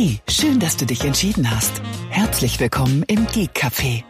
Hey, 0.00 0.20
schön, 0.28 0.60
dass 0.60 0.76
du 0.76 0.86
dich 0.86 1.04
entschieden 1.04 1.50
hast. 1.50 1.82
Herzlich 2.08 2.60
willkommen 2.60 3.02
im 3.08 3.26
Geek 3.26 3.50
Café, 3.52 4.04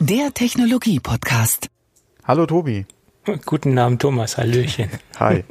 der 0.00 0.34
Technologie-Podcast. 0.34 1.68
Hallo 2.24 2.44
Tobi. 2.44 2.86
Guten 3.44 3.78
Abend, 3.78 4.02
Thomas. 4.02 4.36
Hallöchen. 4.36 4.90
Hi. 5.20 5.44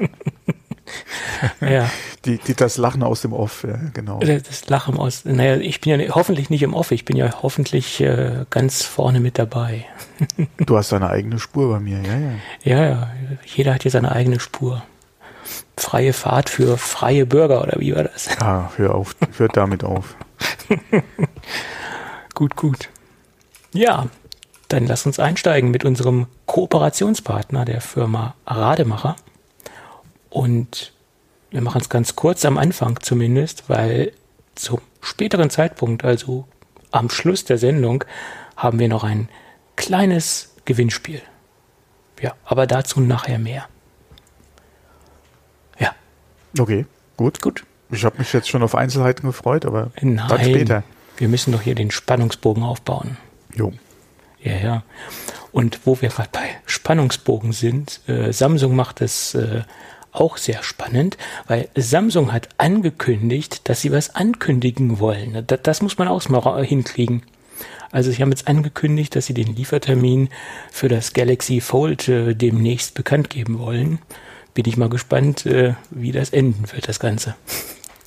ja. 1.62 1.90
Die, 2.26 2.38
die, 2.38 2.54
das 2.54 2.76
Lachen 2.76 3.02
aus 3.02 3.22
dem 3.22 3.32
Off, 3.32 3.64
ja, 3.64 3.80
genau. 3.94 4.20
Das 4.20 4.68
Lachen 4.68 4.98
aus, 4.98 5.24
naja, 5.24 5.56
ich 5.56 5.80
bin 5.80 6.02
ja 6.02 6.14
hoffentlich 6.14 6.50
nicht 6.50 6.64
im 6.64 6.74
Off, 6.74 6.92
ich 6.92 7.06
bin 7.06 7.16
ja 7.16 7.42
hoffentlich 7.42 8.02
äh, 8.02 8.44
ganz 8.50 8.84
vorne 8.84 9.22
mit 9.22 9.40
dabei. 9.40 9.86
du 10.58 10.76
hast 10.76 10.92
deine 10.92 11.10
eigene 11.10 11.40
Spur 11.40 11.70
bei 11.70 11.80
mir, 11.80 12.02
ja, 12.02 12.18
ja. 12.18 12.32
Ja, 12.66 12.90
ja, 12.90 13.12
jeder 13.56 13.76
hat 13.76 13.84
hier 13.84 13.92
seine 13.92 14.12
eigene 14.12 14.42
Spur. 14.42 14.84
Freie 15.78 16.14
Fahrt 16.14 16.50
für 16.50 16.78
freie 16.78 17.26
Bürger, 17.26 17.62
oder 17.62 17.80
wie 17.80 17.96
war 17.96 18.04
das? 18.04 18.30
Ah, 18.40 18.72
hör 18.76 18.96
auf, 18.96 19.16
hört 19.38 19.58
damit 19.58 19.84
auf. 19.84 20.16
gut, 22.34 22.56
gut. 22.56 22.90
Ja, 23.74 24.08
dann 24.70 24.88
lass 24.88 25.06
uns 25.06 25.20
einsteigen 25.20 25.72
mit 25.72 25.86
unserem 25.86 26.28
Kooperationspartner, 26.46 27.66
der 27.66 27.82
Firma 27.82 28.36
Rademacher. 28.48 29.16
Und 30.30 30.94
wir 31.52 31.62
machen 31.62 31.82
es 31.82 31.90
ganz 31.90 32.16
kurz 32.16 32.46
am 32.46 32.58
Anfang 32.58 33.00
zumindest, 33.02 33.70
weil 33.70 34.12
zum 34.56 34.82
späteren 35.02 35.50
Zeitpunkt, 35.50 36.04
also 36.04 36.48
am 36.92 37.10
Schluss 37.10 37.46
der 37.46 37.58
Sendung, 37.58 38.04
haben 38.58 38.80
wir 38.80 38.88
noch 38.88 39.04
ein 39.04 39.30
kleines 39.76 40.56
Gewinnspiel. 40.66 41.22
Ja, 42.22 42.34
aber 42.46 42.66
dazu 42.68 43.02
nachher 43.02 43.40
mehr. 43.40 43.68
Okay, 46.58 46.86
gut. 47.18 47.42
Gut. 47.42 47.64
Ich 47.92 48.04
habe 48.04 48.18
mich 48.18 48.34
jetzt 48.34 48.50
schon 48.50 48.64
auf 48.64 48.76
Einzelheiten 48.76 49.28
gefreut, 49.28 49.66
aber 49.66 49.92
Nein, 50.02 50.22
dann 50.28 50.40
später. 50.40 50.84
Wir 51.18 51.28
müssen 51.28 51.52
doch 51.52 51.62
hier 51.62 51.76
den 51.76 51.92
Spannungsbogen 51.92 52.64
aufbauen. 52.64 53.18
Jo. 53.54 53.74
Ja, 54.42 54.58
ja. 54.58 54.84
Und 55.52 55.80
wo 55.86 56.02
wir 56.02 56.10
gerade 56.10 56.30
bei 56.32 56.50
Spannungsbogen 56.66 57.52
sind, 57.52 58.02
äh, 58.08 58.34
Samsung 58.34 58.76
macht 58.76 59.02
es 59.02 59.34
äh, 59.36 59.62
auch 60.12 60.38
sehr 60.38 60.64
spannend, 60.64 61.18
weil 61.48 61.70
Samsung 61.76 62.32
hat 62.32 62.50
angekündigt, 62.58 63.68
dass 63.70 63.82
sie 63.82 63.92
was 63.92 64.16
ankündigen 64.16 65.00
wollen. 65.00 65.44
Das, 65.48 65.60
das 65.64 65.82
muss 65.82 65.98
man 65.98 66.08
auch 66.08 66.28
mal 66.30 66.66
hinkriegen. 66.66 67.24
Also 67.92 68.12
sie 68.12 68.22
haben 68.22 68.32
jetzt 68.32 68.48
angekündigt, 68.48 69.16
dass 69.16 69.28
sie 69.28 69.34
den 69.34 69.56
Liefertermin 69.56 70.30
für 70.72 70.90
das 70.90 71.14
Galaxy 71.14 71.62
Fold 71.62 72.08
äh, 72.10 72.34
demnächst 72.34 72.94
bekannt 72.94 73.30
geben 73.30 73.60
wollen. 73.60 74.00
Bin 74.56 74.66
ich 74.66 74.78
mal 74.78 74.90
gespannt, 74.90 75.46
äh, 75.46 75.76
wie 75.92 76.12
das 76.12 76.32
enden 76.32 76.72
wird, 76.72 76.88
das 76.88 77.00
Ganze. 77.00 77.36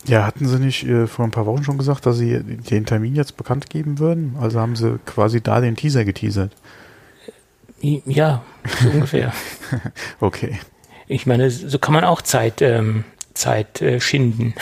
Ja, 0.06 0.24
hatten 0.24 0.48
sie 0.48 0.58
nicht 0.58 0.84
äh, 0.84 1.06
vor 1.06 1.24
ein 1.24 1.30
paar 1.30 1.46
Wochen 1.46 1.62
schon 1.62 1.78
gesagt, 1.78 2.06
dass 2.06 2.16
sie 2.16 2.42
den 2.42 2.86
Termin 2.86 3.14
jetzt 3.14 3.36
bekannt 3.36 3.68
geben 3.68 3.98
würden? 3.98 4.36
Also 4.40 4.58
haben 4.58 4.74
sie 4.74 4.98
quasi 5.04 5.40
da 5.40 5.60
den 5.60 5.76
Teaser 5.76 6.04
geteasert. 6.04 6.52
Ja, 7.80 8.42
so 8.80 8.88
ungefähr. 8.92 9.32
okay. 10.20 10.58
Ich 11.06 11.26
meine, 11.26 11.50
so 11.50 11.78
kann 11.78 11.94
man 11.94 12.04
auch 12.04 12.22
Zeit, 12.22 12.60
ähm, 12.62 13.04
Zeit 13.34 13.80
äh, 13.82 14.00
schinden. 14.00 14.54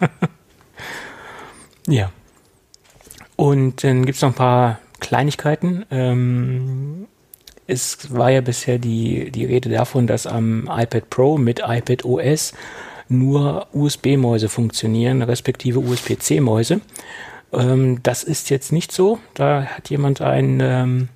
ja. 1.86 2.12
Und 3.36 3.82
dann 3.82 4.04
gibt 4.04 4.16
es 4.16 4.22
noch 4.22 4.30
ein 4.30 4.34
paar 4.34 4.78
Kleinigkeiten. 5.00 5.84
Ähm, 5.90 7.06
es 7.70 8.12
war 8.14 8.30
ja 8.30 8.40
bisher 8.40 8.78
die, 8.78 9.30
die 9.30 9.44
Rede 9.44 9.70
davon, 9.70 10.06
dass 10.06 10.26
am 10.26 10.68
iPad 10.70 11.08
Pro 11.08 11.38
mit 11.38 11.60
iPad 11.64 12.04
OS 12.04 12.52
nur 13.08 13.66
USB-Mäuse 13.72 14.48
funktionieren, 14.48 15.22
respektive 15.22 15.78
USB-C-Mäuse. 15.78 16.80
Ähm, 17.52 18.02
das 18.02 18.24
ist 18.24 18.50
jetzt 18.50 18.72
nicht 18.72 18.92
so. 18.92 19.18
Da 19.34 19.64
hat 19.64 19.90
jemand 19.90 20.20
ein, 20.20 20.60
ähm, 20.60 21.08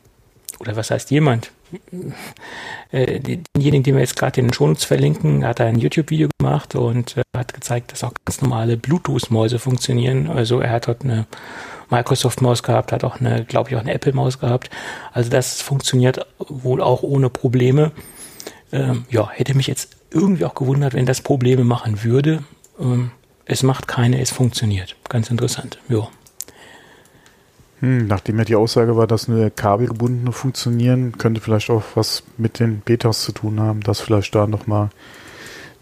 oder 0.59 0.77
was 0.77 0.91
heißt 0.91 1.11
jemand? 1.11 1.51
äh, 2.93 3.21
denjenigen, 3.21 3.83
den 3.83 3.95
wir 3.95 4.01
jetzt 4.01 4.17
gerade 4.17 4.41
in 4.41 4.47
den 4.47 4.53
Shownotes 4.53 4.85
verlinken, 4.85 5.45
hat 5.45 5.61
ein 5.61 5.79
YouTube-Video 5.79 6.29
gemacht 6.39 6.75
und 6.75 7.17
äh, 7.17 7.23
hat 7.37 7.53
gezeigt, 7.53 7.93
dass 7.93 8.05
auch 8.05 8.13
ganz 8.25 8.43
normale 8.43 8.77
Bluetooth-Mäuse 8.77 9.59
funktionieren. 9.59 10.29
Also 10.29 10.61
er 10.61 10.71
hat 10.71 10.89
dort 10.89 11.05
eine 11.05 11.27
Microsoft-Maus 11.91 12.63
gehabt, 12.63 12.93
hat 12.93 13.05
auch 13.05 13.21
eine, 13.21 13.45
glaube 13.45 13.71
ich, 13.71 13.77
auch 13.77 13.81
eine 13.81 13.95
Apple-Maus 13.95 14.39
gehabt. 14.41 14.71
Also 15.13 15.31
das 15.31 15.61
funktioniert 15.63 16.27
wohl 16.39 16.81
auch 16.81 17.03
ohne 17.03 17.31
Probleme. 17.31 17.93
Ähm, 18.73 19.05
ja, 19.11 19.31
hätte 19.31 19.55
mich 19.55 19.67
jetzt 19.67 19.97
irgendwie 20.11 20.45
auch 20.45 20.55
gewundert, 20.55 20.95
wenn 20.95 21.07
das 21.07 21.21
Probleme 21.21 21.65
machen 21.65 22.03
würde. 22.03 22.45
Ähm, 22.79 23.11
es 23.47 23.63
macht 23.63 23.89
keine, 23.89 24.21
es 24.21 24.31
funktioniert. 24.31 24.97
Ganz 25.09 25.31
interessant. 25.31 25.79
Ja. 25.89 26.09
Hm, 27.81 28.07
nachdem 28.07 28.39
ja 28.39 28.45
die 28.45 28.57
Aussage 28.57 28.97
war, 28.97 29.07
dass 29.07 29.29
nur 29.29 29.51
kabelgebundene 29.51 30.33
funktionieren, 30.33 31.19
könnte 31.19 31.41
vielleicht 31.41 31.71
auch 31.71 31.83
was 31.95 32.23
mit 32.39 32.59
den 32.59 32.81
Betas 32.81 33.23
zu 33.23 33.33
tun 33.33 33.61
haben, 33.61 33.81
dass 33.83 34.01
vielleicht 34.01 34.35
da 34.35 34.47
nochmal 34.47 34.91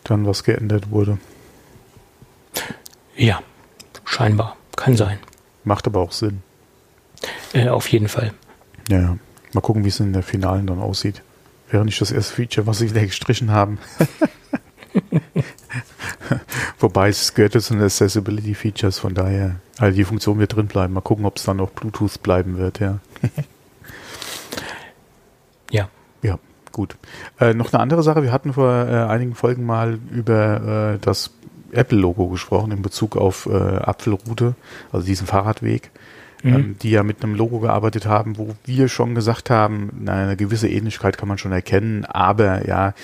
dann 0.05 0.27
was 0.27 0.43
geändert 0.43 0.91
wurde. 0.91 1.19
Ja, 3.17 3.41
scheinbar. 4.05 4.57
Kann 4.77 4.97
sein. 4.97 5.19
Macht 5.65 5.87
aber 5.87 6.01
auch 6.01 6.13
Sinn. 6.13 6.43
Äh, 7.53 7.69
auf 7.69 7.89
jeden 7.89 8.09
Fall. 8.09 8.33
Ja. 8.89 9.17
Mal 9.53 9.61
gucken, 9.61 9.85
wie 9.85 9.89
es 9.89 10.01
in 10.01 10.13
der 10.13 10.23
Finalen 10.23 10.67
dann 10.67 10.81
aussieht. 10.81 11.23
Wäre 11.71 11.85
nicht 11.85 12.01
das 12.01 12.11
erste 12.11 12.35
Feature, 12.35 12.67
was 12.67 12.79
sie 12.79 12.91
wieder 12.91 13.05
gestrichen 13.05 13.51
haben. 13.51 13.79
Wobei 16.79 17.09
es 17.09 17.35
gehört 17.35 17.53
zu 17.53 17.75
den 17.75 17.83
Accessibility 17.83 18.55
Features, 18.55 18.99
von 18.99 19.15
daher, 19.15 19.57
also 19.79 19.97
die 19.97 20.05
Funktion 20.05 20.39
wird 20.39 20.57
drin 20.57 20.67
bleiben. 20.67 20.93
Mal 20.95 21.01
gucken, 21.01 21.25
ob 21.25 21.37
es 21.37 21.45
dann 21.45 21.61
auch 21.61 21.71
Bluetooth 21.71 22.23
bleiben 22.23 22.59
wird, 22.59 22.81
ja. 22.81 22.99
ja. 25.71 25.89
Ja, 26.23 26.39
gut. 26.73 26.97
Äh, 27.41 27.55
noch 27.55 27.73
eine 27.73 27.81
andere 27.81 28.03
Sache, 28.03 28.23
wir 28.23 28.33
hatten 28.33 28.53
vor 28.53 28.71
äh, 28.71 29.05
einigen 29.05 29.35
Folgen 29.35 29.65
mal 29.65 29.99
über 30.11 30.95
äh, 30.95 30.99
das 30.99 31.31
Apple-Logo 31.73 32.29
gesprochen 32.29 32.73
in 32.73 32.83
Bezug 32.83 33.17
auf 33.17 33.47
äh, 33.47 33.53
Apfelroute, 33.53 34.55
also 34.93 35.07
diesen 35.07 35.27
Fahrradweg 35.27 35.91
mhm. 36.43 36.55
ähm, 36.55 36.77
die 36.83 36.91
ja 36.91 37.03
mit 37.03 37.23
einem 37.23 37.35
Logo 37.35 37.61
gearbeitet 37.61 38.07
haben, 38.07 38.39
wo 38.39 38.55
wir 38.65 38.89
schon 38.89 39.15
gesagt 39.15 39.51
haben, 39.51 39.91
na, 40.01 40.15
eine 40.15 40.37
gewisse 40.37 40.69
Ähnlichkeit 40.69 41.19
kann 41.19 41.29
man 41.29 41.39
schon 41.39 41.53
erkennen, 41.53 42.05
aber 42.05 42.67
ja, 42.67 42.95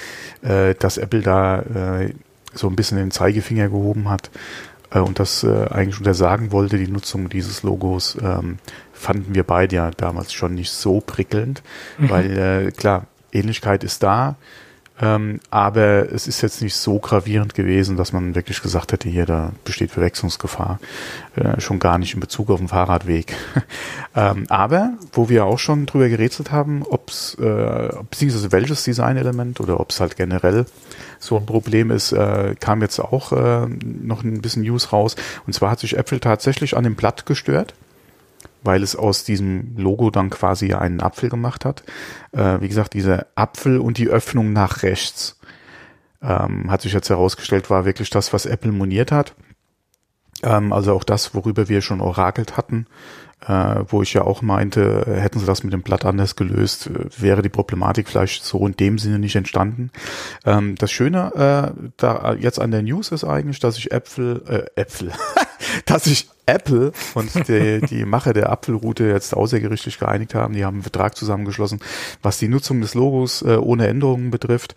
äh, 0.42 0.74
dass 0.74 0.98
Apple 0.98 1.22
da 1.22 1.60
äh, 1.60 2.14
so 2.54 2.68
ein 2.68 2.76
bisschen 2.76 2.98
den 2.98 3.10
Zeigefinger 3.10 3.68
gehoben 3.68 4.08
hat 4.08 4.30
äh, 4.90 4.98
und 4.98 5.18
das 5.18 5.44
äh, 5.44 5.66
eigentlich 5.70 5.98
untersagen 5.98 6.52
wollte, 6.52 6.78
die 6.78 6.88
Nutzung 6.88 7.28
dieses 7.28 7.62
Logos, 7.62 8.16
ähm, 8.22 8.58
fanden 8.92 9.34
wir 9.34 9.44
beide 9.44 9.76
ja 9.76 9.90
damals 9.92 10.32
schon 10.32 10.54
nicht 10.54 10.72
so 10.72 11.00
prickelnd, 11.00 11.62
mhm. 11.98 12.10
weil 12.10 12.38
äh, 12.38 12.70
klar, 12.72 13.06
Ähnlichkeit 13.32 13.84
ist 13.84 14.02
da, 14.02 14.36
ähm, 15.00 15.40
aber 15.50 16.12
es 16.12 16.26
ist 16.26 16.40
jetzt 16.40 16.60
nicht 16.60 16.74
so 16.74 16.98
gravierend 16.98 17.54
gewesen, 17.54 17.96
dass 17.96 18.12
man 18.12 18.34
wirklich 18.34 18.62
gesagt 18.62 18.92
hätte, 18.92 19.08
hier, 19.08 19.26
da 19.26 19.52
besteht 19.64 19.92
Verwechslungsgefahr. 19.92 20.80
Äh, 21.36 21.60
schon 21.60 21.78
gar 21.78 21.98
nicht 21.98 22.14
in 22.14 22.20
Bezug 22.20 22.50
auf 22.50 22.58
den 22.58 22.68
Fahrradweg. 22.68 23.34
ähm, 24.16 24.46
aber, 24.48 24.94
wo 25.12 25.28
wir 25.28 25.44
auch 25.44 25.58
schon 25.58 25.86
drüber 25.86 26.08
gerätselt 26.08 26.50
haben, 26.50 26.82
ob's, 26.82 27.34
äh, 27.34 27.90
beziehungsweise 28.10 28.50
welches 28.50 28.82
Designelement 28.84 29.60
oder 29.60 29.78
ob 29.78 29.90
es 29.90 30.00
halt 30.00 30.16
generell 30.16 30.66
so 31.20 31.36
ein 31.36 31.46
Problem 31.46 31.90
ist, 31.90 32.12
äh, 32.12 32.56
kam 32.58 32.82
jetzt 32.82 32.98
auch 32.98 33.32
äh, 33.32 33.66
noch 33.68 34.24
ein 34.24 34.40
bisschen 34.40 34.62
News 34.62 34.92
raus. 34.92 35.14
Und 35.46 35.52
zwar 35.52 35.70
hat 35.70 35.80
sich 35.80 35.96
Apple 35.96 36.18
tatsächlich 36.18 36.76
an 36.76 36.84
dem 36.84 36.96
Blatt 36.96 37.24
gestört 37.24 37.74
weil 38.62 38.82
es 38.82 38.96
aus 38.96 39.24
diesem 39.24 39.76
Logo 39.76 40.10
dann 40.10 40.30
quasi 40.30 40.74
einen 40.74 41.00
Apfel 41.00 41.28
gemacht 41.28 41.64
hat. 41.64 41.82
Äh, 42.32 42.60
wie 42.60 42.68
gesagt, 42.68 42.94
dieser 42.94 43.26
Apfel 43.34 43.78
und 43.78 43.98
die 43.98 44.08
Öffnung 44.08 44.52
nach 44.52 44.82
rechts 44.82 45.38
ähm, 46.22 46.70
hat 46.70 46.82
sich 46.82 46.92
jetzt 46.92 47.10
herausgestellt, 47.10 47.70
war 47.70 47.84
wirklich 47.84 48.10
das, 48.10 48.32
was 48.32 48.46
Apple 48.46 48.72
moniert 48.72 49.12
hat. 49.12 49.34
Ähm, 50.42 50.72
also 50.72 50.94
auch 50.94 51.04
das, 51.04 51.34
worüber 51.34 51.68
wir 51.68 51.80
schon 51.80 52.00
orakelt 52.00 52.56
hatten, 52.56 52.86
äh, 53.46 53.76
wo 53.86 54.02
ich 54.02 54.14
ja 54.14 54.22
auch 54.22 54.42
meinte, 54.42 55.04
hätten 55.06 55.38
sie 55.38 55.46
das 55.46 55.62
mit 55.62 55.72
dem 55.72 55.82
Blatt 55.82 56.04
anders 56.04 56.36
gelöst, 56.36 56.90
wäre 57.18 57.42
die 57.42 57.48
Problematik 57.48 58.08
vielleicht 58.08 58.44
so 58.44 58.66
in 58.66 58.74
dem 58.74 58.98
Sinne 58.98 59.18
nicht 59.18 59.36
entstanden. 59.36 59.90
Ähm, 60.44 60.74
das 60.76 60.90
Schöne 60.90 61.74
äh, 61.76 61.90
da 61.96 62.34
jetzt 62.34 62.60
an 62.60 62.70
der 62.70 62.82
News 62.82 63.12
ist 63.12 63.24
eigentlich, 63.24 63.60
dass 63.60 63.78
ich 63.78 63.92
Äpfel, 63.92 64.42
äh, 64.48 64.80
Äpfel, 64.80 65.12
dass 65.86 66.04
sich 66.04 66.28
Apple 66.46 66.92
und 67.14 67.48
die, 67.48 67.80
die 67.80 68.04
Macher 68.04 68.32
der 68.32 68.50
Apfelroute 68.50 69.04
jetzt 69.04 69.34
außergerichtlich 69.34 69.98
geeinigt 69.98 70.34
haben. 70.34 70.54
Die 70.54 70.64
haben 70.64 70.76
einen 70.76 70.82
Vertrag 70.82 71.16
zusammengeschlossen, 71.16 71.80
was 72.22 72.38
die 72.38 72.48
Nutzung 72.48 72.80
des 72.80 72.94
Logos 72.94 73.42
äh, 73.42 73.56
ohne 73.56 73.86
Änderungen 73.86 74.30
betrifft. 74.30 74.74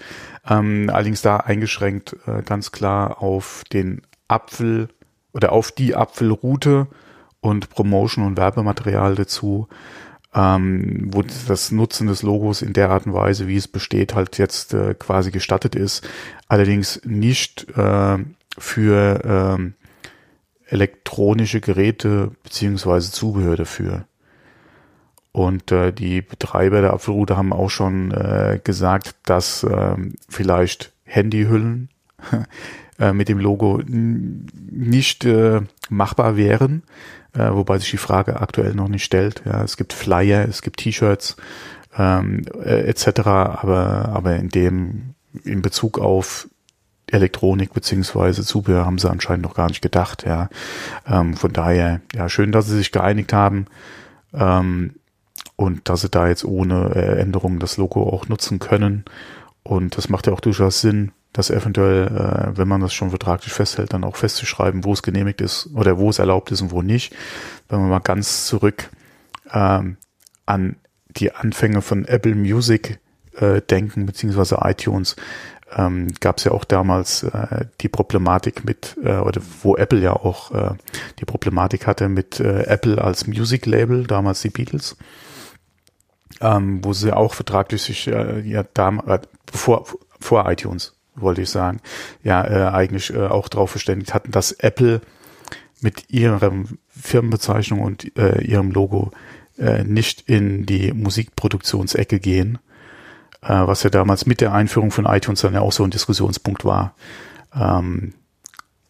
Ähm, 0.47 0.89
allerdings 0.91 1.21
da 1.21 1.37
eingeschränkt 1.37 2.17
äh, 2.27 2.41
ganz 2.43 2.71
klar 2.71 3.21
auf 3.21 3.63
den 3.71 4.01
Apfel 4.27 4.89
oder 5.33 5.53
auf 5.53 5.71
die 5.71 5.95
Apfelroute 5.95 6.87
und 7.39 7.69
Promotion 7.69 8.25
und 8.25 8.37
Werbematerial 8.37 9.15
dazu, 9.15 9.67
ähm, 10.33 11.09
wo 11.11 11.23
das 11.47 11.71
Nutzen 11.71 12.07
des 12.07 12.21
Logos 12.21 12.61
in 12.61 12.73
der 12.73 12.89
Art 12.89 13.05
und 13.05 13.13
Weise, 13.13 13.47
wie 13.47 13.57
es 13.57 13.67
besteht, 13.67 14.13
halt 14.13 14.37
jetzt 14.37 14.73
äh, 14.73 14.93
quasi 14.93 15.31
gestattet 15.31 15.75
ist. 15.75 16.07
Allerdings 16.47 17.01
nicht 17.05 17.67
äh, 17.77 18.17
für 18.57 19.21
ähm, 19.23 19.73
elektronische 20.71 21.61
Geräte 21.61 22.31
beziehungsweise 22.43 23.11
Zubehör 23.11 23.55
dafür. 23.55 24.05
Und 25.33 25.71
äh, 25.71 25.93
die 25.93 26.21
Betreiber 26.21 26.81
der 26.81 26.93
Apfelrute 26.93 27.37
haben 27.37 27.53
auch 27.53 27.69
schon 27.69 28.11
äh, 28.11 28.59
gesagt, 28.63 29.15
dass 29.25 29.63
äh, 29.63 29.95
vielleicht 30.27 30.91
Handyhüllen 31.03 31.89
äh, 32.99 33.13
mit 33.13 33.29
dem 33.29 33.39
Logo 33.39 33.81
nicht 33.85 35.25
äh, 35.25 35.61
machbar 35.89 36.35
wären, 36.35 36.83
äh, 37.33 37.49
wobei 37.51 37.77
sich 37.77 37.91
die 37.91 37.97
Frage 37.97 38.41
aktuell 38.41 38.73
noch 38.73 38.89
nicht 38.89 39.05
stellt. 39.05 39.41
Ja, 39.45 39.63
es 39.63 39.77
gibt 39.77 39.93
Flyer, 39.93 40.47
es 40.47 40.61
gibt 40.61 40.77
T-Shirts 40.77 41.37
ähm, 41.97 42.43
äh, 42.63 42.81
etc., 42.87 43.19
aber 43.27 44.09
aber 44.13 44.35
in 44.35 44.49
dem 44.49 45.15
in 45.45 45.61
Bezug 45.61 45.97
auf 45.97 46.49
Elektronik 47.11 47.73
beziehungsweise 47.73 48.43
Zubehör 48.43 48.85
haben 48.85 48.97
sie 48.97 49.09
anscheinend 49.09 49.43
noch 49.43 49.55
gar 49.55 49.67
nicht 49.67 49.81
gedacht. 49.81 50.25
Ja, 50.25 50.49
ähm, 51.07 51.35
von 51.35 51.53
daher 51.53 52.01
ja 52.13 52.29
schön, 52.29 52.51
dass 52.51 52.67
sie 52.67 52.77
sich 52.77 52.91
geeinigt 52.91 53.33
haben. 53.33 53.65
Ähm, 54.33 54.95
und 55.55 55.89
dass 55.89 56.01
sie 56.01 56.09
da 56.09 56.27
jetzt 56.27 56.43
ohne 56.43 56.95
äh, 56.95 57.19
Änderungen 57.19 57.59
das 57.59 57.77
Logo 57.77 58.09
auch 58.09 58.27
nutzen 58.27 58.59
können. 58.59 59.05
Und 59.63 59.97
das 59.97 60.09
macht 60.09 60.27
ja 60.27 60.33
auch 60.33 60.39
durchaus 60.39 60.81
Sinn, 60.81 61.11
das 61.33 61.49
eventuell, 61.49 62.07
äh, 62.07 62.57
wenn 62.57 62.67
man 62.67 62.81
das 62.81 62.93
schon 62.93 63.11
vertraglich 63.11 63.53
festhält, 63.53 63.93
dann 63.93 64.03
auch 64.03 64.15
festzuschreiben, 64.15 64.83
wo 64.83 64.93
es 64.93 65.03
genehmigt 65.03 65.39
ist 65.39 65.69
oder 65.73 65.97
wo 65.97 66.09
es 66.09 66.19
erlaubt 66.19 66.51
ist 66.51 66.61
und 66.61 66.71
wo 66.71 66.81
nicht. 66.81 67.15
Wenn 67.69 67.79
wir 67.79 67.87
mal 67.87 67.99
ganz 67.99 68.47
zurück 68.47 68.89
ähm, 69.53 69.97
an 70.45 70.75
die 71.09 71.33
Anfänge 71.33 71.81
von 71.81 72.05
Apple 72.05 72.35
Music 72.35 72.99
äh, 73.37 73.61
denken, 73.61 74.05
beziehungsweise 74.05 74.59
iTunes, 74.61 75.15
ähm, 75.75 76.07
gab 76.19 76.37
es 76.37 76.43
ja 76.43 76.51
auch 76.51 76.63
damals 76.63 77.23
äh, 77.23 77.65
die 77.81 77.89
Problematik 77.89 78.65
mit, 78.65 78.97
äh, 79.03 79.17
oder 79.17 79.41
wo 79.61 79.75
Apple 79.75 79.99
ja 79.99 80.13
auch 80.13 80.51
äh, 80.51 80.75
die 81.19 81.25
Problematik 81.25 81.87
hatte 81.87 82.09
mit 82.09 82.39
äh, 82.39 82.63
Apple 82.63 83.01
als 83.01 83.27
Music 83.27 83.65
Label, 83.65 84.05
damals 84.05 84.41
die 84.41 84.49
Beatles. 84.49 84.97
Ähm, 86.39 86.83
wo 86.83 86.93
sie 86.93 87.15
auch 87.15 87.33
vertraglich 87.33 87.81
sich 87.83 88.07
äh, 88.07 88.39
ja 88.41 88.63
damals 88.73 89.25
äh, 89.25 89.27
vor 89.51 89.85
vor 90.19 90.49
iTunes 90.49 90.95
wollte 91.15 91.41
ich 91.41 91.49
sagen 91.49 91.81
ja 92.23 92.43
äh, 92.43 92.73
eigentlich 92.73 93.13
äh, 93.13 93.27
auch 93.27 93.47
darauf 93.47 93.71
verständigt 93.71 94.13
hatten, 94.13 94.31
dass 94.31 94.51
Apple 94.53 95.01
mit 95.81 96.09
ihrem 96.09 96.79
Firmenbezeichnung 96.89 97.81
und 97.81 98.17
äh, 98.17 98.41
ihrem 98.43 98.71
Logo 98.71 99.11
äh, 99.57 99.83
nicht 99.83 100.29
in 100.29 100.65
die 100.65 100.93
Musikproduktionsecke 100.93 102.19
gehen, 102.19 102.59
was 103.41 103.83
ja 103.83 103.89
damals 103.89 104.25
mit 104.25 104.39
der 104.39 104.53
Einführung 104.53 104.91
von 104.91 105.05
iTunes 105.05 105.41
dann 105.41 105.53
ja 105.53 105.61
auch 105.61 105.71
so 105.71 105.83
ein 105.83 105.89
Diskussionspunkt 105.89 106.63
war. 106.63 106.93
Ähm, 107.55 108.13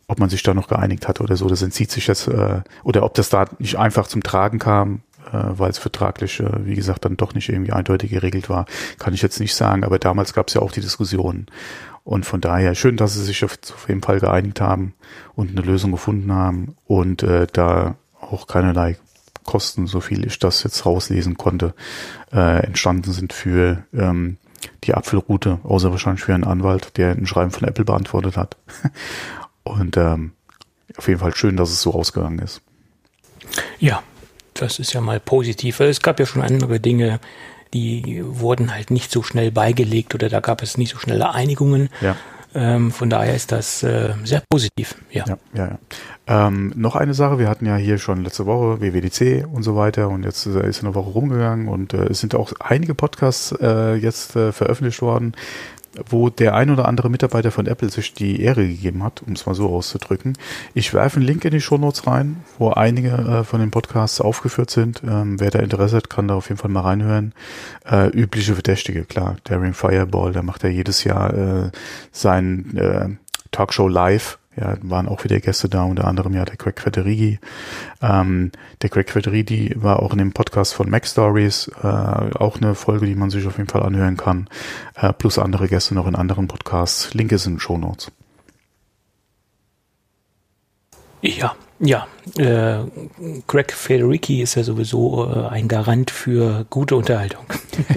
ob 0.07 0.19
man 0.19 0.29
sich 0.29 0.43
da 0.43 0.53
noch 0.53 0.67
geeinigt 0.67 1.07
hat 1.07 1.21
oder 1.21 1.37
so, 1.37 1.47
das 1.47 1.61
entzieht 1.61 1.89
sich 1.89 2.07
jetzt, 2.07 2.27
äh, 2.27 2.61
oder 2.83 3.03
ob 3.03 3.13
das 3.13 3.29
da 3.29 3.45
nicht 3.59 3.79
einfach 3.79 4.07
zum 4.07 4.21
Tragen 4.21 4.59
kam, 4.59 5.03
äh, 5.31 5.37
weil 5.57 5.69
es 5.69 5.77
vertraglich, 5.77 6.41
äh, 6.41 6.65
wie 6.65 6.75
gesagt, 6.75 7.05
dann 7.05 7.15
doch 7.15 7.33
nicht 7.33 7.47
irgendwie 7.47 7.71
eindeutig 7.71 8.11
geregelt 8.11 8.49
war, 8.49 8.65
kann 8.99 9.13
ich 9.13 9.21
jetzt 9.21 9.39
nicht 9.39 9.55
sagen. 9.55 9.85
Aber 9.85 9.99
damals 9.99 10.33
gab 10.33 10.49
es 10.49 10.55
ja 10.55 10.61
auch 10.61 10.73
die 10.73 10.81
Diskussion. 10.81 11.45
Und 12.03 12.25
von 12.25 12.41
daher 12.41 12.75
schön, 12.75 12.97
dass 12.97 13.13
sie 13.13 13.23
sich 13.23 13.45
auf, 13.45 13.57
auf 13.73 13.87
jeden 13.87 14.01
Fall 14.01 14.19
geeinigt 14.19 14.59
haben 14.59 14.93
und 15.33 15.51
eine 15.51 15.61
Lösung 15.61 15.91
gefunden 15.91 16.33
haben 16.33 16.75
und 16.85 17.23
äh, 17.23 17.47
da 17.51 17.95
auch 18.19 18.47
keinerlei 18.47 18.97
Kosten, 19.45 19.87
so 19.87 20.01
viel 20.01 20.25
ich 20.25 20.39
das 20.39 20.63
jetzt 20.63 20.85
rauslesen 20.85 21.37
konnte, 21.37 21.73
äh, 22.33 22.63
entstanden 22.65 23.11
sind 23.11 23.33
für 23.33 23.83
ähm, 23.93 24.37
die 24.83 24.93
Apfelroute, 24.93 25.59
außer 25.63 25.91
wahrscheinlich 25.91 26.23
für 26.23 26.33
einen 26.33 26.43
Anwalt, 26.43 26.97
der 26.97 27.11
ein 27.11 27.25
Schreiben 27.25 27.51
von 27.51 27.67
Apple 27.67 27.85
beantwortet 27.85 28.37
hat. 28.37 28.57
und 29.63 29.97
ähm, 29.97 30.31
auf 30.97 31.07
jeden 31.07 31.19
Fall 31.19 31.35
schön, 31.35 31.57
dass 31.57 31.71
es 31.71 31.81
so 31.81 31.93
ausgegangen 31.93 32.39
ist. 32.39 32.61
Ja, 33.79 34.03
das 34.53 34.79
ist 34.79 34.93
ja 34.93 35.01
mal 35.01 35.19
positiv. 35.19 35.79
Es 35.79 36.01
gab 36.01 36.19
ja 36.19 36.25
schon 36.25 36.41
andere 36.41 36.79
Dinge, 36.79 37.19
die 37.73 38.21
wurden 38.23 38.73
halt 38.73 38.91
nicht 38.91 39.11
so 39.11 39.23
schnell 39.23 39.51
beigelegt 39.51 40.13
oder 40.13 40.29
da 40.29 40.39
gab 40.39 40.61
es 40.61 40.77
nicht 40.77 40.91
so 40.91 40.99
schnelle 40.99 41.33
Einigungen. 41.33 41.89
Ja. 42.01 42.15
Ähm, 42.53 42.91
von 42.91 43.09
daher 43.09 43.35
ist 43.35 43.51
das 43.51 43.81
äh, 43.83 44.13
sehr 44.23 44.43
positiv. 44.49 44.95
Ja, 45.09 45.25
ja, 45.27 45.37
ja. 45.53 45.67
ja. 45.67 46.47
Ähm, 46.47 46.73
noch 46.75 46.95
eine 46.95 47.13
Sache, 47.13 47.39
wir 47.39 47.49
hatten 47.49 47.65
ja 47.65 47.75
hier 47.75 47.97
schon 47.97 48.23
letzte 48.23 48.45
Woche 48.45 48.81
WWDC 48.81 49.47
und 49.51 49.63
so 49.63 49.75
weiter 49.75 50.09
und 50.09 50.23
jetzt 50.23 50.45
äh, 50.45 50.67
ist 50.67 50.83
eine 50.83 50.93
Woche 50.95 51.11
rumgegangen 51.11 51.67
und 51.67 51.93
äh, 51.93 52.05
es 52.05 52.19
sind 52.19 52.35
auch 52.35 52.53
einige 52.59 52.93
Podcasts 52.93 53.53
äh, 53.61 53.95
jetzt 53.95 54.35
äh, 54.35 54.51
veröffentlicht 54.51 55.01
worden, 55.01 55.33
wo 56.09 56.29
der 56.29 56.55
ein 56.55 56.69
oder 56.69 56.87
andere 56.87 57.09
Mitarbeiter 57.09 57.51
von 57.51 57.67
Apple 57.67 57.89
sich 57.89 58.13
die 58.13 58.41
Ehre 58.41 58.67
gegeben 58.67 59.03
hat, 59.03 59.21
um 59.25 59.33
es 59.33 59.45
mal 59.45 59.55
so 59.55 59.69
auszudrücken. 59.69 60.37
Ich 60.73 60.93
werfe 60.93 61.17
einen 61.17 61.25
Link 61.25 61.43
in 61.45 61.51
die 61.51 61.61
Shownotes 61.61 62.07
rein, 62.07 62.43
wo 62.57 62.69
einige 62.69 63.09
äh, 63.09 63.43
von 63.43 63.59
den 63.59 63.71
Podcasts 63.71 64.21
aufgeführt 64.21 64.69
sind. 64.69 65.01
Ähm, 65.05 65.39
wer 65.39 65.51
da 65.51 65.59
Interesse 65.59 65.97
hat, 65.97 66.09
kann 66.09 66.27
da 66.27 66.35
auf 66.35 66.49
jeden 66.49 66.59
Fall 66.59 66.71
mal 66.71 66.81
reinhören. 66.81 67.33
Äh, 67.89 68.07
übliche 68.09 68.53
Verdächtige, 68.53 69.05
klar. 69.05 69.37
Daring 69.43 69.73
Fireball, 69.73 70.33
der 70.33 70.43
macht 70.43 70.63
ja 70.63 70.69
jedes 70.69 71.03
Jahr 71.03 71.33
äh, 71.33 71.71
sein 72.11 72.77
äh, 72.77 73.09
Talkshow 73.51 73.87
live 73.87 74.37
ja, 74.61 74.77
waren 74.81 75.07
auch 75.07 75.23
wieder 75.23 75.39
Gäste 75.39 75.67
da, 75.67 75.83
unter 75.83 76.07
anderem 76.07 76.33
ja 76.33 76.45
der 76.45 76.55
Craig 76.55 76.79
Federighi. 76.79 77.39
Ähm, 78.01 78.51
der 78.81 78.89
Craig 78.89 79.09
Federighi 79.09 79.73
war 79.75 80.01
auch 80.01 80.13
in 80.13 80.19
dem 80.19 80.31
Podcast 80.31 80.73
von 80.73 80.89
Mac 80.89 81.05
Stories, 81.07 81.69
äh, 81.81 81.87
auch 81.87 82.57
eine 82.57 82.75
Folge, 82.75 83.07
die 83.07 83.15
man 83.15 83.29
sich 83.29 83.45
auf 83.47 83.57
jeden 83.57 83.69
Fall 83.69 83.83
anhören 83.83 84.17
kann, 84.17 84.47
äh, 84.95 85.11
plus 85.11 85.39
andere 85.39 85.67
Gäste 85.67 85.95
noch 85.95 86.07
in 86.07 86.15
anderen 86.15 86.47
Podcasts. 86.47 87.13
Link 87.13 87.31
ist 87.31 87.47
in 87.47 87.55
den 87.55 87.59
Show 87.59 87.77
Notes. 87.77 88.11
Ja, 91.21 91.55
ja. 91.79 92.07
Äh, 92.37 92.79
Greg 93.47 93.73
Federici 93.73 94.41
ist 94.41 94.55
ja 94.55 94.63
sowieso 94.63 95.29
äh, 95.29 95.47
ein 95.47 95.67
Garant 95.67 96.11
für 96.11 96.65
gute 96.69 96.95
Unterhaltung. 96.95 97.45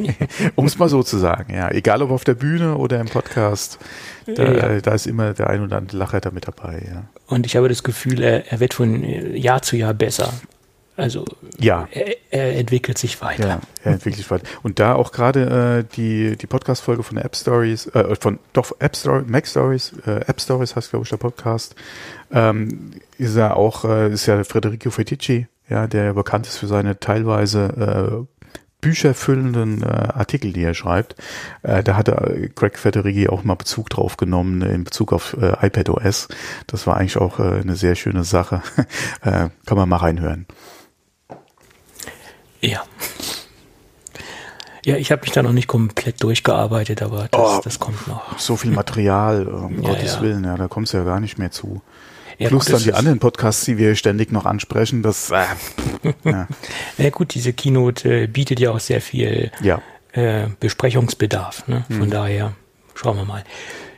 um 0.55 0.67
es 0.67 0.79
mal 0.79 0.89
so 0.89 1.03
zu 1.03 1.19
sagen, 1.19 1.55
ja. 1.55 1.71
Egal 1.71 2.03
ob 2.03 2.11
auf 2.11 2.25
der 2.25 2.35
Bühne 2.35 2.77
oder 2.77 3.01
im 3.01 3.07
Podcast. 3.07 3.79
Da, 4.27 4.53
ja. 4.53 4.81
da, 4.81 4.95
ist 4.95 5.07
immer 5.07 5.35
der 5.35 5.51
ein 5.51 5.63
oder 5.63 5.77
andere 5.77 5.99
Lacher 5.99 6.21
da 6.21 6.31
mit 6.31 6.49
dabei, 6.49 6.83
ja. 6.91 7.05
Und 7.27 7.47
ich 7.47 7.57
habe 7.57 7.69
das 7.69 7.83
Gefühl, 7.83 8.23
er, 8.23 8.51
er 8.51 8.61
wird 8.61 8.75
von 8.75 9.05
Jahr 9.35 9.63
zu 9.63 9.77
Jahr 9.77 9.95
besser. 9.95 10.33
Also 10.97 11.25
ja. 11.59 11.89
er, 11.91 12.17
er 12.31 12.57
entwickelt 12.57 12.99
sich 12.99 13.21
weiter. 13.21 13.49
Ja, 13.49 13.61
er 13.83 13.93
entwickelt 13.93 14.19
sich 14.19 14.31
weiter. 14.31 14.47
Und 14.63 14.79
da 14.79 14.95
auch 14.95 15.11
gerade 15.11 15.85
äh, 15.89 15.97
die, 15.97 16.37
die 16.37 16.47
Podcast-Folge 16.47 17.03
von 17.03 17.19
App 17.19 17.35
Stories, 17.35 17.87
äh, 17.89 18.15
von 18.21 18.39
doch 18.53 18.73
App 18.79 18.97
Stories, 18.97 19.29
Mac 19.29 19.47
Stories, 19.47 19.93
äh, 20.07 20.21
App 20.27 20.41
Stories 20.41 20.77
heißt, 20.77 20.91
glaube 20.91 21.05
ich, 21.05 21.11
der 21.11 21.17
Podcast, 21.17 21.75
ähm, 22.33 22.93
ist 23.19 23.37
ja 23.37 23.55
auch, 23.55 23.85
äh, 23.85 24.13
ist 24.13 24.27
ja 24.27 24.45
Federico 24.45 24.91
Fetici, 24.91 25.49
ja, 25.69 25.87
der 25.89 26.15
bekannt 26.15 26.47
ist 26.47 26.59
für 26.59 26.69
seine 26.69 27.01
teilweise 27.01 28.27
äh, 28.31 28.35
bücherfüllenden 28.85 29.83
äh, 29.83 29.87
Artikel, 29.87 30.53
die 30.53 30.63
er 30.63 30.75
schreibt. 30.75 31.17
Äh, 31.63 31.83
da 31.83 31.97
hatte 31.97 32.51
Craig 32.55 32.79
Federighi 32.79 33.29
auch 33.29 33.43
mal 33.43 33.55
Bezug 33.55 33.89
drauf 33.89 34.19
genommen 34.19 34.61
in 34.61 34.85
Bezug 34.85 35.15
auf 35.15 35.35
äh, 35.41 35.67
iPad 35.67 35.89
OS. 35.89 36.29
Das 36.67 36.87
war 36.87 36.99
eigentlich 36.99 37.17
auch 37.17 37.41
äh, 37.41 37.61
eine 37.63 37.77
sehr 37.77 37.95
schöne 37.95 38.25
Sache. 38.25 38.61
äh, 39.23 39.49
kann 39.65 39.79
man 39.79 39.89
mal 39.89 39.97
reinhören. 39.97 40.47
Ja. 42.71 42.83
Ja, 44.85 44.97
ich 44.97 45.11
habe 45.11 45.23
mich 45.23 45.31
da 45.33 45.43
noch 45.43 45.53
nicht 45.53 45.67
komplett 45.67 46.23
durchgearbeitet, 46.23 47.01
aber 47.01 47.29
das, 47.31 47.41
oh, 47.41 47.61
das 47.65 47.81
kommt 47.81 48.07
noch. 48.07 48.39
So 48.39 48.57
viel 48.57 48.71
Material, 48.71 49.49
um 49.49 49.83
ja, 49.83 49.89
Gottes 49.89 50.17
ja. 50.17 50.21
Willen, 50.21 50.45
ja, 50.45 50.57
da 50.57 50.69
kommst 50.69 50.93
du 50.93 50.99
ja 50.99 51.05
gar 51.05 51.21
nicht 51.21 51.39
mehr 51.39 51.51
zu. 51.51 51.81
Ja, 52.39 52.49
Plus 52.49 52.67
gut, 52.67 52.75
dann 52.75 52.83
die 52.83 52.93
anderen 52.93 53.19
Podcasts, 53.19 53.65
die 53.65 53.79
wir 53.79 53.95
ständig 53.95 54.33
noch 54.33 54.45
ansprechen, 54.45 55.03
das. 55.03 55.31
Äh, 55.31 55.45
ja. 56.25 56.49
ja 56.99 57.11
gut, 57.11 57.35
diese 57.35 57.53
Keynote 57.53 58.25
äh, 58.25 58.27
bietet 58.27 58.61
ja 58.61 58.73
auch 58.73 58.81
sehr 58.81 59.01
viel 59.01 59.53
ja. 59.63 59.81
äh, 60.13 60.49
Besprechungsbedarf. 60.61 61.67
Ne? 61.69 61.85
Von 61.89 62.07
mhm. 62.07 62.11
daher 62.11 62.53
schauen 62.95 63.17
wir 63.17 63.25
mal. 63.25 63.45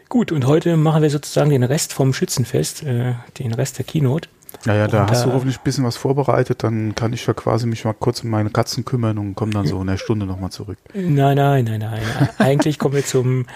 Gut, 0.08 0.30
und 0.30 0.46
heute 0.46 0.76
machen 0.76 1.02
wir 1.02 1.10
sozusagen 1.10 1.50
den 1.50 1.64
Rest 1.64 1.92
vom 1.92 2.12
Schützenfest, 2.12 2.84
äh, 2.84 3.14
den 3.38 3.54
Rest 3.54 3.78
der 3.78 3.84
Keynote. 3.84 4.28
Naja, 4.64 4.88
da 4.88 5.02
und, 5.02 5.10
hast 5.10 5.24
du 5.24 5.32
hoffentlich 5.32 5.58
ein 5.58 5.64
bisschen 5.64 5.84
was 5.84 5.96
vorbereitet, 5.96 6.62
dann 6.62 6.94
kann 6.94 7.12
ich 7.12 7.26
ja 7.26 7.34
quasi 7.34 7.66
mich 7.66 7.84
mal 7.84 7.94
kurz 7.94 8.22
um 8.22 8.30
meine 8.30 8.50
Katzen 8.50 8.84
kümmern 8.84 9.18
und 9.18 9.34
komme 9.34 9.52
dann 9.52 9.66
so 9.66 9.80
in 9.80 9.86
der 9.86 9.98
Stunde 9.98 10.26
nochmal 10.26 10.50
zurück. 10.50 10.78
Nein, 10.94 11.36
nein, 11.36 11.64
nein, 11.64 11.80
nein. 11.80 12.28
Eigentlich 12.38 12.78
kommen 12.78 12.94
wir 12.94 13.04
zum 13.04 13.46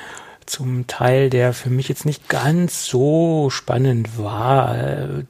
zum 0.47 0.89
Teil, 0.89 1.31
der 1.31 1.53
für 1.53 1.71
mich 1.71 1.89
jetzt 1.89 2.05
nicht 2.05 2.29
ganz 2.29 2.85
so 2.85 3.51
spannend 3.51 4.19
war. 4.19 4.75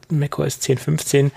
MacOS 0.09 0.61
10.15 0.62 1.31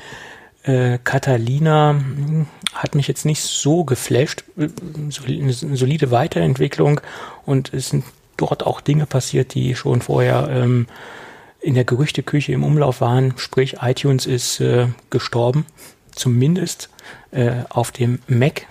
äh, 0.63 0.98
Catalina 1.04 1.92
hm, 1.92 2.48
hat 2.74 2.96
mich 2.96 3.08
jetzt 3.08 3.25
nicht 3.25 3.42
so 3.42 3.84
geflasht. 3.84 4.46
Eine 4.58 5.54
solide 5.54 6.12
Weiterentwicklung 6.12 7.02
und 7.46 7.74
es 7.74 7.90
sind 7.90 8.06
dort 8.38 8.66
auch 8.66 8.82
Dinge 8.82 9.06
passiert, 9.06 9.54
die 9.54 9.75
schon 9.75 10.02
vorher 10.02 10.48
ähm, 10.50 10.88
in 11.63 11.75
der 11.75 11.86
Gerüchteküche 11.86 12.51
im 12.51 12.63
Umlauf 12.63 13.01
waren. 13.01 13.34
Sprich, 13.38 13.77
iTunes 13.82 14.25
ist 14.25 14.60
äh, 14.60 14.88
gestorben, 15.10 15.65
zumindest 16.12 16.89
äh, 17.32 17.63
auf 17.70 17.91
dem 17.91 18.20
Mac. 18.27 18.67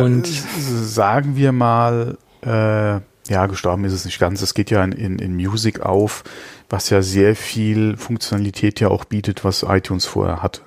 Und 0.00 0.26
sagen 0.26 1.36
wir 1.36 1.52
mal, 1.52 2.18
äh, 2.42 3.00
ja, 3.30 3.46
gestorben 3.46 3.84
ist 3.84 3.92
es 3.92 4.04
nicht 4.04 4.18
ganz. 4.18 4.42
Es 4.42 4.54
geht 4.54 4.70
ja 4.70 4.82
in, 4.82 4.92
in, 4.92 5.18
in 5.18 5.36
Music 5.36 5.80
auf, 5.80 6.24
was 6.68 6.90
ja 6.90 7.00
sehr 7.00 7.36
viel 7.36 7.96
Funktionalität 7.96 8.80
ja 8.80 8.88
auch 8.88 9.04
bietet, 9.04 9.44
was 9.44 9.62
iTunes 9.62 10.06
vorher 10.06 10.42
hatte. 10.42 10.62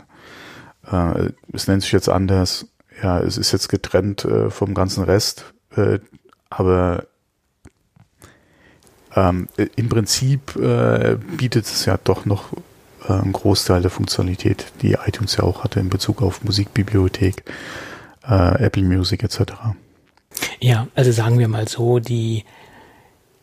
Äh, 0.90 1.32
es 1.52 1.68
nennt 1.68 1.84
sich 1.84 1.92
jetzt 1.92 2.10
anders. 2.10 2.68
Ja, 3.02 3.20
es 3.20 3.38
ist 3.38 3.52
jetzt 3.52 3.68
getrennt 3.68 4.24
äh, 4.24 4.50
vom 4.50 4.74
ganzen 4.74 5.04
Rest, 5.04 5.54
äh, 5.76 6.00
aber 6.50 7.08
ähm, 9.16 9.48
im 9.76 9.90
Prinzip 9.90 10.56
äh, 10.56 11.18
bietet 11.38 11.66
es 11.66 11.86
ja 11.86 11.98
doch 12.04 12.26
noch 12.26 12.54
äh, 13.08 13.14
einen 13.14 13.34
Großteil 13.34 13.82
der 13.82 13.92
Funktionalität, 13.92 14.66
die 14.82 14.94
iTunes 15.06 15.38
ja 15.38 15.44
auch 15.44 15.64
hatte 15.64 15.80
in 15.80 15.90
Bezug 15.90 16.22
auf 16.22 16.44
Musikbibliothek, 16.44 17.44
äh, 18.28 18.64
Apple 18.64 18.84
Music 18.84 19.24
etc. 19.24 19.54
Ja, 20.60 20.88
also 20.96 21.12
sagen 21.12 21.40
wir 21.40 21.48
mal 21.48 21.68
so, 21.68 22.00
die, 22.00 22.44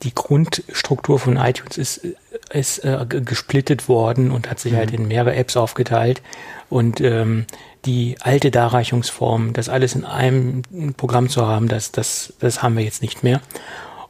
die 0.03 0.15
Grundstruktur 0.15 1.19
von 1.19 1.37
iTunes 1.37 1.79
ist, 1.79 2.07
ist 2.53 2.79
äh, 2.85 3.07
gesplittet 3.09 3.89
worden 3.89 4.31
und 4.31 4.51
hat 4.51 4.59
sich 4.59 4.75
halt 4.75 4.91
mhm. 4.91 4.93
halt 4.93 5.01
in 5.01 5.09
mehrere 5.09 5.35
Apps 5.37 5.57
aufgeteilt. 5.57 6.23
Und 6.69 7.01
ähm, 7.01 7.47
die 7.85 8.17
alte 8.21 8.51
Darreichungsform, 8.51 9.53
das 9.53 9.69
alles 9.69 9.95
in 9.95 10.05
einem 10.05 10.63
Programm 10.97 11.29
zu 11.29 11.47
haben, 11.47 11.69
das, 11.69 11.93
das, 11.93 12.35
das 12.39 12.63
haben 12.63 12.77
wir 12.77 12.85
jetzt 12.85 13.03
nicht 13.03 13.23
mehr. 13.23 13.41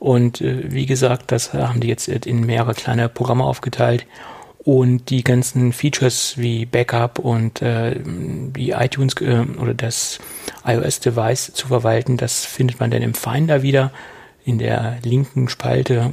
Und 0.00 0.40
äh, 0.40 0.72
wie 0.72 0.86
gesagt, 0.86 1.30
das 1.30 1.52
haben 1.52 1.80
die 1.80 1.88
jetzt 1.88 2.08
in 2.08 2.40
mehrere 2.40 2.74
kleine 2.74 3.08
Programme 3.08 3.44
aufgeteilt. 3.44 4.06
Und 4.62 5.08
die 5.10 5.22
ganzen 5.22 5.72
Features 5.72 6.34
wie 6.36 6.66
Backup 6.66 7.18
und 7.18 7.62
äh, 7.62 7.96
die 8.04 8.70
iTunes 8.72 9.14
äh, 9.20 9.44
oder 9.58 9.72
das 9.72 10.18
iOS-Device 10.66 11.52
zu 11.54 11.68
verwalten, 11.68 12.16
das 12.16 12.44
findet 12.44 12.80
man 12.80 12.90
dann 12.90 13.02
im 13.02 13.14
Finder 13.14 13.62
wieder 13.62 13.90
in 14.44 14.58
der 14.58 14.98
linken 15.02 15.48
Spalte 15.48 16.12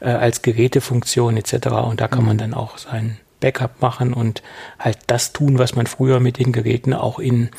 äh, 0.00 0.08
als 0.08 0.42
Gerätefunktion 0.42 1.36
etc. 1.36 1.68
Und 1.68 2.00
da 2.00 2.08
kann 2.08 2.20
mhm. 2.20 2.26
man 2.26 2.38
dann 2.38 2.54
auch 2.54 2.78
sein 2.78 3.18
Backup 3.40 3.80
machen 3.82 4.12
und 4.14 4.42
halt 4.78 4.98
das 5.06 5.32
tun, 5.32 5.58
was 5.58 5.74
man 5.74 5.86
früher 5.86 6.20
mit 6.20 6.38
den 6.38 6.52
Geräten 6.52 6.94
auch 6.94 7.18
in 7.18 7.50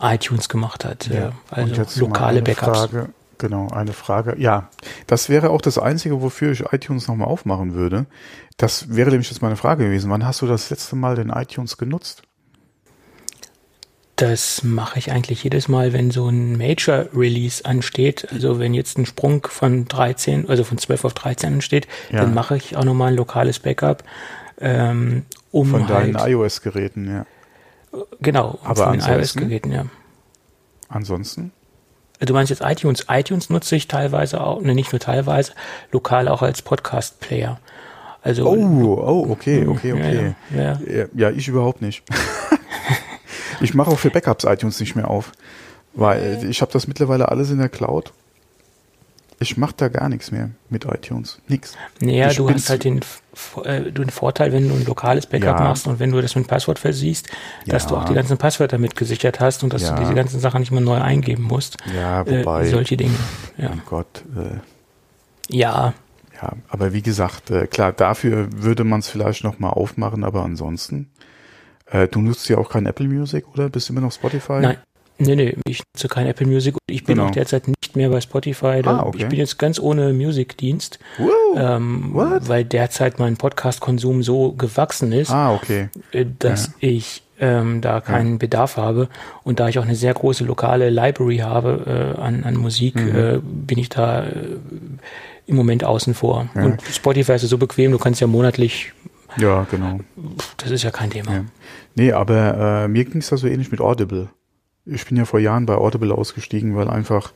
iTunes 0.00 0.48
gemacht 0.48 0.84
hat. 0.84 1.08
Ja. 1.08 1.28
Äh, 1.50 1.62
also 1.62 2.00
lokale 2.00 2.42
Backups. 2.42 2.78
Frage, 2.78 3.08
genau, 3.40 3.68
eine 3.70 3.92
Frage. 3.92 4.36
Ja, 4.38 4.68
das 5.08 5.28
wäre 5.28 5.50
auch 5.50 5.60
das 5.60 5.78
Einzige, 5.78 6.22
wofür 6.22 6.52
ich 6.52 6.72
iTunes 6.72 7.08
nochmal 7.08 7.26
aufmachen 7.26 7.74
würde. 7.74 8.06
Das 8.56 8.94
wäre 8.94 9.10
nämlich 9.10 9.30
jetzt 9.30 9.42
meine 9.42 9.56
Frage 9.56 9.84
gewesen. 9.84 10.10
Wann 10.10 10.24
hast 10.24 10.42
du 10.42 10.46
das 10.46 10.70
letzte 10.70 10.94
Mal 10.94 11.16
den 11.16 11.30
iTunes 11.30 11.76
genutzt? 11.76 12.22
Das 14.14 14.62
mache 14.62 14.98
ich 14.98 15.10
eigentlich 15.10 15.42
jedes 15.42 15.66
Mal, 15.66 15.94
wenn 15.94 16.10
so 16.10 16.28
ein 16.28 16.58
Major 16.58 17.06
Release 17.14 17.64
ansteht. 17.64 18.30
Also 18.30 18.58
wenn 18.58 18.74
jetzt 18.74 18.98
ein 18.98 19.06
Sprung 19.06 19.46
von 19.48 19.86
13, 19.86 20.48
also 20.48 20.62
von 20.62 20.76
12 20.76 21.06
auf 21.06 21.14
13 21.14 21.54
ansteht, 21.54 21.88
ja. 22.10 22.20
dann 22.20 22.34
mache 22.34 22.54
ich 22.56 22.76
auch 22.76 22.84
nochmal 22.84 23.12
ein 23.12 23.16
lokales 23.16 23.58
Backup. 23.58 24.04
Ähm, 24.60 25.24
um 25.50 25.70
von 25.70 25.86
deinen 25.86 26.18
halt, 26.18 26.32
iOS-Geräten, 26.32 27.08
ja. 27.10 27.26
Genau, 28.20 28.58
aber 28.62 28.84
von 28.84 28.98
den 28.98 29.00
iOS-Geräten, 29.00 29.72
ja. 29.72 29.86
Ansonsten? 30.90 31.52
Du 32.20 32.34
meinst 32.34 32.50
jetzt 32.50 32.62
iTunes? 32.62 33.06
iTunes 33.08 33.50
nutze 33.50 33.76
ich 33.76 33.88
teilweise 33.88 34.40
auch, 34.42 34.60
ne, 34.60 34.74
nicht 34.74 34.92
nur 34.92 35.00
teilweise, 35.00 35.52
lokal 35.90 36.28
auch 36.28 36.42
als 36.42 36.62
Podcast-Player. 36.62 37.58
Also, 38.22 38.46
oh, 38.46 39.02
oh, 39.06 39.30
okay, 39.30 39.66
okay, 39.66 39.92
okay. 39.94 40.34
Ja, 40.54 40.62
ja. 40.62 40.80
ja, 40.86 41.04
ja 41.14 41.30
ich 41.30 41.48
überhaupt 41.48 41.80
nicht. 41.80 42.02
ich 43.60 43.72
mache 43.72 43.90
auch 43.90 43.98
für 43.98 44.10
Backups 44.10 44.44
iTunes 44.44 44.78
nicht 44.78 44.94
mehr 44.94 45.08
auf, 45.08 45.32
weil 45.94 46.46
ich 46.48 46.60
habe 46.60 46.70
das 46.70 46.86
mittlerweile 46.86 47.30
alles 47.30 47.50
in 47.50 47.58
der 47.58 47.70
Cloud 47.70 48.12
ich 49.40 49.56
mache 49.56 49.74
da 49.76 49.88
gar 49.88 50.08
nichts 50.08 50.30
mehr 50.30 50.50
mit 50.68 50.84
iTunes. 50.84 51.40
Nix. 51.48 51.76
Naja, 52.00 52.30
ich 52.30 52.36
du 52.36 52.48
hast 52.48 52.68
halt 52.68 52.84
den, 52.84 53.00
äh, 53.64 53.92
den 53.92 54.10
Vorteil, 54.10 54.52
wenn 54.52 54.68
du 54.68 54.74
ein 54.74 54.84
lokales 54.84 55.26
Backup 55.26 55.58
ja. 55.58 55.64
machst 55.64 55.86
und 55.86 56.00
wenn 56.00 56.10
du 56.10 56.20
das 56.20 56.34
mit 56.36 56.46
Passwort 56.46 56.78
versiehst, 56.78 57.28
ja. 57.64 57.72
dass 57.72 57.86
du 57.86 57.96
auch 57.96 58.04
die 58.04 58.14
ganzen 58.14 58.38
Passwörter 58.38 58.78
mitgesichert 58.78 59.40
hast 59.40 59.62
und 59.62 59.72
dass 59.72 59.82
ja. 59.82 59.94
du 59.94 60.02
diese 60.02 60.14
ganzen 60.14 60.40
Sachen 60.40 60.60
nicht 60.60 60.72
mehr 60.72 60.80
neu 60.80 61.00
eingeben 61.00 61.44
musst. 61.44 61.76
Ja, 61.94 62.22
äh, 62.22 62.40
wobei. 62.40 62.62
Äh, 62.62 62.70
solche 62.70 62.96
Dinge. 62.96 63.14
Ja. 63.56 63.70
Oh 63.74 63.80
Gott. 63.86 64.24
Äh, 64.36 64.58
ja. 65.54 65.94
Ja, 66.42 66.52
aber 66.68 66.92
wie 66.92 67.02
gesagt, 67.02 67.50
äh, 67.50 67.66
klar, 67.66 67.92
dafür 67.92 68.48
würde 68.52 68.84
man 68.84 69.00
es 69.00 69.08
vielleicht 69.08 69.44
nochmal 69.44 69.72
aufmachen, 69.72 70.24
aber 70.24 70.42
ansonsten. 70.42 71.10
Äh, 71.86 72.08
du 72.08 72.20
nutzt 72.20 72.48
ja 72.48 72.56
auch 72.56 72.70
kein 72.70 72.86
Apple 72.86 73.08
Music, 73.08 73.46
oder? 73.52 73.68
Bist 73.68 73.88
du 73.88 73.92
immer 73.92 74.02
noch 74.02 74.12
Spotify? 74.12 74.60
Nein. 74.60 74.78
Nee, 75.20 75.36
nee, 75.36 75.56
ich 75.66 75.82
nutze 75.94 76.08
kein 76.08 76.26
Apple 76.26 76.46
Music 76.46 76.74
und 76.74 76.80
ich 76.94 77.04
bin 77.04 77.16
genau. 77.16 77.28
auch 77.28 77.30
derzeit 77.30 77.68
nicht 77.68 77.94
mehr 77.94 78.08
bei 78.08 78.20
Spotify. 78.20 78.80
Ah, 78.84 79.02
okay. 79.04 79.18
Ich 79.18 79.28
bin 79.28 79.38
jetzt 79.38 79.58
ganz 79.58 79.78
ohne 79.78 80.14
Musikdienst, 80.14 80.98
ähm, 81.56 82.10
weil 82.14 82.64
derzeit 82.64 83.18
mein 83.18 83.36
Podcast-Konsum 83.36 84.22
so 84.22 84.52
gewachsen 84.52 85.12
ist, 85.12 85.30
ah, 85.30 85.52
okay. 85.52 85.90
Äh, 86.12 86.24
dass 86.38 86.72
ja. 86.80 86.88
ich 86.88 87.22
ähm, 87.38 87.82
da 87.82 88.00
keinen 88.00 88.32
ja. 88.32 88.38
Bedarf 88.38 88.78
habe. 88.78 89.08
Und 89.42 89.60
da 89.60 89.68
ich 89.68 89.78
auch 89.78 89.84
eine 89.84 89.94
sehr 89.94 90.14
große 90.14 90.44
lokale 90.44 90.88
Library 90.88 91.38
habe 91.38 92.14
äh, 92.16 92.20
an, 92.20 92.44
an 92.44 92.56
Musik, 92.56 92.96
mhm. 92.96 93.16
äh, 93.16 93.38
bin 93.42 93.78
ich 93.78 93.90
da 93.90 94.24
äh, 94.24 94.58
im 95.46 95.56
Moment 95.56 95.84
außen 95.84 96.14
vor. 96.14 96.48
Ja. 96.54 96.64
Und 96.64 96.82
Spotify 96.82 97.32
ist 97.32 97.42
so 97.42 97.58
bequem, 97.58 97.90
du 97.92 97.98
kannst 97.98 98.20
ja 98.20 98.26
monatlich. 98.26 98.92
Ja, 99.36 99.66
genau. 99.70 100.00
Das 100.56 100.70
ist 100.70 100.82
ja 100.82 100.90
kein 100.90 101.10
Thema. 101.10 101.32
Ja. 101.32 101.44
Nee, 101.94 102.12
aber 102.12 102.84
äh, 102.84 102.88
mir 102.88 103.04
ging 103.04 103.20
es 103.20 103.28
da 103.28 103.36
so 103.36 103.46
ähnlich 103.46 103.70
mit 103.70 103.80
Audible 103.80 104.28
ich 104.86 105.06
bin 105.06 105.16
ja 105.16 105.24
vor 105.24 105.40
Jahren 105.40 105.66
bei 105.66 105.74
Audible 105.74 106.14
ausgestiegen, 106.14 106.76
weil 106.76 106.88
einfach 106.88 107.32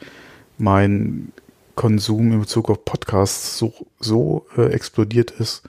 mein 0.59 1.33
Konsum 1.75 2.33
in 2.33 2.41
Bezug 2.41 2.71
auf 2.71 2.85
Podcasts 2.85 3.59
so, 3.59 3.73
so 3.99 4.47
äh, 4.57 4.67
explodiert 4.73 5.31
ist, 5.33 5.63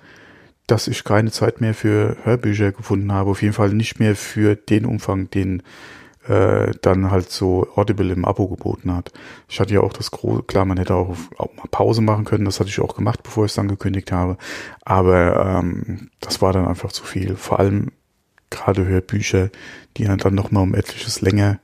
dass 0.68 0.88
ich 0.88 1.04
keine 1.04 1.32
Zeit 1.32 1.62
mehr 1.62 1.74
für 1.74 2.18
Hörbücher 2.24 2.72
gefunden 2.72 3.12
habe. 3.12 3.32
Auf 3.32 3.42
jeden 3.42 3.54
Fall 3.54 3.70
nicht 3.70 4.00
mehr 4.00 4.16
für 4.16 4.56
den 4.56 4.86
Umfang, 4.86 5.30
den 5.30 5.64
äh, 6.28 6.74
dann 6.82 7.12
halt 7.12 7.30
so 7.30 7.68
Audible 7.76 8.12
im 8.12 8.26
Abo 8.26 8.48
geboten 8.48 8.94
hat. 8.96 9.12
Ich 9.48 9.60
hatte 9.60 9.74
ja 9.74 9.82
auch 9.82 9.94
das 9.94 10.12
große, 10.12 10.44
klar, 10.44 10.66
man 10.66 10.78
hätte 10.78 10.96
auch, 10.96 11.16
auch 11.38 11.54
mal 11.56 11.68
Pause 11.70 12.02
machen 12.02 12.26
können, 12.26 12.46
das 12.46 12.60
hatte 12.60 12.70
ich 12.70 12.80
auch 12.80 12.96
gemacht, 12.96 13.22
bevor 13.24 13.46
ich 13.46 13.52
es 13.52 13.56
dann 13.56 13.68
gekündigt 13.68 14.12
habe. 14.12 14.38
Aber 14.84 15.60
ähm, 15.60 16.10
das 16.20 16.42
war 16.42 16.54
dann 16.54 16.68
einfach 16.68 16.92
zu 16.92 17.04
viel. 17.04 17.36
Vor 17.36 17.60
allem 17.60 17.92
gerade 18.56 18.86
Hörbücher, 18.86 19.50
die 19.98 20.04
ja 20.04 20.16
dann 20.16 20.36
nochmal 20.36 20.64
um 20.64 20.74
etliches 20.74 21.22
länger 21.22 21.60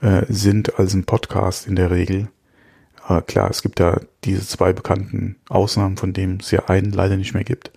äh, 0.00 0.22
sind 0.28 0.78
als 0.78 0.94
ein 0.94 1.04
Podcast 1.04 1.66
in 1.66 1.76
der 1.76 1.90
Regel. 1.90 2.28
Aber 3.06 3.22
klar, 3.22 3.50
es 3.50 3.62
gibt 3.62 3.80
da 3.80 4.00
diese 4.24 4.46
zwei 4.46 4.72
bekannten 4.72 5.36
Ausnahmen, 5.48 5.96
von 5.96 6.12
denen 6.12 6.40
es 6.40 6.50
ja 6.50 6.66
einen 6.66 6.90
leider 6.90 7.16
nicht 7.16 7.34
mehr 7.34 7.44
gibt. 7.44 7.70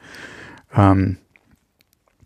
Ähm, 0.75 1.17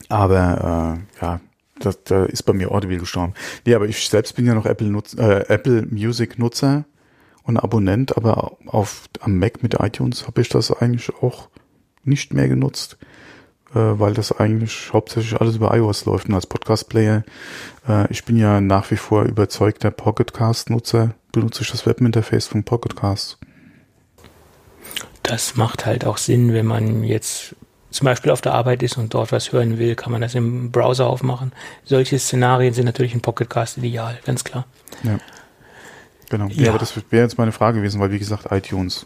aber 0.08 1.00
äh, 1.20 1.22
ja, 1.22 1.42
da, 1.80 2.25
ist 2.25 2.44
bei 2.44 2.54
mir 2.54 2.72
Audible 2.72 3.00
gestorben. 3.00 3.34
Nee, 3.66 3.74
aber 3.74 3.88
ich 3.88 4.08
selbst 4.08 4.36
bin 4.36 4.46
ja 4.46 4.54
noch 4.54 4.68
Apple, 4.68 4.88
Nutz, 4.88 5.16
äh, 5.16 5.46
Apple 5.48 5.88
Music 5.90 6.38
Nutzer 6.38 6.86
und 7.44 7.58
Abonnent, 7.58 8.18
aber 8.18 8.58
auf 8.68 9.10
am 9.20 9.40
Mac 9.40 9.63
mit 9.63 9.80
iTunes 9.80 10.28
habe 10.28 10.42
ich 10.42 10.50
das 10.50 10.72
eigentlich 10.72 11.10
auch 11.22 11.50
nicht 12.04 12.34
mehr 12.34 12.48
genutzt 12.48 12.98
äh, 13.01 13.06
weil 13.80 14.13
das 14.13 14.32
eigentlich 14.32 14.92
hauptsächlich 14.94 15.40
alles 15.40 15.56
über 15.56 15.75
iOS 15.75 16.06
läuft 16.06 16.28
und 16.28 16.36
als 16.36 16.48
Podcast-Player. 16.48 17.24
Äh, 17.88 18.12
ich 18.12 18.25
bin 18.25 18.38
ja 18.38 18.62
nach 18.62 18.92
wie 18.92 18.98
vor 18.98 19.24
überzeugter 19.24 19.92
Pocketcast-Nutzer, 19.92 21.13
benutze 21.32 21.63
ich 21.63 21.72
das 21.72 21.86
Webinterface 21.86 22.48
von 22.48 22.63
Pocketcast. 22.63 23.38
Das 25.24 25.56
macht 25.56 25.86
halt 25.86 26.06
auch 26.06 26.18
Sinn, 26.18 26.54
wenn 26.54 26.66
man 26.66 27.04
jetzt 27.04 27.56
zum 27.92 28.06
Beispiel 28.06 28.32
auf 28.32 28.42
der 28.42 28.54
Arbeit 28.54 28.84
ist 28.84 28.98
und 28.98 29.13
dort 29.13 29.32
was 29.32 29.51
hören 29.51 29.78
will, 29.78 29.96
kann 29.96 30.12
man 30.12 30.22
das 30.22 30.34
im 30.34 30.72
Browser 30.72 31.08
aufmachen. 31.08 31.51
Solche 31.84 32.18
Szenarien 32.18 32.74
sind 32.74 32.86
natürlich 32.86 33.13
in 33.13 33.22
Pocketcast 33.22 33.78
ideal, 33.78 34.18
ganz 34.25 34.44
klar. 34.44 34.66
Ja. 35.04 35.20
Genau. 36.30 36.48
Ja, 36.48 36.63
ja 36.63 36.70
aber 36.70 36.80
das 36.80 36.96
wäre 37.10 37.24
jetzt 37.24 37.38
meine 37.38 37.51
Frage 37.51 37.80
gewesen, 37.80 38.00
weil 38.00 38.12
wie 38.12 38.20
gesagt, 38.20 38.51
iTunes 38.51 39.06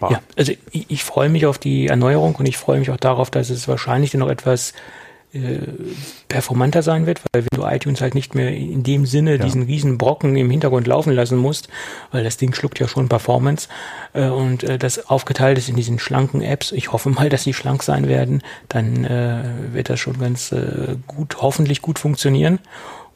war. 0.00 0.12
Ja, 0.12 0.20
also 0.36 0.52
ich, 0.70 0.90
ich 0.90 1.04
freue 1.04 1.28
mich 1.28 1.46
auf 1.46 1.58
die 1.58 1.88
Erneuerung 1.88 2.34
und 2.36 2.46
ich 2.46 2.56
freue 2.56 2.78
mich 2.78 2.90
auch 2.90 2.96
darauf, 2.96 3.30
dass 3.30 3.50
es 3.50 3.68
wahrscheinlich 3.68 4.14
noch 4.14 4.28
etwas 4.28 4.72
äh, 5.34 5.58
performanter 6.28 6.82
sein 6.82 7.06
wird, 7.06 7.20
weil 7.32 7.42
wenn 7.42 7.60
du 7.60 7.66
iTunes 7.66 8.00
halt 8.00 8.14
nicht 8.14 8.36
mehr 8.36 8.50
in 8.50 8.84
dem 8.84 9.04
Sinne 9.04 9.32
ja. 9.32 9.38
diesen 9.38 9.62
riesen 9.62 9.98
Brocken 9.98 10.36
im 10.36 10.48
Hintergrund 10.48 10.86
laufen 10.86 11.12
lassen 11.12 11.38
musst, 11.38 11.68
weil 12.12 12.22
das 12.22 12.36
Ding 12.36 12.54
schluckt 12.54 12.78
ja 12.78 12.86
schon 12.86 13.08
Performance 13.08 13.68
äh, 14.12 14.28
und 14.28 14.62
äh, 14.62 14.78
das 14.78 15.10
aufgeteilt 15.10 15.58
ist 15.58 15.68
in 15.68 15.74
diesen 15.74 15.98
schlanken 15.98 16.40
Apps. 16.40 16.70
Ich 16.70 16.92
hoffe 16.92 17.10
mal, 17.10 17.30
dass 17.30 17.42
sie 17.42 17.52
schlank 17.52 17.82
sein 17.82 18.06
werden, 18.06 18.42
dann 18.68 19.04
äh, 19.04 19.42
wird 19.72 19.90
das 19.90 19.98
schon 19.98 20.20
ganz 20.20 20.52
äh, 20.52 20.96
gut, 21.08 21.38
hoffentlich 21.40 21.82
gut 21.82 21.98
funktionieren. 21.98 22.60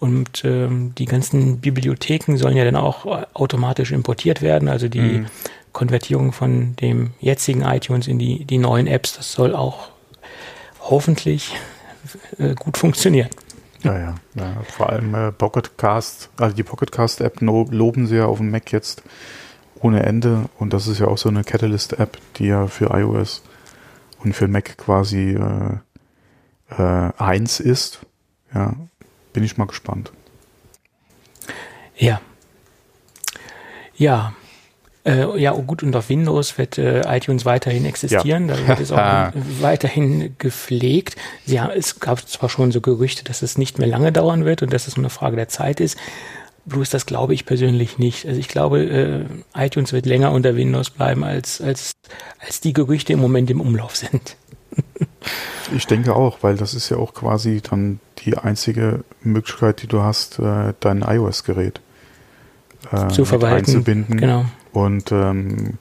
Und 0.00 0.44
ähm, 0.44 0.94
die 0.97 1.06
ganzen 1.06 1.58
Bibliotheken 1.58 2.37
sollen 2.37 2.56
ja 2.56 2.64
dann 2.64 2.76
auch 2.76 3.04
automatisch 3.35 3.90
importiert 3.90 4.42
werden. 4.42 4.68
Also 4.68 4.88
die 4.88 5.00
mhm. 5.00 5.26
Konvertierung 5.72 6.32
von 6.32 6.76
dem 6.76 7.10
jetzigen 7.20 7.62
iTunes 7.62 8.06
in 8.06 8.18
die, 8.18 8.44
die 8.44 8.58
neuen 8.58 8.87
Apps, 8.87 9.16
das 9.16 9.32
soll 9.32 9.54
auch 9.54 9.90
hoffentlich 10.80 11.54
äh, 12.38 12.54
gut 12.54 12.76
funktionieren. 12.76 13.28
Ja, 13.82 13.96
ja, 13.96 14.14
ja. 14.34 14.56
vor 14.76 14.90
allem 14.90 15.14
äh, 15.14 15.30
Pocketcast, 15.32 16.30
also 16.37 16.54
die 16.54 16.64
Pocketcast-App 16.64 17.40
loben 17.40 18.06
sie 18.06 18.16
ja 18.16 18.26
auf 18.26 18.38
dem 18.38 18.50
Mac 18.50 18.72
jetzt 18.72 19.02
ohne 19.80 20.02
Ende 20.02 20.48
und 20.58 20.72
das 20.72 20.88
ist 20.88 20.98
ja 20.98 21.06
auch 21.06 21.18
so 21.18 21.28
eine 21.28 21.44
Catalyst-App, 21.44 22.18
die 22.37 22.46
ja 22.46 22.66
für 22.66 22.87
iOS 22.87 23.42
und 24.25 24.34
für 24.34 24.48
Mac 24.48 24.76
quasi 24.78 25.37
äh, 25.37 25.78
äh, 26.76 27.12
eins 27.18 27.60
ist. 27.60 28.00
Ja, 28.52 28.75
bin 29.32 29.44
ich 29.44 29.56
mal 29.56 29.66
gespannt. 29.66 30.10
Ja. 31.96 32.20
Ja. 33.96 34.32
Äh, 35.08 35.40
ja, 35.40 35.54
oh 35.54 35.62
gut, 35.62 35.82
und 35.82 35.96
auf 35.96 36.10
Windows 36.10 36.58
wird 36.58 36.76
äh, 36.76 37.00
iTunes 37.16 37.46
weiterhin 37.46 37.86
existieren. 37.86 38.48
Ja. 38.48 38.56
Da 38.56 38.68
wird 38.68 38.80
es 38.80 38.92
auch 38.92 39.32
weiterhin 39.60 40.34
gepflegt. 40.36 41.16
Sie 41.46 41.60
haben, 41.60 41.72
es 41.74 41.98
gab 41.98 42.28
zwar 42.28 42.50
schon 42.50 42.72
so 42.72 42.82
Gerüchte, 42.82 43.24
dass 43.24 43.40
es 43.40 43.56
nicht 43.56 43.78
mehr 43.78 43.88
lange 43.88 44.12
dauern 44.12 44.44
wird 44.44 44.62
und 44.62 44.70
dass 44.70 44.86
es 44.86 44.96
nur 44.96 45.04
eine 45.04 45.10
Frage 45.10 45.36
der 45.36 45.48
Zeit 45.48 45.80
ist. 45.80 45.96
Bloß 46.66 46.90
das 46.90 47.06
glaube 47.06 47.32
ich 47.32 47.46
persönlich 47.46 47.98
nicht. 47.98 48.26
Also 48.26 48.38
ich 48.38 48.48
glaube, 48.48 48.82
äh, 48.82 49.24
iTunes 49.56 49.94
wird 49.94 50.04
länger 50.04 50.30
unter 50.32 50.56
Windows 50.56 50.90
bleiben, 50.90 51.24
als, 51.24 51.62
als, 51.62 51.92
als 52.44 52.60
die 52.60 52.74
Gerüchte 52.74 53.14
im 53.14 53.20
Moment 53.20 53.50
im 53.50 53.62
Umlauf 53.62 53.96
sind. 53.96 54.36
ich 55.74 55.86
denke 55.86 56.14
auch, 56.14 56.38
weil 56.42 56.56
das 56.56 56.74
ist 56.74 56.90
ja 56.90 56.98
auch 56.98 57.14
quasi 57.14 57.62
dann 57.62 58.00
die 58.18 58.36
einzige 58.36 59.04
Möglichkeit, 59.22 59.80
die 59.80 59.86
du 59.86 60.02
hast, 60.02 60.38
äh, 60.38 60.74
dein 60.80 61.00
iOS-Gerät 61.00 61.80
äh, 62.92 63.08
zu 63.08 63.24
verwalten, 63.24 63.70
einzubinden. 63.70 64.18
Genau. 64.18 64.44
Und 64.72 65.12
ähm, 65.12 65.78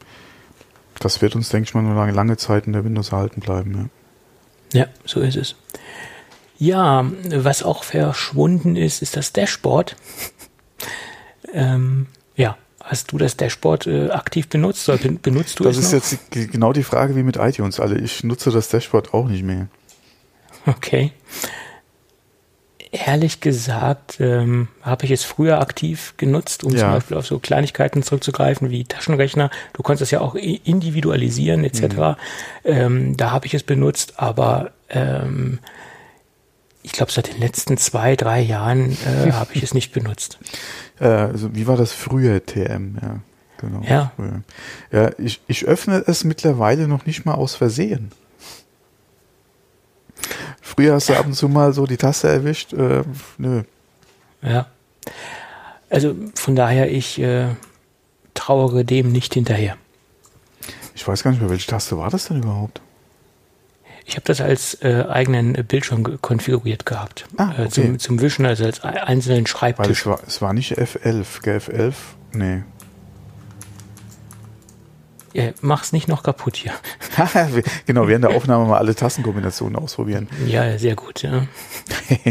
das 1.00 1.22
wird 1.22 1.36
uns, 1.36 1.50
denke 1.50 1.67
ich 1.67 1.74
mal, 1.74 1.84
nur 1.84 1.96
lange, 1.96 2.12
lange 2.12 2.38
Zeit 2.38 2.67
in 2.67 2.74
der 2.74 2.84
Windows 2.84 3.12
erhalten 3.12 3.41
bleiben. 3.41 3.89
Ja. 4.74 4.82
ja, 4.82 4.88
so 5.06 5.22
ist 5.22 5.36
es. 5.36 5.56
Ja, 6.58 7.06
was 7.29 7.62
auch 7.62 7.84
verschwunden 7.84 8.75
ist, 8.75 9.01
ist 9.01 9.15
das 9.15 9.32
Dashboard. 9.32 9.96
ähm, 11.53 12.08
ja, 12.36 12.58
hast 12.84 13.12
du 13.12 13.17
das 13.17 13.38
Dashboard 13.38 13.86
äh, 13.88 14.10
aktiv 14.10 14.50
benutzt 14.50 14.89
oder 14.89 14.98
benutzt 14.98 15.60
du 15.60 15.65
das 15.65 15.77
es? 15.77 15.91
Das 15.91 16.12
ist 16.12 16.20
noch? 16.32 16.36
jetzt 16.36 16.51
genau 16.51 16.74
die 16.74 16.84
Frage 16.84 17.15
wie 17.15 17.24
mit 17.24 17.38
iTunes. 17.38 17.79
Also 17.79 17.96
ich 17.96 18.24
nutze 18.24 18.50
das 18.50 18.70
Dashboard 18.70 19.13
auch 19.13 19.27
nicht 19.27 19.44
mehr. 19.44 19.67
Okay 20.65 21.12
ehrlich 22.91 23.41
gesagt 23.41 24.17
ähm, 24.20 24.67
habe 24.82 25.06
ich 25.06 25.12
es 25.12 25.24
früher 25.24 25.60
aktiv 25.60 26.13
genutzt, 26.17 26.63
um 26.63 26.72
ja. 26.72 26.79
zum 26.79 26.91
Beispiel 26.91 27.17
auf 27.17 27.25
so 27.25 27.39
Kleinigkeiten 27.39 28.03
zurückzugreifen 28.03 28.70
wie 28.70 28.86
Taschenrechner. 28.86 29.50
Du 29.74 29.84
konntest 29.84 30.03
es 30.03 30.12
ja 30.12 30.22
auch 30.22 30.36
individualisieren 30.36 31.63
etc. 31.63 31.82
Mhm. 31.82 32.15
Ähm, 32.63 33.17
da 33.17 33.32
habe 33.32 33.46
ich 33.46 33.53
es 33.53 33.63
benutzt, 33.63 34.13
aber 34.17 34.72
ähm, 34.89 35.60
ich 36.84 36.94
glaube 36.94 37.12
seit 37.12 37.34
den 37.34 37.39
letzten 37.39 37.77
zwei, 37.77 38.15
drei 38.15 38.39
Jahren 38.39 38.91
äh, 38.91 39.32
habe 39.32 39.53
ich 39.53 39.63
es 39.63 39.74
nicht 39.74 39.91
benutzt. 39.94 40.39
Äh, 41.00 41.06
also 41.10 41.53
wie 41.56 41.67
war 41.67 41.77
das 41.77 41.91
früher 41.91 42.44
TM? 42.44 42.98
Ja, 43.00 43.20
genau. 43.60 43.82
Ja, 43.88 44.12
ja 44.91 45.12
ich, 45.20 45.41
ich 45.46 45.65
öffne 45.65 46.03
es 46.08 46.24
mittlerweile 46.24 46.88
noch 46.88 47.06
nicht 47.06 47.24
mal 47.24 47.36
aus 47.36 47.53
Versehen. 47.53 48.12
Früher 50.67 50.95
hast 50.95 51.07
du 51.07 51.13
ab 51.13 51.25
und 51.25 51.33
zu 51.33 51.47
mal 51.47 51.71
so 51.71 51.86
die 51.86 51.95
Taste 51.95 52.27
erwischt. 52.27 52.74
Äh, 52.74 53.03
nö. 53.38 53.63
Ja. 54.41 54.67
Also 55.89 56.13
von 56.36 56.57
daher, 56.57 56.91
ich 56.91 57.19
äh, 57.19 57.47
trauere 58.33 58.83
dem 58.83 59.13
nicht 59.13 59.33
hinterher. 59.33 59.77
Ich 60.93 61.07
weiß 61.07 61.24
gar 61.24 61.31
nicht 61.31 61.39
mehr, 61.39 61.50
welche 61.50 61.67
Taste 61.67 61.97
war 61.97 62.09
das 62.09 62.27
denn 62.27 62.43
überhaupt? 62.43 62.81
Ich 64.05 64.15
habe 64.15 64.25
das 64.25 64.41
als 64.41 64.74
äh, 64.81 65.05
eigenen 65.07 65.53
Bildschirm 65.53 66.21
konfiguriert 66.21 66.86
gehabt. 66.86 67.25
Ah, 67.38 67.53
äh, 67.57 67.62
okay. 67.62 67.69
zum, 67.69 68.00
zum 68.00 68.21
Wischen, 68.21 68.45
also 68.45 68.65
als 68.65 68.81
einzelnen 68.83 69.47
Schreibtisch. 69.47 70.05
Weil 70.05 70.15
es 70.15 70.19
war, 70.21 70.27
es 70.27 70.41
war 70.41 70.53
nicht 70.53 70.77
F11, 70.77 71.43
gell? 71.43 71.57
F11? 71.59 71.93
Nee. 72.33 72.63
Ja, 75.38 75.51
mach's 75.62 75.94
nicht 75.94 76.08
noch 76.08 76.24
kaputt 76.24 76.56
hier. 76.56 76.74
genau, 77.86 78.08
während 78.08 78.24
der 78.24 78.36
Aufnahme 78.36 78.65
mal 78.65 78.79
alle 78.79 78.96
Tastenkombinationen 78.96 79.75
ausprobieren. 79.75 80.27
Ja, 80.48 80.79
sehr 80.79 80.96
gut, 80.96 81.22
ja. 81.22 81.46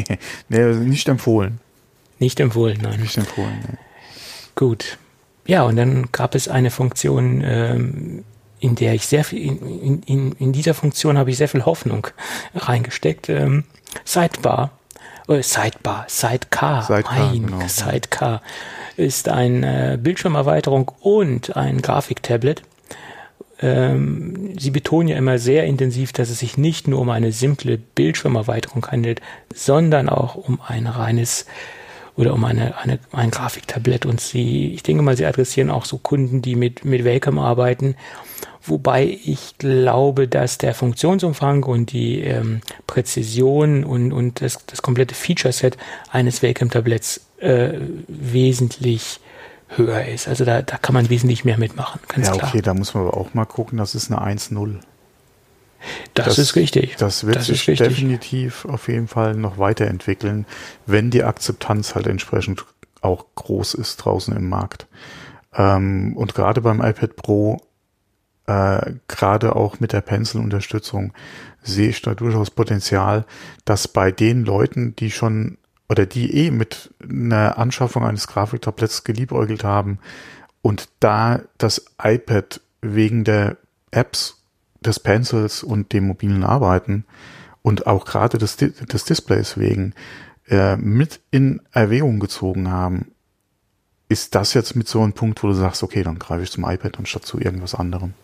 nee, 0.48 0.64
nicht 0.74 1.08
empfohlen. 1.08 1.60
Nicht 2.18 2.40
empfohlen, 2.40 2.80
nein. 2.82 2.98
Nicht 2.98 3.16
empfohlen, 3.16 3.60
nee. 3.68 3.78
Gut. 4.56 4.98
Ja, 5.46 5.62
und 5.62 5.76
dann 5.76 6.10
gab 6.10 6.34
es 6.34 6.48
eine 6.48 6.72
Funktion, 6.72 7.44
ähm, 7.46 8.24
in 8.58 8.74
der 8.74 8.94
ich 8.94 9.06
sehr 9.06 9.22
viel, 9.22 9.40
in, 9.40 10.02
in, 10.02 10.32
in 10.32 10.52
dieser 10.52 10.74
Funktion 10.74 11.16
habe 11.16 11.30
ich 11.30 11.36
sehr 11.36 11.48
viel 11.48 11.64
Hoffnung 11.64 12.08
reingesteckt. 12.56 13.28
Ähm, 13.28 13.62
Sidebar, 14.04 14.72
äh, 15.28 15.42
Sidebar, 15.42 16.06
Sidecar, 16.08 16.82
Sidecar 16.82 17.30
mein 17.30 17.46
genau. 17.46 17.68
Sidecar 17.68 18.42
ist 18.96 19.28
eine 19.28 19.96
Bildschirmerweiterung 19.96 20.90
und 21.02 21.56
ein 21.56 21.80
Grafiktablet 21.80 22.64
Sie 23.58 24.70
betonen 24.70 25.08
ja 25.08 25.16
immer 25.16 25.38
sehr 25.38 25.64
intensiv, 25.64 26.12
dass 26.12 26.28
es 26.28 26.40
sich 26.40 26.58
nicht 26.58 26.88
nur 26.88 27.00
um 27.00 27.08
eine 27.08 27.32
simple 27.32 27.78
Bildschirmerweiterung 27.78 28.86
handelt, 28.86 29.22
sondern 29.54 30.10
auch 30.10 30.34
um 30.34 30.60
ein 30.66 30.86
reines 30.86 31.46
oder 32.16 32.34
um 32.34 32.44
eine, 32.44 32.76
eine, 32.78 32.98
ein 33.12 33.30
Grafiktablett. 33.30 34.04
Und 34.04 34.20
sie, 34.20 34.72
ich 34.72 34.82
denke 34.82 35.02
mal, 35.02 35.16
sie 35.16 35.26
adressieren 35.26 35.70
auch 35.70 35.84
so 35.84 35.98
Kunden, 35.98 36.42
die 36.42 36.54
mit, 36.54 36.84
mit 36.84 37.04
Wacom 37.04 37.38
arbeiten. 37.38 37.96
Wobei 38.62 39.18
ich 39.24 39.58
glaube, 39.58 40.26
dass 40.26 40.58
der 40.58 40.74
Funktionsumfang 40.74 41.62
und 41.64 41.92
die 41.92 42.20
ähm, 42.22 42.62
Präzision 42.86 43.84
und, 43.84 44.12
und 44.12 44.40
das, 44.40 44.66
das 44.66 44.82
komplette 44.82 45.14
Feature-Set 45.14 45.76
eines 46.10 46.42
Wacom-Tabletts 46.42 47.20
äh, 47.38 47.74
wesentlich 48.08 49.20
höher 49.68 50.04
ist. 50.06 50.28
Also 50.28 50.44
da, 50.44 50.62
da 50.62 50.78
kann 50.78 50.94
man 50.94 51.08
wesentlich 51.08 51.44
mehr 51.44 51.58
mitmachen, 51.58 52.00
ganz 52.08 52.28
ja, 52.28 52.34
okay, 52.34 52.50
klar. 52.50 52.62
da 52.62 52.74
muss 52.74 52.94
man 52.94 53.06
aber 53.06 53.16
auch 53.16 53.34
mal 53.34 53.44
gucken, 53.44 53.78
das 53.78 53.94
ist 53.94 54.10
eine 54.10 54.20
1-0. 54.20 54.80
Das, 56.14 56.26
das, 56.26 56.38
ist 56.38 56.56
richtig. 56.56 56.96
Das 56.96 57.26
wird 57.26 57.36
das 57.36 57.46
sich 57.46 57.64
definitiv 57.64 58.64
auf 58.64 58.88
jeden 58.88 59.08
Fall 59.08 59.34
noch 59.34 59.58
weiterentwickeln, 59.58 60.46
wenn 60.86 61.10
die 61.10 61.22
Akzeptanz 61.22 61.94
halt 61.94 62.06
entsprechend 62.06 62.64
auch 63.02 63.26
groß 63.34 63.74
ist 63.74 63.96
draußen 63.96 64.34
im 64.34 64.48
Markt. 64.48 64.86
Ähm, 65.54 66.16
und 66.16 66.34
gerade 66.34 66.60
beim 66.60 66.80
iPad 66.80 67.16
Pro, 67.16 67.58
äh, 68.46 68.92
gerade 69.08 69.54
auch 69.54 69.80
mit 69.80 69.92
der 69.92 70.00
Pencil-Unterstützung, 70.00 71.12
sehe 71.62 71.88
ich 71.88 72.02
da 72.02 72.14
durchaus 72.14 72.50
Potenzial, 72.50 73.24
dass 73.64 73.88
bei 73.88 74.10
den 74.10 74.44
Leuten, 74.44 74.96
die 74.96 75.10
schon 75.10 75.58
oder 75.88 76.06
die 76.06 76.34
eh 76.34 76.50
mit 76.50 76.94
einer 77.02 77.58
Anschaffung 77.58 78.04
eines 78.04 78.26
Grafiktabletts 78.26 79.04
geliebäugelt 79.04 79.64
haben 79.64 79.98
und 80.62 80.88
da 81.00 81.40
das 81.58 81.86
iPad 82.02 82.60
wegen 82.80 83.24
der 83.24 83.56
Apps 83.90 84.42
des 84.80 85.00
Pencils 85.00 85.62
und 85.62 85.92
dem 85.92 86.06
mobilen 86.06 86.44
Arbeiten 86.44 87.04
und 87.62 87.86
auch 87.86 88.04
gerade 88.04 88.38
des, 88.38 88.56
des 88.56 89.04
Displays 89.04 89.58
wegen 89.58 89.94
äh, 90.48 90.76
mit 90.76 91.20
in 91.30 91.62
Erwägung 91.72 92.20
gezogen 92.20 92.70
haben, 92.70 93.12
ist 94.08 94.34
das 94.34 94.54
jetzt 94.54 94.76
mit 94.76 94.86
so 94.86 95.02
einem 95.02 95.12
Punkt, 95.12 95.42
wo 95.42 95.48
du 95.48 95.54
sagst, 95.54 95.82
okay, 95.82 96.02
dann 96.02 96.18
greife 96.18 96.44
ich 96.44 96.52
zum 96.52 96.64
iPad 96.64 96.98
anstatt 96.98 97.26
zu 97.26 97.40
irgendwas 97.40 97.74
anderem. 97.74 98.14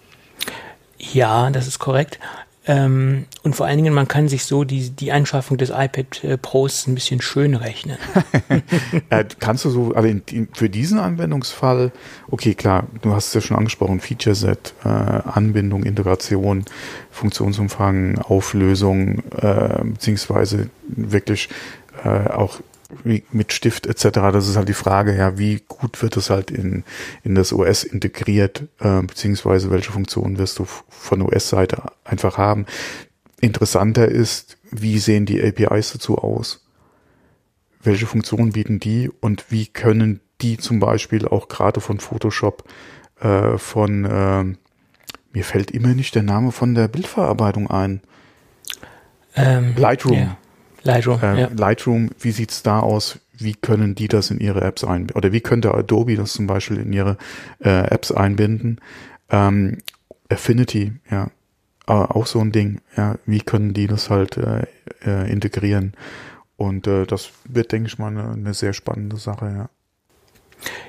Ja, 0.99 1.51
das 1.51 1.67
ist 1.67 1.81
korrekt. 1.81 2.21
Ähm, 2.65 3.27
und 3.43 3.57
vor 3.57 3.67
allen 3.67 3.77
Dingen, 3.77 3.93
man 3.93 4.07
kann 4.07 4.29
sich 4.29 4.45
so 4.45 4.63
die, 4.63 4.91
die 4.91 5.11
Anschaffung 5.11 5.59
des 5.59 5.71
iPad 5.71 6.23
äh, 6.23 6.39
Pros 6.39 6.87
ein 6.87 6.95
bisschen 6.95 7.21
schön 7.21 7.57
rechnen. 7.57 7.99
äh, 9.11 9.25
kannst 9.41 9.65
du 9.65 9.71
so, 9.71 9.93
also 9.95 10.09
in, 10.09 10.23
in, 10.31 10.49
für 10.53 10.71
diesen 10.71 11.01
Anwendungsfall, 11.01 11.91
okay, 12.31 12.55
klar, 12.55 12.87
du 13.03 13.15
hast 13.15 13.29
es 13.29 13.35
ja 13.35 13.41
schon 13.41 13.57
angesprochen, 13.57 13.99
Feature 14.01 14.37
Set, 14.37 14.75
äh, 14.85 14.89
Anbindung, 14.89 15.83
Integration, 15.83 16.65
Funktionsumfang, 17.11 18.19
Auflösung, 18.19 19.25
äh, 19.37 19.83
beziehungsweise 19.85 20.71
wirklich 20.87 21.49
äh, 22.05 22.31
auch 22.31 22.61
mit 23.05 23.53
Stift 23.53 23.87
etc. 23.87 24.19
Das 24.33 24.49
ist 24.49 24.57
halt 24.57 24.69
die 24.69 24.75
Frage, 24.75 25.17
ja, 25.17 25.39
wie 25.39 25.63
gut 25.67 26.03
wird 26.03 26.17
es 26.17 26.31
halt 26.31 26.51
in, 26.51 26.85
in 27.25 27.35
das 27.35 27.53
OS 27.53 27.85
integriert, 27.85 28.65
äh, 28.81 29.03
beziehungsweise 29.03 29.71
welche 29.71 29.93
Funktionen 29.93 30.39
wirst 30.39 30.59
du 30.59 30.67
von 30.89 31.23
OS-Seite 31.23 31.83
einfach 32.05 32.39
haben. 32.39 32.67
Interessanter 33.41 34.09
ist, 34.09 34.59
wie 34.71 34.99
sehen 34.99 35.27
die 35.27 35.43
APIs 35.43 35.93
dazu 35.93 36.19
aus? 36.19 36.65
Welche 37.83 38.07
Funktionen 38.07 38.53
bieten 38.53 38.79
die 38.79 39.11
und 39.21 39.51
wie 39.51 39.67
können 39.67 40.21
die 40.41 40.57
zum 40.59 40.81
Beispiel 40.81 41.27
auch 41.27 41.49
gerade 41.49 41.81
von 41.81 41.99
Photoshop, 41.99 42.65
äh, 43.21 43.59
von, 43.59 44.05
äh, 44.05 44.45
mir 45.33 45.45
fällt 45.45 45.71
immer 45.71 45.95
nicht 45.95 46.15
der 46.15 46.23
Name 46.23 46.53
von 46.53 46.75
der 46.75 46.89
Bildverarbeitung 46.89 47.71
ein. 47.71 48.03
Ähm, 49.35 49.75
Lightroom. 49.77 50.17
Yeah. 50.17 50.37
Lightroom, 50.83 51.21
äh, 51.23 51.41
ja. 51.41 51.51
Lightroom, 51.55 52.11
wie 52.19 52.33
sieht's 52.33 52.63
da 52.63 52.81
aus? 52.81 53.19
Wie 53.33 53.55
können 53.55 53.95
die 53.95 54.09
das 54.09 54.31
in 54.31 54.39
ihre 54.39 54.61
Apps 54.61 54.85
einbinden? 54.85 55.17
Oder 55.17 55.33
wie 55.33 55.41
könnte 55.41 55.75
Adobe 55.75 56.17
das 56.17 56.33
zum 56.33 56.47
Beispiel 56.47 56.79
in 56.79 56.93
ihre 56.93 57.17
äh, 57.65 57.87
Apps 57.89 58.13
einbinden? 58.13 58.81
Ähm, 59.31 59.79
Affinity, 60.29 60.93
ja, 61.11 61.31
aber 61.87 62.17
auch 62.17 62.27
so 62.27 62.41
ein 62.41 62.53
Ding. 62.53 62.81
Ja, 62.97 63.17
wie 63.27 63.41
können 63.41 63.75
die 63.75 63.87
das 63.87 64.11
halt 64.11 64.37
äh, 64.37 64.67
äh, 65.05 65.31
integrieren? 65.31 65.95
Und 66.57 66.87
äh, 66.87 67.07
das 67.07 67.31
wird, 67.45 67.73
denke 67.73 67.89
ich 67.89 67.99
mal, 67.99 68.09
eine, 68.09 68.33
eine 68.33 68.55
sehr 68.55 68.73
spannende 68.73 69.17
Sache, 69.17 69.47
ja. 69.47 69.69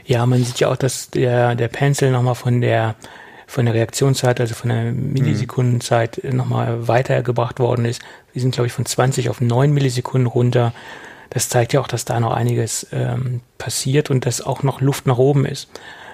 Ja, 0.05 0.25
man 0.25 0.43
sieht 0.43 0.59
ja 0.59 0.69
auch, 0.69 0.75
dass 0.75 1.09
der, 1.09 1.55
der 1.55 1.67
Pencil 1.67 2.11
nochmal 2.11 2.35
von 2.35 2.61
der, 2.61 2.95
von 3.47 3.65
der 3.65 3.73
Reaktionszeit, 3.73 4.39
also 4.39 4.53
von 4.53 4.69
der 4.69 4.91
Millisekundenzeit 4.91 6.23
mhm. 6.23 6.37
nochmal 6.37 6.87
weitergebracht 6.87 7.59
worden 7.59 7.85
ist. 7.85 8.01
Wir 8.33 8.41
sind, 8.41 8.53
glaube 8.53 8.67
ich, 8.67 8.73
von 8.73 8.85
20 8.85 9.29
auf 9.29 9.41
9 9.41 9.71
Millisekunden 9.71 10.27
runter. 10.27 10.73
Das 11.29 11.49
zeigt 11.49 11.73
ja 11.73 11.81
auch, 11.81 11.87
dass 11.87 12.05
da 12.05 12.19
noch 12.19 12.33
einiges 12.33 12.87
ähm, 12.91 13.41
passiert 13.57 14.09
und 14.09 14.25
dass 14.25 14.41
auch 14.41 14.63
noch 14.63 14.81
Luft 14.81 15.07
nach 15.07 15.17
oben 15.17 15.45
ist. 15.45 15.69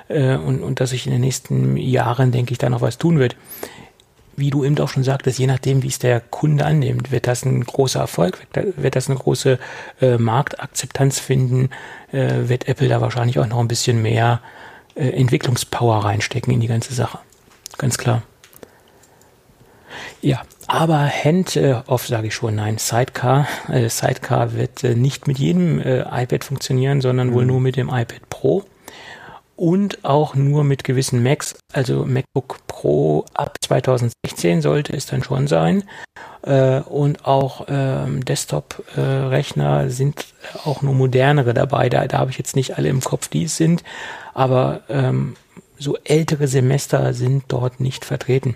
Äh, 0.08 0.36
und, 0.36 0.62
und 0.62 0.80
dass 0.80 0.92
sich 0.92 1.06
in 1.06 1.12
den 1.12 1.22
nächsten 1.22 1.78
Jahren, 1.78 2.32
denke 2.32 2.52
ich, 2.52 2.58
da 2.58 2.70
noch 2.70 2.82
was 2.82 2.98
tun 2.98 3.20
wird 3.20 3.36
wie 4.40 4.50
du 4.50 4.64
eben 4.64 4.78
auch 4.80 4.90
schon 4.90 5.04
sagtest, 5.04 5.38
je 5.38 5.48
nachdem, 5.48 5.84
wie 5.84 5.88
es 5.88 6.00
der 6.00 6.22
Kunde 6.22 6.66
annimmt, 6.66 7.12
wird 7.12 7.28
das 7.28 7.44
ein 7.44 7.64
großer 7.64 8.00
Erfolg, 8.00 8.48
wird 8.54 8.96
das 8.96 9.10
eine 9.10 9.20
große 9.20 9.60
äh, 10.02 10.18
Marktakzeptanz 10.18 11.20
finden, 11.20 11.70
äh, 12.12 12.48
wird 12.48 12.68
Apple 12.68 12.88
da 12.88 13.02
wahrscheinlich 13.02 13.40
auch 13.40 13.48
noch 13.48 13.60
ein 13.60 13.68
bisschen 13.68 14.02
mehr 14.02 14.42
äh, 14.96 15.10
Entwicklungspower 15.10 16.06
reinstecken 16.06 16.54
in 16.54 16.62
die 16.62 16.68
ganze 16.68 16.94
Sache. 16.94 17.20
Ganz 17.78 17.98
klar. 17.98 18.24
Ja, 20.22 20.42
aber 20.68 21.10
Hand-off 21.10 22.08
sage 22.08 22.28
ich 22.28 22.36
schon, 22.36 22.56
nein, 22.56 22.78
Sidecar. 22.78 23.48
Äh, 23.70 23.90
Sidecar 23.90 24.54
wird 24.54 24.84
äh, 24.84 24.96
nicht 24.96 25.28
mit 25.28 25.40
jedem 25.40 25.80
äh, 25.80 26.02
iPad 26.02 26.44
funktionieren, 26.44 27.02
sondern 27.02 27.30
mhm. 27.30 27.34
wohl 27.34 27.46
nur 27.46 27.62
mit 27.62 27.76
dem 27.76 27.88
iPad 27.88 28.30
Pro 28.30 28.66
und 29.60 30.06
auch 30.06 30.36
nur 30.36 30.64
mit 30.64 30.86
gewissen 30.86 31.22
Macs, 31.22 31.56
also 31.74 32.06
MacBook 32.06 32.60
Pro 32.68 33.26
ab 33.34 33.58
2016 33.62 34.62
sollte 34.62 34.96
es 34.96 35.06
dann 35.06 35.22
schon 35.22 35.48
sein. 35.48 35.84
Äh, 36.44 36.80
und 36.80 37.26
auch 37.26 37.66
ähm, 37.68 38.24
Desktop-Rechner 38.24 39.84
äh, 39.84 39.90
sind 39.90 40.28
auch 40.64 40.82
nur 40.82 40.94
modernere 40.94 41.54
dabei. 41.54 41.90
Da, 41.90 42.08
da 42.08 42.20
habe 42.20 42.32
ich 42.32 42.38
jetzt 42.38 42.56
nicht 42.56 42.78
alle 42.78 42.88
im 42.88 43.02
Kopf, 43.02 43.28
die 43.28 43.44
es 43.44 43.58
sind, 43.58 43.84
aber 44.34 44.80
ähm, 44.88 45.36
so 45.78 45.98
ältere 46.06 46.48
Semester 46.48 47.14
sind 47.14 47.44
dort 47.50 47.82
nicht 47.82 48.06
vertreten. 48.06 48.56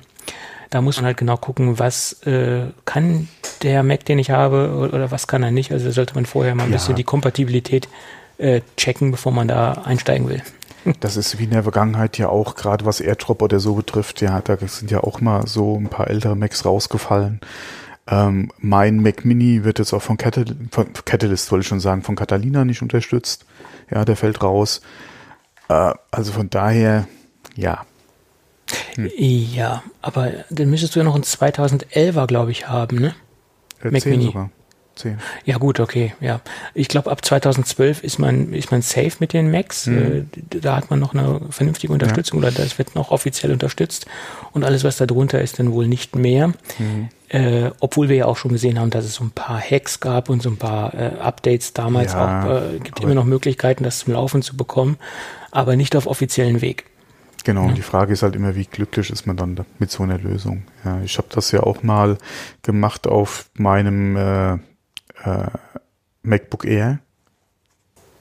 Da 0.73 0.81
muss 0.81 0.97
man 0.97 1.05
halt 1.05 1.17
genau 1.17 1.38
gucken, 1.38 1.77
was 1.77 2.23
äh, 2.23 2.63
kann 2.86 3.27
der 3.62 3.83
Mac, 3.83 4.05
den 4.05 4.17
ich 4.17 4.31
habe, 4.31 4.73
oder, 4.75 4.93
oder 4.95 5.12
was 5.12 5.27
kann 5.27 5.43
er 5.43 5.51
nicht. 5.51 5.71
Also 5.71 5.91
sollte 5.91 6.15
man 6.15 6.25
vorher 6.25 6.55
mal 6.55 6.63
ein 6.63 6.71
ja. 6.71 6.77
bisschen 6.77 6.95
die 6.95 7.03
Kompatibilität 7.03 7.88
äh, 8.39 8.62
checken, 8.75 9.12
bevor 9.12 9.31
man 9.31 9.47
da 9.47 9.73
einsteigen 9.86 10.27
will. 10.29 10.41
Das 10.99 11.15
ist 11.15 11.39
wie 11.39 11.45
in 11.45 11.51
der 11.51 11.63
Vergangenheit 11.63 12.17
ja 12.17 12.27
auch, 12.27 12.55
gerade 12.55 12.86
was 12.86 12.99
AirDrop 12.99 13.41
oder 13.41 13.62
so 13.62 13.75
betrifft, 13.75 14.19
ja, 14.19 14.41
da 14.41 14.57
sind 14.57 14.91
ja 14.91 14.99
auch 14.99 15.21
mal 15.21 15.47
so 15.47 15.77
ein 15.77 15.88
paar 15.88 16.09
ältere 16.09 16.36
Macs 16.36 16.65
rausgefallen. 16.65 17.39
Ähm, 18.05 18.51
mein 18.57 18.97
Mac 18.97 19.23
Mini 19.23 19.63
wird 19.63 19.79
jetzt 19.79 19.93
auch 19.93 20.01
von, 20.01 20.17
Catal 20.17 20.43
von 20.71 20.91
Catalyst, 21.05 21.49
wollte 21.51 21.62
ich 21.62 21.69
schon 21.69 21.79
sagen, 21.79 22.01
von 22.01 22.17
Catalina 22.17 22.65
nicht 22.65 22.81
unterstützt. 22.81 23.45
Ja, 23.91 24.03
der 24.03 24.17
fällt 24.17 24.43
raus. 24.43 24.81
Äh, 25.69 25.93
also 26.12 26.33
von 26.33 26.49
daher, 26.49 27.07
ja. 27.55 27.86
Hm. 28.95 29.10
Ja, 29.17 29.84
aber 30.01 30.32
dann 30.49 30.69
müsstest 30.69 30.95
du 30.95 30.99
ja 30.99 31.03
noch 31.03 31.15
einen 31.15 31.23
2011er, 31.23 32.27
glaube 32.27 32.51
ich, 32.51 32.67
haben, 32.67 32.99
ne? 32.99 33.15
Äh, 33.82 33.91
Mac 33.91 34.06
Mini. 34.06 34.25
sogar. 34.25 34.49
10. 34.95 35.17
Ja 35.45 35.58
gut, 35.58 35.79
okay, 35.79 36.13
ja. 36.19 36.41
Ich 36.73 36.88
glaube, 36.88 37.12
ab 37.12 37.23
2012 37.25 38.03
ist 38.03 38.19
man, 38.19 38.53
ist 38.53 38.71
man 38.71 38.82
safe 38.82 39.13
mit 39.19 39.34
den 39.34 39.49
Macs. 39.49 39.88
Mhm. 39.88 40.29
Da 40.49 40.75
hat 40.75 40.89
man 40.89 40.99
noch 40.99 41.13
eine 41.13 41.41
vernünftige 41.49 41.91
Unterstützung 41.91 42.41
ja. 42.41 42.47
oder 42.47 42.58
das 42.58 42.77
wird 42.77 42.95
noch 42.95 43.12
offiziell 43.12 43.51
unterstützt. 43.51 44.06
Und 44.51 44.63
alles, 44.63 44.84
was 44.84 44.97
da 44.97 45.06
drunter 45.06 45.41
ist, 45.41 45.60
dann 45.60 45.71
wohl 45.71 45.88
nicht 45.88 46.15
mehr. 46.15 46.49
Mhm. 46.77 47.10
Äh, 47.29 47.71
obwohl 47.79 48.10
wir 48.10 48.15
ja 48.15 48.25
auch 48.25 48.38
schon 48.38 48.51
gesehen 48.51 48.79
haben, 48.79 48.91
dass 48.91 49.06
es 49.06 49.15
so 49.15 49.23
ein 49.23 49.32
paar 49.32 49.60
Hacks 49.60 49.99
gab 49.99 50.29
und 50.29 50.43
so 50.43 50.49
ein 50.49 50.58
paar 50.58 50.93
äh, 50.93 51.19
Updates 51.19 51.73
damals 51.73 52.13
ja, 52.13 52.43
auch. 52.43 52.73
Äh, 52.73 52.79
gibt 52.79 52.99
immer 52.99 53.15
noch 53.15 53.25
Möglichkeiten, 53.25 53.84
das 53.84 53.99
zum 53.99 54.13
Laufen 54.13 54.43
zu 54.43 54.56
bekommen, 54.56 54.97
aber 55.49 55.75
nicht 55.75 55.95
auf 55.95 56.06
offiziellen 56.06 56.62
Weg. 56.62 56.86
Genau, 57.43 57.65
und 57.65 57.77
die 57.77 57.82
Frage 57.82 58.13
ist 58.13 58.23
halt 58.23 58.36
immer, 58.36 58.56
wie 58.56 58.65
glücklich 58.65 59.10
ist 59.10 59.27
man 59.27 59.36
dann 59.36 59.60
mit 59.77 59.91
so 59.91 60.03
einer 60.03 60.17
Lösung. 60.17 60.63
Ja, 60.86 61.01
ich 61.01 61.17
habe 61.17 61.27
das 61.29 61.51
ja 61.51 61.62
auch 61.62 61.84
mal 61.84 62.17
gemacht 62.62 63.06
auf 63.06 63.49
meinem 63.56 64.15
äh, 64.15 64.53
äh, 64.53 65.49
MacBook 66.21 66.63
Air, 66.65 66.99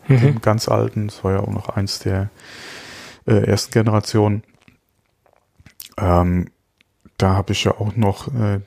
mhm. 0.08 0.20
dem 0.20 0.40
ganz 0.40 0.68
alten, 0.68 1.06
das 1.06 1.22
war 1.22 1.32
ja 1.32 1.40
auch 1.40 1.52
noch 1.52 1.68
eins 1.68 2.00
der 2.00 2.30
äh, 3.26 3.44
ersten 3.46 3.70
Generationen. 3.70 4.42
Ähm, 5.96 6.50
da 7.16 7.34
habe 7.34 7.52
ich 7.52 7.62
ja 7.62 7.72
auch 7.72 7.94
noch 7.94 8.26
äh, 8.34 8.60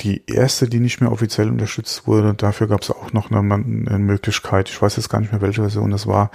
die 0.00 0.22
erste, 0.26 0.68
die 0.68 0.78
nicht 0.78 1.00
mehr 1.00 1.10
offiziell 1.10 1.48
unterstützt 1.48 2.06
wurde. 2.06 2.34
Dafür 2.34 2.68
gab 2.68 2.82
es 2.82 2.90
auch 2.90 3.12
noch 3.12 3.30
eine, 3.30 3.40
eine, 3.40 3.98
Möglichkeit. 3.98 4.68
Ich 4.68 4.80
weiß 4.80 4.96
jetzt 4.96 5.08
gar 5.08 5.20
nicht 5.20 5.32
mehr, 5.32 5.40
welche 5.40 5.62
Version 5.62 5.90
das 5.90 6.06
war. 6.06 6.30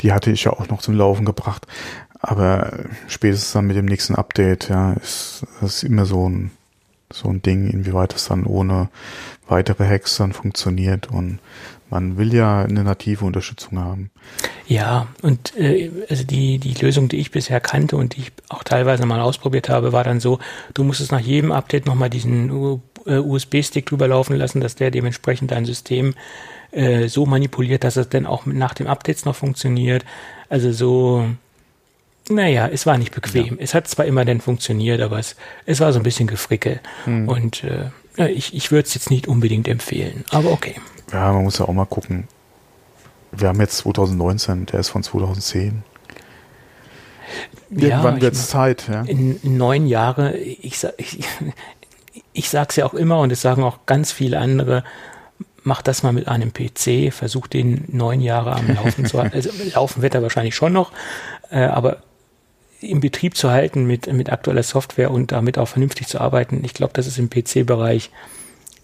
Die 0.00 0.12
hatte 0.12 0.30
ich 0.30 0.44
ja 0.44 0.52
auch 0.52 0.68
noch 0.68 0.80
zum 0.80 0.94
Laufen 0.94 1.24
gebracht. 1.24 1.66
Aber 2.20 2.72
spätestens 3.08 3.52
dann 3.52 3.66
mit 3.66 3.76
dem 3.76 3.86
nächsten 3.86 4.14
Update, 4.14 4.68
ja, 4.68 4.92
ist 4.92 5.44
ist 5.62 5.82
immer 5.82 6.06
so 6.06 6.28
ein 6.28 6.50
so 7.12 7.28
ein 7.28 7.42
Ding, 7.42 7.68
inwieweit 7.68 8.14
es 8.14 8.26
dann 8.26 8.44
ohne 8.44 8.88
weitere 9.48 9.86
Hacks 9.88 10.16
dann 10.16 10.32
funktioniert 10.32 11.08
und 11.08 11.40
man 11.90 12.16
will 12.16 12.32
ja 12.32 12.62
eine 12.62 12.84
native 12.84 13.24
Unterstützung 13.24 13.78
haben. 13.78 14.10
Ja, 14.66 15.08
und 15.22 15.56
äh, 15.56 15.90
also 16.08 16.24
die, 16.24 16.58
die 16.58 16.74
Lösung, 16.74 17.08
die 17.08 17.18
ich 17.18 17.30
bisher 17.30 17.60
kannte 17.60 17.96
und 17.96 18.16
die 18.16 18.20
ich 18.20 18.32
auch 18.48 18.62
teilweise 18.62 19.04
mal 19.06 19.20
ausprobiert 19.20 19.68
habe, 19.68 19.92
war 19.92 20.04
dann 20.04 20.20
so, 20.20 20.38
du 20.74 20.84
musstest 20.84 21.12
nach 21.12 21.20
jedem 21.20 21.52
Update 21.52 21.86
nochmal 21.86 22.10
diesen 22.10 22.80
USB-Stick 23.06 23.86
drüber 23.86 24.08
laufen 24.08 24.36
lassen, 24.36 24.60
dass 24.60 24.74
der 24.74 24.90
dementsprechend 24.90 25.50
dein 25.50 25.64
System 25.64 26.14
äh, 26.72 27.08
so 27.08 27.26
manipuliert, 27.26 27.84
dass 27.84 27.96
es 27.96 28.08
dann 28.08 28.26
auch 28.26 28.46
nach 28.46 28.74
dem 28.74 28.86
Updates 28.86 29.24
noch 29.24 29.36
funktioniert. 29.36 30.04
Also 30.48 30.72
so, 30.72 31.26
naja, 32.28 32.68
es 32.68 32.86
war 32.86 32.98
nicht 32.98 33.14
bequem. 33.14 33.56
Ja. 33.56 33.62
Es 33.62 33.74
hat 33.74 33.88
zwar 33.88 34.06
immer 34.06 34.24
dann 34.24 34.40
funktioniert, 34.40 35.00
aber 35.00 35.18
es, 35.18 35.36
es 35.66 35.80
war 35.80 35.92
so 35.92 35.98
ein 35.98 36.04
bisschen 36.04 36.26
gefrickel. 36.26 36.80
Hm. 37.04 37.28
Und 37.28 37.64
äh, 37.64 38.28
ich, 38.28 38.54
ich 38.54 38.70
würde 38.70 38.86
es 38.86 38.94
jetzt 38.94 39.10
nicht 39.10 39.28
unbedingt 39.28 39.66
empfehlen, 39.66 40.24
aber 40.30 40.50
okay. 40.52 40.76
Ja, 41.12 41.32
man 41.32 41.44
muss 41.44 41.58
ja 41.58 41.66
auch 41.66 41.72
mal 41.72 41.86
gucken. 41.86 42.28
Wir 43.32 43.48
haben 43.48 43.60
jetzt 43.60 43.78
2019, 43.78 44.66
der 44.66 44.80
ist 44.80 44.88
von 44.88 45.02
2010. 45.02 45.82
Irgendwann 47.70 48.16
ja, 48.16 48.22
wird 48.22 48.34
es 48.34 48.48
Zeit. 48.48 48.88
Ja. 48.88 49.02
In 49.02 49.38
neun 49.42 49.86
Jahre, 49.86 50.36
ich, 50.36 50.84
ich, 50.96 51.20
ich 52.32 52.50
sage 52.50 52.68
es 52.70 52.76
ja 52.76 52.86
auch 52.86 52.94
immer 52.94 53.20
und 53.20 53.30
es 53.30 53.40
sagen 53.40 53.62
auch 53.62 53.86
ganz 53.86 54.10
viele 54.12 54.38
andere, 54.38 54.84
mach 55.62 55.82
das 55.82 56.02
mal 56.02 56.12
mit 56.12 56.26
einem 56.26 56.52
PC, 56.52 57.12
versuch 57.12 57.46
den 57.46 57.84
neun 57.88 58.20
Jahre 58.20 58.54
am 58.54 58.74
Laufen 58.74 59.06
zu 59.06 59.18
halten. 59.20 59.34
Also 59.36 59.50
laufen 59.74 60.02
wird 60.02 60.14
er 60.14 60.22
wahrscheinlich 60.22 60.56
schon 60.56 60.72
noch, 60.72 60.92
äh, 61.50 61.60
aber 61.60 62.02
im 62.80 63.00
Betrieb 63.00 63.36
zu 63.36 63.50
halten 63.50 63.84
mit, 63.84 64.10
mit 64.12 64.30
aktueller 64.30 64.62
Software 64.62 65.10
und 65.10 65.32
damit 65.32 65.58
auch 65.58 65.68
vernünftig 65.68 66.08
zu 66.08 66.20
arbeiten, 66.20 66.62
ich 66.64 66.74
glaube, 66.74 66.94
das 66.94 67.06
ist 67.06 67.18
im 67.18 67.28
PC-Bereich 67.28 68.10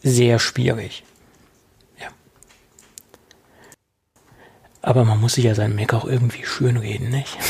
sehr 0.02 0.38
schwierig. 0.38 1.02
Aber 4.86 5.04
man 5.04 5.20
muss 5.20 5.34
sich 5.34 5.44
ja 5.44 5.56
seinen 5.56 5.74
Mac 5.74 5.92
auch 5.94 6.04
irgendwie 6.04 6.46
schönreden, 6.46 7.10
nicht? 7.10 7.36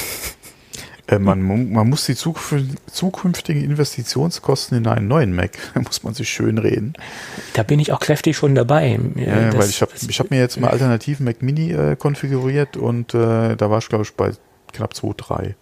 Äh, 1.09 1.21
man, 1.21 1.41
man 1.41 1.89
muss 1.89 2.05
die 2.05 2.17
zukünftigen 2.17 3.63
Investitionskosten 3.63 4.79
in 4.79 4.89
einen 4.89 5.07
neuen 5.07 5.37
Mac, 5.37 5.53
muss 5.77 6.03
man 6.03 6.15
sich 6.15 6.29
schön 6.29 6.59
reden. 6.59 6.95
Da 7.53 7.63
bin 7.63 7.79
ich 7.79 7.93
auch 7.93 8.01
kräftig 8.01 8.37
schon 8.37 8.57
dabei. 8.57 8.99
Ja, 9.15 9.53
das, 9.53 9.57
weil 9.57 9.71
ich 9.71 9.83
habe 9.83 9.93
hab 9.95 10.31
mir 10.33 10.41
jetzt 10.41 10.59
mal 10.59 10.69
alternativen 10.69 11.25
Mac 11.25 11.43
Mini 11.43 11.71
äh, 11.71 11.95
konfiguriert 11.95 12.77
und 12.77 13.15
äh, 13.15 13.55
da 13.55 13.71
war 13.71 13.79
ich, 13.79 13.89
glaube 13.89 14.03
ich, 14.03 14.15
bei 14.15 14.33
knapp 14.73 14.95
2, 14.95 15.13
3. 15.17 15.55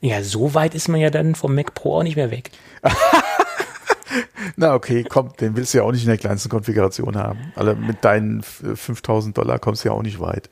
Ja, 0.00 0.22
so 0.22 0.54
weit 0.54 0.74
ist 0.74 0.88
man 0.88 1.02
ja 1.02 1.10
dann 1.10 1.34
vom 1.34 1.54
Mac 1.54 1.74
Pro 1.74 1.98
auch 1.98 2.02
nicht 2.02 2.16
mehr 2.16 2.30
weg. 2.30 2.50
Na 4.56 4.72
okay, 4.72 5.04
komm, 5.06 5.36
den 5.38 5.54
willst 5.54 5.74
du 5.74 5.78
ja 5.78 5.84
auch 5.84 5.92
nicht 5.92 6.04
in 6.04 6.08
der 6.08 6.16
kleinsten 6.16 6.48
Konfiguration 6.48 7.18
haben. 7.18 7.52
Also 7.56 7.74
mit 7.74 8.02
deinen 8.02 8.42
5000 8.42 9.36
Dollar 9.36 9.58
kommst 9.58 9.84
du 9.84 9.90
ja 9.90 9.94
auch 9.94 10.02
nicht 10.02 10.18
weit. 10.18 10.48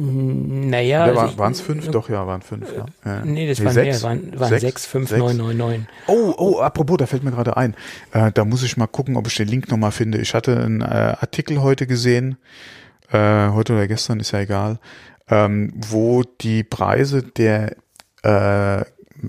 Naja. 0.00 1.02
Also 1.02 1.38
waren 1.38 1.52
es 1.52 1.60
fünf? 1.60 1.90
Doch, 1.90 2.08
ja, 2.08 2.24
waren 2.24 2.40
fünf. 2.40 2.72
Ja. 2.72 2.86
ja. 3.04 3.24
Nee, 3.24 3.48
das 3.48 3.58
nee, 3.58 3.64
waren 3.64 3.74
sechs, 3.74 4.02
mehr, 4.02 4.08
waren, 4.08 4.38
waren 4.38 4.48
sechs, 4.48 4.62
sechs 4.62 4.86
fünf, 4.86 5.08
sechs. 5.08 5.18
neun, 5.18 5.36
neun, 5.36 5.56
neun. 5.56 5.88
Oh, 6.06 6.32
oh, 6.36 6.60
apropos, 6.60 6.98
da 6.98 7.06
fällt 7.06 7.24
mir 7.24 7.32
gerade 7.32 7.56
ein. 7.56 7.74
Äh, 8.12 8.30
da 8.30 8.44
muss 8.44 8.62
ich 8.62 8.76
mal 8.76 8.86
gucken, 8.86 9.16
ob 9.16 9.26
ich 9.26 9.34
den 9.34 9.48
Link 9.48 9.68
nochmal 9.70 9.90
finde. 9.90 10.18
Ich 10.18 10.34
hatte 10.34 10.56
einen 10.56 10.82
äh, 10.82 10.84
Artikel 10.84 11.62
heute 11.62 11.88
gesehen, 11.88 12.36
äh, 13.10 13.48
heute 13.48 13.72
oder 13.72 13.88
gestern, 13.88 14.20
ist 14.20 14.30
ja 14.30 14.38
egal, 14.38 14.78
ähm, 15.28 15.72
wo 15.74 16.22
die 16.22 16.62
Preise 16.62 17.24
der 17.24 17.74
äh, 18.22 18.84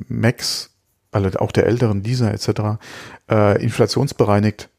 Macs, 0.07 0.69
also 1.11 1.29
auch 1.39 1.51
der 1.51 1.65
älteren 1.65 2.03
dieser 2.03 2.31
etc., 2.31 2.79
äh, 3.27 3.59
inflationsbereinigt 3.59 4.69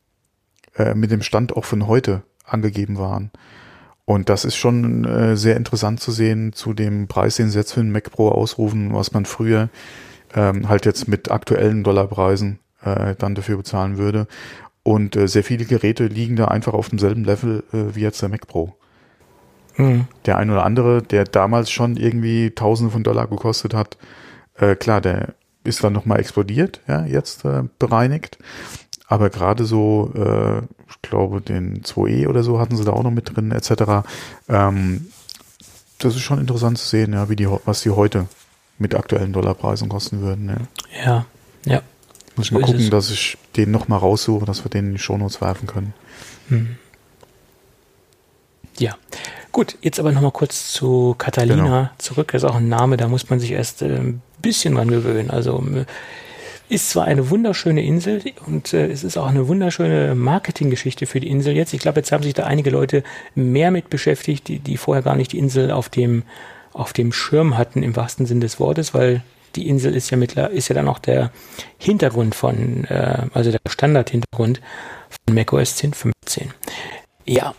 äh, 0.77 0.95
mit 0.95 1.11
dem 1.11 1.23
Stand 1.23 1.57
auch 1.57 1.65
von 1.65 1.89
heute 1.89 2.23
angegeben 2.45 2.97
waren. 2.97 3.33
Und 4.11 4.29
das 4.29 4.45
ist 4.45 4.57
schon 4.57 5.05
äh, 5.05 5.37
sehr 5.37 5.57
interessant 5.57 6.01
zu 6.01 6.11
sehen 6.11 6.53
zu 6.53 6.75
dem 6.75 7.07
Preis, 7.07 7.37
den 7.37 7.49
sie 7.49 7.59
jetzt 7.59 7.75
für 7.75 7.81
den 7.81 7.93
Mac 7.93 8.11
Pro 8.11 8.31
ausrufen, 8.31 8.93
was 8.93 9.13
man 9.13 9.25
früher 9.25 9.69
ähm, 10.35 10.69
halt 10.69 10.85
jetzt 10.85 11.07
mit 11.07 11.31
aktuellen 11.31 11.85
Dollarpreisen 11.85 12.59
äh, 12.83 13.15
dann 13.17 13.37
dafür 13.37 13.59
bezahlen 13.59 13.99
würde. 13.99 14.27
Und 14.83 15.15
äh, 15.15 15.29
sehr 15.29 15.45
viele 15.45 15.65
Geräte 15.65 16.07
liegen 16.07 16.35
da 16.35 16.47
einfach 16.47 16.73
auf 16.73 16.89
demselben 16.89 17.23
Level 17.23 17.63
äh, 17.73 17.95
wie 17.95 18.01
jetzt 18.01 18.21
der 18.21 18.31
Mac 18.31 18.49
Pro. 18.49 18.75
Mhm. 19.77 20.09
Der 20.27 20.39
ein 20.39 20.51
oder 20.51 20.65
andere, 20.65 21.03
der 21.03 21.23
damals 21.23 21.71
schon 21.71 21.97
irgendwie 21.97 22.51
Tausende 22.51 22.91
von 22.91 23.05
Dollar 23.05 23.29
gekostet 23.29 23.75
hat, 23.75 23.97
äh, 24.57 24.75
klar, 24.75 25.01
der 25.01 25.35
ist 25.63 25.85
dann 25.85 25.93
nochmal 25.93 26.19
explodiert, 26.19 26.81
ja, 26.89 27.07
jetzt 27.07 27.45
äh, 27.45 27.63
bereinigt. 27.79 28.39
Aber 29.11 29.29
gerade 29.29 29.65
so, 29.65 30.13
äh, 30.15 30.59
ich 30.89 31.03
glaube, 31.03 31.41
den 31.41 31.83
2E 31.83 32.29
oder 32.29 32.45
so 32.45 32.61
hatten 32.61 32.77
sie 32.77 32.85
da 32.85 32.93
auch 32.93 33.03
noch 33.03 33.11
mit 33.11 33.37
drin, 33.37 33.51
etc. 33.51 34.09
Ähm, 34.49 35.09
das 35.99 36.15
ist 36.15 36.23
schon 36.23 36.39
interessant 36.39 36.79
zu 36.79 36.87
sehen, 36.87 37.13
ja, 37.13 37.29
wie 37.29 37.35
die, 37.35 37.49
was 37.65 37.83
die 37.83 37.91
heute 37.91 38.29
mit 38.79 38.95
aktuellen 38.95 39.33
Dollarpreisen 39.33 39.89
kosten 39.89 40.21
würden. 40.21 40.49
Ja, 40.49 41.05
ja. 41.05 41.27
ja. 41.65 41.83
Muss 42.37 42.47
ich 42.47 42.53
mal 42.53 42.63
gucken, 42.63 42.89
dass 42.89 43.11
ich 43.11 43.37
den 43.57 43.73
nochmal 43.73 43.99
raussuche, 43.99 44.47
dass 44.47 44.65
wir 44.65 44.71
den 44.71 44.87
in 44.87 44.93
die 44.93 45.01
Shownotes 45.01 45.41
werfen 45.41 45.67
können. 45.67 45.93
Hm. 46.49 46.77
Ja. 48.79 48.97
Gut, 49.51 49.77
jetzt 49.83 49.99
aber 49.99 50.13
nochmal 50.13 50.31
kurz 50.31 50.73
zu 50.73 51.17
Catalina 51.19 51.65
genau. 51.65 51.91
zurück. 51.99 52.31
Das 52.31 52.45
ist 52.45 52.49
auch 52.49 52.55
ein 52.55 52.69
Name, 52.69 52.97
da 52.97 53.09
muss 53.09 53.29
man 53.29 53.41
sich 53.41 53.51
erst 53.51 53.83
äh, 53.83 53.87
ein 53.87 54.23
bisschen 54.41 54.77
dran 54.77 54.89
gewöhnen. 54.89 55.31
Also 55.31 55.65
ist 56.71 56.91
zwar 56.91 57.05
eine 57.05 57.31
wunderschöne 57.31 57.83
Insel 57.83 58.23
und 58.47 58.73
äh, 58.73 58.87
es 58.87 59.03
ist 59.03 59.17
auch 59.17 59.27
eine 59.27 59.49
wunderschöne 59.49 60.15
Marketinggeschichte 60.15 61.07
für 61.07 61.19
die 61.19 61.29
Insel 61.29 61.57
jetzt. 61.57 61.75
Ich 61.75 61.81
glaube, 61.81 61.99
jetzt 61.99 62.13
haben 62.13 62.23
sich 62.23 62.35
da 62.35 62.45
einige 62.45 62.71
Leute 62.71 63.03
mehr 63.35 63.73
mit 63.73 63.91
beschäftigt, 63.91 64.47
die, 64.47 64.61
die 64.61 64.77
vorher 64.77 65.03
gar 65.03 65.17
nicht 65.17 65.33
die 65.33 65.39
Insel 65.39 65.73
auf 65.73 65.89
dem, 65.89 66.23
auf 66.73 66.93
dem 66.93 67.13
Schirm 67.13 67.59
hatten, 67.59 67.83
im 67.83 67.97
wahrsten 67.97 68.25
Sinn 68.25 68.41
des 68.41 68.61
Wortes, 68.61 68.95
weil 68.95 69.23
die 69.57 69.69
Insel 69.69 69.97
ist 69.97 70.11
ja 70.11 70.17
mittler, 70.17 70.51
ist 70.51 70.69
ja 70.69 70.77
dann 70.77 70.87
auch 70.89 71.01
der 71.01 71.33
Hintergrund 71.77 72.37
von, 72.37 72.85
äh, 72.85 73.27
also 73.35 73.51
der 73.51 73.61
Standardhintergrund 73.69 74.61
von 75.09 75.35
macOS 75.35 75.77
10.15. 75.77 76.51
Ja. 77.27 77.55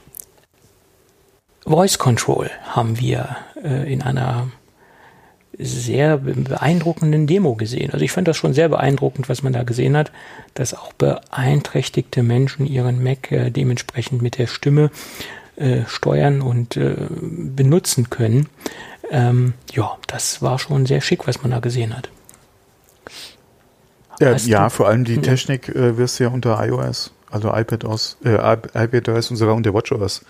Voice 1.65 1.97
Control 1.97 2.49
haben 2.63 2.97
wir 2.97 3.35
äh, 3.61 3.91
in 3.91 4.01
einer 4.01 4.49
sehr 5.61 6.17
beeindruckenden 6.17 7.27
Demo 7.27 7.55
gesehen. 7.55 7.91
Also 7.91 8.03
ich 8.03 8.11
fand 8.11 8.27
das 8.27 8.37
schon 8.37 8.53
sehr 8.53 8.69
beeindruckend, 8.69 9.29
was 9.29 9.43
man 9.43 9.53
da 9.53 9.63
gesehen 9.63 9.95
hat, 9.95 10.11
dass 10.53 10.73
auch 10.73 10.93
beeinträchtigte 10.93 12.23
Menschen 12.23 12.65
ihren 12.65 13.03
Mac 13.03 13.31
äh, 13.31 13.51
dementsprechend 13.51 14.21
mit 14.21 14.37
der 14.37 14.47
Stimme 14.47 14.91
äh, 15.55 15.81
steuern 15.87 16.41
und 16.41 16.77
äh, 16.77 16.95
benutzen 17.19 18.09
können. 18.09 18.49
Ähm, 19.11 19.53
ja, 19.71 19.97
das 20.07 20.41
war 20.41 20.57
schon 20.57 20.85
sehr 20.85 21.01
schick, 21.01 21.27
was 21.27 21.41
man 21.41 21.51
da 21.51 21.59
gesehen 21.59 21.95
hat. 21.95 22.09
Ja, 24.19 24.35
ja 24.35 24.69
vor 24.69 24.87
allem 24.87 25.03
die 25.03 25.17
Technik 25.17 25.69
äh, 25.69 25.97
wirst 25.97 26.19
du 26.19 26.25
ja 26.25 26.29
unter 26.29 26.63
iOS, 26.65 27.11
also 27.29 27.53
iPadOS, 27.53 28.17
äh, 28.23 28.35
iPadOS 28.35 29.31
und 29.31 29.37
sogar 29.37 29.55
unter 29.55 29.73
WatchOS 29.73 30.23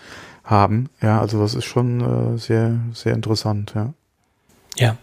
haben. 0.44 0.88
Ja, 1.00 1.20
also 1.20 1.40
das 1.40 1.54
ist 1.54 1.64
schon 1.64 2.34
äh, 2.34 2.38
sehr, 2.38 2.78
sehr 2.92 3.14
interessant, 3.14 3.72
ja. 3.74 3.92
Ja, 4.76 4.96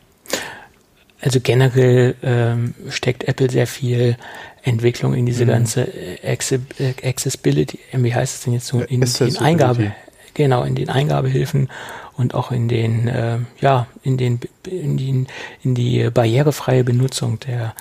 also 1.21 1.39
generell 1.41 2.15
ähm, 2.23 2.73
steckt 2.89 3.25
Apple 3.25 3.49
sehr 3.49 3.67
viel 3.67 4.15
Entwicklung 4.63 5.13
in 5.13 5.25
diese 5.25 5.45
mhm. 5.45 5.49
ganze 5.49 5.87
Accessibility, 6.23 7.79
äh, 7.91 8.01
wie 8.03 8.13
heißt 8.13 8.35
es 8.35 8.43
denn 8.43 8.53
jetzt 8.53 8.67
so, 8.67 8.79
in, 8.81 9.01
in 9.01 9.37
Eingabe, 9.37 9.93
genau, 10.33 10.63
in 10.63 10.75
den 10.75 10.89
Eingabehilfen 10.89 11.69
und 12.15 12.33
auch 12.33 12.51
in 12.51 12.67
den, 12.67 13.07
äh, 13.07 13.39
ja, 13.59 13.87
in 14.03 14.17
den, 14.17 14.39
in 14.69 14.97
die, 14.97 15.25
in 15.63 15.75
die 15.75 16.09
barrierefreie 16.09 16.83
Benutzung 16.83 17.39
der, 17.39 17.73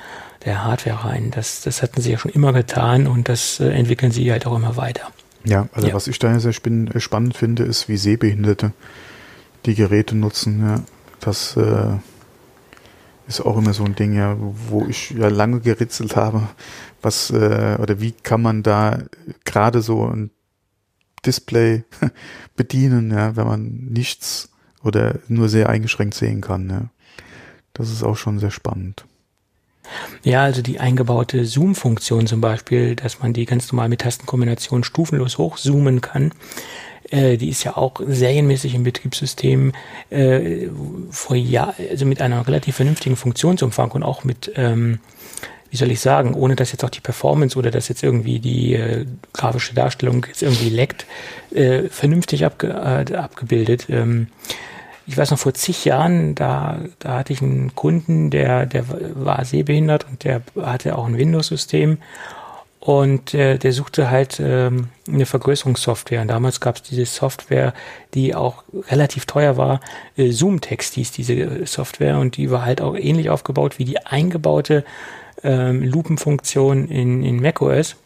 der 0.44 0.64
Hardware 0.64 1.04
rein. 1.04 1.30
Das, 1.32 1.62
das 1.62 1.82
hatten 1.82 2.00
sie 2.00 2.12
ja 2.12 2.18
schon 2.18 2.30
immer 2.30 2.52
getan 2.52 3.06
und 3.06 3.28
das 3.28 3.60
äh, 3.60 3.68
entwickeln 3.70 4.12
sie 4.12 4.30
halt 4.30 4.46
auch 4.46 4.56
immer 4.56 4.76
weiter. 4.76 5.10
Ja, 5.44 5.68
also 5.72 5.88
ja. 5.88 5.94
was 5.94 6.06
ich 6.08 6.18
da 6.18 6.38
sehr 6.38 6.52
äh, 6.52 7.00
spannend 7.00 7.36
finde, 7.36 7.64
ist, 7.64 7.88
wie 7.88 7.96
Sehbehinderte 7.96 8.72
die 9.66 9.74
Geräte 9.74 10.16
nutzen. 10.16 10.60
Ja. 10.64 10.82
Das 11.20 11.56
äh, 11.56 11.96
ist 13.28 13.40
auch 13.40 13.58
immer 13.58 13.74
so 13.74 13.84
ein 13.84 13.94
Ding, 13.94 14.14
ja, 14.14 14.36
wo 14.38 14.86
ich 14.86 15.10
ja 15.10 15.28
lange 15.28 15.60
geritzelt 15.60 16.16
habe, 16.16 16.48
was 17.02 17.30
äh, 17.30 17.76
oder 17.78 18.00
wie 18.00 18.12
kann 18.12 18.42
man 18.42 18.62
da 18.62 18.98
gerade 19.44 19.82
so 19.82 20.06
ein 20.06 20.30
Display 21.24 21.84
bedienen, 22.56 23.10
ja, 23.10 23.36
wenn 23.36 23.46
man 23.46 23.66
nichts 23.90 24.50
oder 24.82 25.18
nur 25.28 25.48
sehr 25.48 25.68
eingeschränkt 25.68 26.14
sehen 26.14 26.40
kann, 26.40 26.70
ja. 26.70 26.82
Das 27.74 27.90
ist 27.90 28.02
auch 28.02 28.16
schon 28.16 28.40
sehr 28.40 28.50
spannend. 28.50 29.04
Ja, 30.22 30.42
also 30.42 30.62
die 30.62 30.80
eingebaute 30.80 31.44
Zoom-Funktion 31.44 32.26
zum 32.26 32.40
Beispiel, 32.40 32.96
dass 32.96 33.20
man 33.20 33.32
die 33.32 33.46
ganz 33.46 33.70
normal 33.70 33.88
mit 33.88 34.00
Tastenkombination 34.00 34.84
stufenlos 34.84 35.38
hochzoomen 35.38 36.00
kann, 36.00 36.32
äh, 37.10 37.36
die 37.36 37.48
ist 37.48 37.64
ja 37.64 37.76
auch 37.76 38.00
serienmäßig 38.06 38.74
im 38.74 38.84
Betriebssystem 38.84 39.72
äh, 40.10 40.68
vor 41.10 41.36
Jahr, 41.36 41.74
also 41.90 42.06
mit 42.06 42.20
einer 42.20 42.46
relativ 42.46 42.76
vernünftigen 42.76 43.16
Funktionsumfang 43.16 43.90
und 43.92 44.02
auch 44.02 44.24
mit, 44.24 44.52
ähm, 44.56 45.00
wie 45.70 45.76
soll 45.76 45.90
ich 45.90 46.00
sagen, 46.00 46.34
ohne 46.34 46.56
dass 46.56 46.72
jetzt 46.72 46.84
auch 46.84 46.90
die 46.90 47.00
Performance 47.00 47.58
oder 47.58 47.70
dass 47.70 47.88
jetzt 47.88 48.02
irgendwie 48.02 48.40
die 48.40 48.74
äh, 48.74 49.06
grafische 49.32 49.74
Darstellung 49.74 50.26
jetzt 50.26 50.42
irgendwie 50.42 50.70
leckt, 50.70 51.06
äh, 51.54 51.84
vernünftig 51.88 52.44
abge 52.44 52.68
äh, 52.68 53.14
abgebildet. 53.14 53.86
Ähm, 53.88 54.28
ich 55.06 55.16
weiß 55.16 55.30
noch 55.30 55.38
vor 55.38 55.54
zig 55.54 55.86
Jahren, 55.86 56.34
da, 56.34 56.80
da 56.98 57.18
hatte 57.18 57.32
ich 57.32 57.40
einen 57.40 57.74
Kunden, 57.74 58.28
der, 58.28 58.66
der 58.66 58.84
war 59.14 59.42
sehbehindert 59.46 60.06
und 60.10 60.24
der 60.24 60.42
hatte 60.60 60.98
auch 60.98 61.06
ein 61.06 61.16
Windows-System 61.16 61.96
und 62.80 63.34
äh, 63.34 63.58
der 63.58 63.72
suchte 63.72 64.10
halt 64.10 64.40
ähm, 64.40 64.88
eine 65.08 65.26
Vergrößerungssoftware. 65.26 66.22
Und 66.22 66.28
damals 66.28 66.60
gab 66.60 66.76
es 66.76 66.82
diese 66.82 67.06
Software, 67.06 67.74
die 68.14 68.34
auch 68.34 68.62
relativ 68.90 69.26
teuer 69.26 69.56
war. 69.56 69.80
Äh, 70.16 70.30
Zoom-Text 70.30 70.94
hieß 70.94 71.10
diese 71.10 71.66
Software 71.66 72.18
und 72.18 72.36
die 72.36 72.50
war 72.50 72.64
halt 72.64 72.80
auch 72.80 72.94
ähnlich 72.94 73.30
aufgebaut 73.30 73.78
wie 73.78 73.84
die 73.84 74.06
eingebaute 74.06 74.84
ähm, 75.42 75.82
Lupenfunktion 75.82 76.88
in, 76.88 77.24
in 77.24 77.40
macOS. 77.40 77.96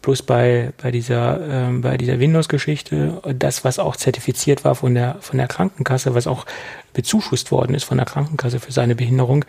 Bloß 0.00 0.22
bei, 0.22 0.72
bei 0.82 0.90
dieser, 0.90 1.40
ähm, 1.48 1.80
bei 1.80 1.96
dieser 1.96 2.18
Windows-Geschichte, 2.18 3.22
das, 3.38 3.64
was 3.64 3.78
auch 3.78 3.96
zertifiziert 3.96 4.64
war 4.64 4.74
von 4.74 4.94
der, 4.94 5.16
von 5.20 5.38
der 5.38 5.46
Krankenkasse, 5.46 6.14
was 6.14 6.26
auch 6.26 6.46
bezuschusst 6.92 7.50
worden 7.50 7.74
ist 7.74 7.84
von 7.84 7.98
der 7.98 8.06
Krankenkasse 8.06 8.60
für 8.60 8.72
seine 8.72 8.94
Behinderung, 8.94 9.44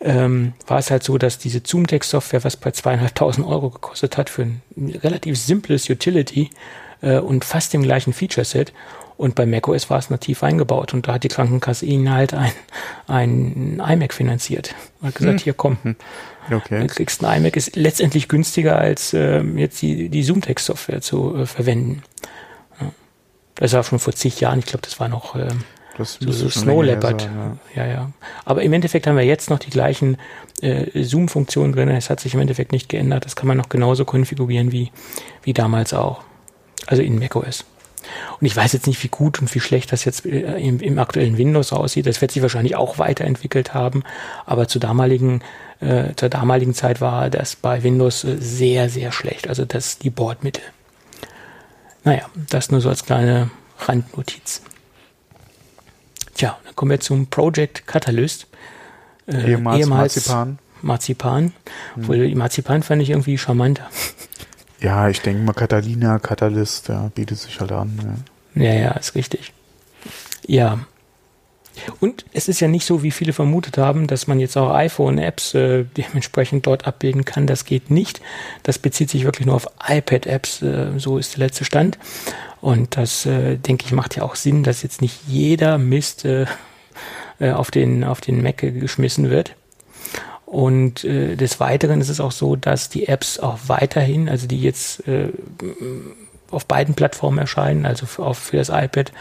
ähm, 0.00 0.54
war 0.66 0.78
es 0.78 0.90
halt 0.90 1.02
so, 1.02 1.18
dass 1.18 1.38
diese 1.38 1.60
Zoom-Text-Software, 1.64 2.44
was 2.44 2.56
bei 2.56 2.70
zweieinhalbtausend 2.70 3.46
Euro 3.46 3.70
gekostet 3.70 4.16
hat, 4.16 4.30
für 4.30 4.42
ein 4.42 4.62
relativ 4.76 5.38
simples 5.38 5.88
Utility 5.90 6.50
äh, 7.02 7.18
und 7.18 7.44
fast 7.44 7.72
dem 7.72 7.82
gleichen 7.82 8.12
Feature-Set. 8.12 8.72
Und 9.18 9.34
bei 9.34 9.44
macOS 9.44 9.90
war 9.90 9.98
es 9.98 10.08
nativ 10.08 10.42
eingebaut 10.42 10.94
und 10.94 11.06
da 11.06 11.14
hat 11.14 11.24
die 11.24 11.28
Krankenkasse 11.28 11.84
ihnen 11.84 12.10
halt 12.10 12.32
ein, 12.32 12.52
ein 13.06 13.82
iMac 13.86 14.14
finanziert. 14.14 14.74
Und 15.00 15.08
hat 15.08 15.14
gesagt, 15.16 15.40
hm. 15.40 15.44
hier 15.44 15.52
komm, 15.52 15.76
hm. 15.82 15.96
okay. 16.50 16.80
du 16.80 16.86
kriegst 16.86 17.22
ein 17.22 17.42
iMac, 17.42 17.54
ist 17.56 17.76
letztendlich 17.76 18.28
günstiger 18.28 18.78
als 18.78 19.12
äh, 19.12 19.42
jetzt 19.42 19.82
die, 19.82 20.08
die 20.08 20.22
Zoom-Text-Software 20.22 21.02
zu 21.02 21.36
äh, 21.36 21.46
verwenden. 21.46 22.02
Das 23.56 23.74
war 23.74 23.84
schon 23.84 23.98
vor 23.98 24.14
zig 24.14 24.40
Jahren, 24.40 24.60
ich 24.60 24.64
glaube, 24.64 24.82
das 24.82 24.98
war 25.00 25.08
noch 25.08 25.36
äh, 25.36 25.48
das 26.00 26.18
so, 26.20 26.32
so 26.32 26.48
Snow 26.50 26.82
Leopard. 26.82 27.22
Sein, 27.22 27.58
ja. 27.74 27.86
ja. 27.86 27.92
ja, 27.92 28.10
Aber 28.44 28.62
im 28.62 28.72
Endeffekt 28.72 29.06
haben 29.06 29.16
wir 29.16 29.24
jetzt 29.24 29.50
noch 29.50 29.58
die 29.58 29.70
gleichen 29.70 30.16
äh, 30.60 31.02
Zoom-Funktionen 31.02 31.72
drin. 31.72 31.88
Es 31.88 32.10
hat 32.10 32.20
sich 32.20 32.34
im 32.34 32.40
Endeffekt 32.40 32.72
nicht 32.72 32.88
geändert. 32.88 33.24
Das 33.24 33.36
kann 33.36 33.46
man 33.46 33.56
noch 33.56 33.68
genauso 33.68 34.04
konfigurieren 34.04 34.72
wie, 34.72 34.90
wie 35.42 35.52
damals 35.52 35.94
auch. 35.94 36.22
Also 36.86 37.02
in 37.02 37.18
macOS. 37.18 37.64
Und 38.40 38.46
ich 38.46 38.56
weiß 38.56 38.72
jetzt 38.72 38.86
nicht, 38.86 39.02
wie 39.02 39.08
gut 39.08 39.40
und 39.40 39.54
wie 39.54 39.60
schlecht 39.60 39.92
das 39.92 40.04
jetzt 40.04 40.24
äh, 40.24 40.58
im, 40.58 40.80
im 40.80 40.98
aktuellen 40.98 41.36
Windows 41.36 41.72
aussieht. 41.72 42.06
Das 42.06 42.20
wird 42.20 42.32
sich 42.32 42.42
wahrscheinlich 42.42 42.76
auch 42.76 42.98
weiterentwickelt 42.98 43.74
haben. 43.74 44.02
Aber 44.46 44.68
zur 44.68 44.80
damaligen, 44.80 45.42
äh, 45.80 46.14
zur 46.16 46.28
damaligen 46.28 46.74
Zeit 46.74 47.00
war 47.00 47.30
das 47.30 47.56
bei 47.56 47.82
Windows 47.82 48.24
äh, 48.24 48.36
sehr, 48.38 48.88
sehr 48.88 49.12
schlecht. 49.12 49.48
Also 49.48 49.64
das 49.64 49.98
die 49.98 50.10
Bordmitte. 50.10 50.62
Naja, 52.04 52.22
das 52.34 52.70
nur 52.70 52.80
so 52.80 52.88
als 52.88 53.04
kleine 53.04 53.50
Randnotiz. 53.78 54.62
Dann 56.70 56.76
kommen 56.76 56.92
wir 56.92 57.00
zum 57.00 57.26
Project 57.26 57.88
Catalyst. 57.88 58.46
Äh, 59.26 59.50
ehemals, 59.50 59.80
ehemals 59.80 60.16
Marzipan. 60.16 60.58
Marzipan. 60.82 61.42
Hm. 61.42 61.52
Obwohl, 61.96 62.34
Marzipan 62.36 62.84
fand 62.84 63.02
ich 63.02 63.10
irgendwie 63.10 63.36
charmanter. 63.36 63.88
Ja, 64.82 65.10
ich 65.10 65.20
denke 65.20 65.42
mal 65.42 65.52
Catalina, 65.52 66.18
Catalyst, 66.18 66.88
ja, 66.88 67.10
bietet 67.14 67.36
sich 67.36 67.60
halt 67.60 67.70
an. 67.70 68.22
Ja. 68.54 68.62
ja, 68.62 68.72
ja, 68.72 68.90
ist 68.92 69.14
richtig. 69.14 69.52
Ja. 70.46 70.78
Und 72.00 72.24
es 72.32 72.48
ist 72.48 72.60
ja 72.60 72.68
nicht 72.68 72.86
so, 72.86 73.02
wie 73.02 73.10
viele 73.10 73.34
vermutet 73.34 73.76
haben, 73.76 74.06
dass 74.06 74.26
man 74.26 74.40
jetzt 74.40 74.56
auch 74.56 74.72
iPhone-Apps 74.72 75.52
äh, 75.52 75.84
dementsprechend 75.84 76.66
dort 76.66 76.86
abbilden 76.86 77.26
kann. 77.26 77.46
Das 77.46 77.66
geht 77.66 77.90
nicht. 77.90 78.22
Das 78.62 78.78
bezieht 78.78 79.10
sich 79.10 79.24
wirklich 79.24 79.46
nur 79.46 79.56
auf 79.56 79.66
iPad-Apps. 79.86 80.62
Äh, 80.62 80.98
so 80.98 81.18
ist 81.18 81.36
der 81.36 81.46
letzte 81.46 81.66
Stand. 81.66 81.98
Und 82.60 82.96
das, 82.96 83.26
äh, 83.26 83.56
denke 83.56 83.86
ich, 83.86 83.92
macht 83.92 84.16
ja 84.16 84.22
auch 84.22 84.34
Sinn, 84.34 84.62
dass 84.62 84.82
jetzt 84.82 85.00
nicht 85.00 85.20
jeder 85.26 85.78
Mist 85.78 86.24
äh, 86.24 86.46
äh, 87.38 87.52
auf, 87.52 87.70
den, 87.70 88.04
auf 88.04 88.20
den 88.20 88.42
Mac 88.42 88.58
geschmissen 88.58 89.30
wird. 89.30 89.54
Und 90.44 91.04
äh, 91.04 91.36
des 91.36 91.60
Weiteren 91.60 92.00
ist 92.00 92.08
es 92.08 92.20
auch 92.20 92.32
so, 92.32 92.56
dass 92.56 92.88
die 92.88 93.08
Apps 93.08 93.38
auch 93.38 93.58
weiterhin, 93.68 94.28
also 94.28 94.46
die 94.46 94.60
jetzt 94.60 95.06
äh, 95.06 95.28
auf 96.50 96.66
beiden 96.66 96.94
Plattformen 96.94 97.38
erscheinen, 97.38 97.86
also 97.86 98.04
für, 98.06 98.24
auch 98.24 98.34
für 98.34 98.56
das 98.56 98.68
iPad 98.68 99.12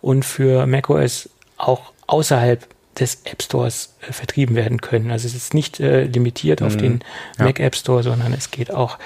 und 0.00 0.24
für 0.24 0.66
macOS 0.66 1.28
auch 1.58 1.92
außerhalb 2.06 2.66
des 2.98 3.22
App 3.24 3.42
Stores 3.42 3.94
äh, 4.06 4.12
vertrieben 4.12 4.54
werden 4.54 4.80
können. 4.80 5.10
Also 5.10 5.26
es 5.26 5.34
ist 5.34 5.54
nicht 5.54 5.80
äh, 5.80 6.04
limitiert 6.04 6.60
mhm. 6.60 6.66
auf 6.66 6.76
den 6.76 7.00
ja. 7.38 7.44
Mac 7.44 7.60
App 7.60 7.74
Store, 7.74 8.02
sondern 8.02 8.32
es 8.32 8.50
geht 8.50 8.70
auch 8.70 8.98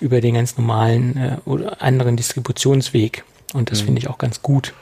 über 0.00 0.20
den 0.20 0.34
ganz 0.34 0.56
normalen 0.56 1.16
äh, 1.16 1.36
oder 1.44 1.82
anderen 1.82 2.16
Distributionsweg. 2.16 3.24
Und 3.52 3.70
das 3.70 3.82
mhm. 3.82 3.86
finde 3.86 4.00
ich 4.00 4.08
auch 4.08 4.18
ganz 4.18 4.42
gut. 4.42 4.74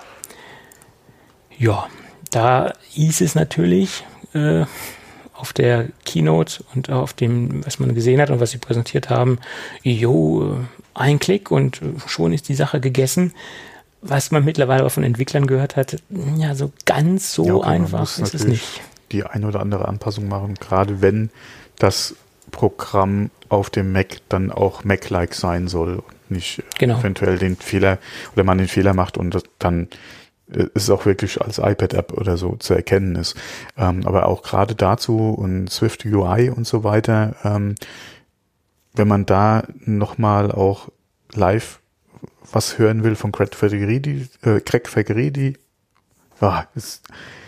Ja, 1.58 1.86
da 2.30 2.72
hieß 2.90 3.20
es 3.22 3.34
natürlich 3.34 4.04
äh, 4.34 4.64
auf 5.34 5.52
der 5.52 5.88
Keynote 6.04 6.64
und 6.74 6.90
auf 6.90 7.12
dem, 7.12 7.64
was 7.64 7.78
man 7.78 7.94
gesehen 7.94 8.20
hat 8.20 8.30
und 8.30 8.40
was 8.40 8.50
sie 8.50 8.58
präsentiert 8.58 9.10
haben, 9.10 9.38
jo, 9.82 10.58
ein 10.94 11.18
Klick 11.18 11.50
und 11.50 11.80
schon 12.06 12.32
ist 12.32 12.48
die 12.48 12.54
Sache 12.54 12.80
gegessen 12.80 13.32
was 14.02 14.30
man 14.30 14.44
mittlerweile 14.44 14.84
auch 14.84 14.90
von 14.92 15.04
Entwicklern 15.04 15.46
gehört 15.46 15.76
hat, 15.76 16.02
ja, 16.36 16.54
so 16.54 16.72
ganz 16.86 17.32
so 17.32 17.46
ja, 17.46 17.54
okay, 17.54 17.68
einfach 17.68 18.18
ist 18.18 18.34
es 18.34 18.44
nicht. 18.44 18.80
Die 19.12 19.24
eine 19.24 19.46
oder 19.46 19.60
andere 19.60 19.88
Anpassung 19.88 20.28
machen, 20.28 20.54
gerade 20.54 21.02
wenn 21.02 21.30
das 21.78 22.14
Programm 22.50 23.30
auf 23.48 23.70
dem 23.70 23.92
Mac 23.92 24.18
dann 24.28 24.50
auch 24.50 24.84
Mac-like 24.84 25.34
sein 25.34 25.68
soll 25.68 25.96
und 25.96 26.30
nicht 26.30 26.62
genau. 26.78 26.98
eventuell 26.98 27.38
den 27.38 27.56
Fehler 27.56 27.98
oder 28.34 28.44
man 28.44 28.58
den 28.58 28.68
Fehler 28.68 28.94
macht 28.94 29.18
und 29.18 29.36
dann 29.58 29.88
äh, 30.52 30.64
ist 30.74 30.84
es 30.84 30.90
auch 30.90 31.06
wirklich 31.06 31.40
als 31.40 31.58
iPad-App 31.58 32.12
oder 32.12 32.36
so 32.36 32.56
zu 32.56 32.74
erkennen 32.74 33.16
ist. 33.16 33.36
Ähm, 33.76 34.06
aber 34.06 34.26
auch 34.26 34.42
gerade 34.42 34.74
dazu 34.74 35.30
und 35.30 35.70
Swift 35.70 36.04
UI 36.04 36.50
und 36.50 36.66
so 36.66 36.84
weiter, 36.84 37.34
ähm, 37.44 37.74
wenn 38.94 39.08
man 39.08 39.26
da 39.26 39.64
nochmal 39.84 40.50
auch 40.52 40.88
live 41.32 41.79
was 42.52 42.78
hören 42.78 43.04
will 43.04 43.16
von 43.16 43.32
Craig 43.32 43.54
Fageridi, 43.54 44.28
äh, 44.42 44.60
Craig 44.60 44.88
Fageridi, 44.88 45.56
ah, 46.40 46.64
jetzt, 46.74 47.02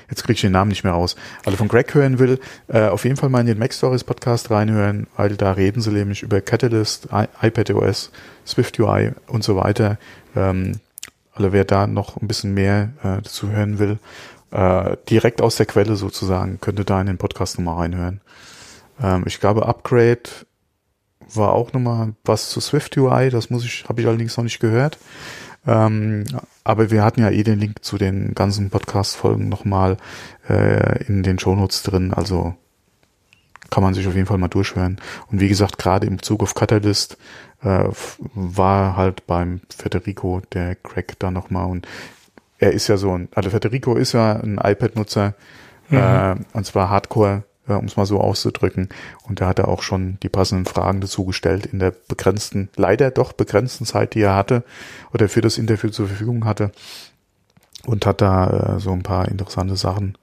jetzt 0.09 0.23
kriege 0.25 0.35
ich 0.35 0.41
den 0.41 0.53
Namen 0.53 0.69
nicht 0.69 0.85
mehr 0.85 0.93
raus, 0.93 1.17
also 1.45 1.57
von 1.57 1.69
Greg 1.69 1.95
hören 1.95 2.19
will, 2.19 2.39
äh, 2.69 2.89
auf 2.89 3.05
jeden 3.05 3.17
Fall 3.17 3.29
mal 3.29 3.41
in 3.41 3.47
den 3.47 3.59
Mac 3.59 3.73
Stories 3.73 4.05
Podcast 4.05 4.51
reinhören, 4.51 5.07
weil 5.17 5.37
da 5.37 5.53
reden 5.53 5.81
sie 5.81 5.91
nämlich 5.91 6.23
über 6.23 6.41
Catalyst, 6.41 7.09
iPadOS, 7.43 8.11
Swift 8.47 8.79
UI 8.79 9.13
und 9.27 9.45
so 9.45 9.57
weiter. 9.57 9.99
Ähm, 10.37 10.81
also 11.35 11.53
wer 11.53 11.65
da 11.65 11.87
noch 11.87 12.21
ein 12.21 12.29
bisschen 12.29 12.55
mehr 12.55 12.93
äh, 13.03 13.23
dazu 13.23 13.51
hören 13.51 13.79
will, 13.79 13.99
äh, 14.51 14.97
direkt 15.09 15.41
aus 15.41 15.57
der 15.57 15.67
Quelle 15.67 15.97
sozusagen, 15.97 16.61
könnte 16.61 16.85
da 16.85 17.01
in 17.01 17.07
den 17.07 17.19
Podcast 17.19 17.59
nochmal 17.59 17.77
reinhören. 17.77 18.21
Ähm, 19.03 19.25
ich 19.27 19.41
glaube, 19.41 19.67
Upgrade 19.67 20.29
war 21.35 21.53
auch 21.53 21.73
nochmal 21.73 22.15
was 22.25 22.51
zu 22.51 22.61
Swift 22.61 22.97
UI, 22.97 23.31
das 23.31 23.51
muss 23.51 23.65
ich, 23.65 23.85
habe 23.89 24.01
ich 24.01 24.07
allerdings 24.07 24.37
noch 24.37 24.45
nicht 24.45 24.61
gehört. 24.61 24.99
Ähm, 25.67 26.25
aber 26.65 26.91
wir 26.91 27.05
hatten 27.05 27.21
ja 27.21 27.31
eh 27.31 27.43
den 27.43 27.59
Link 27.59 27.85
zu 27.85 27.99
den 27.99 28.35
ganzen 28.35 28.71
Podcast-Folgen 28.71 29.49
nochmal 29.49 29.97
äh, 30.49 31.05
in 31.05 31.23
den 31.23 31.39
Shownotes 31.39 31.83
drin, 31.83 32.13
also 32.13 32.55
kann 33.71 33.83
man 33.83 33.95
sich 33.95 34.07
auf 34.07 34.15
jeden 34.15 34.27
Fall 34.27 34.39
mal 34.39 34.49
durchhören. 34.49 35.01
Und 35.31 35.41
wie 35.41 35.49
gesagt, 35.49 35.79
gerade 35.79 36.07
im 36.07 36.21
Zug 36.21 36.43
auf 36.43 36.55
Catalyst 36.55 37.17
äh, 37.63 37.85
war 38.35 38.97
halt 38.97 39.27
beim 39.27 39.61
Federico 39.75 40.43
der 40.53 40.75
Crack 40.75 41.19
da 41.19 41.31
nochmal 41.31 41.67
und 41.67 41.87
er 42.59 42.73
ist 42.73 42.89
ja 42.89 42.97
so 42.97 43.17
ein, 43.17 43.29
also 43.35 43.51
Federico 43.51 43.97
ist 43.97 44.13
ja 44.13 44.35
ein 44.35 44.59
iPad-Nutzer 44.63 45.35
mhm. 45.89 45.97
äh, 45.97 46.37
und 46.53 46.67
zwar 46.67 46.91
Hardcore 46.91 47.45
äh, 47.69 47.75
um 47.75 47.87
es 47.87 47.97
mal 47.97 48.07
so 48.07 48.21
auszudrücken. 48.21 48.89
Und 49.25 49.41
da 49.41 49.47
hat 49.47 49.59
er 49.59 49.69
auch 49.69 49.83
schon 49.83 50.19
die 50.23 50.29
passenden 50.29 50.67
Fragen 50.67 51.01
dazu 51.01 51.25
gestellt 51.25 51.67
in 51.67 51.79
der 51.79 51.91
begrenzten, 51.91 52.69
leider 52.77 53.11
doch 53.11 53.33
begrenzten 53.33 53.87
Zeit, 53.87 54.15
die 54.15 54.23
er 54.23 54.35
hatte 54.35 54.65
oder 55.13 55.29
für 55.29 55.41
das 55.41 55.59
Interview 55.59 55.91
zur 55.91 56.09
Verfügung 56.09 56.45
hatte. 56.45 56.73
Und 57.85 58.07
hat 58.07 58.21
da 58.21 58.77
äh, 58.77 58.81
so 58.81 58.93
ein 58.93 59.03
paar 59.03 59.29
interessante 59.29 59.77
Sachen 59.77 60.17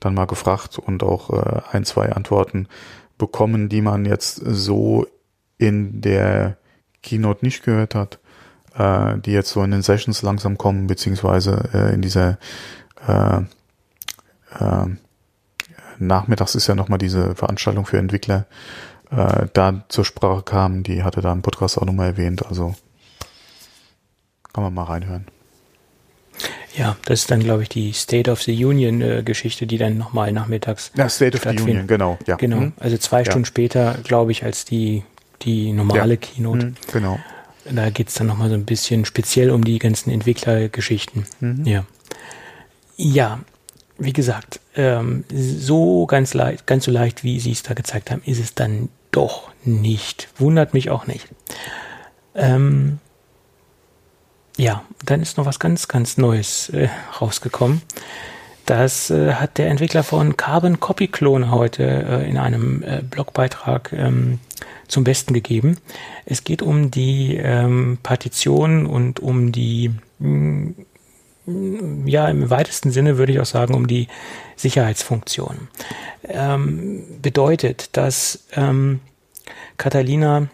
dann 0.00 0.14
mal 0.14 0.26
gefragt 0.26 0.78
und 0.78 1.02
auch 1.02 1.30
äh, 1.30 1.60
ein, 1.72 1.84
zwei 1.84 2.12
Antworten 2.12 2.68
bekommen, 3.16 3.68
die 3.68 3.80
man 3.80 4.04
jetzt 4.04 4.36
so 4.44 5.06
in 5.58 6.00
der 6.00 6.56
Keynote 7.02 7.44
nicht 7.44 7.62
gehört 7.62 7.94
hat, 7.94 8.18
äh, 8.74 9.18
die 9.18 9.32
jetzt 9.32 9.50
so 9.50 9.62
in 9.62 9.70
den 9.70 9.82
Sessions 9.82 10.22
langsam 10.22 10.58
kommen, 10.58 10.86
beziehungsweise 10.86 11.68
äh, 11.72 11.94
in 11.94 12.02
dieser 12.02 12.38
äh, 13.06 13.42
äh, 14.58 14.86
nachmittags 15.98 16.54
ist 16.54 16.66
ja 16.66 16.74
nochmal 16.74 16.98
diese 16.98 17.34
Veranstaltung 17.34 17.86
für 17.86 17.98
Entwickler 17.98 18.46
äh, 19.10 19.46
da 19.52 19.84
zur 19.88 20.04
Sprache 20.04 20.42
kam. 20.42 20.82
Die 20.82 21.02
hatte 21.02 21.20
da 21.20 21.32
im 21.32 21.42
Podcast 21.42 21.78
auch 21.78 21.84
nochmal 21.84 22.08
erwähnt. 22.08 22.46
Also 22.46 22.74
kann 24.52 24.64
man 24.64 24.74
mal 24.74 24.84
reinhören. 24.84 25.26
Ja, 26.76 26.96
das 27.06 27.20
ist 27.20 27.30
dann, 27.30 27.40
glaube 27.40 27.62
ich, 27.62 27.68
die 27.70 27.92
State 27.92 28.30
of 28.30 28.42
the 28.42 28.64
Union 28.64 29.00
äh, 29.00 29.22
Geschichte, 29.22 29.66
die 29.66 29.78
dann 29.78 29.96
nochmal 29.96 30.32
nachmittags. 30.32 30.92
Ja, 30.94 31.08
State 31.08 31.36
of 31.36 31.44
the 31.44 31.62
Union, 31.62 31.86
genau. 31.86 32.18
Ja. 32.26 32.36
Genau. 32.36 32.56
Mhm. 32.56 32.72
Also 32.78 32.98
zwei 32.98 33.20
ja. 33.20 33.24
Stunden 33.30 33.46
später, 33.46 33.96
glaube 34.04 34.32
ich, 34.32 34.44
als 34.44 34.64
die, 34.66 35.02
die 35.42 35.72
normale 35.72 36.14
ja. 36.14 36.20
Keynote. 36.20 36.66
Mhm, 36.66 36.74
genau. 36.92 37.18
Da 37.70 37.90
geht 37.90 38.08
es 38.08 38.14
dann 38.14 38.26
nochmal 38.26 38.48
so 38.48 38.54
ein 38.54 38.64
bisschen 38.64 39.04
speziell 39.06 39.50
um 39.50 39.64
die 39.64 39.78
ganzen 39.78 40.10
Entwicklergeschichten. 40.10 41.26
Mhm. 41.40 41.64
Ja. 41.64 41.84
Ja, 42.96 43.40
wie 43.98 44.12
gesagt, 44.12 44.60
ähm, 44.74 45.24
so 45.32 46.06
ganz 46.06 46.34
leicht, 46.34 46.66
ganz 46.66 46.84
so 46.84 46.90
leicht, 46.90 47.24
wie 47.24 47.40
Sie 47.40 47.52
es 47.52 47.62
da 47.62 47.74
gezeigt 47.74 48.10
haben, 48.10 48.22
ist 48.24 48.40
es 48.40 48.54
dann 48.54 48.88
doch 49.10 49.50
nicht. 49.64 50.28
Wundert 50.38 50.74
mich 50.74 50.90
auch 50.90 51.06
nicht. 51.06 51.28
Ähm, 52.34 52.98
ja, 54.56 54.84
dann 55.04 55.22
ist 55.22 55.38
noch 55.38 55.46
was 55.46 55.58
ganz, 55.58 55.88
ganz 55.88 56.16
Neues 56.18 56.68
äh, 56.70 56.88
rausgekommen. 57.20 57.82
Das 58.66 59.10
äh, 59.10 59.34
hat 59.34 59.58
der 59.58 59.68
Entwickler 59.68 60.02
von 60.02 60.36
Carbon 60.36 60.80
Copy 60.80 61.08
Clone 61.08 61.50
heute 61.50 61.84
äh, 61.84 62.28
in 62.28 62.36
einem 62.36 62.82
äh, 62.82 63.02
Blogbeitrag 63.02 63.92
ähm, 63.92 64.40
zum 64.88 65.04
Besten 65.04 65.34
gegeben. 65.34 65.78
Es 66.24 66.42
geht 66.42 66.62
um 66.62 66.90
die 66.90 67.36
ähm, 67.36 67.98
Partition 68.02 68.86
und 68.86 69.20
um 69.20 69.52
die 69.52 69.92
mh, 70.18 70.74
ja, 71.46 72.28
im 72.28 72.50
weitesten 72.50 72.90
Sinne 72.90 73.18
würde 73.18 73.32
ich 73.32 73.40
auch 73.40 73.46
sagen, 73.46 73.74
um 73.74 73.86
die 73.86 74.08
Sicherheitsfunktion. 74.56 75.68
Ähm, 76.24 77.04
bedeutet, 77.22 77.90
dass 77.96 78.44
ähm, 78.54 79.00
Catalina 79.76 80.48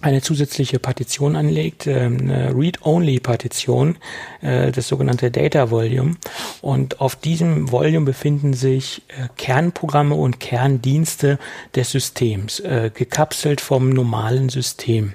eine 0.00 0.22
zusätzliche 0.22 0.78
Partition 0.78 1.34
anlegt, 1.34 1.86
äh, 1.86 2.00
eine 2.00 2.54
Read-Only-Partition, 2.54 3.96
äh, 4.42 4.70
das 4.70 4.88
sogenannte 4.88 5.30
Data 5.30 5.70
Volume. 5.70 6.16
Und 6.60 7.00
auf 7.00 7.16
diesem 7.16 7.72
Volume 7.72 8.06
befinden 8.06 8.54
sich 8.54 9.02
äh, 9.08 9.28
Kernprogramme 9.36 10.14
und 10.14 10.40
Kerndienste 10.40 11.38
des 11.74 11.90
Systems, 11.90 12.62
gekapselt 12.94 13.60
vom 13.60 13.90
normalen 13.90 14.48
System. 14.48 15.14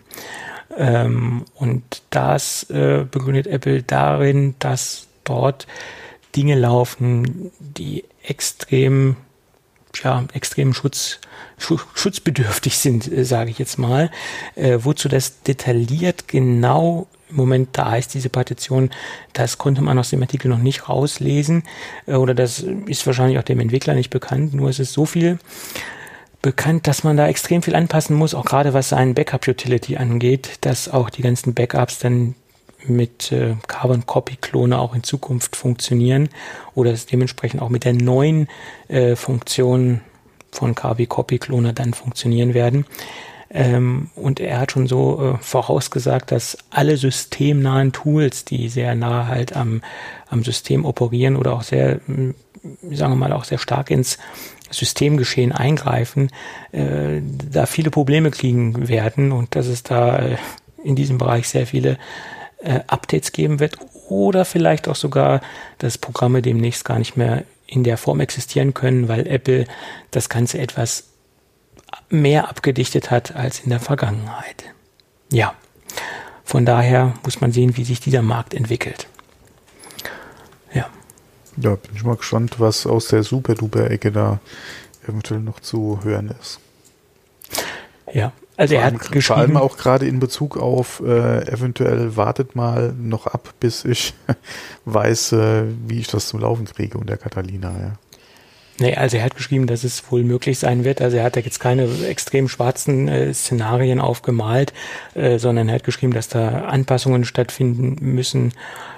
Ähm, 0.78 1.46
und 1.56 2.02
das 2.10 2.70
äh, 2.70 3.06
begründet 3.10 3.48
Apple 3.48 3.84
darin, 3.84 4.56
dass 4.60 5.08
dort 5.24 5.68
Dinge 6.36 6.56
laufen, 6.56 7.52
die 7.60 8.06
extrem, 8.24 9.16
ja, 10.04 10.26
extrem 10.34 10.74
Schutz, 10.74 11.20
schutzbedürftig 11.58 12.78
sind, 12.78 13.12
äh, 13.12 13.24
sage 13.26 13.52
ich 13.52 13.60
jetzt 13.60 13.78
mal. 13.78 14.10
Äh, 14.56 14.80
wozu 14.82 15.10
das 15.10 15.44
detailliert 15.44 16.28
genau 16.28 17.08
im 17.30 17.38
Moment 17.38 17.70
da 17.74 17.96
ist, 17.96 18.14
diese 18.14 18.30
Partition, 18.30 18.92
das 19.34 19.58
konnte 19.58 19.82
man 19.82 19.98
aus 19.98 20.12
dem 20.12 20.22
Artikel 20.22 20.50
noch 20.50 20.60
nicht 20.60 20.88
rauslesen 20.88 21.64
äh, 22.06 22.14
oder 22.14 22.34
das 22.34 22.60
ist 22.60 23.06
wahrscheinlich 23.08 23.40
auch 23.40 23.44
dem 23.44 23.60
Entwickler 23.60 23.96
nicht 23.96 24.10
bekannt, 24.10 24.54
nur 24.54 24.70
es 24.70 24.80
ist 24.80 24.94
so 24.94 25.06
viel 25.06 25.40
bekannt, 26.44 26.86
dass 26.86 27.04
man 27.04 27.18
da 27.18 27.28
extrem 27.28 27.64
viel 27.64 27.74
anpassen 27.74 28.16
muss, 28.16 28.36
auch 28.36 28.46
gerade 28.46 28.76
was 28.76 28.90
seinen 28.90 29.16
Backup-Utility 29.16 29.98
angeht, 29.98 30.60
dass 30.62 30.90
auch 30.90 31.10
die 31.10 31.24
ganzen 31.24 31.56
Backups 31.56 31.98
dann 31.98 32.36
mit 32.86 33.32
äh, 33.32 33.56
Carbon 33.68 34.06
Copy 34.06 34.36
Klone 34.36 34.78
auch 34.78 34.94
in 34.94 35.04
Zukunft 35.04 35.56
funktionieren 35.56 36.30
oder 36.76 36.94
dementsprechend 36.94 37.62
auch 37.62 37.70
mit 37.70 37.86
der 37.86 37.94
neuen 37.94 38.50
äh, 38.90 39.16
Funktion 39.16 40.02
von 40.52 40.76
Carbon 40.76 41.08
Copy 41.08 41.40
Klone 41.40 41.74
dann 41.74 41.94
funktionieren 41.94 42.54
werden. 42.54 42.86
Ähm, 43.50 44.10
und 44.16 44.42
er 44.42 44.60
hat 44.60 44.74
schon 44.74 44.88
so 44.88 45.36
äh, 45.36 45.38
vorausgesagt, 45.42 46.32
dass 46.32 46.58
alle 46.72 46.98
systemnahen 46.98 47.94
Tools, 47.94 48.44
die 48.44 48.68
sehr 48.68 48.96
nah 48.96 49.28
halt 49.28 49.56
am, 49.56 49.82
am 50.28 50.44
System 50.44 50.84
operieren 50.84 51.38
oder 51.38 51.54
auch 51.54 51.64
sehr, 51.64 52.02
sagen 52.92 53.14
wir 53.14 53.16
mal, 53.16 53.32
auch 53.32 53.46
sehr 53.46 53.60
stark 53.60 53.92
ins 53.92 54.18
Systemgeschehen 54.74 55.52
eingreifen, 55.52 56.30
äh, 56.72 57.22
da 57.52 57.66
viele 57.66 57.92
Probleme 57.92 58.32
kriegen 58.32 58.88
werden 58.88 59.32
und 59.32 59.56
dass 59.56 59.68
es 59.68 59.84
da 59.84 60.18
äh, 60.20 60.38
in 60.84 60.96
diesem 60.96 61.18
Bereich 61.18 61.48
sehr 61.48 61.68
viele 61.68 61.98
äh, 62.64 62.80
Updates 62.88 63.32
geben 63.32 63.60
wird 63.60 63.78
oder 64.10 64.46
vielleicht 64.46 64.88
auch 64.88 64.96
sogar, 64.96 65.42
dass 65.78 65.98
Programme 65.98 66.42
demnächst 66.42 66.86
gar 66.86 67.00
nicht 67.00 67.18
mehr 67.18 67.44
in 67.68 67.84
der 67.84 67.98
Form 67.98 68.20
existieren 68.20 68.74
können, 68.74 69.08
weil 69.08 69.28
Apple 69.28 69.66
das 70.12 70.30
Ganze 70.30 70.60
etwas 70.60 71.06
mehr 72.10 72.50
abgedichtet 72.50 73.12
hat 73.12 73.36
als 73.36 73.60
in 73.62 73.70
der 73.70 73.80
Vergangenheit. 73.80 74.66
Ja. 75.32 75.54
Von 76.44 76.66
daher 76.66 77.14
muss 77.24 77.42
man 77.42 77.52
sehen, 77.52 77.78
wie 77.78 77.84
sich 77.84 78.00
dieser 78.00 78.22
Markt 78.22 78.54
entwickelt. 78.54 79.08
Ja. 81.58 81.76
Bin 81.76 81.96
ich 81.96 82.04
mal 82.04 82.16
gespannt, 82.16 82.60
was 82.60 82.86
aus 82.86 83.08
der 83.08 83.24
Super-Duper-Ecke 83.24 84.12
da 84.12 84.40
eventuell 85.08 85.42
noch 85.42 85.60
zu 85.60 86.00
hören 86.04 86.34
ist. 86.40 86.60
Ja, 88.12 88.32
also 88.58 88.76
er 88.76 88.86
hat 88.86 89.00
geschrieben. 89.00 89.22
Vor 89.22 89.38
allem 89.38 89.58
auch 89.58 89.78
gerade 89.78 90.08
in 90.08 90.20
Bezug 90.20 90.58
auf 90.58 91.02
äh, 91.06 91.48
eventuell 91.48 92.16
wartet 92.16 92.56
mal 92.56 92.94
noch 92.94 93.28
ab, 93.28 93.54
bis 93.60 93.86
ich 93.86 94.14
weiß, 94.86 95.34
äh, 95.34 95.64
wie 95.88 96.00
ich 96.00 96.08
das 96.08 96.28
zum 96.28 96.40
Laufen 96.40 96.66
kriege 96.66 96.98
und 96.98 97.10
der 97.10 97.18
Catalina, 97.18 97.72
ja. 97.72 97.94
Nee, 98.80 98.96
also 98.96 99.18
er 99.18 99.24
hat 99.24 99.36
geschrieben, 99.36 99.68
dass 99.68 99.84
es 99.84 100.12
wohl 100.12 100.24
möglich 100.24 100.58
sein 100.58 100.84
wird. 100.84 101.00
Also 101.02 101.18
er 101.18 101.26
hat 101.26 101.36
da 101.36 101.42
jetzt 101.42 101.60
keine 101.60 101.88
extrem 102.08 102.50
schwarzen 102.50 103.08
äh, 103.08 103.34
Szenarien 103.34 104.00
aufgemalt, 104.00 104.74
äh, 105.14 105.38
sondern 105.38 105.70
er 105.70 105.76
hat 105.76 105.84
geschrieben, 105.84 106.14
dass 106.14 106.28
da 106.28 106.66
Anpassungen 106.66 107.24
stattfinden 107.24 107.98
müssen 108.02 108.54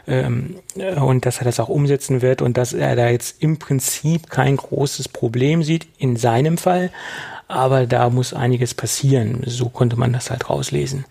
ähm, 0.08 0.56
und 0.76 1.26
dass 1.26 1.40
er 1.40 1.46
das 1.46 1.60
auch 1.60 1.68
umsetzen 1.68 2.22
wird 2.22 2.42
und 2.42 2.56
dass 2.56 2.72
er 2.72 2.96
da 2.96 3.10
jetzt 3.10 3.42
im 3.44 3.58
Prinzip 3.58 4.30
kein 4.30 4.56
großes 4.56 5.10
Problem 5.10 5.62
sieht 5.62 5.88
in 5.98 6.16
seinem 6.16 6.58
Fall, 6.58 6.90
aber 7.50 7.86
da 7.86 8.10
muss 8.10 8.34
einiges 8.34 8.74
passieren. 8.74 9.42
So 9.46 9.68
konnte 9.68 9.98
man 9.98 10.14
das 10.14 10.32
halt 10.32 10.50
rauslesen. 10.50 11.06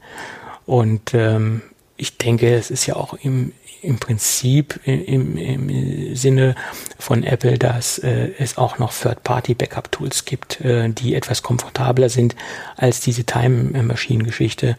Und 0.65 1.13
ähm, 1.13 1.61
ich 1.97 2.17
denke, 2.17 2.53
es 2.55 2.71
ist 2.71 2.87
ja 2.87 2.97
auch 2.97 3.15
im, 3.15 3.53
im 3.85 3.99
Prinzip 3.99 4.81
im, 4.85 5.37
im 5.37 6.17
Sinne 6.17 6.55
von 6.99 7.23
Apple, 7.23 7.59
dass 7.59 7.99
äh, 7.99 8.31
es 8.39 8.57
auch 8.57 8.79
noch 8.79 8.93
Third-Party-Backup-Tools 8.93 10.25
gibt, 10.25 10.61
äh, 10.61 10.89
die 10.89 11.15
etwas 11.15 11.43
komfortabler 11.43 12.09
sind 12.09 12.35
als 12.77 13.01
diese 13.01 13.25
Time-Machine-Geschichte 13.25 14.77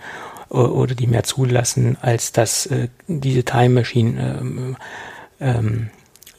äh, 0.49 0.53
oder 0.53 0.95
die 0.95 1.07
mehr 1.07 1.23
zulassen 1.23 1.97
als 2.01 2.31
das 2.31 2.65
äh, 2.67 2.89
diese 3.07 3.43
Time 3.43 3.69
Machine 3.69 4.37
ähm, 4.41 4.77
ähm, 5.39 5.89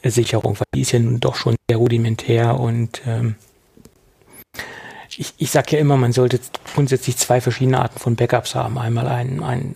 Sicherung, 0.03 0.57
weil 0.59 0.67
die 0.73 0.81
ist 0.81 0.91
ja 0.91 0.99
nun 0.99 1.19
doch 1.19 1.35
schon 1.35 1.55
sehr 1.69 1.77
rudimentär 1.77 2.59
und 2.59 3.01
ähm, 3.05 3.35
ich, 5.17 5.33
ich 5.37 5.51
sage 5.51 5.75
ja 5.75 5.79
immer, 5.79 5.97
man 5.97 6.11
sollte 6.11 6.39
grundsätzlich 6.73 7.17
zwei 7.17 7.41
verschiedene 7.41 7.79
Arten 7.79 7.99
von 7.99 8.15
Backups 8.15 8.53
haben. 8.53 8.77
Einmal 8.77 9.07
ein, 9.07 9.43
ein, 9.43 9.75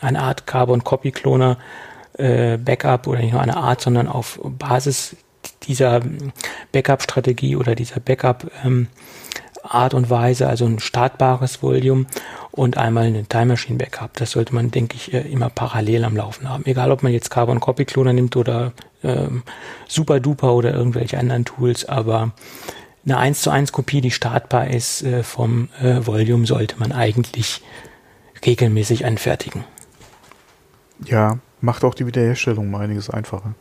eine 0.00 0.20
Art 0.20 0.46
Carbon-Copy-Cloner 0.46 1.58
äh, 2.14 2.56
Backup 2.56 3.06
oder 3.06 3.20
nicht 3.20 3.32
nur 3.32 3.40
eine 3.40 3.56
Art, 3.56 3.80
sondern 3.80 4.08
auf 4.08 4.40
Basis 4.42 5.16
dieser 5.62 6.00
Backup-Strategie 6.72 7.56
oder 7.56 7.74
dieser 7.74 8.00
Backup 8.00 8.50
ähm, 8.64 8.88
Art 9.62 9.94
und 9.94 10.08
Weise, 10.10 10.48
also 10.48 10.64
ein 10.64 10.78
startbares 10.78 11.62
Volume 11.62 12.06
und 12.50 12.78
einmal 12.78 13.04
eine 13.04 13.24
Time 13.24 13.46
Machine 13.46 13.78
Backup. 13.78 14.16
Das 14.16 14.32
sollte 14.32 14.54
man, 14.54 14.70
denke 14.70 14.96
ich, 14.96 15.12
äh, 15.12 15.20
immer 15.20 15.50
parallel 15.50 16.04
am 16.04 16.16
Laufen 16.16 16.48
haben. 16.48 16.64
Egal, 16.66 16.90
ob 16.90 17.02
man 17.02 17.12
jetzt 17.12 17.30
Carbon 17.30 17.60
Copy 17.60 17.84
Cloner 17.84 18.12
nimmt 18.12 18.36
oder 18.36 18.72
ähm, 19.02 19.42
Super 19.86 20.20
Duper 20.20 20.54
oder 20.54 20.72
irgendwelche 20.72 21.18
anderen 21.18 21.44
Tools, 21.44 21.84
aber 21.84 22.32
eine 23.04 23.18
1 23.18 23.42
zu 23.42 23.50
1 23.50 23.72
Kopie, 23.72 24.00
die 24.00 24.10
startbar 24.10 24.68
ist 24.68 25.02
äh, 25.02 25.22
vom 25.22 25.68
äh, 25.80 26.06
Volume, 26.06 26.46
sollte 26.46 26.78
man 26.78 26.92
eigentlich 26.92 27.62
regelmäßig 28.44 29.04
anfertigen. 29.04 29.64
Ja, 31.04 31.38
macht 31.60 31.84
auch 31.84 31.94
die 31.94 32.06
Wiederherstellung 32.06 32.70
mal 32.70 32.82
einiges 32.82 33.10
einfacher. 33.10 33.54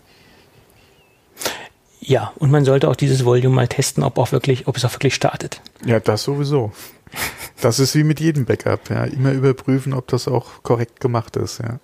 Ja, 1.99 2.31
und 2.37 2.49
man 2.49 2.65
sollte 2.65 2.89
auch 2.89 2.95
dieses 2.95 3.25
Volume 3.25 3.55
mal 3.55 3.67
testen, 3.67 4.03
ob 4.03 4.17
auch 4.17 4.31
wirklich, 4.31 4.67
ob 4.67 4.77
es 4.77 4.85
auch 4.85 4.93
wirklich 4.93 5.13
startet. 5.13 5.61
Ja, 5.85 5.99
das 5.99 6.23
sowieso. 6.23 6.71
Das 7.61 7.79
ist 7.79 7.95
wie 7.95 8.03
mit 8.03 8.19
jedem 8.19 8.45
Backup, 8.45 8.89
ja. 8.89 9.03
Immer 9.03 9.31
überprüfen, 9.33 9.93
ob 9.93 10.07
das 10.07 10.27
auch 10.27 10.63
korrekt 10.63 11.01
gemacht 11.01 11.35
ist, 11.35 11.59
ja. 11.59 11.79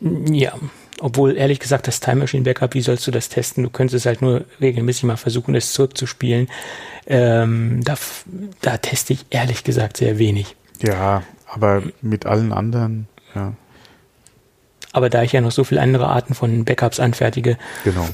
Ja, 0.00 0.52
obwohl, 1.00 1.36
ehrlich 1.36 1.60
gesagt, 1.60 1.86
das 1.86 2.00
Time 2.00 2.16
Machine 2.16 2.42
Backup, 2.42 2.74
wie 2.74 2.80
sollst 2.80 3.06
du 3.06 3.10
das 3.10 3.28
testen? 3.28 3.64
Du 3.64 3.70
könntest 3.70 3.94
es 3.94 4.06
halt 4.06 4.22
nur 4.22 4.44
regelmäßig 4.60 5.04
mal 5.04 5.16
versuchen, 5.16 5.54
es 5.54 5.72
zurückzuspielen. 5.72 6.48
Ähm, 7.06 7.82
da, 7.84 7.94
da 8.62 8.78
teste 8.78 9.12
ich 9.12 9.26
ehrlich 9.30 9.62
gesagt 9.62 9.98
sehr 9.98 10.18
wenig. 10.18 10.56
Ja, 10.82 11.22
aber 11.46 11.82
mit 12.02 12.26
allen 12.26 12.52
anderen, 12.52 13.08
ja. 13.34 13.52
Aber 14.96 15.10
da 15.10 15.22
ich 15.22 15.32
ja 15.32 15.42
noch 15.42 15.50
so 15.52 15.62
viele 15.62 15.82
andere 15.82 16.08
Arten 16.08 16.32
von 16.32 16.64
Backups 16.64 17.00
anfertige, 17.00 17.58
genau. 17.84 18.08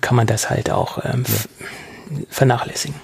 kann 0.00 0.14
man 0.14 0.28
das 0.28 0.50
halt 0.50 0.70
auch 0.70 1.04
ähm, 1.04 1.24
ja. 1.26 2.18
vernachlässigen. 2.30 2.94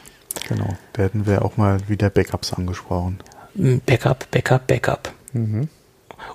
Genau, 0.48 0.68
da 0.92 1.02
hätten 1.02 1.26
wir 1.26 1.44
auch 1.44 1.56
mal 1.56 1.80
wieder 1.88 2.10
Backups 2.10 2.52
angesprochen. 2.52 3.18
Backup, 3.54 4.30
Backup, 4.30 4.68
Backup. 4.68 5.12
Mhm. 5.32 5.68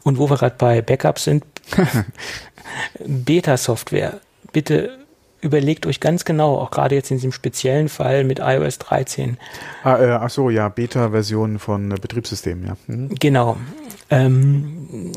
Und 0.03 0.17
wo 0.17 0.29
wir 0.29 0.35
gerade 0.35 0.55
bei 0.57 0.81
Backups 0.81 1.23
sind, 1.23 1.45
Beta-Software. 3.05 4.19
Bitte 4.51 4.97
überlegt 5.39 5.85
euch 5.85 6.01
ganz 6.01 6.25
genau, 6.25 6.57
auch 6.57 6.69
gerade 6.69 6.95
jetzt 6.95 7.11
in 7.11 7.17
diesem 7.17 7.31
speziellen 7.31 7.87
Fall 7.87 8.25
mit 8.25 8.39
iOS 8.39 8.77
13. 8.79 9.37
Ah, 9.85 9.97
äh, 9.97 10.11
ach 10.11 10.29
so, 10.29 10.49
ja, 10.49 10.67
Beta-Versionen 10.67 11.59
von 11.59 11.91
äh, 11.91 11.95
Betriebssystemen, 11.95 12.67
ja. 12.67 12.77
Mhm. 12.87 13.15
Genau. 13.15 13.55
Ähm, 14.09 15.11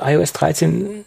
iOS 0.00 0.32
13, 0.32 1.04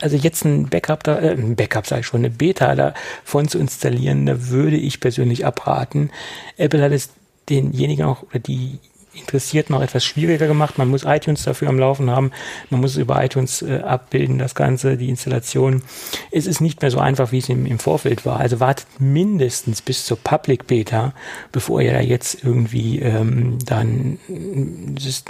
also 0.00 0.16
jetzt 0.16 0.44
ein 0.44 0.68
Backup 0.68 1.04
da, 1.04 1.18
äh, 1.18 1.32
ein 1.32 1.56
Backup 1.56 1.86
sage 1.86 2.00
ich 2.00 2.06
schon, 2.06 2.20
eine 2.20 2.30
Beta 2.30 2.74
davon 2.74 3.48
zu 3.48 3.58
installieren, 3.58 4.26
da 4.26 4.48
würde 4.48 4.76
ich 4.76 5.00
persönlich 5.00 5.44
abraten. 5.46 6.10
Apple 6.56 6.82
hat 6.82 6.92
es 6.92 7.10
denjenigen 7.48 8.04
auch, 8.04 8.22
oder 8.22 8.38
die 8.38 8.78
interessiert 9.14 9.70
noch 9.70 9.82
etwas 9.82 10.04
schwieriger 10.04 10.46
gemacht. 10.46 10.78
Man 10.78 10.88
muss 10.88 11.04
iTunes 11.04 11.44
dafür 11.44 11.68
am 11.68 11.78
Laufen 11.78 12.10
haben. 12.10 12.30
Man 12.70 12.80
muss 12.80 12.92
es 12.92 12.96
über 12.96 13.22
iTunes 13.22 13.62
äh, 13.62 13.80
abbilden, 13.80 14.38
das 14.38 14.54
Ganze, 14.54 14.96
die 14.96 15.08
Installation. 15.08 15.82
Es 16.30 16.46
ist 16.46 16.60
nicht 16.60 16.82
mehr 16.82 16.90
so 16.90 16.98
einfach, 16.98 17.32
wie 17.32 17.38
es 17.38 17.48
im, 17.48 17.66
im 17.66 17.78
Vorfeld 17.78 18.24
war. 18.24 18.40
Also 18.40 18.60
wartet 18.60 18.86
mindestens 18.98 19.82
bis 19.82 20.06
zur 20.06 20.18
Public 20.18 20.66
Beta, 20.66 21.12
bevor 21.50 21.80
ihr 21.80 21.92
da 21.92 22.00
jetzt 22.00 22.42
irgendwie 22.42 23.00
ähm, 23.00 23.58
dann 23.64 24.18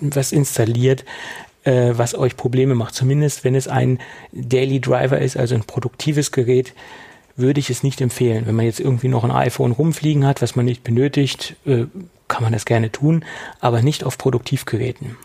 was 0.01 0.33
installiert, 0.33 1.05
äh, 1.65 1.93
was 1.93 2.15
euch 2.15 2.37
Probleme 2.37 2.75
macht. 2.75 2.95
Zumindest 2.95 3.45
wenn 3.45 3.55
es 3.55 3.69
ein 3.69 3.99
Daily 4.33 4.81
Driver 4.81 5.19
ist, 5.19 5.37
also 5.37 5.55
ein 5.55 5.65
produktives 5.65 6.33
Gerät, 6.33 6.75
würde 7.37 7.61
ich 7.61 7.71
es 7.71 7.83
nicht 7.83 8.01
empfehlen. 8.01 8.47
Wenn 8.47 8.55
man 8.55 8.67
jetzt 8.67 8.81
irgendwie 8.81 9.09
noch 9.09 9.25
ein 9.25 9.31
iPhone 9.31 9.73
rumfliegen 9.73 10.27
hat, 10.27 10.43
was 10.43 10.55
man 10.55 10.67
nicht 10.67 10.85
benötigt, 10.85 11.57
äh, 11.67 11.87
kann 12.33 12.43
man 12.43 12.55
das 12.55 12.65
gerne 12.65 12.91
tun, 12.91 13.27
aber 13.61 13.83
nicht 13.83 14.05
auf 14.05 14.17
Produktivgeräten. 14.17 15.17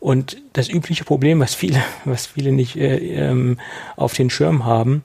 Und 0.00 0.36
das 0.52 0.68
übliche 0.68 1.04
Problem, 1.04 1.40
was 1.40 1.54
viele, 1.54 1.82
was 2.04 2.26
viele 2.26 2.52
nicht 2.52 2.76
äh, 2.76 2.98
ähm, 2.98 3.58
auf 3.96 4.12
den 4.12 4.28
Schirm 4.28 4.66
haben, 4.66 5.02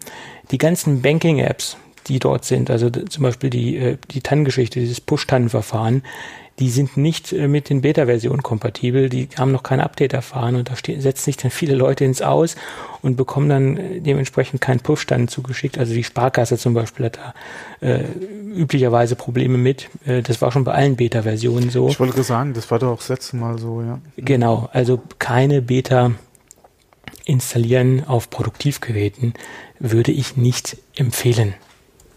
die 0.52 0.58
ganzen 0.58 1.02
Banking-Apps, 1.02 1.78
die 2.08 2.20
dort 2.20 2.44
sind, 2.44 2.70
also 2.70 2.90
zum 2.90 3.24
Beispiel 3.24 3.50
die, 3.50 3.78
äh, 3.78 3.98
die 4.12 4.20
TAN-Geschichte, 4.20 4.82
dieses 4.82 5.00
Push-TAN-Verfahren, 5.00 6.04
die 6.60 6.70
sind 6.70 6.96
nicht 6.96 7.34
äh, 7.34 7.48
mit 7.48 7.70
den 7.70 7.82
Beta-Versionen 7.82 8.42
kompatibel, 8.42 9.10
die 9.10 9.28
haben 9.38 9.52
noch 9.52 9.64
kein 9.64 9.82
Update 9.82 10.14
erfahren 10.14 10.56
und 10.56 10.70
da 10.70 10.76
setzen 10.76 11.24
sich 11.26 11.38
dann 11.38 11.52
viele 11.52 11.76
Leute 11.76 12.06
ins 12.06 12.22
Aus 12.22 12.56
und 13.02 13.18
bekommen 13.18 13.50
dann 13.50 13.78
äh, 13.78 14.00
dementsprechend 14.00 14.62
keinen 14.62 14.80
Push-Stand 14.80 15.30
zugeschickt. 15.30 15.78
Also 15.78 15.94
die 15.94 16.04
Sparkasse 16.04 16.58
zum 16.58 16.74
Beispiel 16.74 17.08
hat 17.08 17.18
da 17.18 17.34
äh, 17.86 18.04
üblicherweise 18.56 19.16
Probleme 19.16 19.58
mit. 19.58 19.90
Äh, 20.06 20.22
das 20.22 20.42
war 20.42 20.52
schon 20.52 20.64
bei 20.64 20.74
allen 20.74 20.96
Beta-Versionen 20.96 21.70
so. 21.70 21.90
Ich 21.90 22.00
wollte 22.00 22.24
sagen, 22.24 22.54
das 22.54 22.72
war 22.72 22.80
doch 22.80 22.90
auch 22.90 22.98
das 22.98 23.10
letzte 23.10 23.36
Mal 23.36 23.60
so, 23.60 23.82
ja. 23.82 24.00
Genau, 24.16 24.70
also 24.72 25.02
keine 25.20 25.62
Beta 25.62 26.12
installieren 27.26 28.06
auf 28.06 28.30
Produktivgeräten 28.30 29.34
würde 29.80 30.12
ich 30.12 30.38
nicht 30.38 30.78
empfehlen. 30.96 31.54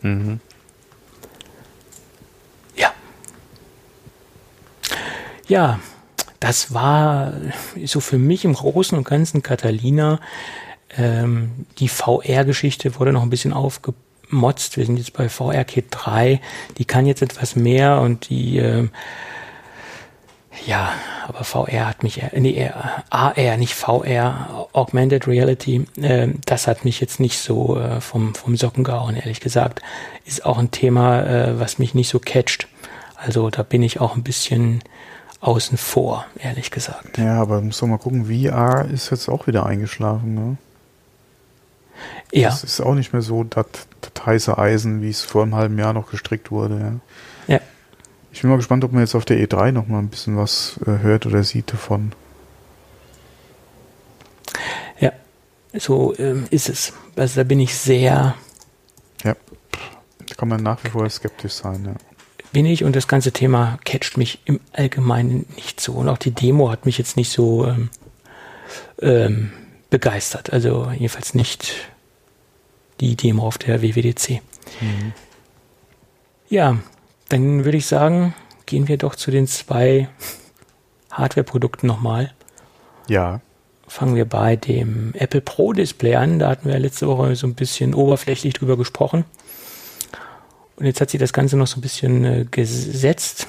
Mhm. 0.02 0.40
Ja, 5.48 5.80
das 6.40 6.74
war 6.74 7.32
so 7.84 8.00
für 8.00 8.18
mich 8.18 8.44
im 8.44 8.52
Großen 8.52 8.96
und 8.96 9.04
Ganzen 9.04 9.42
Catalina. 9.42 10.20
Ähm, 10.96 11.66
die 11.78 11.88
VR-Geschichte 11.88 12.98
wurde 12.98 13.12
noch 13.12 13.22
ein 13.22 13.30
bisschen 13.30 13.54
aufgemotzt. 13.54 14.76
Wir 14.76 14.84
sind 14.84 14.98
jetzt 14.98 15.14
bei 15.14 15.30
VR 15.30 15.64
Kit 15.64 15.86
3. 15.90 16.40
Die 16.76 16.84
kann 16.84 17.06
jetzt 17.06 17.22
etwas 17.22 17.56
mehr 17.56 18.00
und 18.02 18.28
die, 18.28 18.58
äh, 18.58 18.88
ja, 20.66 20.92
aber 21.26 21.44
VR 21.44 21.86
hat 21.86 22.02
mich, 22.02 22.22
äh, 22.22 22.38
nee, 22.38 22.70
AR, 23.08 23.56
nicht 23.56 23.74
VR, 23.74 24.68
Augmented 24.74 25.26
Reality, 25.26 25.86
äh, 26.00 26.28
das 26.44 26.66
hat 26.66 26.84
mich 26.84 27.00
jetzt 27.00 27.20
nicht 27.20 27.38
so 27.38 27.78
äh, 27.78 28.02
vom, 28.02 28.34
vom 28.34 28.54
Socken 28.54 28.84
gehauen, 28.84 29.16
ehrlich 29.16 29.40
gesagt. 29.40 29.80
Ist 30.26 30.44
auch 30.44 30.58
ein 30.58 30.72
Thema, 30.72 31.22
äh, 31.22 31.58
was 31.58 31.78
mich 31.78 31.94
nicht 31.94 32.10
so 32.10 32.18
catcht. 32.18 32.68
Also 33.16 33.48
da 33.48 33.62
bin 33.62 33.82
ich 33.82 33.98
auch 34.00 34.14
ein 34.14 34.22
bisschen 34.22 34.82
außen 35.40 35.78
vor, 35.78 36.26
ehrlich 36.38 36.70
gesagt. 36.70 37.18
Ja, 37.18 37.40
aber 37.40 37.60
muss 37.60 37.78
doch 37.78 37.86
mal 37.86 37.98
gucken, 37.98 38.26
VR 38.26 38.86
ist 38.92 39.10
jetzt 39.10 39.28
auch 39.28 39.46
wieder 39.46 39.66
eingeschlafen, 39.66 40.34
ne? 40.34 40.56
Ja. 42.32 42.50
Das 42.50 42.62
ist 42.64 42.80
auch 42.80 42.94
nicht 42.94 43.12
mehr 43.12 43.22
so 43.22 43.44
das, 43.44 43.66
das 44.00 44.26
heiße 44.26 44.56
Eisen, 44.58 45.02
wie 45.02 45.10
es 45.10 45.22
vor 45.22 45.42
einem 45.42 45.54
halben 45.54 45.78
Jahr 45.78 45.92
noch 45.92 46.10
gestrickt 46.10 46.50
wurde, 46.50 47.00
ja. 47.46 47.54
Ja. 47.54 47.60
Ich 48.32 48.42
bin 48.42 48.50
mal 48.50 48.56
gespannt, 48.56 48.84
ob 48.84 48.92
man 48.92 49.02
jetzt 49.02 49.14
auf 49.14 49.24
der 49.24 49.38
E3 49.38 49.72
noch 49.72 49.88
mal 49.88 49.98
ein 49.98 50.08
bisschen 50.08 50.36
was 50.36 50.78
äh, 50.86 50.98
hört 51.02 51.26
oder 51.26 51.42
sieht 51.42 51.72
davon. 51.72 52.12
So 55.74 56.14
ähm, 56.18 56.46
ist 56.50 56.68
es. 56.68 56.92
Also 57.16 57.40
da 57.40 57.44
bin 57.44 57.60
ich 57.60 57.76
sehr. 57.76 58.34
Ja, 59.22 59.36
da 60.26 60.34
kann 60.36 60.48
man 60.48 60.62
nach 60.62 60.82
wie 60.84 60.88
vor 60.88 61.08
skeptisch 61.08 61.52
sein, 61.52 61.84
ja. 61.84 62.07
Bin 62.52 62.64
ich 62.66 62.84
und 62.84 62.96
das 62.96 63.08
ganze 63.08 63.32
Thema 63.32 63.78
catcht 63.84 64.16
mich 64.16 64.40
im 64.46 64.60
Allgemeinen 64.72 65.46
nicht 65.56 65.80
so. 65.80 65.92
Und 65.92 66.08
auch 66.08 66.18
die 66.18 66.30
Demo 66.30 66.70
hat 66.70 66.86
mich 66.86 66.96
jetzt 66.96 67.16
nicht 67.16 67.30
so 67.30 67.66
ähm, 67.66 67.90
ähm, 69.00 69.52
begeistert. 69.90 70.52
Also 70.52 70.90
jedenfalls 70.92 71.34
nicht 71.34 71.74
die 73.00 73.16
Demo 73.16 73.46
auf 73.46 73.58
der 73.58 73.82
WWDC. 73.82 74.40
Mhm. 74.80 75.12
Ja, 76.48 76.78
dann 77.28 77.64
würde 77.64 77.78
ich 77.78 77.86
sagen, 77.86 78.34
gehen 78.66 78.88
wir 78.88 78.96
doch 78.96 79.14
zu 79.14 79.30
den 79.30 79.46
zwei 79.46 80.08
Hardware-Produkten 81.10 81.86
nochmal. 81.86 82.32
Ja. 83.08 83.40
Fangen 83.86 84.14
wir 84.14 84.26
bei 84.26 84.56
dem 84.56 85.14
Apple 85.14 85.40
Pro 85.40 85.72
Display 85.72 86.14
an. 86.14 86.38
Da 86.38 86.50
hatten 86.50 86.68
wir 86.68 86.78
letzte 86.78 87.06
Woche 87.06 87.34
so 87.36 87.46
ein 87.46 87.54
bisschen 87.54 87.94
oberflächlich 87.94 88.54
drüber 88.54 88.76
gesprochen. 88.76 89.24
Und 90.78 90.86
jetzt 90.86 91.00
hat 91.00 91.10
sich 91.10 91.18
das 91.18 91.32
Ganze 91.32 91.56
noch 91.56 91.66
so 91.66 91.78
ein 91.78 91.80
bisschen 91.80 92.24
äh, 92.24 92.46
gesetzt. 92.48 93.48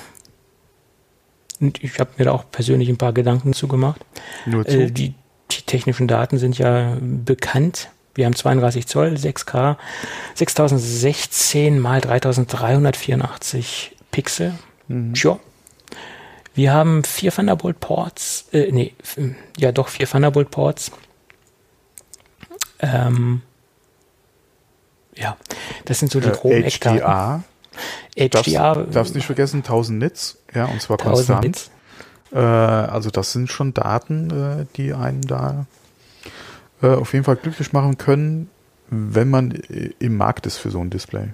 Und 1.59 1.83
ich 1.83 1.99
habe 1.99 2.09
mir 2.17 2.25
da 2.25 2.31
auch 2.31 2.49
persönlich 2.49 2.89
ein 2.89 2.97
paar 2.97 3.13
Gedanken 3.13 3.53
zugemacht. 3.53 4.03
Nur 4.47 4.65
zu? 4.65 4.79
Äh, 4.79 4.91
die, 4.91 5.13
die 5.51 5.61
technischen 5.61 6.07
Daten 6.07 6.39
sind 6.39 6.57
ja 6.57 6.97
bekannt. 6.99 7.89
Wir 8.15 8.25
haben 8.25 8.35
32 8.35 8.87
Zoll, 8.87 9.13
6K, 9.13 9.77
6016 10.33 11.79
mal 11.79 12.01
3384 12.01 13.95
Pixel. 14.09 14.55
Mhm. 14.87 15.15
Sure. 15.15 15.39
Wir 16.55 16.73
haben 16.73 17.03
vier 17.03 17.31
Thunderbolt 17.31 17.79
Ports, 17.79 18.47
äh, 18.51 18.71
nee, 18.71 18.95
ja 19.55 19.71
doch 19.71 19.87
vier 19.87 20.07
Thunderbolt 20.07 20.49
Ports. 20.49 20.91
Ähm, 22.79 23.43
ja, 25.19 25.37
das 25.85 25.99
sind 25.99 26.11
so 26.11 26.19
die 26.19 26.29
äh, 26.29 26.31
groben 26.31 26.63
äh, 26.63 26.69
HDR. 26.69 27.43
HDR. 28.15 28.29
Darfst, 28.29 28.95
darfst 28.95 29.15
nicht 29.15 29.25
vergessen, 29.25 29.57
1000 29.57 29.99
Nits, 29.99 30.37
ja, 30.53 30.65
und 30.65 30.81
zwar 30.81 30.97
konstant. 30.97 31.45
Nits. 31.45 31.71
Äh, 32.31 32.37
also 32.37 33.09
das 33.09 33.31
sind 33.31 33.49
schon 33.49 33.73
Daten, 33.73 34.29
äh, 34.29 34.65
die 34.75 34.93
einen 34.93 35.21
da 35.21 35.65
äh, 36.81 36.87
auf 36.87 37.13
jeden 37.13 37.25
Fall 37.25 37.35
glücklich 37.35 37.73
machen 37.73 37.97
können, 37.97 38.49
wenn 38.89 39.29
man 39.29 39.51
im 39.51 40.17
Markt 40.17 40.45
ist 40.45 40.57
für 40.57 40.71
so 40.71 40.79
ein 40.79 40.89
Display. 40.89 41.27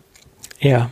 Ja. 0.60 0.92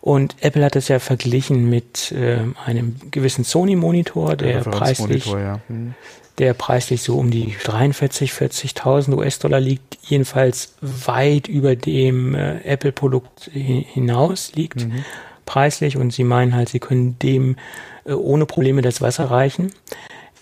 Und 0.00 0.36
Apple 0.40 0.64
hat 0.64 0.74
es 0.74 0.88
ja 0.88 0.98
verglichen 0.98 1.70
mit 1.70 2.10
äh, 2.12 2.40
einem 2.64 2.96
gewissen 3.10 3.44
Sony-Monitor, 3.44 4.36
der, 4.36 4.62
der 4.62 4.70
preislich, 4.70 5.26
ja. 5.26 5.60
hm. 5.68 5.94
Der 6.38 6.54
preislich 6.54 7.02
so 7.02 7.18
um 7.18 7.30
die 7.30 7.54
43, 7.62 8.32
40.000 8.32 9.14
US-Dollar 9.14 9.60
liegt, 9.60 9.98
jedenfalls 10.02 10.74
weit 10.80 11.48
über 11.48 11.76
dem 11.76 12.34
äh, 12.34 12.60
Apple-Produkt 12.60 13.50
hinaus 13.52 14.52
liegt, 14.54 14.86
mhm. 14.86 15.04
preislich. 15.44 15.96
Und 15.96 16.12
sie 16.12 16.24
meinen 16.24 16.54
halt, 16.54 16.70
sie 16.70 16.80
können 16.80 17.18
dem 17.18 17.56
äh, 18.04 18.12
ohne 18.12 18.46
Probleme 18.46 18.82
das 18.82 19.00
Wasser 19.00 19.30
reichen. 19.30 19.72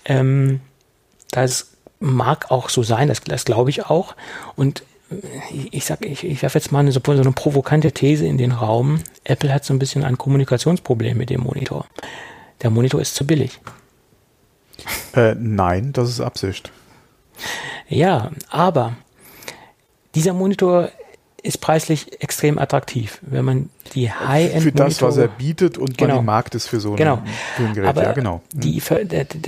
Ähm, 0.05 0.61
das 1.30 1.72
mag 1.99 2.51
auch 2.51 2.70
so 2.70 2.82
sein, 2.82 3.09
das, 3.09 3.20
das 3.20 3.45
glaube 3.45 3.70
ich 3.70 3.86
auch. 3.86 4.14
Und 4.57 4.82
ich, 5.53 5.74
ich 5.74 5.84
sag, 5.84 6.05
ich, 6.05 6.24
ich 6.24 6.43
werfe 6.43 6.59
jetzt 6.59 6.72
mal 6.72 6.80
eine, 6.80 6.93
so 6.93 7.01
eine 7.05 7.32
provokante 7.32 7.93
These 7.93 8.26
in 8.26 8.38
den 8.38 8.53
Raum. 8.53 9.01
Apple 9.24 9.53
hat 9.53 9.64
so 9.64 9.74
ein 9.74 9.78
bisschen 9.78 10.05
ein 10.05 10.18
Kommunikationsproblem 10.18 11.18
mit 11.18 11.30
dem 11.30 11.41
Monitor. 11.43 11.86
Der 12.62 12.70
Monitor 12.70 13.01
ist 13.01 13.14
zu 13.14 13.26
billig. 13.26 13.61
Äh, 15.14 15.35
nein, 15.39 15.93
das 15.93 16.09
ist 16.09 16.20
Absicht. 16.20 16.70
Ja, 17.89 18.31
aber 18.49 18.97
dieser 20.14 20.33
Monitor 20.33 20.91
ist 21.43 21.61
preislich 21.61 22.20
extrem 22.22 22.59
attraktiv, 22.59 23.18
wenn 23.22 23.45
man 23.45 23.70
die 23.95 24.12
High-End 24.12 24.62
für 24.62 24.72
das, 24.72 25.01
was 25.01 25.16
er 25.16 25.28
bietet 25.28 25.78
und 25.78 25.97
genau. 25.97 26.16
man 26.16 26.24
Markt 26.26 26.55
ist 26.55 26.68
für 26.68 26.81
so 26.81 26.93
genau. 26.93 27.22
ein 27.59 27.74
Gerät. 27.74 27.89
Aber 27.89 28.03
ja, 28.03 28.12
genau. 28.12 28.43
Mhm. 28.55 28.61
Die, 28.61 28.83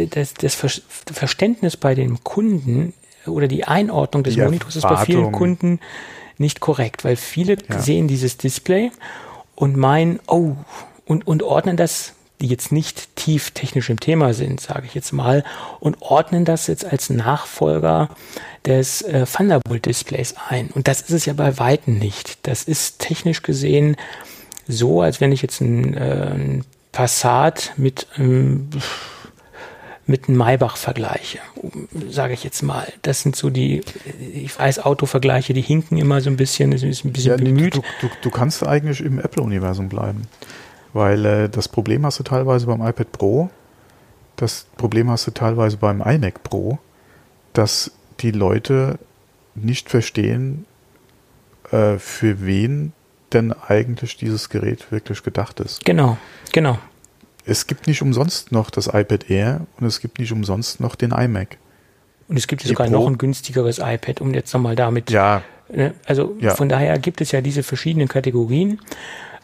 das, 0.09 0.35
das 0.35 0.55
Verständnis 0.55 1.77
bei 1.77 1.95
den 1.95 2.25
Kunden 2.25 2.95
oder 3.27 3.47
die 3.47 3.65
Einordnung 3.65 4.25
des 4.25 4.35
die 4.35 4.41
Monitors 4.41 4.77
ist 4.77 4.83
bei 4.83 4.97
vielen 5.05 5.33
Kunden 5.33 5.81
nicht 6.39 6.61
korrekt, 6.61 7.05
weil 7.05 7.17
viele 7.17 7.57
ja. 7.69 7.79
sehen 7.79 8.09
dieses 8.09 8.37
Display 8.37 8.91
und 9.55 9.77
meinen, 9.77 10.19
oh, 10.27 10.57
und, 11.07 11.27
und 11.27 11.43
ordnen 11.43 11.77
das 11.77 12.15
die 12.43 12.49
jetzt 12.49 12.73
nicht 12.73 13.17
tief 13.17 13.53
technisch 13.53 13.89
im 13.89 14.01
Thema 14.01 14.35
sind, 14.35 14.61
sage 14.61 14.87
ich 14.87 14.95
jetzt 14.95 15.13
mal, 15.13 15.45
und 15.81 16.03
ordnen 16.03 16.45
das 16.45 16.67
jetzt 16.67 16.85
als 16.85 17.09
Nachfolger 17.09 18.11
des 18.67 19.03
äh, 19.03 19.25
Thunderbolt-Displays 19.25 20.35
ein. 20.49 20.69
Und 20.69 20.89
das 20.89 21.01
ist 21.01 21.11
es 21.11 21.25
ja 21.25 21.33
bei 21.33 21.59
Weitem 21.59 21.99
nicht. 21.99 22.47
Das 22.47 22.65
ist 22.65 22.99
technisch 22.99 23.43
gesehen 23.43 23.97
so, 24.69 25.01
als 25.01 25.21
wenn 25.21 25.33
ich 25.33 25.43
jetzt 25.43 25.61
ein, 25.61 25.95
äh, 25.95 26.63
Passat 26.93 27.73
mit 27.79 28.07
ähm, 28.19 28.69
mit 30.05 30.29
einem 30.29 30.37
Maybach 30.37 30.77
vergleiche, 30.77 31.39
sage 32.11 32.35
ich 32.35 32.45
jetzt 32.45 32.63
mal. 32.63 32.93
Das 33.03 33.23
sind 33.23 33.37
so 33.37 33.51
die, 33.51 33.83
ich 34.35 34.59
weiß, 34.59 34.81
Autovergleiche, 34.81 35.55
die 35.55 35.63
hinken 35.63 35.97
immer 35.97 36.21
so 36.21 36.29
ein 36.29 36.37
bisschen, 36.37 36.73
ist 36.73 36.83
ein 36.83 37.13
bisschen 37.13 37.31
ja, 37.31 37.37
bemüht. 37.37 37.77
Du, 37.77 37.83
du, 38.01 38.09
du 38.21 38.31
kannst 38.31 38.67
eigentlich 38.67 39.01
im 39.01 39.21
Apple-Universum 39.21 39.89
bleiben. 39.89 40.27
Weil 40.93 41.25
äh, 41.25 41.49
das 41.49 41.69
Problem 41.69 42.05
hast 42.05 42.19
du 42.19 42.23
teilweise 42.23 42.67
beim 42.67 42.83
iPad 42.83 43.13
Pro, 43.13 43.51
das 44.37 44.67
Problem 44.77 45.11
hast 45.11 45.27
du 45.27 45.31
teilweise 45.31 45.77
beim 45.77 46.03
iMac 46.03 46.43
Pro, 46.43 46.79
dass 47.53 47.93
die 48.21 48.31
Leute 48.31 48.99
nicht 49.55 49.91
verstehen, 49.91 50.67
äh, 51.71 51.99
für 51.99 52.45
wen 52.45 52.93
denn 53.33 53.53
eigentlich 53.53 54.17
dieses 54.17 54.49
Gerät 54.49 54.91
wirklich 54.91 55.23
gedacht 55.23 55.61
ist. 55.61 55.85
Genau, 55.85 56.19
genau. 56.53 56.79
Es 57.45 57.67
gibt 57.67 57.87
nicht 57.87 58.03
umsonst 58.03 58.53
noch 58.53 58.71
das 58.71 58.87
iPad 58.87 59.29
Air 59.31 59.67
und 59.79 59.87
es 59.87 60.01
gibt 60.01 60.19
nicht 60.19 60.33
umsonst 60.33 60.81
noch 60.81 60.95
den 60.95 61.11
iMac. 61.11 61.57
Und 62.29 62.37
es 62.37 62.47
gibt 62.47 62.63
die 62.63 62.69
sogar 62.69 62.87
Pro 62.87 62.95
noch 62.95 63.07
ein 63.07 63.19
günstigeres 63.19 63.79
iPad, 63.79 64.21
um 64.21 64.33
jetzt 64.33 64.53
nochmal 64.55 64.77
damit. 64.77 65.11
Ja. 65.11 65.43
Ne, 65.69 65.95
also 66.05 66.37
ja. 66.41 66.55
von 66.55 66.69
daher 66.69 66.99
gibt 66.99 67.21
es 67.21 67.33
ja 67.33 67.41
diese 67.41 67.63
verschiedenen 67.63 68.09
Kategorien. 68.09 68.81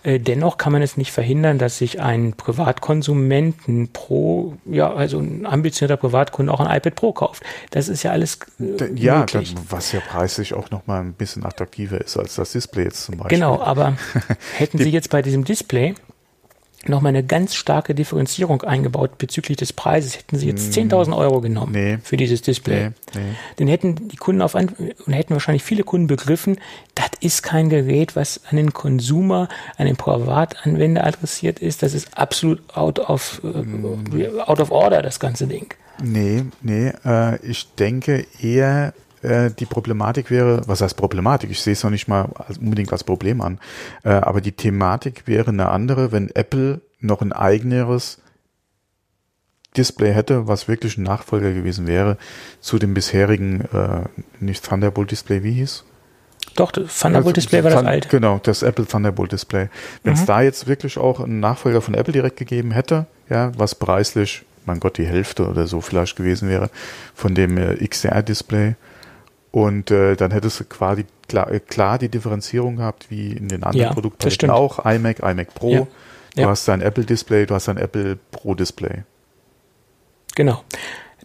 Äh, 0.05 0.21
dennoch 0.21 0.59
kann 0.59 0.73
man 0.73 0.83
es 0.83 0.97
nicht 0.97 1.13
verhindern, 1.13 1.59
dass 1.59 1.79
sich 1.79 2.01
ein 2.01 2.33
Privatkonsument 2.35 3.67
ein 3.69 3.89
Pro, 3.93 4.55
ja, 4.65 4.93
also 4.93 5.19
ein 5.19 5.45
ambitionierter 5.47 5.97
Privatkunde 5.97 6.53
auch 6.53 6.61
ein 6.61 6.75
iPad 6.77 6.95
Pro 6.95 7.13
kauft. 7.13 7.43
Das 7.71 7.89
ist 7.89 8.03
ja 8.03 8.13
alles 8.13 8.39
äh, 8.61 8.93
Ja, 8.95 9.21
möglich. 9.21 9.55
was 9.69 9.93
ja 9.93 10.01
preislich 10.01 10.55
auch 10.55 10.71
nochmal 10.71 11.01
ein 11.01 11.15
bisschen 11.15 11.45
attraktiver 11.45 12.01
ist 12.01 12.17
als 12.17 12.37
das 12.37 12.53
Display 12.53 12.85
jetzt 12.85 13.05
zum 13.05 13.17
Beispiel. 13.17 13.39
Genau, 13.39 13.61
aber 13.61 13.97
hätten 14.57 14.79
Sie 14.79 14.91
jetzt 14.91 15.11
bei 15.11 15.23
diesem 15.23 15.45
Display 15.45 15.95
nochmal 16.89 17.11
eine 17.11 17.25
ganz 17.25 17.55
starke 17.55 17.95
Differenzierung 17.95 18.63
eingebaut 18.63 19.19
bezüglich 19.19 19.57
des 19.57 19.73
Preises. 19.73 20.17
Hätten 20.17 20.39
sie 20.39 20.47
jetzt 20.47 20.73
10.000 20.77 21.09
mm, 21.09 21.13
Euro 21.13 21.41
genommen 21.41 21.73
nee, 21.73 21.99
für 22.03 22.17
dieses 22.17 22.43
Display, 22.43 22.91
nee, 23.15 23.21
nee. 23.21 23.35
dann 23.57 23.69
hätten 23.69 24.09
die 24.09 24.17
Kunden 24.17 24.43
auf 24.43 24.55
und 24.55 24.73
hätten 25.07 25.35
wahrscheinlich 25.35 25.63
viele 25.63 25.85
Kunden 25.85 26.07
begriffen, 26.07 26.59
das 26.95 27.11
ist 27.21 27.43
kein 27.43 27.69
Gerät, 27.69 28.17
was 28.17 28.41
an 28.51 28.57
den 28.57 28.73
Konsumer, 28.73 29.49
an 29.77 29.87
den 29.87 29.97
Privatanwender 29.97 31.07
adressiert 31.07 31.59
ist. 31.59 31.83
Das 31.83 31.95
ist 31.95 32.17
absolut 32.17 32.61
out 32.75 32.99
of, 32.99 33.41
äh, 33.45 34.41
out 34.41 34.61
of 34.61 34.71
order, 34.71 35.03
das 35.03 35.21
ganze 35.21 35.47
Ding. 35.47 35.75
Nee, 36.03 36.45
nee, 36.61 36.93
äh, 37.05 37.45
ich 37.45 37.75
denke 37.75 38.27
eher, 38.41 38.95
äh, 39.23 39.51
die 39.51 39.67
Problematik 39.67 40.31
wäre, 40.31 40.63
was 40.67 40.81
heißt 40.81 40.97
Problematik? 40.97 41.51
Ich 41.51 41.61
sehe 41.61 41.73
es 41.73 41.83
noch 41.83 41.91
nicht 41.91 42.09
mal 42.09 42.29
unbedingt 42.61 42.93
als 42.93 43.05
Problem 43.05 43.41
an. 43.41 43.59
Äh, 44.05 44.11
aber 44.11 44.41
die 44.41 44.53
Thematik 44.53 45.23
wäre 45.27 45.51
eine 45.51 45.69
andere, 45.69 46.13
wenn 46.13 46.31
Apple 46.35 46.81
noch 47.01 47.23
ein 47.23 47.33
eigeneres 47.33 48.19
Display 49.77 50.13
hätte, 50.13 50.49
was 50.49 50.69
wirklich 50.69 50.97
ein 50.99 51.05
Nachfolger 51.05 51.53
gewesen 51.53 51.87
wäre 51.87 52.17
zu 52.61 52.79
dem 52.79 52.95
bisherigen, 52.95 53.63
äh, 53.73 54.05
nicht 54.41 54.65
Thunderbolt 54.65 55.11
Display, 55.11 55.43
wie 55.43 55.53
hieß? 55.53 55.85
Doch, 56.57 56.73
Thunderbolt 56.73 57.37
Display 57.37 57.63
war 57.63 57.71
das 57.71 57.85
alte. 57.85 58.09
Genau, 58.09 58.41
das 58.43 58.63
Apple 58.63 58.87
Thunderbolt 58.87 59.33
Display. 59.33 59.69
Wenn 60.03 60.15
es 60.15 60.23
mhm. 60.23 60.27
da 60.27 60.43
jetzt 60.43 60.67
wirklich 60.67 60.99
auch 60.99 61.21
einen 61.21 61.41
Nachfolger 61.41 61.81
von 61.83 61.95
Apple 61.95 62.13
direkt 62.13 62.37
gegeben 62.37 62.73
hätte, 62.73 63.07
ja, 63.29 63.53
was 63.57 63.75
preislich, 63.75 64.45
mein 64.65 64.81
Gott, 64.81 64.99
die 64.99 65.07
Hälfte 65.07 65.47
oder 65.47 65.67
so 65.67 65.81
vielleicht 65.81 66.17
gewesen 66.17 66.49
wäre 66.49 66.71
von 67.15 67.35
dem 67.35 67.57
äh, 67.59 67.77
XDR 67.87 68.23
Display, 68.23 68.75
und 69.51 69.91
äh, 69.91 70.17
dann 70.17 70.31
hättest 70.31 70.61
du 70.61 70.65
quasi 70.65 71.07
klar, 71.29 71.51
äh, 71.51 71.61
klar, 71.61 71.99
die 71.99 72.09
Differenzierung 72.09 72.77
gehabt, 72.77 73.11
wie 73.11 73.33
in 73.33 73.49
den 73.49 73.63
anderen 73.63 73.89
ja, 73.89 73.93
Produktpaletten 73.93 74.51
auch. 74.51 74.85
iMac, 74.85 75.21
iMac 75.21 75.55
Pro. 75.55 75.73
Ja. 75.73 75.87
Du 76.35 76.43
ja. 76.43 76.49
hast 76.49 76.69
dein 76.69 76.83
Apple-Display, 76.83 77.47
du 77.47 77.55
hast 77.55 77.69
dein 77.69 77.79
Apple 77.79 78.19
Pro-Display. 78.31 79.03
Genau. 80.35 80.63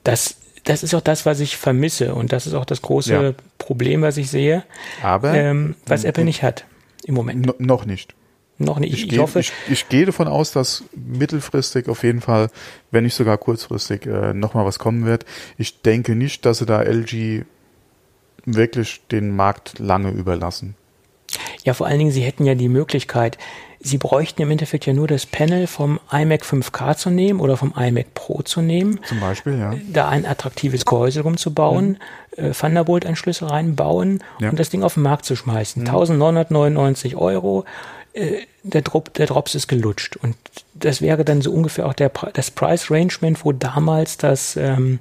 Das, 0.03 0.37
das 0.63 0.83
ist 0.83 0.93
auch 0.93 1.01
das, 1.01 1.25
was 1.25 1.39
ich 1.39 1.57
vermisse. 1.57 2.15
Und 2.15 2.31
das 2.33 2.47
ist 2.47 2.53
auch 2.53 2.65
das 2.65 2.81
große 2.81 3.13
ja. 3.13 3.33
Problem, 3.57 4.01
was 4.01 4.17
ich 4.17 4.29
sehe. 4.29 4.63
Aber 5.01 5.33
ähm, 5.33 5.75
was 5.85 6.03
Apple 6.03 6.23
nicht 6.23 6.41
hat 6.41 6.65
im 7.05 7.15
Moment. 7.15 7.59
noch 7.59 7.85
nicht. 7.85 8.15
Noch 8.59 8.79
nicht. 8.79 8.93
Ich, 8.93 9.11
ich, 9.11 9.19
hoffe. 9.19 9.39
Ich, 9.39 9.51
ich, 9.69 9.89
gehe 9.89 10.05
davon 10.05 10.27
aus, 10.27 10.51
dass 10.51 10.83
mittelfristig 10.95 11.89
auf 11.89 12.03
jeden 12.03 12.21
Fall, 12.21 12.49
wenn 12.91 13.03
nicht 13.03 13.15
sogar 13.15 13.37
kurzfristig, 13.37 14.05
äh, 14.05 14.33
nochmal 14.33 14.65
was 14.65 14.79
kommen 14.79 15.05
wird. 15.05 15.25
Ich 15.57 15.81
denke 15.81 16.15
nicht, 16.15 16.45
dass 16.45 16.59
sie 16.59 16.65
da 16.65 16.81
LG 16.81 17.45
wirklich 18.45 19.01
den 19.11 19.35
Markt 19.35 19.79
lange 19.79 20.11
überlassen. 20.11 20.75
Ja, 21.63 21.73
vor 21.73 21.87
allen 21.87 21.99
Dingen, 21.99 22.11
Sie 22.11 22.21
hätten 22.21 22.45
ja 22.45 22.55
die 22.55 22.69
Möglichkeit, 22.69 23.37
Sie 23.85 23.97
bräuchten 23.97 24.41
im 24.41 24.49
Endeffekt 24.49 24.85
ja 24.85 24.93
nur 24.93 25.07
das 25.07 25.25
Panel 25.25 25.67
vom 25.67 25.99
iMac 26.09 26.43
5K 26.43 26.95
zu 26.95 27.09
nehmen 27.09 27.41
oder 27.41 27.57
vom 27.57 27.73
iMac 27.75 28.13
Pro 28.13 28.41
zu 28.41 28.61
nehmen. 28.61 29.01
Zum 29.03 29.19
Beispiel, 29.19 29.59
ja. 29.59 29.75
Da 29.91 30.07
ein 30.07 30.25
attraktives 30.25 30.85
Gehäuse 30.85 31.21
rumzubauen, 31.21 31.99
mhm. 32.37 32.43
äh, 32.45 32.51
Thunderbolt-Anschlüsse 32.51 33.49
reinbauen 33.49 34.23
ja. 34.39 34.49
und 34.49 34.59
das 34.59 34.69
Ding 34.69 34.83
auf 34.83 34.93
den 34.93 35.03
Markt 35.03 35.25
zu 35.25 35.35
schmeißen. 35.35 35.81
Mhm. 35.81 35.89
1999 35.89 37.17
Euro. 37.17 37.65
Äh, 38.13 38.45
der, 38.63 38.81
Drop, 38.81 39.13
der 39.13 39.25
Drops 39.27 39.55
ist 39.55 39.67
gelutscht. 39.67 40.15
Und 40.17 40.35
das 40.73 41.01
wäre 41.01 41.25
dann 41.25 41.41
so 41.41 41.51
ungefähr 41.51 41.85
auch 41.87 41.93
der, 41.93 42.11
das 42.33 42.51
Price 42.51 42.89
Rangement, 42.89 43.43
wo 43.43 43.51
damals 43.51 44.17
das, 44.17 44.55
ähm, 44.55 44.99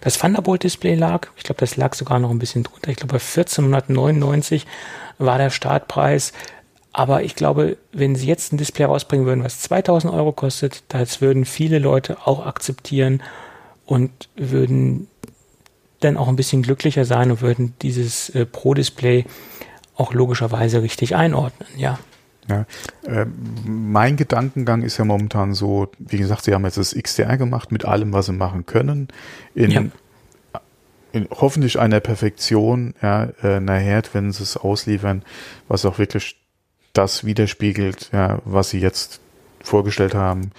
das 0.00 0.18
Thunderbolt-Display 0.18 0.94
lag. 0.94 1.28
Ich 1.36 1.44
glaube, 1.44 1.60
das 1.60 1.76
lag 1.76 1.94
sogar 1.94 2.18
noch 2.18 2.30
ein 2.30 2.38
bisschen 2.38 2.64
drunter. 2.64 2.90
Ich 2.90 2.96
glaube, 2.96 3.12
bei 3.12 3.20
1499 3.20 4.66
war 5.18 5.38
der 5.38 5.50
Startpreis. 5.50 6.32
Aber 6.92 7.22
ich 7.22 7.36
glaube, 7.36 7.76
wenn 7.92 8.16
sie 8.16 8.26
jetzt 8.26 8.52
ein 8.52 8.56
Display 8.56 8.86
rausbringen 8.86 9.26
würden, 9.26 9.44
was 9.44 9.60
2000 9.60 10.12
Euro 10.12 10.32
kostet, 10.32 10.82
das 10.88 11.20
würden 11.20 11.44
viele 11.44 11.78
Leute 11.78 12.26
auch 12.26 12.46
akzeptieren 12.46 13.22
und 13.84 14.10
würden 14.34 15.08
dann 16.00 16.16
auch 16.16 16.28
ein 16.28 16.36
bisschen 16.36 16.62
glücklicher 16.62 17.04
sein 17.04 17.30
und 17.30 17.42
würden 17.42 17.74
dieses 17.82 18.30
äh, 18.30 18.46
Pro-Display 18.46 19.26
auch 19.94 20.14
logischerweise 20.14 20.82
richtig 20.82 21.14
einordnen, 21.14 21.68
ja. 21.76 21.98
Ja, 22.48 22.64
äh, 23.04 23.26
mein 23.64 24.16
Gedankengang 24.16 24.82
ist 24.82 24.98
ja 24.98 25.04
momentan 25.04 25.54
so, 25.54 25.90
wie 25.98 26.18
gesagt, 26.18 26.44
sie 26.44 26.54
haben 26.54 26.64
jetzt 26.64 26.78
das 26.78 26.94
XDR 26.94 27.36
gemacht 27.36 27.72
mit 27.72 27.84
allem, 27.84 28.12
was 28.12 28.26
sie 28.26 28.32
machen 28.32 28.66
können, 28.66 29.08
in, 29.54 29.70
ja. 29.70 29.84
in 31.12 31.28
hoffentlich 31.30 31.78
einer 31.80 32.00
Perfektion, 32.00 32.94
ja, 33.02 33.24
äh, 33.42 33.58
nachher, 33.58 34.02
wenn 34.12 34.30
sie 34.30 34.44
es 34.44 34.56
ausliefern, 34.56 35.22
was 35.66 35.84
auch 35.84 35.98
wirklich 35.98 36.36
das 36.92 37.24
widerspiegelt, 37.24 38.10
ja, 38.12 38.40
was 38.44 38.70
sie 38.70 38.78
jetzt 38.78 39.20
vorgestellt 39.60 40.14
haben, 40.14 40.52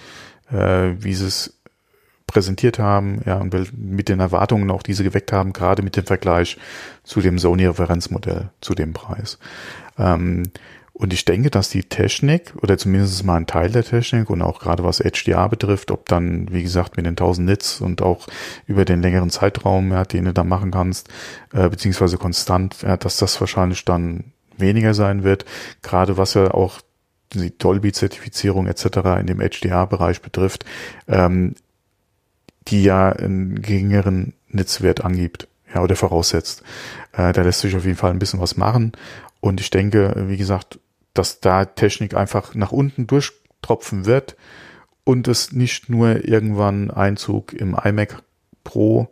äh, 0.50 0.92
wie 0.98 1.14
sie 1.14 1.26
es 1.26 1.54
präsentiert 2.26 2.78
haben, 2.78 3.22
ja, 3.24 3.38
und 3.38 3.54
mit 3.72 4.10
den 4.10 4.20
Erwartungen 4.20 4.70
auch 4.70 4.82
diese 4.82 5.02
geweckt 5.02 5.32
haben, 5.32 5.54
gerade 5.54 5.82
mit 5.82 5.96
dem 5.96 6.04
Vergleich 6.04 6.58
zu 7.02 7.22
dem 7.22 7.38
Sony-Referenzmodell, 7.38 8.50
zu 8.60 8.74
dem 8.74 8.92
Preis. 8.92 9.38
Ähm, 9.98 10.44
und 10.98 11.12
ich 11.12 11.24
denke, 11.24 11.48
dass 11.48 11.68
die 11.68 11.84
Technik 11.84 12.52
oder 12.60 12.76
zumindest 12.76 13.24
mal 13.24 13.36
ein 13.36 13.46
Teil 13.46 13.70
der 13.70 13.84
Technik 13.84 14.28
und 14.30 14.42
auch 14.42 14.58
gerade 14.58 14.82
was 14.82 14.98
HDR 14.98 15.48
betrifft, 15.48 15.92
ob 15.92 16.08
dann, 16.08 16.52
wie 16.52 16.64
gesagt, 16.64 16.96
mit 16.96 17.06
den 17.06 17.12
1000 17.12 17.46
Nits 17.46 17.80
und 17.80 18.02
auch 18.02 18.26
über 18.66 18.84
den 18.84 19.00
längeren 19.00 19.30
Zeitraum, 19.30 19.92
ja, 19.92 20.04
den 20.04 20.24
du 20.24 20.32
da 20.32 20.42
machen 20.42 20.72
kannst, 20.72 21.08
äh, 21.52 21.68
beziehungsweise 21.68 22.18
konstant, 22.18 22.82
ja, 22.82 22.96
dass 22.96 23.16
das 23.16 23.40
wahrscheinlich 23.40 23.84
dann 23.84 24.32
weniger 24.56 24.92
sein 24.92 25.22
wird, 25.22 25.44
gerade 25.82 26.16
was 26.16 26.34
ja 26.34 26.50
auch 26.50 26.80
die 27.32 27.56
Dolby-Zertifizierung 27.56 28.66
etc. 28.66 29.20
in 29.20 29.26
dem 29.28 29.38
HDR-Bereich 29.38 30.20
betrifft, 30.20 30.64
ähm, 31.06 31.54
die 32.66 32.82
ja 32.82 33.12
einen 33.12 33.62
geringeren 33.62 34.32
Netzwert 34.48 35.04
angibt 35.04 35.46
ja, 35.72 35.80
oder 35.80 35.94
voraussetzt. 35.94 36.64
Äh, 37.12 37.32
da 37.32 37.42
lässt 37.42 37.60
sich 37.60 37.76
auf 37.76 37.84
jeden 37.84 37.96
Fall 37.96 38.10
ein 38.10 38.18
bisschen 38.18 38.40
was 38.40 38.56
machen. 38.56 38.92
Und 39.40 39.60
ich 39.60 39.70
denke, 39.70 40.24
wie 40.26 40.36
gesagt, 40.36 40.80
dass 41.18 41.40
da 41.40 41.64
Technik 41.64 42.14
einfach 42.14 42.54
nach 42.54 42.72
unten 42.72 43.06
durchtropfen 43.06 44.06
wird 44.06 44.36
und 45.04 45.26
es 45.26 45.52
nicht 45.52 45.88
nur 45.88 46.24
irgendwann 46.24 46.90
Einzug 46.90 47.52
im 47.52 47.74
iMac 47.74 48.22
Pro 48.62 49.08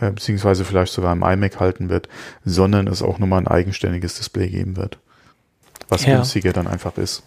äh, 0.00 0.10
beziehungsweise 0.10 0.64
vielleicht 0.64 0.92
sogar 0.92 1.12
im 1.12 1.22
iMac 1.22 1.60
halten 1.60 1.88
wird, 1.88 2.08
sondern 2.44 2.88
es 2.88 3.02
auch 3.02 3.18
nochmal 3.18 3.40
ein 3.40 3.46
eigenständiges 3.46 4.16
Display 4.16 4.48
geben 4.48 4.76
wird, 4.76 4.98
was 5.88 6.04
ja. 6.04 6.16
günstiger 6.16 6.52
dann 6.52 6.66
einfach 6.66 6.98
ist. 6.98 7.22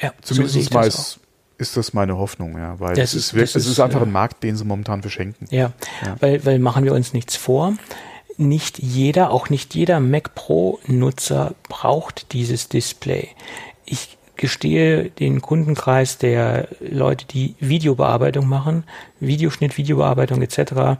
Ja, 0.00 0.14
Zumindest 0.22 0.70
so 0.70 0.74
mal 0.74 0.86
ist, 0.86 1.20
ist 1.58 1.76
das 1.76 1.92
meine 1.92 2.16
Hoffnung, 2.16 2.56
ja, 2.56 2.80
weil 2.80 2.94
das 2.94 3.10
es, 3.10 3.26
ist, 3.26 3.34
wirklich, 3.34 3.56
es 3.56 3.66
ist, 3.66 3.80
einfach 3.80 4.00
ja. 4.00 4.06
ein 4.06 4.12
Markt, 4.12 4.42
den 4.42 4.56
sie 4.56 4.64
momentan 4.64 5.02
verschenken. 5.02 5.46
Ja, 5.50 5.72
ja, 6.02 6.16
Weil, 6.20 6.44
weil 6.46 6.58
machen 6.58 6.84
wir 6.84 6.94
uns 6.94 7.12
nichts 7.12 7.36
vor. 7.36 7.74
Nicht 8.40 8.78
jeder, 8.78 9.30
auch 9.30 9.50
nicht 9.50 9.74
jeder 9.74 10.00
Mac 10.00 10.34
Pro 10.34 10.78
Nutzer 10.86 11.54
braucht 11.68 12.32
dieses 12.32 12.70
Display. 12.70 13.28
Ich 13.84 14.16
gestehe 14.36 15.10
den 15.10 15.42
Kundenkreis 15.42 16.16
der 16.16 16.68
Leute, 16.80 17.26
die 17.26 17.54
Videobearbeitung 17.60 18.48
machen, 18.48 18.84
Videoschnitt, 19.20 19.76
Videobearbeitung 19.76 20.40
etc. 20.40 20.98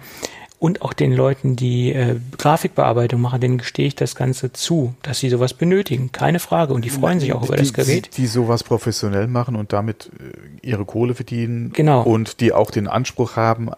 Und 0.59 0.83
auch 0.83 0.93
den 0.93 1.13
Leuten, 1.13 1.57
die 1.57 1.95
äh, 1.95 2.17
Grafikbearbeitung 2.37 3.19
machen, 3.23 3.41
denen 3.41 3.57
gestehe 3.57 3.87
ich 3.87 3.95
das 3.95 4.15
Ganze 4.15 4.53
zu, 4.53 4.95
dass 5.01 5.21
sie 5.21 5.31
sowas 5.31 5.55
benötigen. 5.55 6.13
Keine 6.13 6.39
Frage. 6.39 6.75
Und 6.75 6.85
die 6.85 6.91
freuen 6.91 7.19
sich 7.19 7.33
auch 7.33 7.41
die, 7.41 7.49
über 7.49 7.57
das 7.57 7.73
Gerät. 7.73 8.11
Die, 8.19 8.23
die 8.23 8.27
sowas 8.27 8.63
professionell 8.63 9.27
machen 9.27 9.57
und 9.57 9.73
damit 9.73 10.11
äh, 10.21 10.69
ihre 10.69 10.85
Kohle 10.85 11.15
verdienen. 11.15 11.73
Genau. 11.73 12.03
Und 12.03 12.41
die 12.41 12.53
auch 12.53 12.71
den 12.71 12.87
Anspruch 12.87 13.37
haben, 13.37 13.71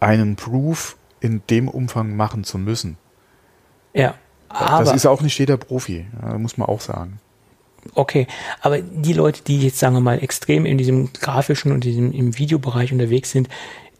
einen 0.00 0.36
Proof 0.36 0.96
in 1.22 1.42
dem 1.48 1.68
Umfang 1.68 2.16
machen 2.16 2.44
zu 2.44 2.58
müssen. 2.58 2.98
Ja. 3.94 4.14
Aber 4.48 4.84
das 4.84 4.94
ist 4.94 5.06
auch 5.06 5.22
nicht 5.22 5.38
jeder 5.38 5.56
Profi, 5.56 6.06
muss 6.36 6.58
man 6.58 6.68
auch 6.68 6.80
sagen. 6.80 7.20
Okay, 7.94 8.26
aber 8.60 8.80
die 8.80 9.12
Leute, 9.12 9.42
die 9.42 9.60
jetzt 9.60 9.78
sagen 9.78 9.94
wir 9.94 10.00
mal 10.00 10.22
extrem 10.22 10.66
in 10.66 10.78
diesem 10.78 11.12
grafischen 11.12 11.72
und 11.72 11.84
diesem 11.84 12.12
im 12.12 12.38
Videobereich 12.38 12.92
unterwegs 12.92 13.30
sind, 13.30 13.48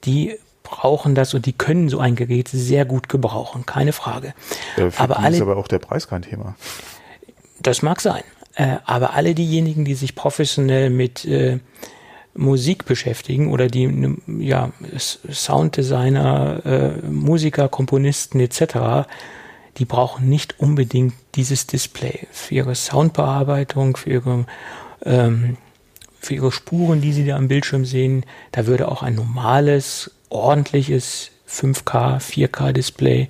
die 0.04 0.36
brauchen 0.62 1.14
das 1.14 1.34
und 1.34 1.46
die 1.46 1.52
können 1.52 1.88
so 1.88 1.98
ein 1.98 2.14
Gerät 2.14 2.48
sehr 2.48 2.84
gut 2.84 3.08
gebrauchen, 3.08 3.66
keine 3.66 3.92
Frage. 3.92 4.34
Ja, 4.76 4.88
aber 4.96 5.18
alle, 5.18 5.36
ist 5.36 5.42
aber 5.42 5.56
auch 5.56 5.68
der 5.68 5.80
Preis 5.80 6.06
kein 6.06 6.22
Thema. 6.22 6.54
Das 7.60 7.82
mag 7.82 8.00
sein, 8.00 8.22
äh, 8.54 8.76
aber 8.84 9.14
alle 9.14 9.34
diejenigen, 9.34 9.84
die 9.84 9.94
sich 9.94 10.14
professionell 10.14 10.90
mit 10.90 11.24
äh, 11.24 11.58
Musik 12.34 12.86
beschäftigen 12.86 13.50
oder 13.52 13.68
die 13.68 14.16
ja 14.38 14.70
Sounddesigner, 14.96 16.62
äh, 16.64 17.06
Musiker, 17.06 17.68
Komponisten 17.68 18.40
etc 18.40 19.06
die 19.78 19.84
brauchen 19.84 20.28
nicht 20.28 20.58
unbedingt 20.60 21.14
dieses 21.34 21.66
Display 21.66 22.26
für 22.30 22.54
ihre 22.54 22.74
Soundbearbeitung, 22.74 23.96
für 23.96 24.10
ihre, 24.10 24.46
ähm, 25.04 25.56
für 26.20 26.34
ihre 26.34 26.52
Spuren, 26.52 27.00
die 27.00 27.12
sie 27.12 27.26
da 27.26 27.36
am 27.36 27.48
Bildschirm 27.48 27.84
sehen. 27.84 28.24
Da 28.52 28.66
würde 28.66 28.88
auch 28.88 29.02
ein 29.02 29.14
normales, 29.14 30.10
ordentliches 30.28 31.30
5K, 31.48 32.20
4K 32.20 32.72
Display 32.72 33.28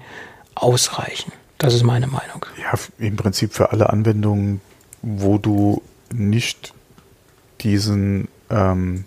ausreichen. 0.54 1.32
Das 1.58 1.74
ist 1.74 1.84
meine 1.84 2.08
Meinung. 2.08 2.44
Ja, 2.60 2.78
im 2.98 3.16
Prinzip 3.16 3.52
für 3.52 3.70
alle 3.70 3.90
Anwendungen, 3.90 4.60
wo 5.00 5.38
du 5.38 5.82
nicht 6.12 6.74
diesen, 7.60 8.26
ähm, 8.52 9.04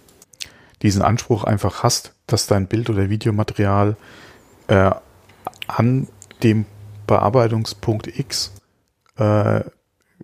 diesen 0.81 1.01
Anspruch 1.01 1.43
einfach 1.43 1.83
hast, 1.83 2.13
dass 2.27 2.47
dein 2.47 2.67
Bild- 2.67 2.89
oder 2.89 3.09
Videomaterial 3.09 3.95
äh, 4.67 4.91
an 5.67 6.07
dem 6.43 6.65
Bearbeitungspunkt 7.07 8.07
X. 8.19 8.51
Äh, 9.17 9.61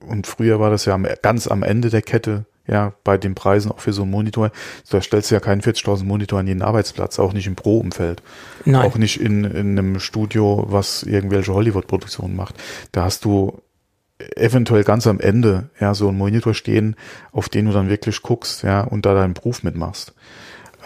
und 0.02 0.28
früher 0.28 0.60
war 0.60 0.72
das 0.72 0.86
ja 0.86 0.94
am, 0.96 1.08
ganz 1.22 1.48
am 1.48 1.64
Ende 1.64 1.90
der 1.90 2.02
Kette, 2.02 2.46
ja, 2.68 2.94
bei 3.04 3.18
den 3.18 3.36
Preisen 3.36 3.72
auch 3.72 3.80
für 3.80 3.94
so 3.94 4.04
einen 4.04 4.12
Monitor. 4.12 4.52
Da 4.90 5.02
stellst 5.02 5.32
du 5.32 5.36
ja 5.36 5.42
keinen 5.42 5.62
40.000 5.62 6.04
Monitor 6.04 6.40
an 6.40 6.48
jeden 6.48 6.62
Arbeitsplatz, 6.62 7.20
auch 7.20 7.34
nicht 7.34 7.48
im 7.48 7.56
Pro-Umfeld. 7.56 8.22
Auch 8.84 8.98
nicht 8.98 9.20
in, 9.20 9.44
in 9.44 9.78
einem 9.78 10.00
Studio, 10.00 10.66
was 10.68 11.04
irgendwelche 11.04 11.54
Hollywood-Produktionen 11.54 12.36
macht. 12.36 12.56
Da 12.92 13.04
hast 13.04 13.26
du 13.26 13.62
eventuell 14.36 14.84
ganz 14.84 15.08
am 15.08 15.20
Ende, 15.20 15.70
ja, 15.80 15.94
so 15.94 16.08
einen 16.08 16.18
Monitor 16.18 16.54
stehen, 16.54 16.96
auf 17.32 17.50
den 17.50 17.66
du 17.66 17.72
dann 17.72 17.90
wirklich 17.90 18.22
guckst, 18.22 18.64
ja, 18.64 18.82
und 18.82 19.06
da 19.06 19.14
deinen 19.14 19.34
Beruf 19.34 19.64
mitmachst. 19.64 20.14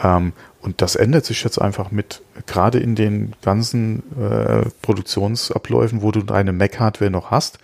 Ähm, 0.04 0.34
und 0.62 0.82
das 0.82 0.96
ändert 0.96 1.26
sich 1.26 1.44
jetzt 1.44 1.62
einfach 1.62 1.92
mit, 1.92 2.22
gerade 2.48 2.80
in 2.80 2.96
den 2.96 3.34
ganzen 3.42 4.04
äh, 4.20 4.70
Produktionsabläufen, 4.82 6.02
wo 6.02 6.12
du 6.12 6.22
deine 6.22 6.54
Mac-Hardware 6.54 7.12
noch 7.12 7.32
hast, 7.32 7.60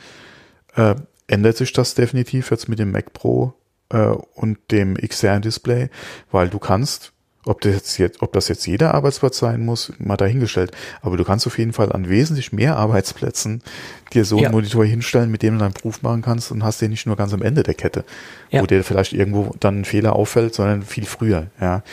äh, 0.75 0.95
ändert 1.27 1.57
sich 1.57 1.73
das 1.73 1.95
definitiv 1.95 2.51
jetzt 2.51 2.69
mit 2.69 2.79
dem 2.79 2.91
Mac 2.91 3.13
Pro 3.13 3.53
äh, 3.89 3.97
und 4.35 4.59
dem 4.71 4.95
XR-Display, 4.95 5.89
weil 6.31 6.49
du 6.49 6.59
kannst, 6.59 7.13
ob 7.45 7.61
das, 7.61 7.97
jetzt, 7.97 8.21
ob 8.21 8.33
das 8.33 8.47
jetzt 8.47 8.65
jeder 8.67 8.93
Arbeitsplatz 8.93 9.37
sein 9.39 9.65
muss, 9.65 9.91
mal 9.97 10.17
dahingestellt, 10.17 10.71
aber 11.01 11.17
du 11.17 11.23
kannst 11.23 11.47
auf 11.47 11.57
jeden 11.57 11.73
Fall 11.73 11.91
an 11.91 12.07
wesentlich 12.07 12.51
mehr 12.51 12.77
Arbeitsplätzen 12.77 13.63
dir 14.13 14.25
so 14.25 14.37
einen 14.37 14.43
ja. 14.43 14.51
Monitor 14.51 14.85
hinstellen, 14.85 15.31
mit 15.31 15.41
dem 15.41 15.55
du 15.55 15.59
deinen 15.61 15.73
Beruf 15.73 16.01
machen 16.03 16.21
kannst 16.21 16.51
und 16.51 16.63
hast 16.63 16.81
den 16.81 16.91
nicht 16.91 17.05
nur 17.05 17.15
ganz 17.15 17.33
am 17.33 17.41
Ende 17.41 17.63
der 17.63 17.73
Kette, 17.73 18.05
ja. 18.49 18.61
wo 18.61 18.65
dir 18.65 18.83
vielleicht 18.83 19.13
irgendwo 19.13 19.55
dann 19.59 19.81
ein 19.81 19.85
Fehler 19.85 20.15
auffällt, 20.15 20.53
sondern 20.53 20.83
viel 20.83 21.05
früher, 21.05 21.47
ja. 21.59 21.83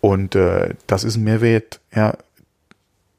Und 0.00 0.34
äh, 0.34 0.74
das 0.86 1.04
ist 1.04 1.16
ein 1.16 1.24
Mehrwert, 1.24 1.80
ja, 1.94 2.16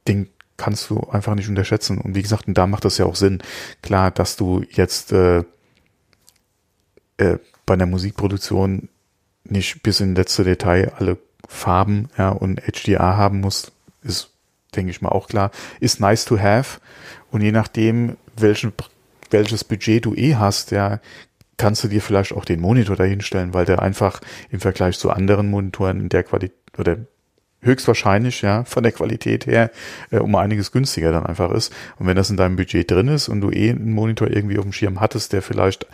den 0.07 0.27
kannst 0.57 0.89
du 0.89 0.99
einfach 1.11 1.35
nicht 1.35 1.49
unterschätzen. 1.49 1.97
Und 1.97 2.15
wie 2.15 2.21
gesagt, 2.21 2.47
und 2.47 2.57
da 2.57 2.67
macht 2.67 2.85
das 2.85 2.97
ja 2.97 3.05
auch 3.05 3.15
Sinn. 3.15 3.39
Klar, 3.81 4.11
dass 4.11 4.35
du 4.35 4.63
jetzt 4.71 5.11
äh, 5.11 5.43
äh, 7.17 7.37
bei 7.65 7.75
der 7.75 7.87
Musikproduktion 7.87 8.89
nicht 9.43 9.83
bis 9.83 9.99
in 9.99 10.15
letzte 10.15 10.43
Detail 10.43 10.93
alle 10.97 11.17
Farben 11.47 12.09
ja, 12.17 12.29
und 12.29 12.61
HDR 12.61 13.17
haben 13.17 13.41
musst, 13.41 13.71
ist 14.03 14.31
denke 14.75 14.91
ich 14.91 15.01
mal 15.01 15.09
auch 15.09 15.27
klar, 15.27 15.51
ist 15.79 15.99
nice 15.99 16.25
to 16.25 16.39
have. 16.39 16.79
Und 17.29 17.41
je 17.41 17.51
nachdem, 17.51 18.17
welchen, 18.37 18.73
welches 19.29 19.63
Budget 19.63 20.05
du 20.05 20.13
eh 20.15 20.35
hast, 20.35 20.71
ja, 20.71 20.99
kannst 21.57 21.83
du 21.83 21.87
dir 21.87 22.01
vielleicht 22.01 22.33
auch 22.33 22.45
den 22.45 22.59
Monitor 22.59 22.95
dahinstellen, 22.95 23.53
weil 23.53 23.65
der 23.65 23.81
einfach 23.81 24.21
im 24.49 24.59
Vergleich 24.59 24.97
zu 24.97 25.11
anderen 25.11 25.49
Monitoren 25.49 25.99
in 25.99 26.09
der 26.09 26.23
Qualität 26.23 26.57
oder 26.77 26.97
höchstwahrscheinlich, 27.63 28.41
ja, 28.41 28.63
von 28.63 28.81
der 28.81 28.91
Qualität 28.91 29.45
her, 29.45 29.69
äh, 30.09 30.17
um 30.17 30.35
einiges 30.35 30.71
günstiger 30.71 31.11
dann 31.11 31.25
einfach 31.25 31.51
ist. 31.51 31.71
Und 31.99 32.07
wenn 32.07 32.15
das 32.15 32.31
in 32.31 32.37
deinem 32.37 32.55
Budget 32.55 32.89
drin 32.89 33.07
ist 33.07 33.29
und 33.29 33.41
du 33.41 33.51
eh 33.51 33.69
einen 33.69 33.93
Monitor 33.93 34.29
irgendwie 34.29 34.57
auf 34.57 34.63
dem 34.63 34.73
Schirm 34.73 34.99
hattest, 34.99 35.31
der 35.33 35.43
vielleicht 35.43 35.85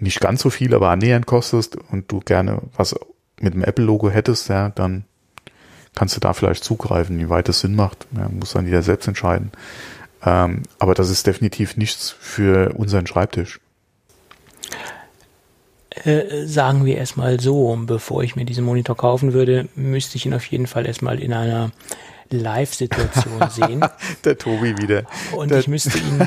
nicht 0.00 0.20
ganz 0.20 0.40
so 0.40 0.48
viel, 0.48 0.74
aber 0.74 0.88
annähernd 0.88 1.26
kostet 1.26 1.76
und 1.76 2.10
du 2.10 2.20
gerne 2.20 2.62
was 2.76 2.94
mit 3.40 3.54
dem 3.54 3.64
Apple-Logo 3.64 4.10
hättest, 4.10 4.48
ja, 4.48 4.70
dann 4.70 5.04
kannst 5.94 6.16
du 6.16 6.20
da 6.20 6.32
vielleicht 6.32 6.64
zugreifen, 6.64 7.18
wie 7.18 7.28
weit 7.28 7.48
es 7.48 7.60
Sinn 7.60 7.74
macht. 7.74 8.06
Ja, 8.16 8.28
muss 8.28 8.52
dann 8.52 8.66
jeder 8.66 8.82
selbst 8.82 9.06
entscheiden. 9.06 9.52
Ähm, 10.24 10.62
aber 10.78 10.94
das 10.94 11.10
ist 11.10 11.26
definitiv 11.26 11.76
nichts 11.76 12.10
für 12.18 12.74
unseren 12.74 13.06
Schreibtisch. 13.06 13.60
Äh, 15.90 16.46
sagen 16.46 16.84
wir 16.84 16.96
erstmal 16.96 17.38
so, 17.38 17.78
bevor 17.86 18.24
ich 18.24 18.34
mir 18.34 18.44
diesen 18.44 18.64
Monitor 18.64 18.96
kaufen 18.96 19.32
würde, 19.32 19.68
müsste 19.76 20.16
ich 20.16 20.26
ihn 20.26 20.34
auf 20.34 20.44
jeden 20.46 20.66
Fall 20.66 20.86
erstmal 20.86 21.20
in 21.20 21.32
einer 21.32 21.70
Live-Situation 22.30 23.48
sehen. 23.50 23.84
Der 24.24 24.36
Tobi 24.36 24.76
wieder. 24.78 25.04
Und 25.36 25.50
Der 25.50 25.60
ich 25.60 25.68
müsste 25.68 25.98
ihn, 25.98 26.26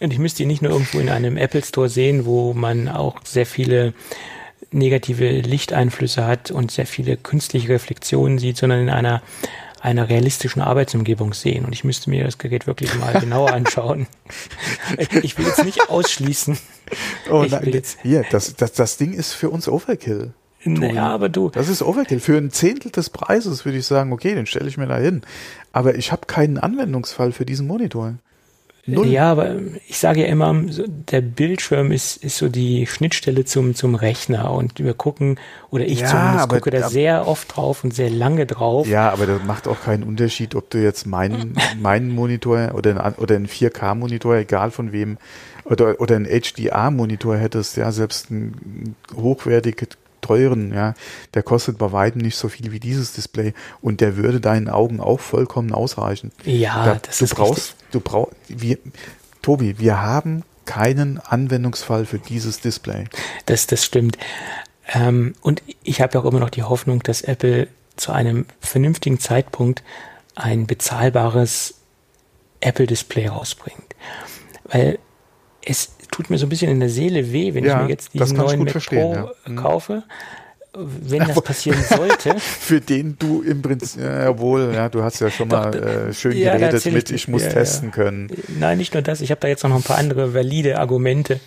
und 0.00 0.12
ich 0.12 0.18
müsste 0.18 0.44
ihn 0.44 0.48
nicht 0.48 0.62
nur 0.62 0.72
irgendwo 0.72 0.98
in 0.98 1.10
einem 1.10 1.36
Apple 1.36 1.62
Store 1.62 1.88
sehen, 1.88 2.24
wo 2.24 2.54
man 2.54 2.88
auch 2.88 3.20
sehr 3.24 3.44
viele 3.44 3.92
negative 4.76 5.28
Lichteinflüsse 5.40 6.26
hat 6.26 6.50
und 6.50 6.70
sehr 6.70 6.86
viele 6.86 7.16
künstliche 7.16 7.68
Reflexionen 7.70 8.38
sieht, 8.38 8.56
sondern 8.56 8.80
in 8.80 8.90
einer 8.90 9.22
einer 9.80 10.08
realistischen 10.08 10.62
Arbeitsumgebung 10.62 11.32
sehen. 11.32 11.64
Und 11.64 11.72
ich 11.72 11.84
müsste 11.84 12.10
mir 12.10 12.24
das 12.24 12.38
Gerät 12.38 12.66
wirklich 12.66 12.92
mal 12.98 13.12
genauer 13.20 13.52
anschauen. 13.52 14.06
Ich 15.22 15.38
will 15.38 15.46
jetzt 15.46 15.64
nicht 15.64 15.90
ausschließen. 15.90 16.58
Oh 17.30 17.44
nein, 17.48 17.70
jetzt- 17.72 17.98
hier, 18.02 18.24
das, 18.30 18.56
das, 18.56 18.72
das 18.72 18.96
Ding 18.96 19.12
ist 19.12 19.32
für 19.34 19.50
uns 19.50 19.68
Overkill. 19.68 20.32
Naja, 20.64 21.08
aber 21.08 21.28
du, 21.28 21.50
Das 21.50 21.68
ist 21.68 21.82
Overkill. 21.82 22.18
Für 22.18 22.36
ein 22.36 22.50
Zehntel 22.50 22.90
des 22.90 23.10
Preises 23.10 23.64
würde 23.64 23.78
ich 23.78 23.86
sagen, 23.86 24.12
okay, 24.12 24.34
den 24.34 24.46
stelle 24.46 24.66
ich 24.68 24.76
mir 24.76 24.86
da 24.88 24.96
hin. 24.98 25.22
Aber 25.72 25.94
ich 25.94 26.10
habe 26.10 26.26
keinen 26.26 26.58
Anwendungsfall 26.58 27.30
für 27.30 27.46
diesen 27.46 27.68
Monitor. 27.68 28.14
Null. 28.88 29.08
Ja, 29.08 29.32
aber 29.32 29.56
ich 29.88 29.98
sage 29.98 30.20
ja 30.20 30.26
immer, 30.28 30.54
der 30.54 31.20
Bildschirm 31.20 31.90
ist, 31.90 32.22
ist 32.22 32.36
so 32.38 32.48
die 32.48 32.86
Schnittstelle 32.86 33.44
zum, 33.44 33.74
zum 33.74 33.94
Rechner 33.96 34.52
und 34.52 34.78
wir 34.78 34.94
gucken, 34.94 35.38
oder 35.70 35.84
ich 35.84 36.00
Ja, 36.00 36.06
zumindest 36.08 36.42
aber- 36.44 36.56
gucke 36.56 36.70
da 36.70 36.78
aber- 36.78 36.88
sehr 36.90 37.26
oft 37.26 37.56
drauf 37.56 37.82
und 37.82 37.92
sehr 37.94 38.10
lange 38.10 38.46
drauf. 38.46 38.86
Ja, 38.86 39.10
aber 39.10 39.26
das 39.26 39.42
macht 39.44 39.66
auch 39.66 39.80
keinen 39.82 40.04
Unterschied, 40.04 40.54
ob 40.54 40.70
du 40.70 40.78
jetzt 40.78 41.06
meinen, 41.06 41.54
meinen 41.80 42.14
Monitor 42.14 42.74
oder 42.74 43.04
einen, 43.04 43.14
oder 43.16 43.34
einen 43.34 43.48
4K-Monitor, 43.48 44.36
egal 44.36 44.70
von 44.70 44.92
wem, 44.92 45.18
oder, 45.64 46.00
oder 46.00 46.14
einen 46.16 46.26
HDR-Monitor 46.26 47.36
hättest, 47.38 47.76
ja, 47.76 47.90
selbst 47.90 48.30
einen 48.30 48.94
hochwertig 49.16 49.88
teuren, 50.20 50.72
ja, 50.72 50.94
der 51.34 51.42
kostet 51.44 51.78
bei 51.78 51.92
weitem 51.92 52.20
nicht 52.20 52.36
so 52.36 52.48
viel 52.48 52.72
wie 52.72 52.80
dieses 52.80 53.12
Display 53.12 53.52
und 53.80 54.00
der 54.00 54.16
würde 54.16 54.40
deinen 54.40 54.68
Augen 54.68 54.98
auch 54.98 55.20
vollkommen 55.20 55.72
ausreichen. 55.72 56.32
Ja, 56.44 56.84
Da- 56.84 57.00
das 57.06 57.18
du 57.18 57.24
ist 57.26 57.34
brauchst, 57.34 57.56
richtig. 57.58 57.75
Du 57.90 58.00
brauchst, 58.00 58.34
wir, 58.48 58.78
Tobi, 59.42 59.78
wir 59.78 60.02
haben 60.02 60.44
keinen 60.64 61.18
Anwendungsfall 61.18 62.06
für 62.06 62.18
dieses 62.18 62.60
Display. 62.60 63.04
Das, 63.46 63.66
das 63.66 63.84
stimmt. 63.84 64.18
Ähm, 64.92 65.34
und 65.40 65.62
ich 65.82 66.00
habe 66.00 66.14
ja 66.14 66.20
auch 66.20 66.24
immer 66.24 66.40
noch 66.40 66.50
die 66.50 66.62
Hoffnung, 66.62 67.02
dass 67.02 67.22
Apple 67.22 67.68
zu 67.96 68.12
einem 68.12 68.46
vernünftigen 68.60 69.18
Zeitpunkt 69.18 69.82
ein 70.34 70.66
bezahlbares 70.66 71.74
Apple-Display 72.60 73.28
rausbringt. 73.28 73.94
Weil 74.64 74.98
es 75.64 75.96
tut 76.10 76.30
mir 76.30 76.38
so 76.38 76.46
ein 76.46 76.48
bisschen 76.48 76.70
in 76.70 76.80
der 76.80 76.90
Seele 76.90 77.32
weh, 77.32 77.54
wenn 77.54 77.64
Ja, 77.64 77.78
ich 77.78 77.84
mir 77.84 77.90
jetzt 77.90 78.14
diesen 78.14 78.36
neuen 78.36 78.64
Mac 78.64 78.74
Pro 78.86 79.14
ja. 79.14 79.30
Mhm. 79.46 79.56
Wenn 80.78 81.20
das 81.26 81.40
passieren 81.42 81.82
sollte, 81.82 82.34
Für 82.38 82.80
den 82.80 83.16
du 83.18 83.42
im 83.42 83.62
Prinzip, 83.62 84.00
ja, 84.02 84.24
jawohl, 84.24 84.72
ja, 84.74 84.88
du 84.88 85.02
hast 85.02 85.20
ja 85.20 85.30
schon 85.30 85.48
mal 85.48 85.70
d- 85.70 85.78
äh, 85.78 86.12
schön 86.12 86.36
ja, 86.36 86.56
geredet 86.56 86.84
mit, 86.92 87.10
ich 87.10 87.28
muss 87.28 87.42
ja, 87.42 87.48
ja. 87.48 87.54
testen 87.54 87.90
können. 87.92 88.30
Nein, 88.58 88.78
nicht 88.78 88.92
nur 88.92 89.02
das. 89.02 89.20
Ich 89.20 89.30
habe 89.30 89.40
da 89.40 89.48
jetzt 89.48 89.62
noch 89.64 89.74
ein 89.74 89.82
paar 89.82 89.98
andere 89.98 90.34
valide 90.34 90.78
Argumente, 90.78 91.40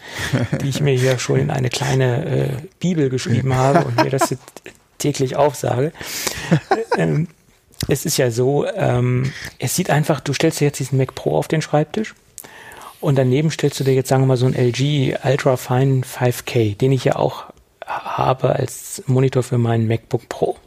die 0.62 0.70
ich 0.70 0.82
mir 0.82 0.94
hier 0.96 1.20
schon 1.20 1.40
in 1.40 1.52
eine 1.52 1.70
kleine 1.70 2.26
äh, 2.26 2.50
Bibel 2.80 3.10
geschrieben 3.10 3.56
habe 3.56 3.86
und 3.86 4.04
mir 4.04 4.10
das 4.10 4.30
jetzt 4.32 4.44
täglich 4.98 5.36
aufsage. 5.36 5.92
ähm, 6.98 7.28
es 7.88 8.06
ist 8.06 8.18
ja 8.18 8.32
so, 8.32 8.66
ähm, 8.66 9.32
es 9.60 9.76
sieht 9.76 9.90
einfach, 9.90 10.20
du 10.20 10.34
stellst 10.34 10.60
dir 10.60 10.66
jetzt 10.66 10.80
diesen 10.80 10.98
Mac 10.98 11.16
Pro 11.16 11.38
auf 11.38 11.48
den 11.48 11.62
Schreibtisch 11.62 12.14
und 13.00 13.18
daneben 13.18 13.52
stellst 13.52 13.80
du 13.80 13.84
dir 13.84 13.94
jetzt, 13.94 14.10
sagen 14.10 14.24
wir 14.24 14.28
mal, 14.28 14.38
so 14.38 14.46
einen 14.46 14.56
LG 14.56 15.16
Ultra 15.24 15.56
Fine 15.56 16.02
5K, 16.02 16.76
den 16.78 16.92
ich 16.92 17.06
ja 17.06 17.16
auch 17.16 17.46
habe 17.90 18.56
als 18.56 19.04
Monitor 19.08 19.44
für 19.44 19.58
meinen 19.58 19.88
MacBook 19.88 20.30
Pro. 20.30 20.58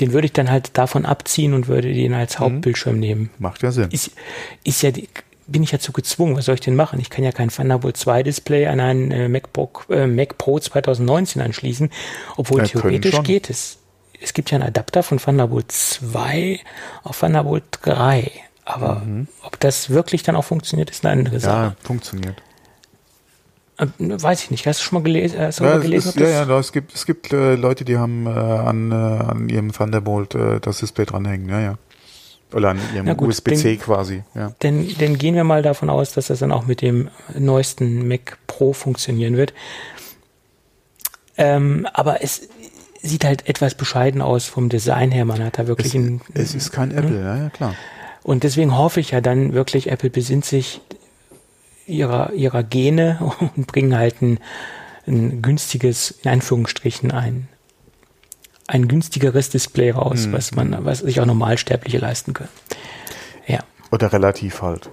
Den 0.00 0.12
würde 0.12 0.26
ich 0.26 0.32
dann 0.32 0.50
halt 0.50 0.76
davon 0.78 1.04
abziehen 1.06 1.54
und 1.54 1.68
würde 1.68 1.92
den 1.92 2.14
als 2.14 2.38
Hauptbildschirm 2.38 2.98
nehmen 2.98 3.30
Macht 3.38 3.62
ja 3.62 3.70
Sinn. 3.72 3.88
ist, 3.90 4.12
ist 4.64 4.82
ja, 4.82 4.90
die- 4.90 5.08
bin 5.46 5.62
ich 5.62 5.72
ja 5.72 5.78
zu 5.78 5.92
gezwungen. 5.92 6.36
Was 6.36 6.46
soll 6.46 6.54
ich 6.54 6.60
denn 6.62 6.76
machen? 6.76 6.98
Ich 7.00 7.10
kann 7.10 7.24
ja 7.24 7.32
kein 7.32 7.50
Thunderbolt 7.50 7.96
2 7.96 8.22
Display 8.22 8.66
an 8.68 8.80
einen 8.80 9.10
äh, 9.10 9.28
MacBook, 9.28 9.86
äh, 9.90 10.06
Mac 10.06 10.38
Pro 10.38 10.58
2019 10.58 11.42
anschließen, 11.42 11.90
obwohl 12.36 12.60
Ja, 12.60 12.64
theoretisch 12.68 13.22
geht 13.22 13.50
es. 13.50 13.78
Es 14.20 14.32
gibt 14.34 14.50
ja 14.50 14.56
einen 14.58 14.68
Adapter 14.68 15.02
von 15.02 15.18
Thunderbolt 15.18 15.70
2 15.72 16.60
auf 17.02 17.18
Thunderbolt 17.18 17.64
3. 17.82 18.30
Aber 18.64 19.02
ob 19.42 19.58
das 19.58 19.90
wirklich 19.90 20.22
dann 20.22 20.36
auch 20.36 20.44
funktioniert, 20.44 20.88
ist 20.90 21.04
eine 21.04 21.12
andere 21.12 21.40
Sache. 21.40 21.56
Mhm. 21.58 21.62
Ja, 21.64 21.76
funktioniert. 21.86 22.42
Äh, 23.82 24.22
Weiß 24.22 24.44
ich 24.44 24.50
nicht. 24.50 24.66
Hast 24.66 24.80
du 24.80 24.84
schon 24.84 24.98
mal 24.98 25.04
gelesen? 25.04 25.38
Hast 25.38 25.60
du 25.60 25.64
Ja, 25.64 25.78
gelesen 25.78 26.08
ist, 26.08 26.18
ja, 26.18 26.44
ja, 26.46 26.58
es 26.58 26.72
gibt, 26.72 26.94
es 26.94 27.06
gibt 27.06 27.32
äh, 27.32 27.54
Leute, 27.56 27.84
die 27.84 27.98
haben 27.98 28.26
äh, 28.26 28.30
an, 28.30 28.90
äh, 28.92 28.94
an 28.94 29.48
ihrem 29.48 29.72
Thunderbolt 29.72 30.34
äh, 30.34 30.60
das 30.60 30.78
Display 30.78 31.04
dranhängen, 31.06 31.48
ja, 31.48 31.60
ja. 31.60 31.74
Oder 32.54 32.70
an 32.70 32.78
ihrem 32.94 33.18
USB-C 33.18 33.76
quasi, 33.78 34.24
ja. 34.34 34.52
Denn, 34.62 34.86
denn 35.00 35.16
gehen 35.16 35.34
wir 35.34 35.44
mal 35.44 35.62
davon 35.62 35.88
aus, 35.88 36.12
dass 36.12 36.26
das 36.26 36.40
dann 36.40 36.52
auch 36.52 36.66
mit 36.66 36.82
dem 36.82 37.08
neuesten 37.38 38.06
Mac 38.06 38.36
Pro 38.46 38.74
funktionieren 38.74 39.38
wird. 39.38 39.54
Ähm, 41.38 41.86
aber 41.94 42.22
es 42.22 42.48
sieht 43.02 43.24
halt 43.24 43.48
etwas 43.48 43.74
bescheiden 43.74 44.20
aus 44.20 44.44
vom 44.46 44.68
Design 44.68 45.10
her. 45.10 45.24
Man 45.24 45.42
hat 45.42 45.58
da 45.58 45.66
wirklich 45.66 45.88
Es, 45.88 45.94
ein, 45.94 46.20
es 46.34 46.54
ist 46.54 46.72
kein 46.72 46.90
Apple, 46.90 47.18
ja, 47.20 47.36
ja, 47.36 47.48
klar. 47.50 47.74
und 48.22 48.44
deswegen 48.44 48.76
hoffe 48.76 49.00
ich 49.00 49.12
ja 49.12 49.22
dann 49.22 49.54
wirklich, 49.54 49.90
Apple 49.90 50.10
besinnt 50.10 50.44
sich 50.44 50.82
ihrer, 51.92 52.32
ihrer 52.32 52.62
Gene 52.62 53.18
und 53.56 53.66
bringen 53.66 53.96
halt 53.96 54.20
ein, 54.22 54.38
ein 55.06 55.42
günstiges, 55.42 56.10
in 56.22 56.30
Anführungsstrichen, 56.30 57.10
ein, 57.10 57.48
ein 58.66 58.88
günstigeres 58.88 59.50
Display 59.50 59.90
raus, 59.90 60.28
was 60.30 60.52
man, 60.54 60.84
was 60.84 61.00
sich 61.00 61.20
auch 61.20 61.26
Normalsterbliche 61.26 61.98
leisten 61.98 62.32
können. 62.32 62.48
Ja. 63.46 63.60
Oder 63.90 64.12
relativ 64.12 64.62
halt. 64.62 64.88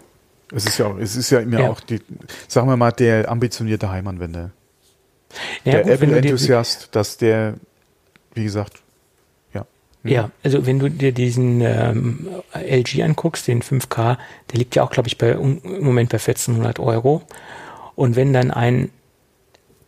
Es 0.52 0.66
ist 0.66 0.80
ja 0.80 0.88
auch, 0.88 0.98
es 0.98 1.16
ist 1.16 1.30
ja 1.30 1.40
immer 1.40 1.60
Ja. 1.62 1.70
auch 1.70 1.80
die, 1.80 2.02
sagen 2.48 2.68
wir 2.68 2.76
mal, 2.76 2.92
der 2.92 3.30
ambitionierte 3.30 3.90
Heimanwender. 3.90 4.52
ja 5.64 5.74
der 5.84 5.86
Apple-Enthusiast, 5.88 6.90
dass 6.92 7.18
der, 7.18 7.54
wie 8.34 8.44
gesagt, 8.44 8.82
ja. 10.04 10.10
Hm. 10.10 10.12
Ja, 10.12 10.32
also 10.44 10.66
wenn 10.66 10.80
du 10.80 10.90
dir 10.90 11.12
diesen 11.12 11.62
ähm, 11.62 12.28
LG 12.54 13.04
anguckst, 13.04 13.48
den 13.48 13.62
5K, 13.62 14.18
der 14.52 14.58
liegt 14.58 14.76
ja 14.76 14.84
auch, 14.84 14.92
glaube 14.92 15.08
ich, 15.08 15.18
bei, 15.18 15.38
um, 15.38 15.62
im 15.64 15.84
Moment 15.84 16.10
bei 16.10 16.18
1400 16.18 16.80
Euro. 16.80 17.22
Und 17.96 18.16
wenn 18.16 18.32
dann 18.34 18.52
ein 18.52 18.92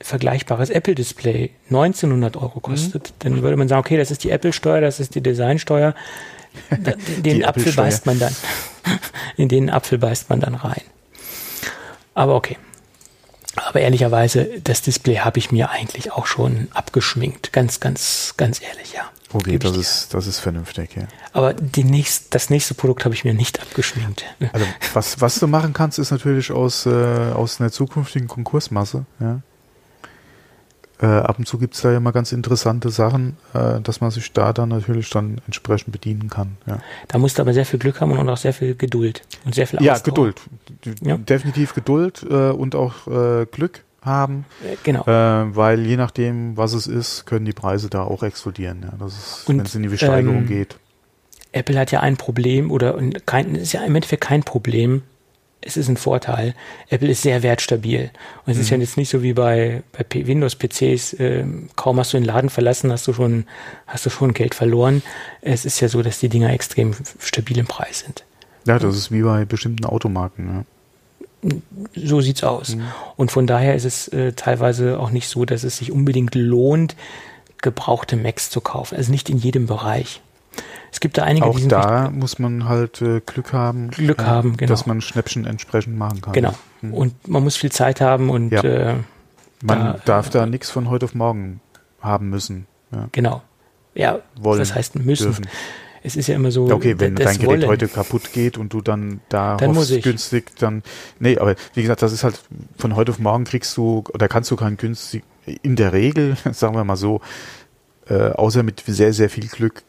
vergleichbares 0.01 0.69
Apple-Display 0.69 1.51
1900 1.69 2.35
Euro 2.37 2.57
Mhm. 2.57 2.61
kostet, 2.61 3.13
dann 3.19 3.41
würde 3.41 3.55
man 3.55 3.67
sagen, 3.67 3.79
okay, 3.79 3.97
das 3.97 4.11
ist 4.11 4.23
die 4.23 4.31
Apple-Steuer, 4.31 4.81
das 4.81 4.99
ist 4.99 5.15
die 5.15 5.21
Designsteuer. 5.21 5.93
Den 7.23 7.45
Apfel 7.45 7.71
beißt 7.71 8.05
man 8.05 8.19
dann. 8.19 8.35
In 9.37 9.47
den 9.47 9.69
Apfel 9.69 9.97
beißt 9.99 10.29
man 10.29 10.41
dann 10.41 10.55
rein. 10.55 10.81
Aber 12.13 12.35
okay. 12.35 12.57
Aber 13.55 13.81
ehrlicherweise, 13.81 14.61
das 14.63 14.81
Display 14.81 15.17
habe 15.17 15.39
ich 15.39 15.51
mir 15.51 15.69
eigentlich 15.71 16.11
auch 16.11 16.25
schon 16.25 16.67
abgeschminkt. 16.73 17.51
Ganz, 17.51 17.79
ganz, 17.79 18.35
ganz 18.37 18.61
ehrlich, 18.61 18.93
ja. 18.93 19.09
Okay, 19.33 19.57
das 19.57 19.77
ist, 19.77 20.13
das 20.13 20.27
ist 20.27 20.39
vernünftig, 20.39 20.95
ja. 20.95 21.03
Aber 21.31 21.53
die 21.53 21.83
nächst, 21.83 22.35
das 22.35 22.49
nächste 22.49 22.73
Produkt 22.73 23.05
habe 23.05 23.15
ich 23.15 23.23
mir 23.23 23.33
nicht 23.33 23.61
abgeschminkt. 23.61 24.25
Also 24.51 24.65
was, 24.93 25.21
was 25.21 25.39
du 25.39 25.47
machen 25.47 25.73
kannst, 25.73 25.99
ist 25.99 26.11
natürlich 26.11 26.51
aus, 26.51 26.85
äh, 26.85 26.89
aus 26.89 27.61
einer 27.61 27.71
zukünftigen 27.71 28.27
Konkursmasse, 28.27 29.05
ja. 29.19 29.41
Äh, 31.01 31.05
ab 31.07 31.39
und 31.39 31.47
zu 31.47 31.57
gibt's 31.57 31.81
da 31.81 31.91
ja 31.91 31.99
mal 31.99 32.11
ganz 32.11 32.31
interessante 32.31 32.89
Sachen, 32.91 33.37
äh, 33.55 33.81
dass 33.81 34.01
man 34.01 34.11
sich 34.11 34.31
da 34.33 34.53
dann 34.53 34.69
natürlich 34.69 35.09
dann 35.09 35.41
entsprechend 35.47 35.91
bedienen 35.91 36.29
kann. 36.29 36.57
Ja, 36.67 36.77
Da 37.07 37.17
musst 37.17 37.37
du 37.37 37.41
aber 37.41 37.53
sehr 37.53 37.65
viel 37.65 37.79
Glück 37.79 38.01
haben 38.01 38.11
und 38.11 38.29
auch 38.29 38.37
sehr 38.37 38.53
viel 38.53 38.75
Geduld 38.75 39.23
und 39.43 39.55
sehr 39.55 39.65
viel 39.65 39.81
ja 39.81 39.93
Ausdauer. 39.93 40.13
Geduld. 40.13 40.41
D- 40.85 40.93
Ja. 41.09 41.17
Definitiv 41.17 41.73
Geduld 41.73 42.23
äh, 42.29 42.51
und 42.51 42.75
auch 42.75 43.07
äh, 43.07 43.45
Glück 43.47 43.83
haben, 44.03 44.45
Äh, 44.63 44.75
Genau. 44.83 45.01
äh, 45.07 45.55
weil 45.55 45.79
je 45.85 45.97
nachdem, 45.97 46.55
was 46.57 46.73
es 46.73 46.85
ist, 46.87 47.25
können 47.25 47.45
die 47.45 47.53
Preise 47.53 47.89
da 47.89 48.03
auch 48.03 48.21
explodieren. 48.23 48.83
Ja. 48.83 48.93
Wenn 49.47 49.59
es 49.61 49.73
in 49.75 49.83
die 49.83 49.89
Besteigerung 49.89 50.37
ähm, 50.39 50.47
geht. 50.47 50.77
Apple 51.51 51.77
hat 51.79 51.91
ja 51.91 51.99
ein 51.99 52.15
Problem 52.15 52.71
oder 52.71 52.97
kein, 53.25 53.55
ist 53.55 53.73
ja 53.73 53.83
im 53.83 53.93
Endeffekt 53.95 54.23
kein 54.23 54.43
Problem. 54.43 55.01
Es 55.61 55.77
ist 55.77 55.87
ein 55.87 55.97
Vorteil. 55.97 56.55
Apple 56.89 57.09
ist 57.09 57.21
sehr 57.21 57.43
wertstabil. 57.43 58.09
Und 58.45 58.51
es 58.51 58.57
mhm. 58.57 58.61
ist 58.63 58.69
ja 58.71 58.77
jetzt 58.77 58.97
nicht 58.97 59.09
so 59.09 59.21
wie 59.21 59.33
bei, 59.33 59.83
bei 59.91 60.05
Windows-PCs, 60.27 61.13
äh, 61.13 61.45
kaum 61.75 61.99
hast 61.99 62.13
du 62.13 62.17
den 62.17 62.25
Laden 62.25 62.49
verlassen, 62.49 62.91
hast 62.91 63.07
du 63.07 63.13
schon, 63.13 63.45
hast 63.87 64.05
du 64.05 64.09
schon 64.09 64.33
Geld 64.33 64.55
verloren. 64.55 65.03
Es 65.41 65.65
ist 65.65 65.79
ja 65.79 65.87
so, 65.87 66.01
dass 66.01 66.19
die 66.19 66.29
Dinger 66.29 66.51
extrem 66.51 66.93
stabil 67.19 67.57
im 67.59 67.67
Preis 67.67 67.99
sind. 67.99 68.23
Ja, 68.65 68.79
das 68.79 68.95
ist 68.95 69.11
wie 69.11 69.21
bei 69.21 69.45
bestimmten 69.45 69.85
Automarken. 69.85 70.47
Ja 70.47 70.65
so 71.95 72.21
sieht's 72.21 72.43
aus. 72.43 72.75
Mhm. 72.75 72.83
Und 73.15 73.31
von 73.31 73.47
daher 73.47 73.75
ist 73.75 73.85
es 73.85 74.07
äh, 74.09 74.33
teilweise 74.33 74.99
auch 74.99 75.09
nicht 75.09 75.27
so, 75.27 75.45
dass 75.45 75.63
es 75.63 75.77
sich 75.77 75.91
unbedingt 75.91 76.35
lohnt, 76.35 76.95
gebrauchte 77.61 78.15
Macs 78.15 78.49
zu 78.49 78.61
kaufen. 78.61 78.95
Also 78.95 79.11
nicht 79.11 79.29
in 79.29 79.37
jedem 79.37 79.65
Bereich. 79.67 80.21
Es 80.91 80.99
gibt 80.99 81.17
da 81.17 81.23
einige, 81.23 81.45
auch 81.45 81.55
die 81.55 81.61
sind 81.61 81.71
da 81.71 82.09
muss 82.09 82.37
man 82.37 82.67
halt 82.67 83.01
äh, 83.01 83.21
Glück 83.25 83.53
haben, 83.53 83.91
Glück 83.91 84.21
äh, 84.21 84.25
haben, 84.25 84.57
genau. 84.57 84.69
dass 84.69 84.85
man 84.85 85.01
Schnäppchen 85.01 85.45
entsprechend 85.45 85.97
machen 85.97 86.21
kann. 86.21 86.33
Genau. 86.33 86.53
Mhm. 86.81 86.93
Und 86.93 87.27
man 87.27 87.43
muss 87.43 87.55
viel 87.55 87.71
Zeit 87.71 88.01
haben 88.01 88.29
und 88.29 88.51
ja. 88.51 88.61
äh, 88.61 88.95
man 89.61 89.79
da, 89.79 89.99
darf 90.05 90.29
da 90.29 90.45
nichts 90.45 90.69
von 90.69 90.89
heute 90.89 91.05
auf 91.05 91.15
morgen 91.15 91.61
haben 92.01 92.29
müssen. 92.29 92.67
Ja. 92.91 93.07
Genau. 93.11 93.41
Ja, 93.93 94.19
Wollen, 94.35 94.59
das 94.59 94.75
heißt 94.75 94.95
müssen. 94.95 95.25
Dürfen 95.25 95.47
es 96.03 96.15
ist 96.15 96.27
ja 96.27 96.35
immer 96.35 96.51
so. 96.51 96.69
Okay, 96.71 96.95
wenn 96.97 97.15
dein 97.15 97.37
Gerät 97.37 97.47
Wollen. 97.47 97.67
heute 97.67 97.87
kaputt 97.87 98.33
geht 98.33 98.57
und 98.57 98.73
du 98.73 98.81
dann 98.81 99.21
da 99.29 99.57
dann 99.57 99.75
hoffst, 99.75 100.01
günstig, 100.01 100.55
dann. 100.57 100.83
Nee, 101.19 101.37
aber 101.37 101.55
wie 101.73 101.81
gesagt, 101.81 102.01
das 102.01 102.11
ist 102.11 102.23
halt 102.23 102.41
von 102.77 102.95
heute 102.95 103.11
auf 103.11 103.19
morgen 103.19 103.43
kriegst 103.43 103.75
du 103.77 104.03
oder 104.13 104.27
kannst 104.27 104.49
du 104.51 104.55
kein 104.55 104.77
günstig, 104.77 105.23
in 105.61 105.75
der 105.75 105.93
Regel, 105.93 106.37
sagen 106.51 106.75
wir 106.75 106.83
mal 106.83 106.95
so, 106.95 107.21
äh, 108.07 108.29
außer 108.31 108.63
mit 108.63 108.83
sehr, 108.85 109.13
sehr 109.13 109.29
viel 109.29 109.47
Glück, 109.47 109.83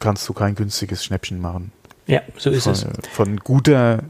kannst 0.00 0.28
du 0.28 0.32
kein 0.32 0.54
günstiges 0.54 1.04
Schnäppchen 1.04 1.40
machen. 1.40 1.72
Ja, 2.06 2.22
so 2.36 2.50
ist 2.50 2.64
von, 2.64 2.72
es. 2.72 2.86
Von 3.12 3.36
guter 3.38 4.02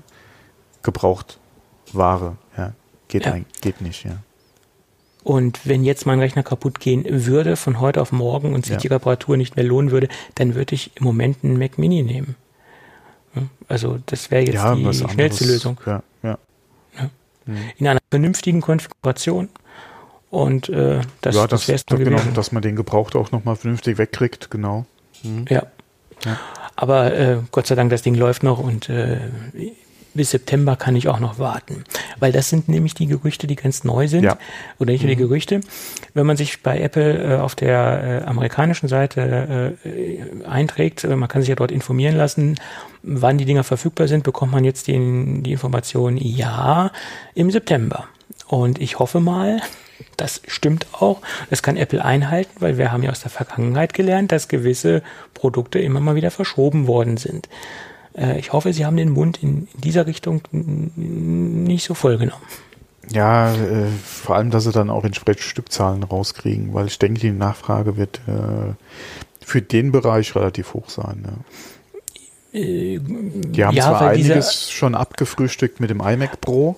Gebrauchtware, 0.83 2.39
ja. 2.57 2.73
Geht, 3.09 3.27
ja. 3.27 3.33
Ein, 3.33 3.47
geht 3.61 3.81
nicht, 3.81 4.05
ja. 4.05 4.17
Und 5.23 5.67
wenn 5.67 5.85
jetzt 5.85 6.07
mein 6.07 6.19
Rechner 6.19 6.43
kaputt 6.43 6.81
gehen 6.81 7.05
würde 7.27 7.57
von 7.57 7.79
heute 7.81 8.01
auf 8.01 8.11
morgen 8.11 8.55
und 8.55 8.65
sich 8.65 8.75
ja. 8.75 8.79
die 8.79 8.87
Reparatur 8.87 9.37
nicht 9.37 9.57
mehr 9.57 9.65
lohnen 9.65 9.91
würde, 9.91 10.09
dann 10.37 10.55
würde 10.55 10.75
ich 10.75 10.93
im 10.97 11.05
Moment 11.05 11.39
einen 11.43 11.59
Mac 11.59 11.77
Mini 11.77 12.03
nehmen. 12.03 12.37
Also 13.69 13.99
das 14.07 14.31
wäre 14.31 14.45
jetzt 14.45 14.55
ja, 14.55 14.75
die 14.75 14.95
schnellste 14.95 15.45
Lösung. 15.45 15.79
Ja, 15.85 16.03
ja. 16.23 16.39
Mhm. 17.45 17.57
In 17.77 17.87
einer 17.87 18.01
vernünftigen 18.11 18.61
Konfiguration. 18.61 19.49
Und 20.31 20.69
äh, 20.69 21.01
das, 21.21 21.35
ja, 21.35 21.47
das, 21.47 21.67
das 21.67 21.85
wäre 21.89 22.05
genau, 22.05 22.21
dass 22.35 22.53
man 22.53 22.63
den 22.63 22.77
Gebraucht 22.77 23.17
auch 23.17 23.31
nochmal 23.33 23.57
vernünftig 23.57 23.99
wegkriegt, 23.99 24.51
genau. 24.51 24.87
Mhm. 25.23 25.45
Ja. 25.49 25.67
Ja. 26.25 26.39
Aber 26.77 27.13
äh, 27.13 27.37
Gott 27.51 27.67
sei 27.67 27.75
Dank, 27.75 27.91
das 27.91 28.03
Ding 28.03 28.15
läuft 28.15 28.43
noch 28.43 28.59
und 28.59 28.89
äh, 28.89 29.19
bis 30.15 30.31
September 30.31 30.77
kann 30.77 30.97
ich 30.97 31.09
auch 31.09 31.21
noch 31.21 31.39
warten. 31.39 31.85
Weil 32.19 32.33
das 32.33 32.49
sind 32.49 32.69
nämlich 32.69 32.95
die 32.95 33.07
Gerüchte, 33.07 33.47
die 33.47 33.57
ganz 33.57 33.85
neu 33.85 34.09
sind. 34.09 34.25
Ja. 34.25 34.39
Oder 34.79 34.93
nicht 34.93 35.03
nur 35.03 35.11
die 35.11 35.17
mhm. 35.17 35.29
Gerüchte. 35.29 35.61
Wenn 36.15 36.27
man 36.27 36.37
sich 36.37 36.63
bei 36.63 36.81
Apple 36.81 37.37
äh, 37.37 37.39
auf 37.39 37.55
der 37.55 38.23
äh, 38.25 38.29
amerikanischen 38.29 38.89
Seite 38.89 39.77
äh, 39.85 40.45
einträgt, 40.45 41.05
äh, 41.05 41.15
man 41.15 41.29
kann 41.29 41.43
sich 41.43 41.49
ja 41.49 41.55
dort 41.55 41.71
informieren 41.71 42.17
lassen, 42.17 42.57
wann 43.03 43.39
die 43.39 43.45
Dinger 43.45 43.65
verfügbar 43.65 44.09
sind, 44.09 44.25
bekommt 44.25 44.53
man 44.53 44.65
jetzt 44.65 44.89
die, 44.89 45.43
die 45.43 45.53
Information, 45.53 46.17
ja, 46.17 46.91
im 47.35 47.51
September. 47.51 48.09
Und 48.49 48.81
ich 48.81 48.99
hoffe 48.99 49.21
mal, 49.21 49.61
das 50.17 50.43
stimmt 50.47 50.87
auch. 50.93 51.21
Das 51.49 51.63
kann 51.63 51.77
Apple 51.77 52.05
einhalten, 52.05 52.51
weil 52.61 52.79
wir 52.79 52.93
haben 52.93 53.03
ja 53.03 53.11
aus 53.11 53.21
der 53.21 53.31
Vergangenheit 53.31 53.95
gelernt, 53.95 54.33
dass 54.33 54.49
gewisse 54.49 55.03
Produkte 55.35 55.79
immer 55.79 56.01
mal 56.01 56.15
wieder 56.15 56.31
verschoben 56.31 56.87
worden 56.87 57.17
sind. 57.17 57.49
Äh, 58.17 58.39
ich 58.39 58.53
hoffe, 58.53 58.73
Sie 58.73 58.85
haben 58.87 58.97
den 58.97 59.11
Mund 59.11 59.43
in, 59.43 59.69
dieser 59.75 60.07
Richtung 60.07 60.43
nicht 60.53 61.85
so 61.85 61.95
voll 61.95 62.19
genommen. 62.19 62.43
Ja, 63.11 63.53
äh, 63.53 63.87
vor 64.05 64.37
allem, 64.37 64.51
dass 64.51 64.65
sie 64.65 64.73
dann 64.73 64.91
auch 64.91 65.05
entsprechend 65.05 65.43
Stückzahlen 65.43 66.03
rauskriegen, 66.03 66.75
weil 66.75 66.87
ich 66.87 66.99
denke, 66.99 67.21
die 67.21 67.33
Nachfrage 67.33 67.97
wird 67.97 68.21
äh, 68.29 68.75
für 69.45 69.63
den 69.63 69.91
Bereich 69.91 70.35
relativ 70.37 70.75
hoch 70.75 70.89
sein. 70.91 71.25
Äh, 72.53 72.99
die 73.01 73.65
haben 73.65 73.77
ja, 73.77 73.83
zwar 73.83 74.11
einiges 74.11 74.71
schon 74.71 74.95
abgefrühstückt 74.95 75.81
mit 75.81 75.91
dem 75.91 76.01
iMac 76.01 76.41
Pro. 76.41 76.77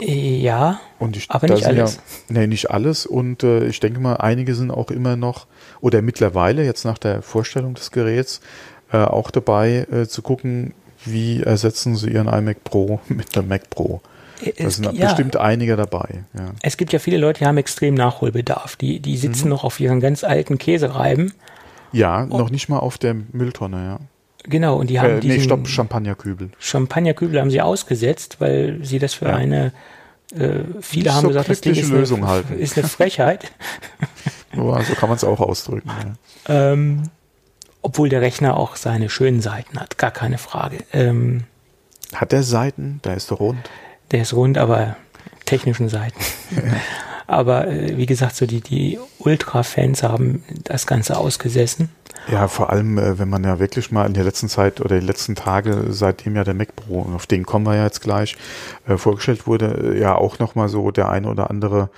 Äh, 0.00 0.38
ja, 0.38 0.80
und 0.98 1.16
ich, 1.16 1.30
aber 1.30 1.48
nicht 1.48 1.66
alles. 1.66 1.96
Ja, 1.96 2.02
nee, 2.28 2.46
nicht 2.46 2.70
alles. 2.70 3.06
Und 3.06 3.42
äh, 3.42 3.66
ich 3.66 3.80
denke 3.80 4.00
mal, 4.00 4.16
einige 4.16 4.54
sind 4.54 4.70
auch 4.70 4.90
immer 4.90 5.16
noch, 5.16 5.46
oder 5.80 6.02
mittlerweile, 6.02 6.64
jetzt 6.64 6.84
nach 6.84 6.98
der 6.98 7.22
Vorstellung 7.22 7.74
des 7.74 7.90
Geräts, 7.90 8.40
äh, 8.92 8.98
auch 8.98 9.30
dabei 9.30 9.86
äh, 9.90 10.06
zu 10.06 10.22
gucken, 10.22 10.74
wie 11.04 11.42
ersetzen 11.42 11.96
sie 11.96 12.10
ihren 12.10 12.28
iMac 12.28 12.64
Pro 12.64 13.00
mit 13.08 13.36
einem 13.36 13.48
Mac 13.48 13.70
Pro. 13.70 14.00
Da 14.58 14.68
sind 14.68 14.92
ja, 14.92 15.06
bestimmt 15.06 15.36
einige 15.36 15.76
dabei. 15.76 16.24
Ja. 16.34 16.50
Es 16.60 16.76
gibt 16.76 16.92
ja 16.92 16.98
viele 16.98 17.16
Leute, 17.16 17.40
die 17.40 17.46
haben 17.46 17.56
extrem 17.56 17.94
Nachholbedarf. 17.94 18.76
Die, 18.76 19.00
die 19.00 19.16
sitzen 19.16 19.44
mhm. 19.44 19.50
noch 19.50 19.64
auf 19.64 19.80
ihren 19.80 20.00
ganz 20.00 20.24
alten 20.24 20.58
Käsereiben. 20.58 21.32
Ja, 21.92 22.26
noch 22.26 22.50
nicht 22.50 22.68
mal 22.68 22.80
auf 22.80 22.98
der 22.98 23.14
Mülltonne, 23.14 23.76
ja. 23.76 24.00
Genau, 24.44 24.76
und 24.76 24.90
die 24.90 25.00
haben 25.00 25.16
äh, 25.16 25.20
diesen 25.20 25.38
nee, 25.38 25.44
stopp, 25.44 25.66
Champagnerkübel. 25.66 26.50
Champagnerkübel 26.58 27.40
haben 27.40 27.50
sie 27.50 27.62
ausgesetzt, 27.62 28.36
weil 28.40 28.78
sie 28.82 28.98
das 28.98 29.14
für 29.14 29.26
ja. 29.26 29.36
eine 29.36 29.72
äh, 30.36 30.64
viele 30.80 31.14
haben 31.14 31.22
so 31.22 31.28
gesagt, 31.28 31.48
das 31.48 31.60
Ding 31.60 31.74
ist 31.74 31.90
Lösung 31.90 32.20
eine, 32.20 32.28
halten. 32.28 32.58
ist 32.58 32.76
eine 32.76 32.88
Frechheit. 32.88 33.52
so 34.54 34.94
kann 34.94 35.08
man 35.08 35.16
es 35.16 35.24
auch 35.24 35.40
ausdrücken. 35.40 35.90
Ja. 36.48 36.72
Ähm, 36.72 37.10
obwohl 37.82 38.08
der 38.08 38.20
Rechner 38.20 38.56
auch 38.56 38.76
seine 38.76 39.08
schönen 39.10 39.40
Seiten 39.40 39.78
hat, 39.78 39.98
gar 39.98 40.10
keine 40.10 40.38
Frage. 40.38 40.78
Ähm, 40.92 41.44
hat 42.14 42.32
der 42.32 42.42
Seiten? 42.42 43.00
Da 43.02 43.14
ist 43.14 43.30
er 43.30 43.36
rund. 43.38 43.70
Der 44.10 44.22
ist 44.22 44.34
rund, 44.34 44.58
aber 44.58 44.96
technischen 45.44 45.88
Seiten. 45.88 46.18
Ja. 46.54 46.62
Aber 47.26 47.68
äh, 47.68 47.96
wie 47.96 48.04
gesagt, 48.04 48.36
so 48.36 48.44
die, 48.44 48.60
die 48.60 48.98
Ultra-Fans 49.18 50.02
haben 50.02 50.44
das 50.64 50.86
Ganze 50.86 51.16
ausgesessen. 51.16 51.88
Ja, 52.30 52.48
vor 52.48 52.70
allem, 52.70 52.96
äh, 52.98 53.18
wenn 53.18 53.28
man 53.28 53.44
ja 53.44 53.58
wirklich 53.58 53.90
mal 53.90 54.06
in 54.06 54.14
der 54.14 54.24
letzten 54.24 54.48
Zeit 54.48 54.80
oder 54.80 54.98
die 54.98 55.06
letzten 55.06 55.34
Tage, 55.34 55.86
seitdem 55.90 56.36
ja 56.36 56.44
der 56.44 56.54
Mac 56.54 56.74
Pro, 56.74 57.02
auf 57.14 57.26
den 57.26 57.44
kommen 57.44 57.66
wir 57.66 57.76
ja 57.76 57.84
jetzt 57.84 58.00
gleich, 58.00 58.36
äh, 58.86 58.96
vorgestellt 58.96 59.46
wurde, 59.46 59.94
äh, 59.94 60.00
ja 60.00 60.14
auch 60.14 60.38
nochmal 60.38 60.68
so 60.68 60.90
der 60.90 61.08
eine 61.10 61.28
oder 61.28 61.50
andere 61.50 61.90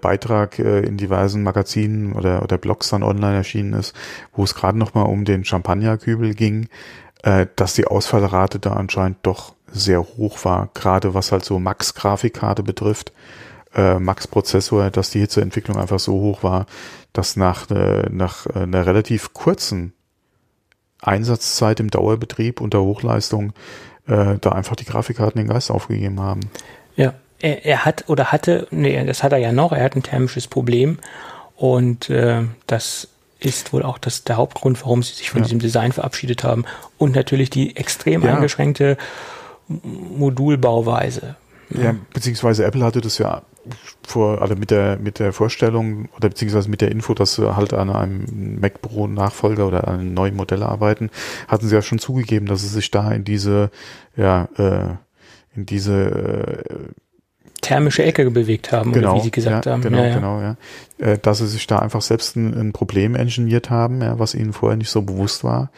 Beitrag 0.00 0.60
in 0.60 0.96
diversen 0.98 1.42
Magazinen 1.42 2.12
oder, 2.12 2.44
oder 2.44 2.58
Blogs 2.58 2.90
dann 2.90 3.02
online 3.02 3.34
erschienen 3.34 3.72
ist, 3.72 3.92
wo 4.32 4.44
es 4.44 4.54
gerade 4.54 4.78
nochmal 4.78 5.06
um 5.06 5.24
den 5.24 5.44
Champagnerkübel 5.44 6.34
ging, 6.34 6.68
dass 7.56 7.74
die 7.74 7.88
Ausfallrate 7.88 8.60
da 8.60 8.74
anscheinend 8.74 9.18
doch 9.22 9.56
sehr 9.72 10.00
hoch 10.00 10.44
war, 10.44 10.68
gerade 10.74 11.12
was 11.14 11.32
halt 11.32 11.44
so 11.44 11.58
Max-Grafikkarte 11.58 12.62
betrifft, 12.62 13.12
äh, 13.74 13.98
Max-Prozessor, 13.98 14.90
dass 14.90 15.10
die 15.10 15.20
Hitzeentwicklung 15.20 15.76
einfach 15.76 15.98
so 15.98 16.12
hoch 16.12 16.42
war, 16.42 16.66
dass 17.12 17.36
nach, 17.36 17.70
äh, 17.70 18.08
nach 18.10 18.46
äh, 18.46 18.60
einer 18.60 18.86
relativ 18.86 19.32
kurzen 19.32 19.92
Einsatzzeit 21.00 21.80
im 21.80 21.90
Dauerbetrieb 21.90 22.60
unter 22.60 22.80
Hochleistung 22.80 23.52
äh, 24.06 24.36
da 24.40 24.50
einfach 24.50 24.76
die 24.76 24.84
Grafikkarten 24.84 25.38
den 25.38 25.48
Geist 25.48 25.70
aufgegeben 25.70 26.20
haben. 26.20 26.40
Ja, 26.96 27.14
er, 27.40 27.64
er 27.64 27.84
hat 27.84 28.04
oder 28.08 28.32
hatte, 28.32 28.66
nee, 28.70 29.04
das 29.04 29.22
hat 29.22 29.32
er 29.32 29.38
ja 29.38 29.52
noch, 29.52 29.72
er 29.72 29.84
hat 29.84 29.96
ein 29.96 30.02
thermisches 30.02 30.46
Problem 30.46 30.98
und 31.56 32.10
äh, 32.10 32.42
das 32.66 33.08
ist 33.40 33.72
wohl 33.72 33.82
auch 33.82 33.98
das, 33.98 34.24
der 34.24 34.36
Hauptgrund, 34.36 34.80
warum 34.82 35.02
sie 35.02 35.14
sich 35.14 35.30
von 35.30 35.40
ja. 35.40 35.44
diesem 35.44 35.58
Design 35.58 35.92
verabschiedet 35.92 36.44
haben. 36.44 36.64
Und 36.96 37.14
natürlich 37.14 37.50
die 37.50 37.76
extrem 37.76 38.22
ja. 38.22 38.34
eingeschränkte 38.34 38.96
Modulbauweise. 39.68 41.36
Ja, 41.70 41.94
beziehungsweise 42.12 42.64
Apple 42.64 42.84
hatte 42.84 43.00
das 43.00 43.18
ja 43.18 43.42
vor, 44.06 44.42
also 44.42 44.54
mit 44.54 44.70
der, 44.70 44.98
mit 44.98 45.18
der 45.18 45.32
Vorstellung 45.32 46.08
oder 46.16 46.28
beziehungsweise 46.28 46.68
mit 46.68 46.80
der 46.80 46.90
Info, 46.90 47.14
dass 47.14 47.34
sie 47.34 47.56
halt 47.56 47.72
an 47.72 47.90
einem 47.90 48.58
Mac 48.60 48.82
Pro 48.82 49.06
Nachfolger 49.06 49.66
oder 49.66 49.88
an 49.88 50.00
einem 50.00 50.14
neuen 50.14 50.36
Modell 50.36 50.62
arbeiten, 50.62 51.10
hatten 51.48 51.68
sie 51.68 51.74
ja 51.74 51.82
schon 51.82 51.98
zugegeben, 51.98 52.46
dass 52.46 52.62
sie 52.62 52.68
sich 52.68 52.90
da 52.90 53.10
in 53.12 53.24
diese, 53.24 53.70
ja, 54.16 54.48
äh, 54.56 54.96
in 55.56 55.66
diese 55.66 56.64
äh, 56.68 56.88
thermische 57.60 58.04
Ecke 58.04 58.30
bewegt 58.30 58.72
haben, 58.72 58.92
genau, 58.92 59.12
oder 59.12 59.20
wie 59.20 59.24
Sie 59.24 59.30
gesagt 59.30 59.66
ja, 59.66 59.72
haben. 59.72 59.82
Genau, 59.82 59.98
ja, 59.98 60.06
ja. 60.06 60.14
genau, 60.14 60.40
ja. 60.40 60.56
Äh, 60.98 61.18
dass 61.18 61.38
sie 61.38 61.46
sich 61.46 61.66
da 61.66 61.78
einfach 61.78 62.02
selbst 62.02 62.36
ein, 62.36 62.52
ein 62.54 62.72
Problem 62.72 63.14
ingeniert 63.14 63.70
haben, 63.70 64.02
ja, 64.02 64.18
was 64.18 64.34
ihnen 64.34 64.52
vorher 64.52 64.76
nicht 64.76 64.90
so 64.90 65.02
bewusst 65.02 65.44
war, 65.44 65.70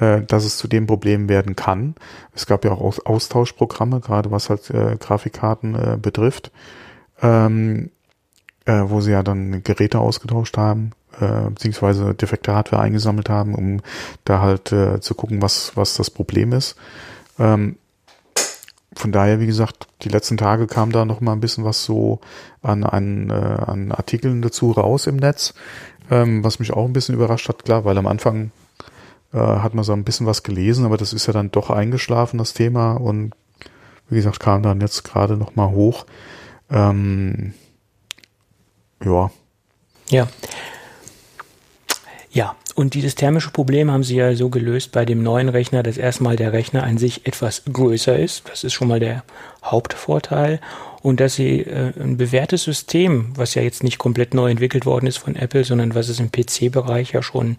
äh, 0.00 0.22
dass 0.22 0.44
es 0.44 0.56
zu 0.56 0.68
dem 0.68 0.86
Problem 0.86 1.28
werden 1.28 1.56
kann. 1.56 1.94
Es 2.34 2.46
gab 2.46 2.64
ja 2.64 2.72
auch 2.72 2.98
Austauschprogramme, 3.04 4.00
gerade 4.00 4.30
was 4.30 4.48
halt 4.48 4.70
äh, 4.70 4.96
Grafikkarten 4.98 5.74
äh, 5.74 5.96
betrifft, 6.00 6.50
ähm, 7.22 7.90
äh, 8.64 8.82
wo 8.84 9.00
sie 9.00 9.12
ja 9.12 9.22
dann 9.22 9.62
Geräte 9.62 9.98
ausgetauscht 9.98 10.56
haben, 10.56 10.92
äh, 11.20 11.50
beziehungsweise 11.50 12.14
defekte 12.14 12.54
Hardware 12.54 12.82
eingesammelt 12.82 13.28
haben, 13.28 13.54
um 13.54 13.80
da 14.24 14.40
halt 14.40 14.72
äh, 14.72 15.00
zu 15.00 15.14
gucken, 15.14 15.42
was, 15.42 15.76
was 15.76 15.94
das 15.94 16.10
Problem 16.10 16.52
ist. 16.52 16.76
Ähm, 17.38 17.76
von 18.94 19.12
daher, 19.12 19.38
wie 19.40 19.46
gesagt, 19.46 19.86
die 20.02 20.08
letzten 20.08 20.36
Tage 20.36 20.66
kam 20.66 20.90
da 20.90 21.04
noch 21.04 21.20
mal 21.20 21.32
ein 21.32 21.40
bisschen 21.40 21.64
was 21.64 21.84
so 21.84 22.20
an, 22.62 22.82
an, 22.84 23.30
äh, 23.30 23.32
an 23.32 23.92
Artikeln 23.92 24.42
dazu 24.42 24.72
raus 24.72 25.06
im 25.06 25.16
Netz, 25.16 25.54
ähm, 26.10 26.42
was 26.42 26.58
mich 26.58 26.72
auch 26.72 26.84
ein 26.84 26.92
bisschen 26.92 27.14
überrascht 27.14 27.48
hat, 27.48 27.64
klar, 27.64 27.84
weil 27.84 27.96
am 27.96 28.06
Anfang 28.06 28.50
äh, 29.32 29.38
hat 29.38 29.74
man 29.74 29.84
so 29.84 29.92
ein 29.92 30.04
bisschen 30.04 30.26
was 30.26 30.42
gelesen, 30.42 30.84
aber 30.84 30.96
das 30.96 31.12
ist 31.12 31.26
ja 31.26 31.32
dann 31.32 31.50
doch 31.50 31.70
eingeschlafen, 31.70 32.38
das 32.38 32.54
Thema. 32.54 32.94
Und 32.94 33.34
wie 34.08 34.16
gesagt, 34.16 34.40
kam 34.40 34.62
dann 34.62 34.80
jetzt 34.80 35.04
gerade 35.04 35.36
noch 35.36 35.54
mal 35.54 35.70
hoch. 35.70 36.06
Ähm, 36.70 37.54
ja. 39.04 39.30
Ja. 40.10 40.28
Ja, 42.30 42.56
und 42.74 42.94
dieses 42.94 43.14
thermische 43.14 43.50
Problem 43.50 43.90
haben 43.90 44.04
sie 44.04 44.16
ja 44.16 44.34
so 44.34 44.50
gelöst 44.50 44.92
bei 44.92 45.04
dem 45.04 45.22
neuen 45.22 45.48
Rechner, 45.48 45.82
dass 45.82 45.96
erstmal 45.96 46.36
der 46.36 46.52
Rechner 46.52 46.84
an 46.84 46.98
sich 46.98 47.26
etwas 47.26 47.62
größer 47.72 48.16
ist. 48.16 48.48
Das 48.48 48.64
ist 48.64 48.74
schon 48.74 48.86
mal 48.86 49.00
der 49.00 49.24
Hauptvorteil. 49.64 50.60
Und 51.02 51.20
dass 51.20 51.34
sie 51.34 51.60
äh, 51.62 51.92
ein 51.98 52.16
bewährtes 52.16 52.64
System, 52.64 53.32
was 53.34 53.54
ja 53.54 53.62
jetzt 53.62 53.82
nicht 53.82 53.98
komplett 53.98 54.34
neu 54.34 54.50
entwickelt 54.50 54.86
worden 54.86 55.06
ist 55.06 55.16
von 55.16 55.36
Apple, 55.36 55.64
sondern 55.64 55.94
was 55.94 56.08
es 56.08 56.20
im 56.20 56.30
PC-Bereich 56.30 57.12
ja 57.12 57.22
schon 57.22 57.56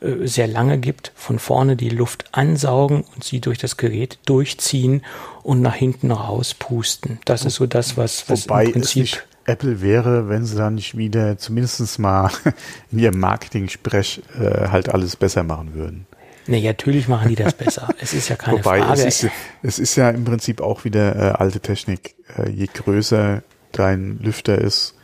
äh, 0.00 0.26
sehr 0.26 0.46
lange 0.46 0.78
gibt, 0.78 1.12
von 1.14 1.38
vorne 1.38 1.76
die 1.76 1.88
Luft 1.88 2.26
ansaugen 2.32 3.04
und 3.14 3.24
sie 3.24 3.40
durch 3.40 3.58
das 3.58 3.76
Gerät 3.76 4.18
durchziehen 4.26 5.02
und 5.42 5.60
nach 5.60 5.74
hinten 5.74 6.10
rauspusten. 6.10 7.18
Das 7.24 7.44
ist 7.44 7.54
so 7.54 7.66
das, 7.66 7.96
was, 7.96 8.28
was 8.28 8.48
Wobei 8.48 8.66
im 8.66 8.72
Prinzip 8.72 9.24
Apple 9.44 9.80
wäre, 9.80 10.28
wenn 10.28 10.44
sie 10.44 10.56
dann 10.56 10.74
nicht 10.74 10.96
wieder 10.96 11.38
zumindest 11.38 11.98
mal 11.98 12.30
in 12.92 12.98
ihrem 12.98 13.18
Marketing-Sprech 13.18 14.22
äh, 14.38 14.68
halt 14.68 14.90
alles 14.90 15.16
besser 15.16 15.42
machen 15.42 15.74
würden. 15.74 16.06
Nee, 16.46 16.62
natürlich 16.62 17.08
machen 17.08 17.28
die 17.28 17.34
das 17.34 17.54
besser. 17.54 17.88
es 18.00 18.14
ist 18.14 18.28
ja 18.28 18.36
keine 18.36 18.58
Wobei, 18.58 18.80
Frage. 18.80 19.04
Es 19.04 19.24
ist, 19.24 19.32
es 19.62 19.78
ist 19.78 19.96
ja 19.96 20.10
im 20.10 20.24
Prinzip 20.24 20.60
auch 20.60 20.84
wieder 20.84 21.16
äh, 21.16 21.32
alte 21.32 21.60
Technik. 21.60 22.14
Äh, 22.36 22.50
je 22.50 22.68
größer 22.72 23.42
dein 23.72 24.18
Lüfter 24.20 24.58
ist, 24.58 24.94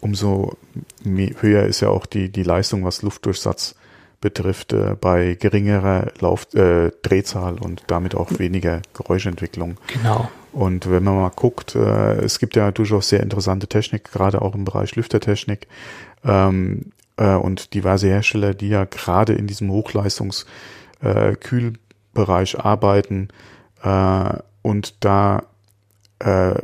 umso 0.00 0.56
höher 1.04 1.64
ist 1.64 1.80
ja 1.80 1.88
auch 1.88 2.06
die, 2.06 2.30
die 2.30 2.42
Leistung, 2.42 2.84
was 2.84 3.02
Luftdurchsatz 3.02 3.74
betrifft, 4.22 4.72
äh, 4.72 4.96
bei 4.98 5.36
geringerer 5.38 6.10
Lauf, 6.20 6.46
äh, 6.54 6.90
Drehzahl 7.02 7.58
und 7.58 7.82
damit 7.88 8.14
auch 8.14 8.38
weniger 8.38 8.80
Geräuschentwicklung. 8.94 9.76
Genau. 9.88 10.30
Und 10.52 10.90
wenn 10.90 11.04
man 11.04 11.16
mal 11.16 11.30
guckt, 11.34 11.74
äh, 11.74 12.22
es 12.22 12.38
gibt 12.38 12.56
ja 12.56 12.70
durchaus 12.70 13.10
sehr 13.10 13.22
interessante 13.22 13.66
Technik, 13.66 14.10
gerade 14.10 14.40
auch 14.40 14.54
im 14.54 14.64
Bereich 14.64 14.96
Lüftertechnik 14.96 15.66
ähm, 16.24 16.92
äh, 17.16 17.34
und 17.34 17.74
diverse 17.74 18.08
Hersteller, 18.08 18.54
die 18.54 18.68
ja 18.68 18.84
gerade 18.84 19.34
in 19.34 19.46
diesem 19.46 19.70
Hochleistungskühlbereich 19.70 22.54
äh, 22.54 22.58
arbeiten 22.58 23.28
äh, 23.82 24.34
und 24.62 25.04
da 25.04 25.42
äh, 26.20 26.54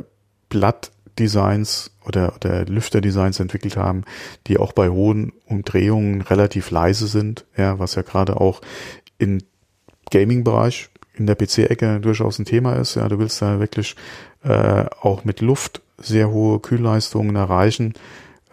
Blattdesigns 0.49 1.91
oder, 2.09 2.35
oder 2.35 2.65
Lüfterdesigns 2.65 3.39
entwickelt 3.39 3.77
haben, 3.77 4.03
die 4.47 4.57
auch 4.57 4.73
bei 4.73 4.89
hohen 4.89 5.31
Umdrehungen 5.45 6.21
relativ 6.21 6.71
leise 6.71 7.07
sind, 7.07 7.45
ja, 7.55 7.79
was 7.79 7.95
ja 7.95 8.01
gerade 8.01 8.41
auch 8.41 8.61
im 9.17 9.39
Gaming-Bereich 10.11 10.89
in 11.15 11.27
der 11.27 11.35
PC-Ecke 11.35 11.99
durchaus 11.99 12.39
ein 12.39 12.45
Thema 12.45 12.73
ist. 12.73 12.95
Ja, 12.95 13.07
du 13.07 13.19
willst 13.19 13.41
da 13.41 13.59
wirklich 13.59 13.95
äh, 14.43 14.85
auch 15.01 15.23
mit 15.23 15.41
Luft 15.41 15.81
sehr 15.97 16.31
hohe 16.31 16.59
Kühlleistungen 16.59 17.35
erreichen, 17.35 17.93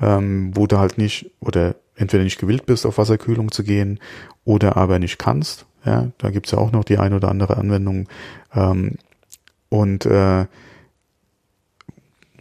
ähm, 0.00 0.50
wo 0.54 0.66
du 0.66 0.78
halt 0.78 0.98
nicht 0.98 1.30
oder 1.40 1.76
entweder 1.94 2.24
nicht 2.24 2.38
gewillt 2.38 2.66
bist, 2.66 2.84
auf 2.84 2.98
Wasserkühlung 2.98 3.50
zu 3.50 3.64
gehen 3.64 4.00
oder 4.44 4.76
aber 4.76 4.98
nicht 4.98 5.18
kannst. 5.18 5.66
Ja, 5.84 6.10
da 6.18 6.30
gibt's 6.30 6.50
ja 6.50 6.58
auch 6.58 6.72
noch 6.72 6.84
die 6.84 6.98
ein 6.98 7.14
oder 7.14 7.28
andere 7.28 7.56
Anwendung. 7.56 8.08
Ähm, 8.54 8.96
und 9.68 10.04
äh, 10.06 10.46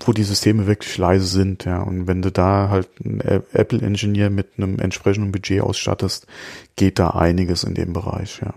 wo 0.04 0.12
die 0.12 0.24
Systeme 0.24 0.68
wirklich 0.68 0.98
leise 0.98 1.26
sind, 1.26 1.66
ja. 1.66 1.82
Und 1.82 2.08
wenn 2.08 2.22
du 2.22 2.32
da 2.32 2.70
halt 2.70 2.90
einen 3.04 3.22
Apple-Engineer 3.22 4.30
mit 4.30 4.48
einem 4.58 4.80
entsprechenden 4.80 5.32
Budget 5.32 5.62
ausstattest, 5.62 6.28
geht 6.76 7.00
da 7.00 7.12
einiges 7.12 7.64
in 7.64 7.76
dem 7.76 7.94
Bereich, 7.94 8.42
ja. 8.42 8.54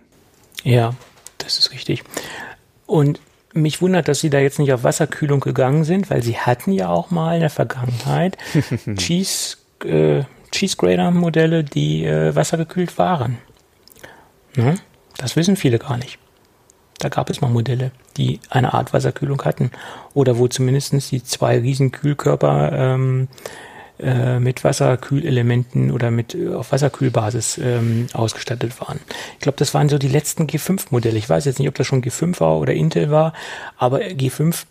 Ja, 0.65 0.95
das 1.39 1.59
ist 1.59 1.73
richtig. 1.73 2.03
Und 2.87 3.21
mich 3.53 3.81
wundert, 3.81 4.09
dass 4.09 4.21
sie 4.21 4.31
da 4.31 4.39
jetzt 4.39 4.59
nicht 4.59 4.73
auf 4.73 4.85
Wasserkühlung 4.85 5.41
gegangen 5.41 5.85
sind, 5.85 6.11
weil 6.11 6.23
sie 6.23 6.37
hatten 6.37 6.73
ja 6.73 6.89
auch 6.89 7.11
mal 7.11 7.35
in 7.35 7.41
der 7.41 7.51
Vergangenheit 7.51 8.37
Cheese, 8.97 9.57
äh, 9.85 10.25
Cheese 10.51 10.77
Grader 10.77 11.11
Modelle, 11.11 11.65
die 11.65 12.05
äh, 12.05 12.35
wassergekühlt 12.35 12.99
waren. 12.99 13.39
Ne? 14.57 14.75
Das 15.17 15.37
wissen 15.37 15.57
viele 15.57 15.79
gar 15.79 15.97
nicht. 15.97 16.19
Da 16.99 17.09
gab 17.09 17.31
es 17.31 17.41
mal 17.41 17.51
Modelle, 17.51 17.93
die 18.17 18.41
eine 18.51 18.75
Art 18.75 18.93
Wasserkühlung 18.93 19.43
hatten 19.45 19.71
oder 20.15 20.39
wo 20.39 20.49
zumindest 20.49 21.13
die 21.13 21.23
zwei 21.23 21.59
Riesenkühlkörper 21.59 22.73
ähm, 22.73 23.29
äh, 24.01 24.39
mit 24.39 24.63
Wasserkühlelementen 24.63 25.91
oder 25.91 26.11
mit 26.11 26.35
äh, 26.35 26.55
auf 26.55 26.71
Wasserkühlbasis 26.71 27.59
ähm, 27.59 28.07
ausgestattet 28.13 28.81
waren. 28.81 29.01
Ich 29.35 29.41
glaube, 29.41 29.59
das 29.59 29.75
waren 29.75 29.89
so 29.89 29.99
die 29.99 30.09
letzten 30.09 30.45
G5-Modelle. 30.47 31.19
Ich 31.19 31.29
weiß 31.29 31.45
jetzt 31.47 31.59
nicht, 31.59 31.69
ob 31.69 31.75
das 31.75 31.87
schon 31.87 32.03
G5 32.03 32.39
war 32.41 32.59
oder 32.59 32.75
Intel 32.75 33.11
war, 33.11 33.33
aber 33.77 33.99
G5 33.99 34.67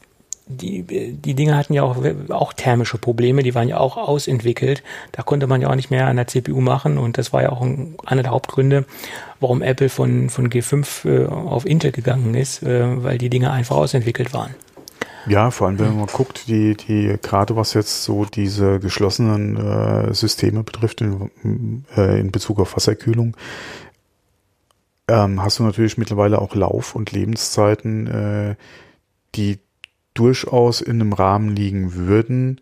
die, 0.48 0.84
die 1.14 1.34
Dinge 1.34 1.56
hatten 1.56 1.74
ja 1.74 1.84
auch, 1.84 1.98
auch 2.30 2.54
thermische 2.54 2.98
Probleme, 2.98 3.44
die 3.44 3.56
waren 3.56 3.68
ja 3.68 3.78
auch 3.78 3.98
ausentwickelt. 3.98 4.84
Da 5.12 5.24
konnte 5.24 5.48
man 5.48 5.62
ja 5.62 5.70
auch 5.70 5.76
nicht 5.76 5.92
mehr 5.92 6.08
an 6.08 6.16
der 6.16 6.28
CPU 6.28 6.62
machen 6.62 6.98
und 6.98 7.18
das 7.18 7.34
war 7.34 7.42
ja 7.44 7.52
auch 7.52 7.62
ein, 7.62 7.96
einer 8.06 8.24
der 8.24 8.32
Hauptgründe, 8.32 8.86
warum 9.40 9.62
Apple 9.62 9.90
von, 9.90 10.30
von 10.30 10.50
G5 10.50 11.08
äh, 11.08 11.28
auf 11.28 11.66
Intel 11.66 11.92
gegangen 11.92 12.34
ist, 12.34 12.64
äh, 12.64 13.04
weil 13.04 13.18
die 13.18 13.30
Dinge 13.30 13.52
einfach 13.52 13.76
ausentwickelt 13.76 14.34
waren. 14.34 14.56
Ja, 15.28 15.52
vor 15.52 15.68
allem, 15.68 15.78
wenn 15.78 15.88
man 15.88 15.98
mal 15.98 16.08
guckt, 16.08 16.48
die, 16.48 16.78
die, 16.78 17.18
gerade 17.22 17.58
was 17.58 17.74
jetzt 17.74 18.06
so 18.06 18.24
diese 18.24 18.80
geschlossenen 18.80 19.58
äh, 19.58 20.14
Systeme 20.14 20.64
betrifft 20.64 21.02
in, 21.02 21.84
äh, 21.98 22.20
in 22.22 22.32
Bezug 22.32 22.60
auf 22.60 22.78
Wasserkühlung, 22.78 23.36
ähm, 25.10 25.44
hast 25.44 25.60
du 25.60 25.64
natürlich 25.64 25.98
mittlerweile 25.98 26.40
auch 26.40 26.56
Lauf- 26.56 26.96
und 26.96 27.12
Lebenszeiten, 27.12 28.08
äh, 28.08 28.56
die 29.36 29.60
durchaus 30.18 30.82
in 30.82 31.02
einem 31.02 31.14
Rahmen 31.14 31.56
liegen 31.56 31.96
würden, 31.96 32.62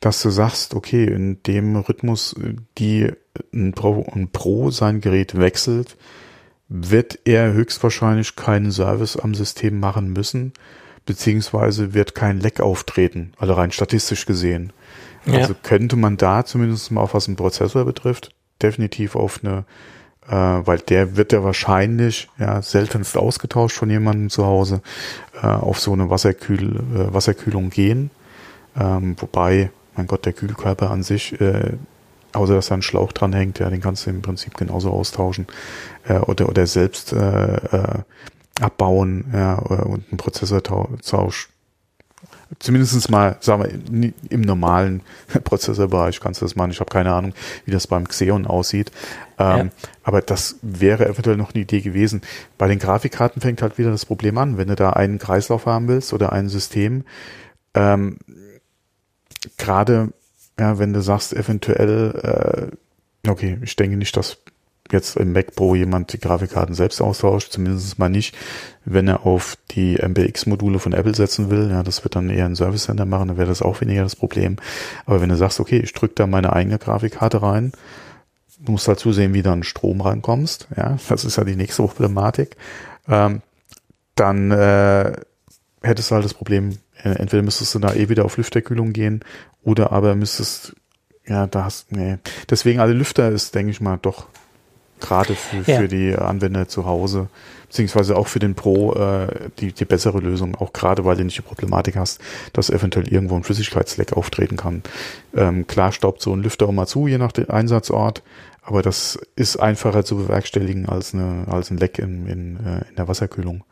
dass 0.00 0.20
du 0.22 0.30
sagst, 0.30 0.74
okay, 0.74 1.04
in 1.04 1.42
dem 1.44 1.76
Rhythmus, 1.76 2.36
die 2.78 3.10
ein 3.52 3.72
Pro, 3.72 4.04
ein 4.12 4.28
Pro 4.28 4.70
sein 4.70 5.00
Gerät 5.00 5.38
wechselt, 5.38 5.96
wird 6.68 7.18
er 7.24 7.52
höchstwahrscheinlich 7.52 8.36
keinen 8.36 8.70
Service 8.70 9.16
am 9.16 9.34
System 9.34 9.80
machen 9.80 10.12
müssen, 10.12 10.52
beziehungsweise 11.06 11.94
wird 11.94 12.14
kein 12.14 12.40
Leck 12.40 12.60
auftreten, 12.60 13.32
also 13.38 13.54
rein 13.54 13.72
statistisch 13.72 14.26
gesehen. 14.26 14.72
Ja. 15.26 15.38
Also 15.38 15.54
könnte 15.62 15.96
man 15.96 16.16
da 16.16 16.44
zumindest 16.44 16.90
mal, 16.90 17.00
auf 17.00 17.14
was 17.14 17.26
den 17.26 17.36
Prozessor 17.36 17.84
betrifft, 17.84 18.34
definitiv 18.62 19.16
auf 19.16 19.40
eine, 19.42 19.64
äh, 20.28 20.34
weil 20.34 20.78
der 20.78 21.16
wird 21.16 21.32
ja 21.32 21.44
wahrscheinlich 21.44 22.28
ja 22.38 22.62
seltenst 22.62 23.16
ausgetauscht 23.16 23.76
von 23.76 23.90
jemandem 23.90 24.30
zu 24.30 24.46
Hause, 24.46 24.80
äh, 25.42 25.46
auf 25.46 25.80
so 25.80 25.92
eine 25.92 26.10
Wasserkühl, 26.10 26.76
äh, 26.76 27.14
Wasserkühlung 27.14 27.70
gehen. 27.70 28.10
Ähm, 28.78 29.16
wobei, 29.18 29.70
mein 29.96 30.06
Gott, 30.06 30.26
der 30.26 30.32
Kühlkörper 30.32 30.90
an 30.90 31.02
sich, 31.02 31.40
äh, 31.40 31.72
außer 32.32 32.54
dass 32.54 32.68
da 32.68 32.74
ein 32.74 32.82
Schlauch 32.82 33.12
dran 33.12 33.32
hängt, 33.32 33.58
ja, 33.60 33.70
den 33.70 33.80
kannst 33.80 34.06
du 34.06 34.10
im 34.10 34.22
Prinzip 34.22 34.56
genauso 34.56 34.90
austauschen 34.90 35.46
äh, 36.08 36.18
oder, 36.18 36.48
oder 36.48 36.66
selbst 36.66 37.12
äh, 37.12 37.56
äh, 37.56 37.98
abbauen 38.60 39.26
ja, 39.32 39.54
und 39.54 40.04
einen 40.10 40.16
Prozessortausch 40.16 41.48
zumindestens 42.58 43.08
mal, 43.08 43.36
sagen 43.40 43.62
wir, 43.62 44.12
im 44.30 44.40
normalen 44.40 45.02
Prozessorbereich 45.44 46.20
kannst 46.20 46.40
du 46.40 46.44
das 46.44 46.56
machen. 46.56 46.70
Ich 46.70 46.80
habe 46.80 46.90
keine 46.90 47.12
Ahnung, 47.12 47.34
wie 47.64 47.70
das 47.70 47.86
beim 47.86 48.06
Xeon 48.06 48.46
aussieht. 48.46 48.90
Ähm, 49.38 49.66
ja. 49.66 49.88
Aber 50.02 50.22
das 50.22 50.56
wäre 50.62 51.06
eventuell 51.08 51.36
noch 51.36 51.54
eine 51.54 51.62
Idee 51.62 51.80
gewesen. 51.80 52.22
Bei 52.58 52.68
den 52.68 52.78
Grafikkarten 52.78 53.40
fängt 53.40 53.62
halt 53.62 53.78
wieder 53.78 53.90
das 53.90 54.06
Problem 54.06 54.38
an. 54.38 54.58
Wenn 54.58 54.68
du 54.68 54.76
da 54.76 54.90
einen 54.90 55.18
Kreislauf 55.18 55.66
haben 55.66 55.88
willst 55.88 56.12
oder 56.12 56.32
ein 56.32 56.48
System, 56.48 57.04
ähm, 57.74 58.18
gerade 59.56 60.12
ja, 60.58 60.78
wenn 60.78 60.92
du 60.92 61.02
sagst, 61.02 61.32
eventuell, 61.32 62.70
äh, 63.24 63.28
okay, 63.28 63.58
ich 63.62 63.76
denke 63.76 63.96
nicht, 63.96 64.16
dass 64.16 64.38
jetzt 64.94 65.16
im 65.16 65.32
Mac 65.32 65.54
Pro 65.54 65.74
jemand 65.74 66.12
die 66.12 66.18
Grafikkarten 66.18 66.74
selbst 66.74 67.02
austauscht, 67.02 67.52
zumindest 67.52 67.98
mal 67.98 68.08
nicht, 68.08 68.34
wenn 68.84 69.08
er 69.08 69.26
auf 69.26 69.58
die 69.72 69.96
MBX-Module 69.96 70.78
von 70.78 70.94
Apple 70.94 71.14
setzen 71.14 71.50
will. 71.50 71.68
Ja, 71.70 71.82
das 71.82 72.04
wird 72.04 72.16
dann 72.16 72.30
eher 72.30 72.46
ein 72.46 72.56
Service 72.56 72.84
Center 72.84 73.04
machen, 73.04 73.28
dann 73.28 73.36
wäre 73.36 73.48
das 73.48 73.60
auch 73.60 73.80
weniger 73.80 74.02
das 74.02 74.16
Problem. 74.16 74.56
Aber 75.04 75.20
wenn 75.20 75.28
du 75.28 75.36
sagst, 75.36 75.60
okay, 75.60 75.78
ich 75.78 75.92
drücke 75.92 76.14
da 76.14 76.26
meine 76.26 76.52
eigene 76.54 76.78
Grafikkarte 76.78 77.42
rein, 77.42 77.72
du 78.58 78.72
musst 78.72 78.88
halt 78.88 78.98
zusehen, 78.98 79.34
wie 79.34 79.42
du 79.42 79.50
an 79.50 79.62
Strom 79.62 80.00
reinkommst. 80.00 80.68
Ja, 80.76 80.96
das 81.08 81.24
ist 81.24 81.36
ja 81.36 81.44
die 81.44 81.56
nächste 81.56 81.82
Problematik. 81.82 82.56
Ähm, 83.08 83.42
dann 84.14 84.50
äh, 84.50 85.12
hättest 85.82 86.10
du 86.10 86.14
halt 86.14 86.24
das 86.24 86.34
Problem, 86.34 86.78
äh, 87.02 87.10
entweder 87.10 87.42
müsstest 87.42 87.74
du 87.74 87.78
da 87.78 87.92
eh 87.94 88.08
wieder 88.08 88.24
auf 88.24 88.36
Lüfterkühlung 88.36 88.92
gehen 88.92 89.20
oder 89.62 89.92
aber 89.92 90.14
müsstest, 90.14 90.74
ja, 91.26 91.46
da 91.46 91.64
hast, 91.64 91.92
nee. 91.92 92.18
Deswegen 92.50 92.80
alle 92.80 92.92
Lüfter 92.92 93.30
ist, 93.30 93.54
denke 93.54 93.70
ich 93.70 93.80
mal, 93.80 93.98
doch 94.00 94.26
gerade 95.04 95.34
für, 95.34 95.70
ja. 95.70 95.78
für 95.78 95.88
die 95.88 96.14
Anwender 96.14 96.66
zu 96.66 96.86
Hause, 96.86 97.28
beziehungsweise 97.68 98.16
auch 98.16 98.26
für 98.26 98.38
den 98.38 98.54
Pro 98.54 98.94
äh, 98.94 99.28
die, 99.58 99.72
die 99.72 99.84
bessere 99.84 100.18
Lösung, 100.18 100.54
auch 100.54 100.72
gerade 100.72 101.04
weil 101.04 101.16
du 101.16 101.24
nicht 101.24 101.36
die 101.36 101.42
Problematik 101.42 101.96
hast, 101.96 102.20
dass 102.52 102.70
eventuell 102.70 103.08
irgendwo 103.08 103.36
ein 103.36 103.44
Flüssigkeitsleck 103.44 104.14
auftreten 104.14 104.56
kann. 104.56 104.82
Ähm, 105.36 105.66
klar 105.66 105.92
staubt 105.92 106.22
so 106.22 106.32
ein 106.32 106.42
Lüfter 106.42 106.66
auch 106.66 106.72
mal 106.72 106.86
zu, 106.86 107.06
je 107.06 107.18
nach 107.18 107.32
dem 107.32 107.50
Einsatzort, 107.50 108.22
aber 108.62 108.82
das 108.82 109.18
ist 109.36 109.56
einfacher 109.56 110.04
zu 110.04 110.16
bewerkstelligen 110.16 110.88
als, 110.88 111.12
eine, 111.12 111.46
als 111.48 111.70
ein 111.70 111.76
Leck 111.76 111.98
in, 111.98 112.26
in, 112.26 112.56
äh, 112.56 112.88
in 112.88 112.96
der 112.96 113.08
Wasserkühlung. 113.08 113.62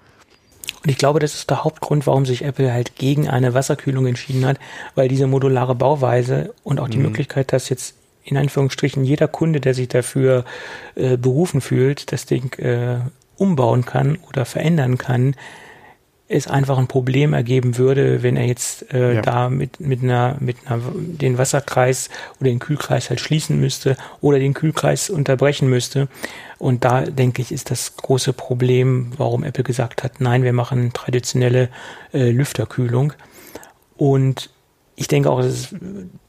Und 0.83 0.91
ich 0.91 0.99
glaube, 0.99 1.21
das 1.21 1.35
ist 1.35 1.49
der 1.49 1.65
Hauptgrund, 1.65 2.07
warum 2.07 2.27
sich 2.27 2.45
Apple 2.45 2.73
halt 2.73 2.97
gegen 2.97 3.29
eine 3.29 3.55
Wasserkühlung 3.55 4.07
entschieden 4.07 4.45
hat, 4.45 4.59
weil 4.95 5.09
diese 5.09 5.29
modulare 5.29 5.75
Bauweise 5.75 6.55
und 6.65 6.81
auch 6.81 6.89
die 6.89 6.99
mhm. 6.99 7.05
Möglichkeit, 7.05 7.53
dass 7.53 7.69
jetzt 7.69 7.95
in 8.25 8.37
Anführungsstrichen 8.37 9.05
jeder 9.05 9.29
Kunde, 9.29 9.61
der 9.61 9.75
sich 9.75 9.89
dafür 9.89 10.45
äh, 10.95 11.17
berufen 11.17 11.61
fühlt, 11.61 12.13
das 12.13 12.27
Ding 12.27 12.53
äh, 12.59 13.01
umbauen 13.37 13.85
kann 13.85 14.19
oder 14.29 14.45
verändern 14.45 14.99
kann, 14.99 15.35
es 16.33 16.49
einfach 16.49 16.79
ein 16.79 16.87
Problem 16.87 17.35
ergeben 17.35 17.77
würde, 17.77 18.23
wenn 18.23 18.37
er 18.37 18.47
jetzt 18.47 18.93
äh, 18.93 19.17
ja. 19.17 19.23
da 19.23 19.51
mit, 19.51 19.81
mit 19.81 20.03
einer, 20.03 20.37
mit 20.41 20.57
einer, 20.65 20.81
den 20.95 21.37
Wasserkreis 21.37 22.09
oder 22.41 22.49
den 22.49 22.59
Kühlkreis 22.59 23.11
halt 23.11 23.21
schließen 23.21 23.61
müsste 23.61 23.97
oder 24.21 24.39
den 24.39 24.55
Kühlkreis 24.55 25.11
unterbrechen 25.11 25.69
müsste. 25.69 26.09
Und 26.59 26.85
da 26.85 27.03
denke 27.03 27.43
ich, 27.43 27.53
ist 27.53 27.71
das 27.71 27.97
große 27.97 28.33
Problem, 28.33 29.13
warum 29.17 29.45
Apple 29.45 29.65
gesagt 29.65 30.03
hat, 30.03 30.21
nein, 30.21 30.43
wir 30.43 30.55
machen 30.55 30.93
traditionelle 30.95 31.69
äh, 32.15 32.31
Lüfterkühlung. 32.31 33.13
Und 33.97 34.49
ich 34.95 35.09
denke 35.09 35.31
auch, 35.31 35.41
es 35.41 35.47
ist 35.47 35.75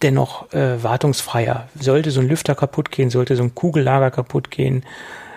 dennoch 0.02 0.52
äh, 0.54 0.82
wartungsfreier. 0.82 1.68
Sollte 1.80 2.12
so 2.12 2.22
ein 2.22 2.28
Lüfter 2.28 2.56
kaputt 2.56 2.92
gehen, 2.92 3.10
sollte 3.10 3.36
so 3.36 3.44
ein 3.44 3.56
Kugellager 3.56 4.12
kaputt 4.12 4.52
gehen, 4.52 4.84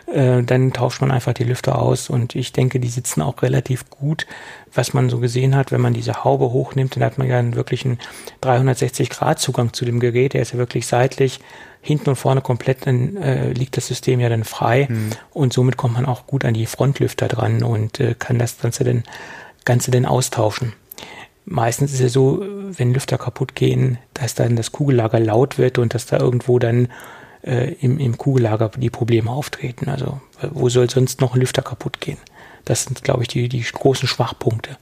äh, 0.07 0.43
dann 0.45 0.73
tauscht 0.73 1.01
man 1.01 1.11
einfach 1.11 1.33
die 1.33 1.45
Lüfter 1.45 1.81
aus 1.81 2.09
und 2.09 2.37
ich 2.37 2.53
denke, 2.53 2.79
die 2.79 2.89
sitzen 2.89 3.23
auch 3.23 3.43
relativ 3.43 3.91
gut, 3.91 4.27
was 4.73 4.95
man 4.95 5.11
so 5.11 5.19
gesehen 5.19 5.57
hat, 5.57 5.73
wenn 5.73 5.81
man 5.81 5.95
diese 5.95 6.23
Haube 6.23 6.53
hochnimmt, 6.53 6.95
dann 6.95 7.03
hat 7.03 7.19
man 7.19 7.27
ja 7.27 7.39
einen 7.39 7.57
wirklichen 7.57 7.99
360 8.43 9.11
Grad 9.11 9.41
Zugang 9.41 9.73
zu 9.73 9.85
dem 9.85 9.99
Gerät, 9.99 10.35
der 10.35 10.43
ist 10.43 10.53
ja 10.53 10.59
wirklich 10.59 10.87
seitlich, 10.87 11.41
hinten 11.81 12.11
und 12.11 12.17
vorne 12.17 12.41
komplett, 12.41 12.87
dann 12.87 13.17
äh, 13.17 13.53
liegt 13.53 13.77
das 13.77 13.89
System 13.89 14.21
ja 14.21 14.29
dann 14.29 14.45
frei 14.45 14.87
mhm. 14.89 15.11
und 15.33 15.53
somit 15.53 15.77
kommt 15.77 15.95
man 15.95 16.07
auch 16.07 16.27
gut 16.27 16.45
an 16.45 16.55
die 16.55 16.67
Frontlüfter 16.67 17.27
dran 17.27 17.65
und 17.65 17.99
äh, 17.99 18.15
kann 18.17 18.39
das 18.39 18.59
Ganze 18.59 18.85
dann, 18.85 19.03
Ganze 19.65 19.91
dann 19.91 20.07
austauschen. 20.07 20.73
Meistens 21.49 21.93
ist 21.93 22.01
es 22.01 22.13
so, 22.13 22.45
wenn 22.77 22.93
Lüfter 22.93 23.19
kaputt 23.19 23.55
gehen, 23.55 23.99
dass 24.15 24.35
dann 24.35 24.57
das 24.57 24.73
Kugellager 24.73 25.21
laut 25.21 25.59
wird 25.59 25.79
und 25.79 25.95
dass 25.95 26.07
da 26.07 26.19
irgendwo 26.19 26.59
dann 26.59 26.89
äh, 27.43 27.73
im, 27.75 27.99
im 27.99 28.19
Kugellager 28.19 28.71
die 28.77 28.91
Probleme 28.91 29.31
auftreten. 29.31 29.89
Also 29.89 30.21
wo 30.51 30.69
soll 30.69 30.91
sonst 30.91 31.21
noch 31.21 31.35
ein 31.35 31.41
Lüfter 31.41 31.63
kaputt 31.63 32.01
gehen? 32.01 32.19
Das 32.65 32.83
sind, 32.83 33.05
glaube 33.05 33.23
ich, 33.23 33.29
die, 33.29 33.49
die 33.49 33.63
großen 33.63 34.09
Schwachpunkte. 34.09 34.77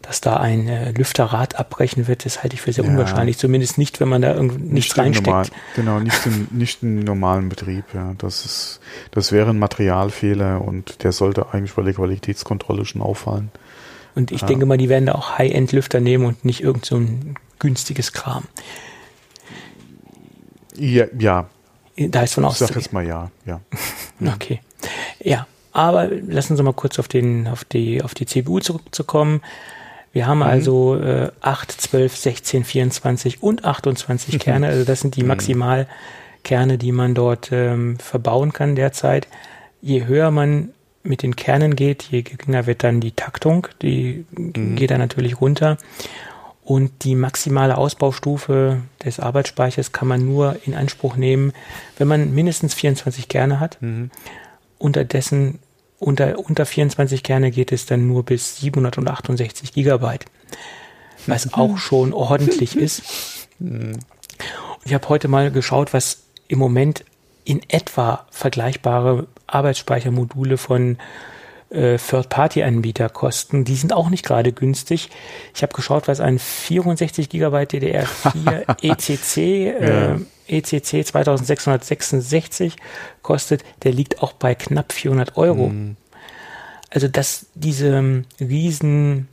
Dass 0.00 0.20
da 0.20 0.38
ein 0.38 0.66
äh, 0.66 0.92
Lüfterrad 0.92 1.56
abbrechen 1.56 2.08
wird, 2.08 2.24
das 2.24 2.42
halte 2.42 2.54
ich 2.54 2.62
für 2.62 2.72
sehr 2.72 2.84
ja. 2.84 2.90
unwahrscheinlich. 2.90 3.36
Zumindest 3.36 3.76
nicht, 3.76 4.00
wenn 4.00 4.08
man 4.08 4.22
da 4.22 4.34
irgendwie 4.34 4.62
nichts 4.62 4.96
reinsteckt. 4.96 5.26
Normal, 5.26 5.46
genau, 5.76 6.00
nicht 6.00 6.26
im, 6.26 6.48
nicht 6.58 6.82
im 6.82 7.00
normalen 7.00 7.50
Betrieb. 7.50 7.84
Ja. 7.94 8.14
Das, 8.16 8.44
ist, 8.44 8.80
das 9.10 9.30
wäre 9.30 9.50
ein 9.50 9.58
Materialfehler 9.58 10.62
und 10.62 11.04
der 11.04 11.12
sollte 11.12 11.52
eigentlich 11.52 11.74
bei 11.74 11.82
der 11.82 11.92
Qualitätskontrolle 11.92 12.86
schon 12.86 13.02
auffallen. 13.02 13.52
Und 14.14 14.30
ich 14.30 14.42
ja. 14.42 14.46
denke 14.46 14.66
mal, 14.66 14.78
die 14.78 14.88
werden 14.88 15.06
da 15.06 15.14
auch 15.14 15.38
High-End-Lüfter 15.38 16.00
nehmen 16.00 16.26
und 16.26 16.44
nicht 16.44 16.62
irgend 16.62 16.84
so 16.84 16.96
ein 16.96 17.36
günstiges 17.58 18.12
Kram. 18.12 18.44
Ja, 20.76 21.06
ja, 21.18 21.48
da 21.96 22.22
ist 22.22 22.34
von 22.34 22.44
auszugehen. 22.44 22.68
Ich 22.68 22.74
sag 22.74 22.82
jetzt 22.82 22.92
mal 22.92 23.06
ja, 23.06 23.30
ja. 23.46 23.60
okay. 24.34 24.60
Ja, 25.20 25.46
aber 25.72 26.08
lassen 26.08 26.56
Sie 26.56 26.62
mal 26.62 26.72
kurz 26.72 26.98
auf, 26.98 27.08
den, 27.08 27.48
auf, 27.48 27.64
die, 27.64 28.02
auf 28.02 28.14
die 28.14 28.26
CPU 28.26 28.60
zurückzukommen. 28.60 29.40
Wir 30.12 30.26
haben 30.26 30.38
mhm. 30.38 30.44
also 30.44 30.96
äh, 30.96 31.30
8, 31.40 31.72
12, 31.72 32.16
16, 32.16 32.64
24 32.64 33.42
und 33.42 33.64
28 33.64 34.38
Kerne. 34.40 34.68
Also 34.68 34.84
das 34.84 35.00
sind 35.00 35.16
die 35.16 35.22
mhm. 35.22 35.28
Maximalkerne, 35.28 36.78
die 36.78 36.92
man 36.92 37.14
dort 37.14 37.50
ähm, 37.52 37.98
verbauen 37.98 38.52
kann 38.52 38.76
derzeit. 38.76 39.28
Je 39.80 40.04
höher 40.04 40.30
man 40.30 40.70
mit 41.02 41.22
den 41.22 41.36
Kernen 41.36 41.76
geht, 41.76 42.04
je 42.04 42.22
geringer 42.22 42.66
wird 42.66 42.84
dann 42.84 43.00
die 43.00 43.12
Taktung. 43.12 43.66
Die 43.82 44.24
mhm. 44.36 44.76
geht 44.76 44.90
dann 44.90 45.00
natürlich 45.00 45.40
runter. 45.40 45.78
Und 46.64 47.02
die 47.02 47.16
maximale 47.16 47.76
Ausbaustufe 47.76 48.82
des 49.04 49.18
Arbeitsspeichers 49.18 49.90
kann 49.90 50.06
man 50.06 50.24
nur 50.24 50.56
in 50.64 50.74
Anspruch 50.74 51.16
nehmen, 51.16 51.52
wenn 51.98 52.06
man 52.06 52.32
mindestens 52.32 52.74
24 52.74 53.28
Kerne 53.28 53.58
hat. 53.58 53.78
Mhm. 53.80 54.10
Unterdessen, 54.78 55.58
unter, 55.98 56.38
unter 56.38 56.64
24 56.64 57.22
Kerne 57.22 57.50
geht 57.50 57.72
es 57.72 57.86
dann 57.86 58.06
nur 58.06 58.24
bis 58.24 58.58
768 58.58 59.72
Gigabyte. 59.72 60.26
Was 61.26 61.46
mhm. 61.46 61.54
auch 61.54 61.78
schon 61.78 62.12
ordentlich 62.12 62.76
ist. 62.76 63.48
Mhm. 63.58 63.98
Ich 64.84 64.94
habe 64.94 65.08
heute 65.08 65.28
mal 65.28 65.50
geschaut, 65.50 65.92
was 65.92 66.22
im 66.46 66.58
Moment 66.58 67.04
in 67.44 67.60
etwa 67.68 68.26
vergleichbare 68.30 69.26
Arbeitsspeichermodule 69.46 70.56
von 70.56 70.98
äh, 71.70 71.96
Third-Party-Anbieter 71.98 73.08
kosten. 73.08 73.64
Die 73.64 73.74
sind 73.74 73.92
auch 73.92 74.10
nicht 74.10 74.24
gerade 74.24 74.52
günstig. 74.52 75.10
Ich 75.54 75.62
habe 75.62 75.72
geschaut, 75.72 76.08
was 76.08 76.20
ein 76.20 76.38
64 76.38 77.28
GB 77.28 77.56
DDR4 77.56 78.82
ECC, 78.82 79.36
äh, 79.68 80.16
ECC 80.48 81.04
2666 81.06 82.76
kostet. 83.22 83.64
Der 83.82 83.92
liegt 83.92 84.22
auch 84.22 84.32
bei 84.32 84.54
knapp 84.54 84.92
400 84.92 85.36
Euro. 85.36 85.68
Mhm. 85.68 85.96
Also, 86.90 87.08
dass 87.08 87.46
diese 87.54 87.96
ähm, 87.96 88.26
riesen 88.38 89.28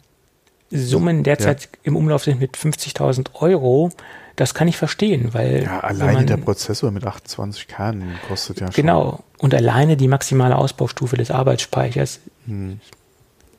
Summen 0.72 1.24
derzeit 1.24 1.64
ja. 1.64 1.70
im 1.84 1.95
Umlauf 1.95 2.24
sind 2.24 2.39
mit 2.39 2.55
50.000 2.55 3.36
Euro, 3.36 3.91
das 4.39 4.53
kann 4.53 4.69
ich 4.69 4.77
verstehen, 4.77 5.33
weil. 5.33 5.63
Ja, 5.63 5.81
alleine 5.81 6.13
man, 6.13 6.27
der 6.27 6.37
Prozessor 6.37 6.91
mit 6.91 7.03
28 7.05 7.67
Kernen 7.67 8.17
kostet 8.27 8.61
ja 8.61 8.67
schon. 8.67 8.75
Genau. 8.75 9.23
Und 9.37 9.53
alleine 9.53 9.97
die 9.97 10.07
maximale 10.07 10.57
Ausbaustufe 10.57 11.17
des 11.17 11.29
Arbeitsspeichers, 11.29 12.21
hm. 12.45 12.79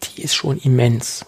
die 0.03 0.23
ist 0.23 0.35
schon 0.35 0.57
immens. 0.59 1.27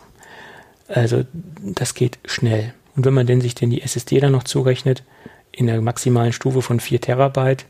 Also, 0.89 1.25
das 1.61 1.93
geht 1.93 2.19
schnell. 2.25 2.73
Und 2.97 3.05
wenn 3.05 3.13
man 3.13 3.27
denn 3.27 3.43
sich 3.43 3.55
denn 3.55 3.69
die 3.69 3.83
SSD 3.83 4.21
dann 4.21 4.33
noch 4.33 4.45
zurechnet, 4.45 5.03
in 5.51 5.67
der 5.67 5.83
maximalen 5.83 6.33
Stufe 6.33 6.63
von 6.63 6.81
4 6.81 7.03
Terabyte, 7.03 7.67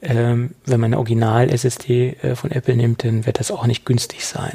ähm, 0.00 0.54
wenn 0.64 0.80
man 0.80 0.94
eine 0.94 0.98
Original-SSD 0.98 2.16
äh, 2.22 2.36
von 2.36 2.52
Apple 2.52 2.76
nimmt, 2.76 3.04
dann 3.04 3.26
wird 3.26 3.38
das 3.38 3.50
auch 3.50 3.66
nicht 3.66 3.84
günstig 3.84 4.24
sein. 4.24 4.54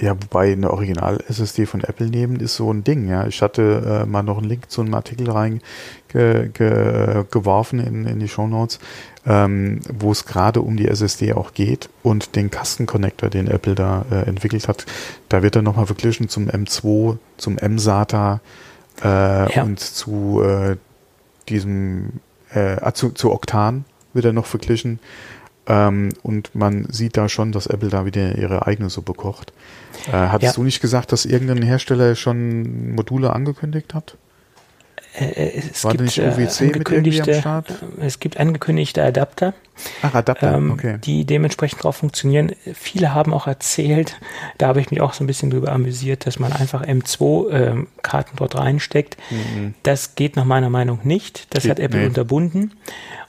Ja, 0.00 0.16
wobei 0.20 0.52
eine 0.52 0.72
Original-SSD 0.72 1.66
von 1.66 1.84
Apple 1.84 2.08
nehmen 2.08 2.40
ist 2.40 2.56
so 2.56 2.72
ein 2.72 2.82
Ding, 2.82 3.08
ja. 3.08 3.28
Ich 3.28 3.42
hatte 3.42 4.00
äh, 4.02 4.06
mal 4.06 4.24
noch 4.24 4.38
einen 4.38 4.48
Link 4.48 4.68
zu 4.68 4.80
einem 4.80 4.94
Artikel 4.94 5.30
reingeworfen 5.30 7.78
ge, 7.78 7.86
in, 7.86 8.04
in 8.04 8.18
die 8.18 8.26
Show 8.26 8.48
Notes, 8.48 8.80
ähm, 9.24 9.78
wo 9.92 10.10
es 10.10 10.26
gerade 10.26 10.62
um 10.62 10.76
die 10.76 10.88
SSD 10.88 11.34
auch 11.34 11.54
geht 11.54 11.90
und 12.02 12.34
den 12.34 12.50
Kasten-Connector, 12.50 13.30
den 13.30 13.46
Apple 13.46 13.76
da 13.76 14.04
äh, 14.10 14.26
entwickelt 14.26 14.66
hat. 14.66 14.84
Da 15.28 15.44
wird 15.44 15.54
er 15.54 15.62
nochmal 15.62 15.86
verglichen 15.86 16.28
zum 16.28 16.48
M2, 16.48 17.18
zum 17.36 17.56
M-SATA 17.56 18.40
äh, 19.02 19.54
ja. 19.54 19.62
und 19.62 19.78
zu 19.78 20.42
äh, 20.42 20.76
diesem, 21.48 22.20
äh, 22.52 22.76
ah, 22.80 22.94
zu, 22.94 23.10
zu 23.10 23.32
Octan 23.32 23.84
wird 24.12 24.24
er 24.24 24.32
noch 24.32 24.46
verglichen. 24.46 24.98
Ähm, 25.66 26.10
und 26.22 26.54
man 26.54 26.86
sieht 26.90 27.16
da 27.16 27.28
schon, 27.28 27.52
dass 27.52 27.66
Apple 27.66 27.88
da 27.88 28.04
wieder 28.04 28.36
ihre 28.36 28.66
eigene 28.66 28.90
Suppe 28.90 29.14
kocht. 29.14 29.52
Äh, 30.08 30.12
hattest 30.12 30.56
ja. 30.56 30.60
du 30.60 30.64
nicht 30.64 30.80
gesagt, 30.80 31.12
dass 31.12 31.24
irgendein 31.24 31.62
Hersteller 31.62 32.14
schon 32.14 32.94
Module 32.94 33.32
angekündigt 33.32 33.94
hat? 33.94 34.16
Äh, 35.18 35.24
äh 35.24 35.62
es 35.70 35.84
War 35.84 35.92
gibt 35.92 36.04
nicht 36.04 36.18
UWC 36.18 36.76
mit 36.76 36.90
irgendwie 36.90 37.22
am 37.22 37.40
Start? 37.40 37.70
Äh, 37.70 38.06
es 38.06 38.20
gibt 38.20 38.38
angekündigte 38.38 39.02
Adapter, 39.02 39.54
Ach, 40.02 40.14
Adapter, 40.14 40.54
ähm, 40.54 40.72
okay. 40.72 40.98
die 41.02 41.24
dementsprechend 41.24 41.82
drauf 41.82 41.96
funktionieren. 41.96 42.52
Viele 42.74 43.14
haben 43.14 43.32
auch 43.32 43.46
erzählt, 43.46 44.18
da 44.58 44.68
habe 44.68 44.80
ich 44.80 44.90
mich 44.90 45.00
auch 45.00 45.12
so 45.12 45.24
ein 45.24 45.26
bisschen 45.26 45.50
drüber 45.50 45.72
amüsiert, 45.72 46.26
dass 46.26 46.38
man 46.38 46.52
einfach 46.52 46.84
M2-Karten 46.84 48.30
ähm, 48.32 48.36
dort 48.36 48.56
reinsteckt. 48.56 49.16
Mhm. 49.30 49.74
Das 49.82 50.14
geht 50.14 50.36
nach 50.36 50.44
meiner 50.44 50.70
Meinung 50.70 51.00
nicht. 51.04 51.54
Das 51.54 51.62
geht, 51.62 51.70
hat 51.72 51.80
Apple 51.80 52.00
nee. 52.00 52.06
unterbunden. 52.06 52.72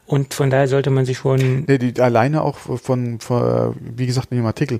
Und 0.08 0.34
von 0.34 0.50
daher 0.50 0.68
sollte 0.68 0.92
man 0.92 1.06
sich 1.06 1.18
schon. 1.18 1.66
Nee, 1.68 1.78
die 1.78 2.00
alleine 2.00 2.44
auch 2.44 2.58
von, 2.58 3.20
von, 3.20 3.76
wie 3.80 4.06
gesagt, 4.06 4.32
in 4.32 4.38
dem 4.38 4.46
Artikel, 4.46 4.80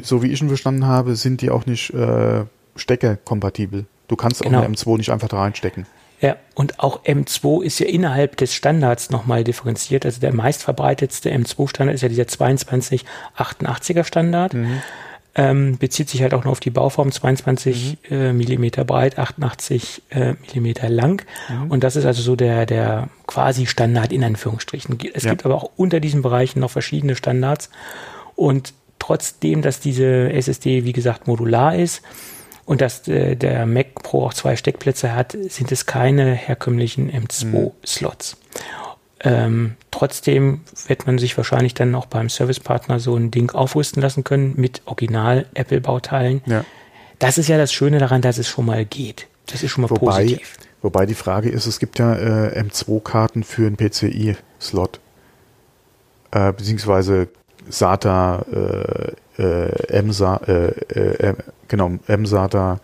so 0.00 0.22
wie 0.22 0.32
ich 0.32 0.40
ihn 0.40 0.48
verstanden 0.48 0.86
habe, 0.86 1.14
sind 1.14 1.42
die 1.42 1.50
auch 1.50 1.66
nicht 1.66 1.92
äh, 1.92 2.44
steckerkompatibel. 2.76 3.84
Du 4.08 4.16
kannst 4.16 4.42
genau. 4.42 4.60
auch 4.60 4.64
eine 4.64 4.74
M2 4.74 4.96
nicht 4.96 5.10
einfach 5.10 5.28
da 5.28 5.40
reinstecken. 5.40 5.86
Ja, 6.20 6.36
und 6.54 6.78
auch 6.78 7.04
M2 7.04 7.64
ist 7.64 7.80
ja 7.80 7.86
innerhalb 7.86 8.36
des 8.36 8.54
Standards 8.54 9.10
nochmal 9.10 9.42
differenziert. 9.42 10.06
Also 10.06 10.20
der 10.20 10.32
meistverbreitetste 10.32 11.30
M2-Standard 11.30 11.94
ist 11.94 12.02
ja 12.02 12.08
dieser 12.08 12.24
2288er 12.24 14.04
Standard. 14.04 14.54
Mhm 14.54 14.82
ähm, 15.34 15.78
bezieht 15.78 16.10
sich 16.10 16.22
halt 16.22 16.34
auch 16.34 16.44
nur 16.44 16.52
auf 16.52 16.60
die 16.60 16.70
Bauform 16.70 17.10
22 17.10 17.98
mhm. 18.08 18.16
äh, 18.16 18.32
Millimeter 18.32 18.84
breit, 18.84 19.18
88 19.18 20.02
äh, 20.10 20.34
Millimeter 20.46 20.88
lang. 20.88 21.24
Mhm. 21.48 21.70
Und 21.70 21.84
das 21.84 21.96
ist 21.96 22.04
also 22.04 22.22
so 22.22 22.36
der, 22.36 22.66
der 22.66 23.08
quasi 23.26 23.66
Standard 23.66 24.12
in 24.12 24.24
Anführungsstrichen. 24.24 24.98
Es 25.14 25.24
ja. 25.24 25.30
gibt 25.30 25.46
aber 25.46 25.54
auch 25.54 25.70
unter 25.76 26.00
diesen 26.00 26.22
Bereichen 26.22 26.60
noch 26.60 26.70
verschiedene 26.70 27.16
Standards. 27.16 27.70
Und 28.36 28.74
trotzdem, 28.98 29.62
dass 29.62 29.80
diese 29.80 30.32
SSD, 30.32 30.84
wie 30.84 30.92
gesagt, 30.92 31.26
modular 31.26 31.76
ist 31.76 32.02
und 32.66 32.80
dass 32.80 33.08
äh, 33.08 33.34
der 33.34 33.64
Mac 33.66 33.94
Pro 34.02 34.26
auch 34.26 34.34
zwei 34.34 34.56
Steckplätze 34.56 35.14
hat, 35.14 35.36
sind 35.48 35.72
es 35.72 35.86
keine 35.86 36.34
herkömmlichen 36.34 37.10
M2-Slots. 37.10 38.36
Mhm. 38.36 38.81
Ähm, 39.24 39.76
trotzdem 39.90 40.62
wird 40.88 41.06
man 41.06 41.18
sich 41.18 41.36
wahrscheinlich 41.36 41.74
dann 41.74 41.94
auch 41.94 42.06
beim 42.06 42.28
Servicepartner 42.28 42.98
so 42.98 43.16
ein 43.16 43.30
Ding 43.30 43.50
aufrüsten 43.52 44.02
lassen 44.02 44.24
können 44.24 44.54
mit 44.56 44.82
Original-Apple-Bauteilen. 44.86 46.42
Ja. 46.46 46.64
Das 47.18 47.38
ist 47.38 47.48
ja 47.48 47.56
das 47.56 47.72
Schöne 47.72 47.98
daran, 47.98 48.20
dass 48.20 48.38
es 48.38 48.48
schon 48.48 48.66
mal 48.66 48.84
geht. 48.84 49.28
Das 49.46 49.62
ist 49.62 49.70
schon 49.70 49.82
mal 49.82 49.90
wobei, 49.90 50.22
positiv. 50.22 50.56
Wobei 50.82 51.06
die 51.06 51.14
Frage 51.14 51.50
ist, 51.50 51.66
es 51.66 51.78
gibt 51.78 52.00
ja 52.00 52.14
äh, 52.14 52.60
M2-Karten 52.60 53.44
für 53.44 53.66
einen 53.66 53.76
PCI-Slot. 53.76 54.98
Äh, 56.32 56.52
beziehungsweise 56.52 57.28
SATA, 57.68 58.44
äh, 59.38 59.42
äh, 59.42 60.02
MSA, 60.02 60.36
äh, 60.46 60.68
äh, 60.68 61.34
genau, 61.68 61.92
MSATA 62.08 62.80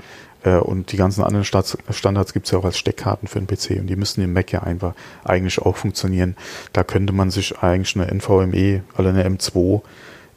und 0.57 0.93
die 0.93 0.97
ganzen 0.97 1.23
anderen 1.23 1.45
Standards 1.45 2.33
gibt 2.33 2.47
es 2.47 2.53
ja 2.53 2.59
auch 2.59 2.65
als 2.65 2.79
Steckkarten 2.79 3.29
für 3.29 3.41
den 3.41 3.47
PC 3.47 3.81
und 3.81 3.87
die 3.87 3.97
müssen 3.97 4.23
im 4.23 4.33
Mac 4.33 4.53
ja 4.53 4.63
einfach 4.63 4.95
eigentlich 5.25 5.59
auch 5.59 5.77
funktionieren. 5.77 6.37
Da 6.73 6.85
könnte 6.85 7.13
man 7.13 7.31
sich 7.31 7.59
eigentlich 7.59 7.97
eine 7.97 8.07
NVMe 8.13 8.83
oder 8.99 9.11
eine 9.11 9.29
M2 9.29 9.83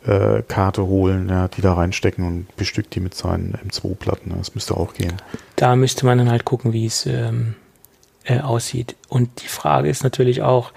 äh, 0.05 0.43
holen, 0.77 1.29
ja, 1.29 1.47
die 1.47 1.61
da 1.61 1.73
reinstecken 1.73 2.25
und 2.25 2.55
bestückt 2.55 2.95
die 2.95 2.99
mit 2.99 3.13
seinen 3.13 3.53
M2-Platten. 3.53 4.33
Das 4.37 4.55
müsste 4.55 4.75
auch 4.77 4.93
gehen. 4.93 5.13
Da 5.55 5.75
müsste 5.75 6.05
man 6.05 6.17
dann 6.17 6.29
halt 6.29 6.45
gucken, 6.45 6.73
wie 6.73 6.85
es 6.85 7.05
ähm, 7.05 7.55
äh, 8.23 8.39
aussieht. 8.39 8.95
Und 9.09 9.41
die 9.43 9.47
Frage 9.47 9.89
ist 9.89 10.03
natürlich 10.03 10.41
auch, 10.41 10.71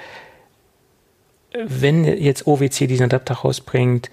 wenn 1.54 2.04
jetzt 2.04 2.46
OWC 2.46 2.88
diesen 2.88 3.04
Adapter 3.04 3.34
rausbringt, 3.34 4.10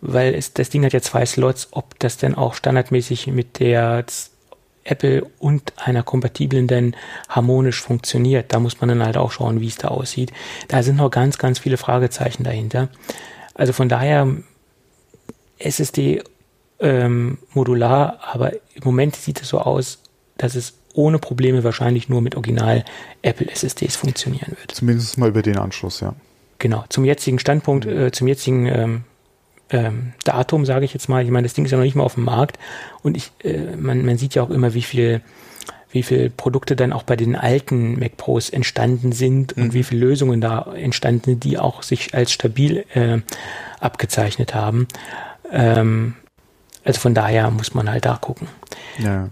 weil 0.00 0.34
es, 0.34 0.54
das 0.54 0.70
Ding 0.70 0.84
hat 0.84 0.92
ja 0.92 1.00
zwei 1.00 1.24
Slots, 1.24 1.68
ob 1.70 1.98
das 1.98 2.16
denn 2.16 2.34
auch 2.34 2.54
standardmäßig 2.54 3.28
mit 3.28 3.60
der 3.60 4.04
Apple 4.84 5.26
und 5.38 5.72
einer 5.76 6.02
kompatiblen 6.02 6.66
denn 6.66 6.96
harmonisch 7.28 7.80
funktioniert. 7.80 8.52
Da 8.52 8.60
muss 8.60 8.80
man 8.80 8.88
dann 8.88 9.04
halt 9.04 9.16
auch 9.16 9.30
schauen, 9.32 9.60
wie 9.60 9.68
es 9.68 9.76
da 9.76 9.88
aussieht. 9.88 10.32
Da 10.68 10.82
sind 10.82 10.96
noch 10.96 11.10
ganz, 11.10 11.38
ganz 11.38 11.58
viele 11.58 11.76
Fragezeichen 11.76 12.44
dahinter. 12.44 12.88
Also 13.54 13.72
von 13.72 13.88
daher 13.88 14.28
SSD 15.58 16.22
ähm, 16.80 17.38
modular, 17.52 18.20
aber 18.22 18.52
im 18.52 18.84
Moment 18.84 19.16
sieht 19.16 19.42
es 19.42 19.48
so 19.48 19.58
aus, 19.58 19.98
dass 20.38 20.54
es 20.54 20.74
ohne 20.94 21.18
Probleme 21.18 21.62
wahrscheinlich 21.62 22.08
nur 22.08 22.20
mit 22.22 22.34
Original 22.34 22.84
Apple 23.22 23.48
SSDs 23.48 23.96
funktionieren 23.96 24.56
wird. 24.58 24.72
Zumindest 24.72 25.18
mal 25.18 25.28
über 25.28 25.42
den 25.42 25.58
Anschluss, 25.58 26.00
ja. 26.00 26.14
Genau, 26.58 26.84
zum 26.88 27.04
jetzigen 27.04 27.38
Standpunkt, 27.38 27.86
äh, 27.86 28.10
zum 28.12 28.26
jetzigen 28.26 28.66
ähm, 28.66 29.04
ähm, 29.70 30.12
Datum, 30.24 30.66
sage 30.66 30.84
ich 30.84 30.92
jetzt 30.92 31.08
mal. 31.08 31.22
Ich 31.24 31.30
meine, 31.30 31.46
das 31.46 31.54
Ding 31.54 31.64
ist 31.64 31.70
ja 31.70 31.78
noch 31.78 31.84
nicht 31.84 31.96
mal 31.96 32.04
auf 32.04 32.14
dem 32.14 32.24
Markt 32.24 32.58
und 33.02 33.16
ich, 33.16 33.32
äh, 33.42 33.76
man, 33.76 34.04
man 34.04 34.18
sieht 34.18 34.34
ja 34.34 34.42
auch 34.42 34.50
immer, 34.50 34.74
wie 34.74 34.82
viel 34.82 35.22
wie 35.92 36.02
viele 36.02 36.30
Produkte 36.30 36.76
dann 36.76 36.92
auch 36.92 37.02
bei 37.02 37.16
den 37.16 37.34
alten 37.34 37.98
Mac 37.98 38.16
Pros 38.16 38.50
entstanden 38.50 39.12
sind 39.12 39.56
mhm. 39.56 39.64
und 39.64 39.74
wie 39.74 39.82
viele 39.82 40.06
Lösungen 40.06 40.40
da 40.40 40.72
entstanden 40.74 41.24
sind, 41.24 41.44
die 41.44 41.58
auch 41.58 41.82
sich 41.82 42.14
als 42.14 42.32
stabil 42.32 42.84
äh, 42.94 43.18
abgezeichnet 43.80 44.54
haben. 44.54 44.86
Ähm, 45.50 46.14
also 46.84 47.00
von 47.00 47.14
daher 47.14 47.50
muss 47.50 47.74
man 47.74 47.90
halt 47.90 48.04
da 48.04 48.16
gucken. 48.16 48.48
Ja. 48.98 49.28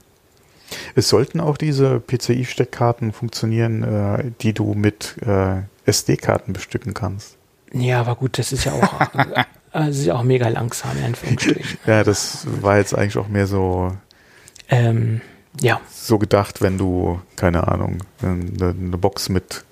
Es 0.94 1.08
sollten 1.08 1.40
auch 1.40 1.56
diese 1.56 2.00
PCI-Steckkarten 2.00 3.12
funktionieren, 3.12 3.82
äh, 3.82 4.24
die 4.42 4.52
du 4.52 4.74
mit 4.74 5.16
äh, 5.24 5.62
SD-Karten 5.86 6.52
bestücken 6.52 6.92
kannst. 6.92 7.36
Ja, 7.72 8.00
aber 8.00 8.16
gut, 8.16 8.38
das 8.38 8.52
ist 8.52 8.64
ja 8.64 8.72
auch, 8.72 9.00
äh, 9.72 9.86
das 9.86 9.98
ist 9.98 10.06
ja 10.06 10.14
auch 10.14 10.22
mega 10.22 10.48
langsam, 10.48 10.96
in 10.98 11.04
Anführungsstrichen. 11.04 11.78
ja, 11.86 12.04
das 12.04 12.46
war 12.60 12.78
jetzt 12.78 12.94
eigentlich 12.94 13.16
auch 13.18 13.28
mehr 13.28 13.46
so. 13.46 13.96
Ähm, 14.68 15.20
ja. 15.60 15.80
So 15.90 16.18
gedacht, 16.18 16.62
wenn 16.62 16.78
du, 16.78 17.20
keine 17.36 17.68
Ahnung, 17.68 17.98
eine, 18.22 18.74
eine 18.78 18.98
Box 18.98 19.28
mit 19.28 19.64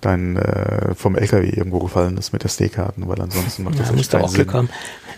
dein 0.00 0.36
äh, 0.36 0.94
vom 0.94 1.16
LKW 1.16 1.48
irgendwo 1.48 1.78
gefallen 1.78 2.16
ist 2.16 2.32
mit 2.32 2.44
SD-Karten, 2.44 3.06
weil 3.08 3.20
ansonsten 3.20 3.64
macht 3.64 3.78
das 3.78 3.88
ja, 3.88 3.94
nicht 3.94 4.10
keinen 4.10 4.22
auch 4.22 4.28
Sinn. 4.28 4.36
Glück 4.36 4.54
haben. 4.54 4.70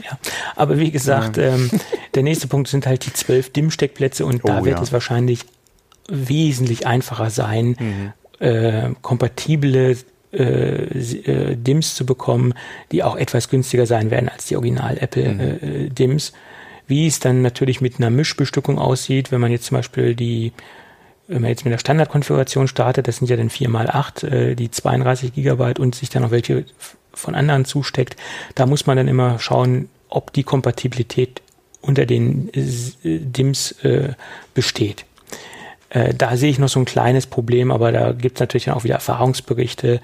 Ja. 0.05 0.19
Aber 0.57 0.79
wie 0.79 0.91
gesagt, 0.91 1.37
ja. 1.37 1.55
ähm, 1.55 1.71
der 2.15 2.23
nächste 2.23 2.49
Punkt 2.49 2.69
sind 2.69 2.87
halt 2.87 3.07
die 3.07 3.13
zwölf 3.13 3.53
DIM-Steckplätze 3.53 4.27
und 4.27 4.45
oh, 4.45 4.49
da 4.49 4.65
wird 4.65 4.79
ja. 4.79 4.83
es 4.83 4.93
wahrscheinlich 4.93 5.47
wesentlich 6.09 6.87
einfacher 6.87 7.31
sein, 7.31 7.77
mhm. 7.79 8.13
äh, 8.45 8.91
kompatible 9.03 9.97
äh, 10.33 10.85
äh, 10.85 11.57
DIMMs 11.57 11.95
zu 11.95 12.07
bekommen, 12.07 12.55
die 12.91 13.03
auch 13.03 13.17
etwas 13.17 13.49
günstiger 13.49 13.87
sein 13.87 14.11
werden 14.11 14.29
als 14.29 14.47
die 14.47 14.57
Original 14.57 14.97
Apple 14.99 15.29
mhm. 15.29 15.41
äh, 15.41 15.89
DIMMs. 15.91 16.33
Wie 16.87 17.07
es 17.07 17.21
dann 17.21 17.43
natürlich 17.43 17.81
mit 17.81 17.99
einer 17.99 18.11
Mischbestückung 18.11 18.79
aussieht, 18.79 19.31
wenn 19.31 19.41
man 19.41 19.51
jetzt 19.51 19.67
zum 19.67 19.77
Beispiel 19.77 20.15
die 20.15 20.53
wenn 21.29 21.43
man 21.43 21.51
jetzt 21.51 21.65
mit 21.65 21.73
der 21.73 21.79
Standardkonfiguration 21.79 22.69
startet, 22.69 23.09
das 23.09 23.17
sind 23.17 23.31
ja 23.31 23.37
dann 23.37 23.49
4x8, 23.49 24.27
äh, 24.27 24.55
die 24.55 24.71
32 24.71 25.33
Gigabyte 25.33 25.79
und 25.79 25.95
sich 25.95 26.11
dann 26.11 26.23
noch 26.23 26.31
welche 26.31 26.65
von 27.15 27.35
anderen 27.35 27.65
zusteckt, 27.65 28.17
da 28.55 28.67
muss 28.67 28.87
man 28.87 28.97
dann 28.97 29.09
immer 29.09 29.39
schauen, 29.39 29.89
ob 30.09 30.33
die 30.33 30.43
Kompatibilität 30.43 31.41
unter 31.81 32.07
den 32.07 32.51
DIMMs 32.55 33.73
äh, 33.83 34.15
besteht. 34.55 35.05
Äh, 35.93 36.15
da 36.15 36.37
sehe 36.37 36.51
ich 36.51 36.59
noch 36.59 36.69
so 36.69 36.81
ein 36.81 36.87
kleines 36.87 37.27
Problem, 37.27 37.71
aber 37.71 37.93
da 37.93 38.13
gibt 38.13 38.37
es 38.37 38.41
natürlich 38.41 38.65
dann 38.65 38.75
auch 38.75 38.85
wieder 38.85 38.95
Erfahrungsberichte, 38.95 40.01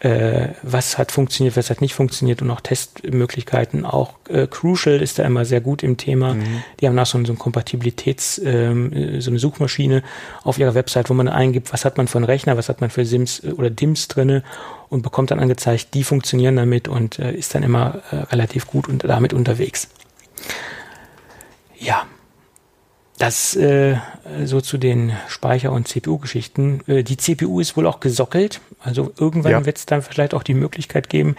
äh, 0.00 0.50
was 0.62 0.96
hat 0.96 1.10
funktioniert, 1.10 1.56
was 1.56 1.70
hat 1.70 1.80
nicht 1.80 1.94
funktioniert 1.94 2.40
und 2.40 2.50
auch 2.52 2.60
Testmöglichkeiten. 2.60 3.84
Auch 3.84 4.14
äh, 4.28 4.46
Crucial 4.46 5.02
ist 5.02 5.18
da 5.18 5.24
immer 5.24 5.44
sehr 5.44 5.60
gut 5.60 5.82
im 5.82 5.96
Thema. 5.96 6.34
Mhm. 6.34 6.62
Die 6.78 6.86
haben 6.86 6.96
auch 6.96 7.06
so, 7.06 7.22
so 7.24 7.32
ein 7.32 7.38
Kompatibilitäts, 7.38 8.40
ähm, 8.44 9.20
so 9.20 9.30
eine 9.30 9.40
Suchmaschine 9.40 10.04
auf 10.44 10.58
ihrer 10.58 10.74
Website, 10.74 11.10
wo 11.10 11.14
man 11.14 11.26
eingibt, 11.26 11.72
was 11.72 11.84
hat 11.84 11.96
man 11.96 12.06
für 12.06 12.18
einen 12.18 12.26
Rechner, 12.26 12.56
was 12.56 12.68
hat 12.68 12.80
man 12.80 12.90
für 12.90 13.04
Sims 13.04 13.42
äh, 13.42 13.50
oder 13.50 13.70
DIMS 13.70 14.06
drinne 14.06 14.44
und 14.88 15.02
bekommt 15.02 15.32
dann 15.32 15.40
angezeigt, 15.40 15.94
die 15.94 16.04
funktionieren 16.04 16.54
damit 16.54 16.86
und 16.86 17.18
äh, 17.18 17.32
ist 17.32 17.56
dann 17.56 17.64
immer 17.64 18.00
äh, 18.12 18.16
relativ 18.30 18.68
gut 18.68 18.88
und 18.88 19.02
damit 19.02 19.32
unterwegs. 19.32 19.88
Ja, 21.76 22.06
das 23.18 23.56
äh, 23.56 23.96
so 24.44 24.60
zu 24.60 24.78
den 24.78 25.12
Speicher- 25.26 25.72
und 25.72 25.88
CPU-Geschichten. 25.88 26.80
Äh, 26.86 27.02
die 27.02 27.16
CPU 27.16 27.60
ist 27.60 27.76
wohl 27.76 27.86
auch 27.86 28.00
gesockelt. 28.00 28.60
Also 28.80 29.12
irgendwann 29.18 29.52
ja. 29.52 29.66
wird 29.66 29.78
es 29.78 29.86
dann 29.86 30.02
vielleicht 30.02 30.34
auch 30.34 30.44
die 30.44 30.54
Möglichkeit 30.54 31.08
geben, 31.08 31.36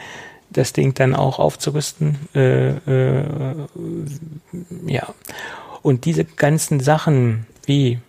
das 0.49 0.73
Ding 0.73 0.93
dann 0.93 1.15
auch 1.15 1.39
aufzurüsten. 1.39 2.17
Äh, 2.35 2.71
äh, 2.71 3.55
ja. 4.85 5.13
Und 5.81 6.05
diese 6.05 6.25
ganzen 6.25 6.81
Sachen, 6.81 7.47
wie 7.65 7.99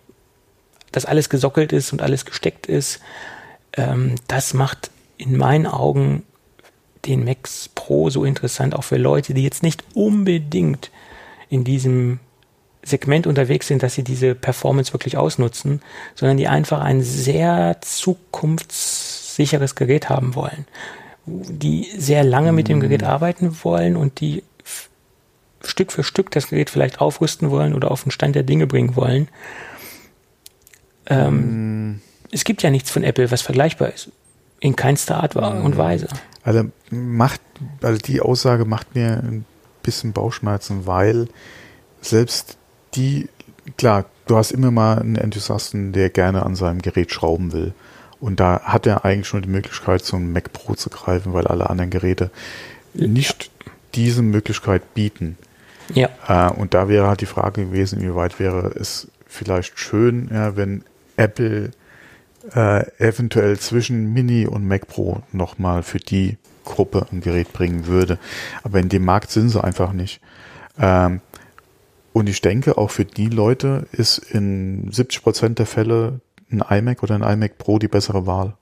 das 0.90 1.06
alles 1.06 1.28
gesockelt 1.28 1.72
ist 1.72 1.92
und 1.92 2.02
alles 2.02 2.24
gesteckt 2.24 2.66
ist, 2.66 3.00
ähm, 3.74 4.16
das 4.26 4.52
macht 4.52 4.90
in 5.16 5.36
meinen 5.36 5.66
Augen 5.66 6.24
den 7.06 7.24
Max 7.24 7.70
Pro 7.74 8.10
so 8.10 8.24
interessant, 8.24 8.74
auch 8.74 8.84
für 8.84 8.96
Leute, 8.96 9.32
die 9.32 9.44
jetzt 9.44 9.62
nicht 9.62 9.84
unbedingt 9.94 10.90
in 11.48 11.62
diesem 11.62 12.18
Segment 12.82 13.26
unterwegs 13.26 13.66
sind, 13.66 13.82
dass 13.82 13.94
sie 13.94 14.02
diese 14.02 14.34
Performance 14.34 14.92
wirklich 14.92 15.16
ausnutzen, 15.16 15.82
sondern 16.14 16.36
die 16.36 16.48
einfach 16.48 16.80
ein 16.80 17.02
sehr 17.02 17.78
zukunftssicheres 17.82 19.74
Gerät 19.74 20.08
haben 20.08 20.34
wollen, 20.34 20.66
die 21.26 21.88
sehr 21.96 22.24
lange 22.24 22.52
mit 22.52 22.68
dem 22.68 22.78
mhm. 22.78 22.82
Gerät 22.82 23.02
arbeiten 23.02 23.56
wollen 23.62 23.96
und 23.96 24.20
die 24.20 24.42
Stück 25.62 25.92
für 25.92 26.02
Stück 26.02 26.30
das 26.30 26.48
Gerät 26.48 26.70
vielleicht 26.70 27.00
aufrüsten 27.00 27.50
wollen 27.50 27.74
oder 27.74 27.90
auf 27.90 28.02
den 28.02 28.10
Stand 28.10 28.34
der 28.34 28.44
Dinge 28.44 28.66
bringen 28.66 28.96
wollen. 28.96 29.28
Ähm, 31.06 31.92
mm. 31.92 32.00
Es 32.30 32.44
gibt 32.44 32.62
ja 32.62 32.70
nichts 32.70 32.90
von 32.90 33.02
Apple, 33.02 33.30
was 33.30 33.42
vergleichbar 33.42 33.92
ist. 33.92 34.10
In 34.60 34.76
keinster 34.76 35.22
Art 35.22 35.36
und 35.36 35.76
Weise. 35.76 36.08
Also 36.42 36.64
macht, 36.90 37.40
also 37.82 37.98
die 37.98 38.20
Aussage 38.20 38.64
macht 38.64 38.94
mir 38.94 39.22
ein 39.22 39.44
bisschen 39.82 40.12
Bauchschmerzen, 40.12 40.86
weil 40.86 41.28
selbst 42.00 42.56
die, 42.94 43.28
klar, 43.76 44.06
du 44.26 44.36
hast 44.36 44.50
immer 44.50 44.70
mal 44.70 44.98
einen 44.98 45.16
Enthusiasten, 45.16 45.92
der 45.92 46.10
gerne 46.10 46.44
an 46.44 46.56
seinem 46.56 46.82
Gerät 46.82 47.12
schrauben 47.12 47.52
will. 47.52 47.72
Und 48.20 48.38
da 48.38 48.60
hat 48.60 48.86
er 48.86 49.04
eigentlich 49.04 49.28
schon 49.28 49.42
die 49.42 49.48
Möglichkeit, 49.48 50.04
so 50.04 50.16
ein 50.16 50.32
Mac 50.32 50.52
Pro 50.52 50.74
zu 50.74 50.90
greifen, 50.90 51.32
weil 51.32 51.46
alle 51.46 51.70
anderen 51.70 51.90
Geräte 51.90 52.30
nicht 52.92 53.50
diese 53.94 54.22
Möglichkeit 54.22 54.94
bieten. 54.94 55.38
Ja. 55.94 56.08
Äh, 56.28 56.52
und 56.52 56.74
da 56.74 56.88
wäre 56.88 57.08
halt 57.08 57.20
die 57.20 57.26
Frage 57.26 57.66
gewesen, 57.66 58.00
inwieweit 58.00 58.38
wäre 58.38 58.72
es 58.78 59.08
vielleicht 59.26 59.78
schön, 59.78 60.28
ja, 60.32 60.56
wenn 60.56 60.84
Apple 61.16 61.70
äh, 62.54 62.84
eventuell 62.98 63.58
zwischen 63.58 64.12
Mini 64.12 64.46
und 64.46 64.66
Mac 64.66 64.86
Pro 64.86 65.22
nochmal 65.32 65.82
für 65.82 65.98
die 65.98 66.36
Gruppe 66.64 67.06
ein 67.10 67.20
Gerät 67.20 67.52
bringen 67.52 67.86
würde. 67.86 68.18
Aber 68.62 68.78
in 68.78 68.88
dem 68.88 69.04
Markt 69.04 69.30
sind 69.30 69.48
sie 69.48 69.62
einfach 69.62 69.92
nicht. 69.92 70.20
Ähm, 70.78 71.20
und 72.12 72.28
ich 72.28 72.40
denke, 72.40 72.76
auch 72.78 72.90
für 72.90 73.04
die 73.04 73.28
Leute 73.28 73.86
ist 73.92 74.18
in 74.18 74.90
70 74.90 75.22
Prozent 75.22 75.58
der 75.58 75.66
Fälle 75.66 76.20
ein 76.50 76.62
iMac 76.68 77.02
oder 77.02 77.14
ein 77.14 77.22
iMac 77.22 77.58
Pro 77.58 77.78
die 77.78 77.88
bessere 77.88 78.26
Wahl. 78.26 78.54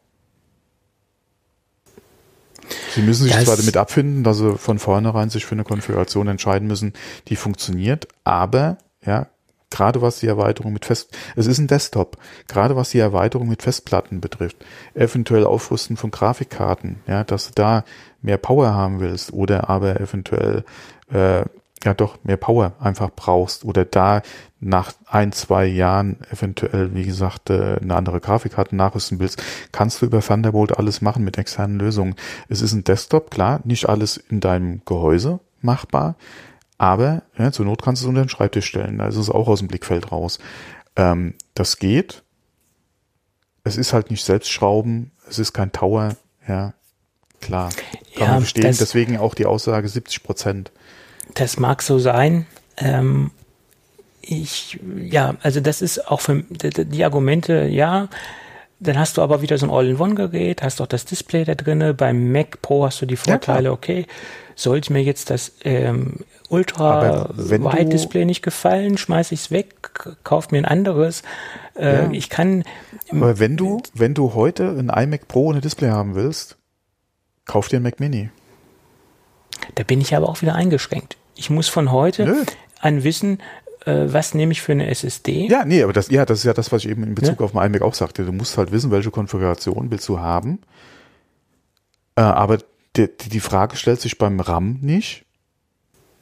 Sie 2.95 3.01
müssen 3.01 3.25
sich 3.25 3.33
das 3.33 3.45
zwar 3.45 3.57
damit 3.57 3.77
abfinden, 3.77 4.25
dass 4.25 4.39
Sie 4.39 4.57
von 4.57 4.79
vornherein 4.79 5.31
sich 5.31 5.47
für 5.47 5.55
eine 5.55 5.65
Konfiguration 5.65 6.29
entscheiden 6.29 6.69
müssen, 6.69 6.93
die 7.29 7.37
funktioniert, 7.37 8.09
aber 8.25 8.77
ja, 9.05 9.29
gerade 9.71 10.03
was 10.03 10.21
die 10.21 10.27
Erweiterung 10.27 10.73
mit 10.73 10.85
Fest, 10.85 11.17
es 11.37 11.47
ist 11.47 11.59
ein 11.59 11.67
Desktop, 11.67 12.19
gerade 12.47 12.77
was 12.77 12.91
die 12.91 12.99
Erweiterung 12.99 13.49
mit 13.49 13.63
Festplatten 13.63 14.21
betrifft, 14.21 14.57
eventuell 14.95 15.45
Aufrüsten 15.45 15.97
von 15.97 16.11
Grafikkarten, 16.11 17.01
ja, 17.07 17.25
dass 17.25 17.49
du 17.49 17.53
da 17.55 17.85
mehr 18.21 18.39
Power 18.39 18.75
haben 18.75 19.01
willst 19.01 19.33
oder 19.33 19.71
aber 19.71 20.01
eventuell 20.01 20.65
äh, 21.11 21.45
ja 21.85 21.95
doch 21.95 22.19
mehr 22.25 22.37
Power 22.37 22.73
einfach 22.81 23.11
brauchst 23.15 23.65
oder 23.65 23.85
da 23.85 24.23
nach 24.61 24.93
ein, 25.07 25.33
zwei 25.33 25.67
Jahren 25.67 26.19
eventuell, 26.31 26.95
wie 26.95 27.05
gesagt, 27.05 27.51
äh, 27.51 27.79
eine 27.81 27.95
andere 27.95 28.21
Grafikkarte 28.21 28.75
nachrüsten 28.75 29.21
willst, 29.21 29.43
kannst 29.71 30.03
du 30.03 30.07
über 30.07 30.21
Thunderbolt 30.21 30.77
alles 30.77 31.01
machen 31.01 31.25
mit 31.25 31.39
externen 31.39 31.79
Lösungen. 31.79 32.17
Es 32.49 32.61
ist 32.61 32.73
ein 32.73 32.85
Desktop, 32.85 33.31
klar, 33.31 33.61
nicht 33.65 33.89
alles 33.89 34.17
in 34.17 34.41
deinem 34.41 34.83
Gehäuse 34.85 35.41
machbar, 35.61 36.17
aber 36.79 37.23
ja, 37.37 37.53
zur 37.53 37.67
Not 37.67 37.83
kannst 37.83 38.03
du 38.03 38.07
es 38.07 38.09
unter 38.09 38.23
den 38.23 38.29
Schreibtisch 38.29 38.67
stellen. 38.67 38.99
Da 38.99 39.09
ist 39.09 39.17
es 39.17 39.31
auch 39.31 39.49
aus 39.49 39.59
dem 39.59 39.69
Blickfeld 39.69 40.13
raus. 40.13 40.39
Ähm, 40.97 41.35
das 41.55 41.79
geht. 41.79 42.23
Es 43.65 43.77
ist 43.77 43.93
halt 43.93 44.11
nicht 44.11 44.25
selbst 44.25 44.51
schrauben. 44.51 45.11
Es 45.29 45.39
ist 45.39 45.53
kein 45.53 45.73
Tower. 45.73 46.17
Ja, 46.47 46.75
klar. 47.41 47.71
Kann 48.15 48.27
ja, 48.27 48.29
man 48.29 48.41
verstehen. 48.41 48.77
Deswegen 48.79 49.19
auch 49.19 49.35
die 49.35 49.47
Aussage 49.47 49.89
70 49.89 50.23
Prozent. 50.23 50.73
Das 51.35 51.59
mag 51.59 51.83
so 51.83 51.99
sein. 51.99 52.47
Ähm, 52.77 53.31
ich, 54.21 54.79
ja, 54.97 55.35
also 55.43 55.61
das 55.61 55.83
ist 55.83 56.09
auch 56.09 56.21
für 56.21 56.43
die 56.43 57.05
Argumente, 57.05 57.67
ja. 57.67 58.09
Dann 58.81 58.99
hast 58.99 59.17
du 59.17 59.23
aber 59.23 59.43
wieder 59.43 59.59
so 59.59 59.67
ein 59.67 59.73
All-in-One-Gerät, 59.73 60.63
hast 60.63 60.81
auch 60.81 60.87
das 60.87 61.05
Display 61.05 61.45
da 61.45 61.55
drinne. 61.55 61.95
Beim 61.95 62.31
Mac 62.31 62.63
Pro 62.63 62.85
hast 62.85 63.01
du 63.03 63.07
die 63.07 63.17
Vorteile, 63.17 63.67
ja, 63.67 63.73
okay, 63.73 64.07
sollte 64.55 64.93
mir 64.93 65.03
jetzt 65.03 65.31
das 65.31 65.53
ähm, 65.65 66.19
Ultra-Wide-Display 66.49 68.25
nicht 68.25 68.43
gefallen, 68.43 68.97
schmeiße 68.97 69.35
ich 69.35 69.41
es 69.41 69.51
weg, 69.51 69.75
kauf 70.23 70.51
mir 70.51 70.59
ein 70.59 70.65
anderes. 70.65 71.23
Äh, 71.77 72.05
ja. 72.05 72.11
Ich 72.13 72.29
kann. 72.29 72.65
Aber 73.11 73.39
wenn 73.39 73.57
du, 73.57 73.83
wenn 73.95 74.15
du 74.15 74.35
heute 74.35 74.69
ein 74.69 74.91
iMac 74.91 75.27
Pro 75.27 75.47
ohne 75.47 75.61
Display 75.61 75.91
haben 75.91 76.15
willst, 76.15 76.57
kauf 77.47 77.69
dir 77.69 77.81
ein 77.81 77.83
Mac 77.83 77.99
Mini. 77.99 78.31
Da 79.75 79.83
bin 79.85 80.01
ich 80.01 80.15
aber 80.15 80.29
auch 80.29 80.43
wieder 80.43 80.55
eingeschränkt. 80.55 81.17
Ich 81.35 81.51
muss 81.51 81.69
von 81.69 81.93
heute 81.93 82.25
Nö. 82.25 82.45
an 82.81 83.05
wissen, 83.05 83.39
äh, 83.85 84.13
was 84.13 84.35
nehme 84.35 84.53
ich 84.53 84.63
für 84.63 84.73
eine 84.73 84.89
SSD. 84.89 85.49
Ja, 85.49 85.65
nee, 85.65 85.83
aber 85.83 85.93
das, 85.93 86.11
ja, 86.11 86.25
das 86.25 86.41
ist 86.41 86.45
ja 86.45 86.53
das, 86.53 86.73
was 86.73 86.85
ich 86.85 86.91
eben 86.91 87.05
in 87.05 87.15
Bezug 87.15 87.41
ja? 87.41 87.45
auf 87.45 87.55
mein 87.55 87.73
iMac 87.73 87.83
auch 87.83 87.95
sagte. 87.95 88.25
Du 88.25 88.33
musst 88.33 88.59
halt 88.59 88.73
wissen, 88.73 88.91
welche 88.91 89.11
Konfiguration 89.11 89.91
willst 89.91 90.09
du 90.09 90.19
haben. 90.19 90.61
Äh, 92.17 92.23
aber 92.23 92.59
die, 92.97 93.09
die 93.17 93.41
Frage 93.41 93.77
stellt 93.77 94.01
sich 94.01 94.19
beim 94.19 94.41
RAM 94.41 94.79
nicht. 94.81 95.25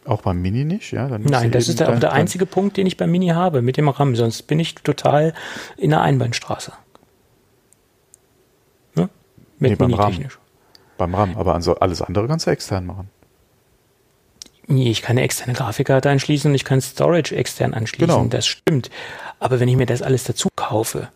Auch 0.04 0.22
beim 0.22 0.40
Mini 0.40 0.64
nicht, 0.64 0.92
ja? 0.92 1.08
Nein, 1.18 1.50
das 1.50 1.68
ist 1.68 1.82
auch 1.82 1.98
der 1.98 2.12
einzige 2.12 2.46
Punkt, 2.46 2.76
den 2.76 2.86
ich 2.86 2.96
beim 2.96 3.10
Mini 3.10 3.28
habe, 3.28 3.60
mit 3.60 3.76
dem 3.76 3.88
RAM. 3.88 4.14
Sonst 4.14 4.42
bin 4.42 4.60
ich 4.60 4.76
total 4.76 5.34
in 5.76 5.90
der 5.90 6.00
Einbahnstraße. 6.00 6.72
Ne? 8.94 9.08
Mit 9.58 9.70
nee, 9.70 9.76
beim 9.76 9.94
RAM. 9.94 10.16
Beim 10.96 11.14
RAM, 11.14 11.36
aber 11.36 11.54
alles 11.54 12.02
andere 12.02 12.28
kannst 12.28 12.46
du 12.46 12.50
extern 12.50 12.86
machen. 12.86 13.10
Nee, 14.68 14.90
ich 14.90 15.02
kann 15.02 15.16
eine 15.16 15.22
externe 15.22 15.52
Grafikkarte 15.52 16.10
anschließen 16.10 16.50
und 16.50 16.54
ich 16.54 16.64
kann 16.64 16.80
Storage 16.80 17.36
extern 17.36 17.72
anschließen. 17.72 18.08
Genau. 18.08 18.24
Das 18.28 18.46
stimmt. 18.46 18.90
Aber 19.38 19.60
wenn 19.60 19.68
ich 19.68 19.76
mir 19.76 19.86
das 19.86 20.02
alles 20.02 20.24
dazu 20.24 20.48
kaufe. 20.56 21.08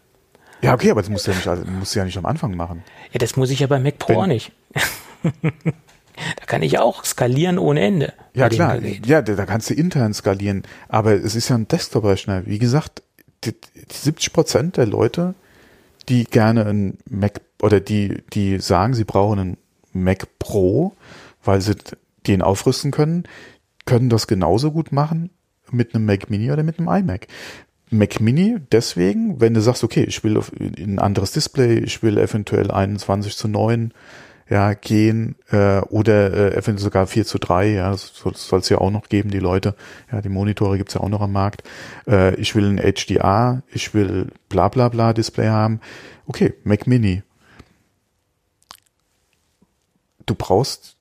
Ja, 0.63 0.75
okay, 0.75 0.91
aber 0.91 1.01
das 1.01 1.11
musst 1.11 1.27
du 1.27 1.33
ja 1.33 1.55
nicht, 1.55 1.71
musst 1.71 1.95
du 1.95 1.99
ja 1.99 2.05
nicht 2.05 2.19
am 2.19 2.27
Anfang 2.27 2.55
machen. 2.55 2.85
Ja, 3.13 3.19
das 3.19 3.37
muss 3.37 3.51
ich 3.51 3.61
ja 3.61 3.67
beim 3.67 3.83
Mac 3.83 3.99
Pro 3.99 4.23
wenn, 4.23 4.29
nicht. 4.29 4.53
da 5.43 6.45
kann 6.47 6.63
ich 6.63 6.79
auch 6.79 7.05
skalieren 7.05 7.59
ohne 7.59 7.81
Ende. 7.81 8.13
Ja, 8.35 8.49
klar. 8.49 8.79
Ja, 9.05 9.23
da, 9.23 9.35
da, 9.35 9.47
kannst 9.47 9.71
du 9.71 9.75
intern 9.75 10.15
skalieren. 10.15 10.63
Aber 10.89 11.13
es 11.13 11.35
ist 11.35 11.49
ja 11.49 11.57
ein 11.57 11.67
Desktop-Rechner. 11.67 12.47
Wie 12.47 12.59
gesagt, 12.59 13.03
die, 13.45 13.53
die 13.53 13.97
70 13.97 14.33
Prozent 14.33 14.77
der 14.77 14.87
Leute, 14.87 15.35
die 16.09 16.25
gerne 16.25 16.67
ein 16.67 16.99
Mac 17.09 17.41
oder 17.63 17.81
die, 17.81 18.23
die 18.33 18.59
sagen, 18.59 18.95
sie 18.95 19.05
brauchen 19.05 19.39
einen 19.39 19.57
Mac 19.93 20.27
Pro, 20.39 20.95
weil 21.43 21.61
sie 21.63 21.75
den 22.27 22.43
aufrüsten 22.43 22.91
können, 22.91 23.25
können 23.87 24.09
das 24.09 24.27
genauso 24.27 24.73
gut 24.73 24.93
machen 24.93 25.31
mit 25.71 25.95
einem 25.95 26.07
Mac 26.07 26.31
Mini 26.31 26.51
oder 26.51 26.63
mit 26.63 26.79
einem 26.79 26.89
iMac. 26.89 27.27
Mac 27.91 28.21
Mini 28.21 28.59
deswegen, 28.71 29.41
wenn 29.41 29.55
du 29.55 29.61
sagst, 29.61 29.83
okay, 29.83 30.05
ich 30.05 30.23
will 30.23 30.41
ein 30.79 30.99
anderes 30.99 31.33
Display, 31.33 31.79
ich 31.79 32.03
will 32.03 32.19
eventuell 32.19 32.71
21 32.71 33.37
zu 33.37 33.49
9 33.49 33.93
ja, 34.49 34.75
gehen 34.75 35.37
äh, 35.51 35.81
oder 35.81 36.33
äh, 36.33 36.51
eventuell 36.53 36.79
sogar 36.79 37.07
4 37.07 37.25
zu 37.25 37.39
3, 37.39 37.69
ja, 37.69 37.91
das 37.91 38.13
soll 38.15 38.61
es 38.61 38.69
ja 38.69 38.79
auch 38.79 38.91
noch 38.91 39.09
geben, 39.09 39.31
die 39.31 39.39
Leute, 39.39 39.77
ja, 40.11 40.21
die 40.21 40.29
Monitore 40.29 40.77
gibt's 40.77 40.95
ja 40.95 41.01
auch 41.01 41.09
noch 41.09 41.21
am 41.21 41.33
Markt. 41.33 41.63
Äh, 42.07 42.35
ich 42.35 42.55
will 42.55 42.67
ein 42.67 42.79
HDR, 42.79 43.63
ich 43.73 43.95
will 43.95 44.29
bla 44.49 44.69
bla 44.69 44.89
bla 44.89 45.13
Display 45.13 45.49
haben. 45.49 45.81
Okay, 46.27 46.55
Mac 46.65 46.87
Mini. 46.87 47.23
Du 50.27 50.35
brauchst 50.35 50.97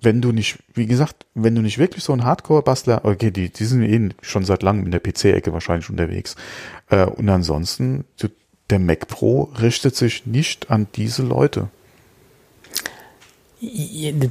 wenn 0.00 0.22
du 0.22 0.32
nicht, 0.32 0.58
wie 0.74 0.86
gesagt, 0.86 1.26
wenn 1.34 1.54
du 1.54 1.62
nicht 1.62 1.78
wirklich 1.78 2.04
so 2.04 2.12
ein 2.12 2.24
Hardcore-Bastler, 2.24 3.04
okay, 3.04 3.30
die, 3.30 3.50
die 3.50 3.64
sind 3.64 3.82
eh 3.82 4.14
schon 4.22 4.44
seit 4.44 4.62
langem 4.62 4.86
in 4.86 4.92
der 4.92 5.00
PC-Ecke 5.00 5.52
wahrscheinlich 5.52 5.90
unterwegs. 5.90 6.36
Äh, 6.88 7.06
und 7.06 7.28
ansonsten, 7.28 8.04
der 8.70 8.78
Mac 8.78 9.08
Pro 9.08 9.44
richtet 9.60 9.96
sich 9.96 10.26
nicht 10.26 10.70
an 10.70 10.86
diese 10.94 11.22
Leute. 11.22 11.68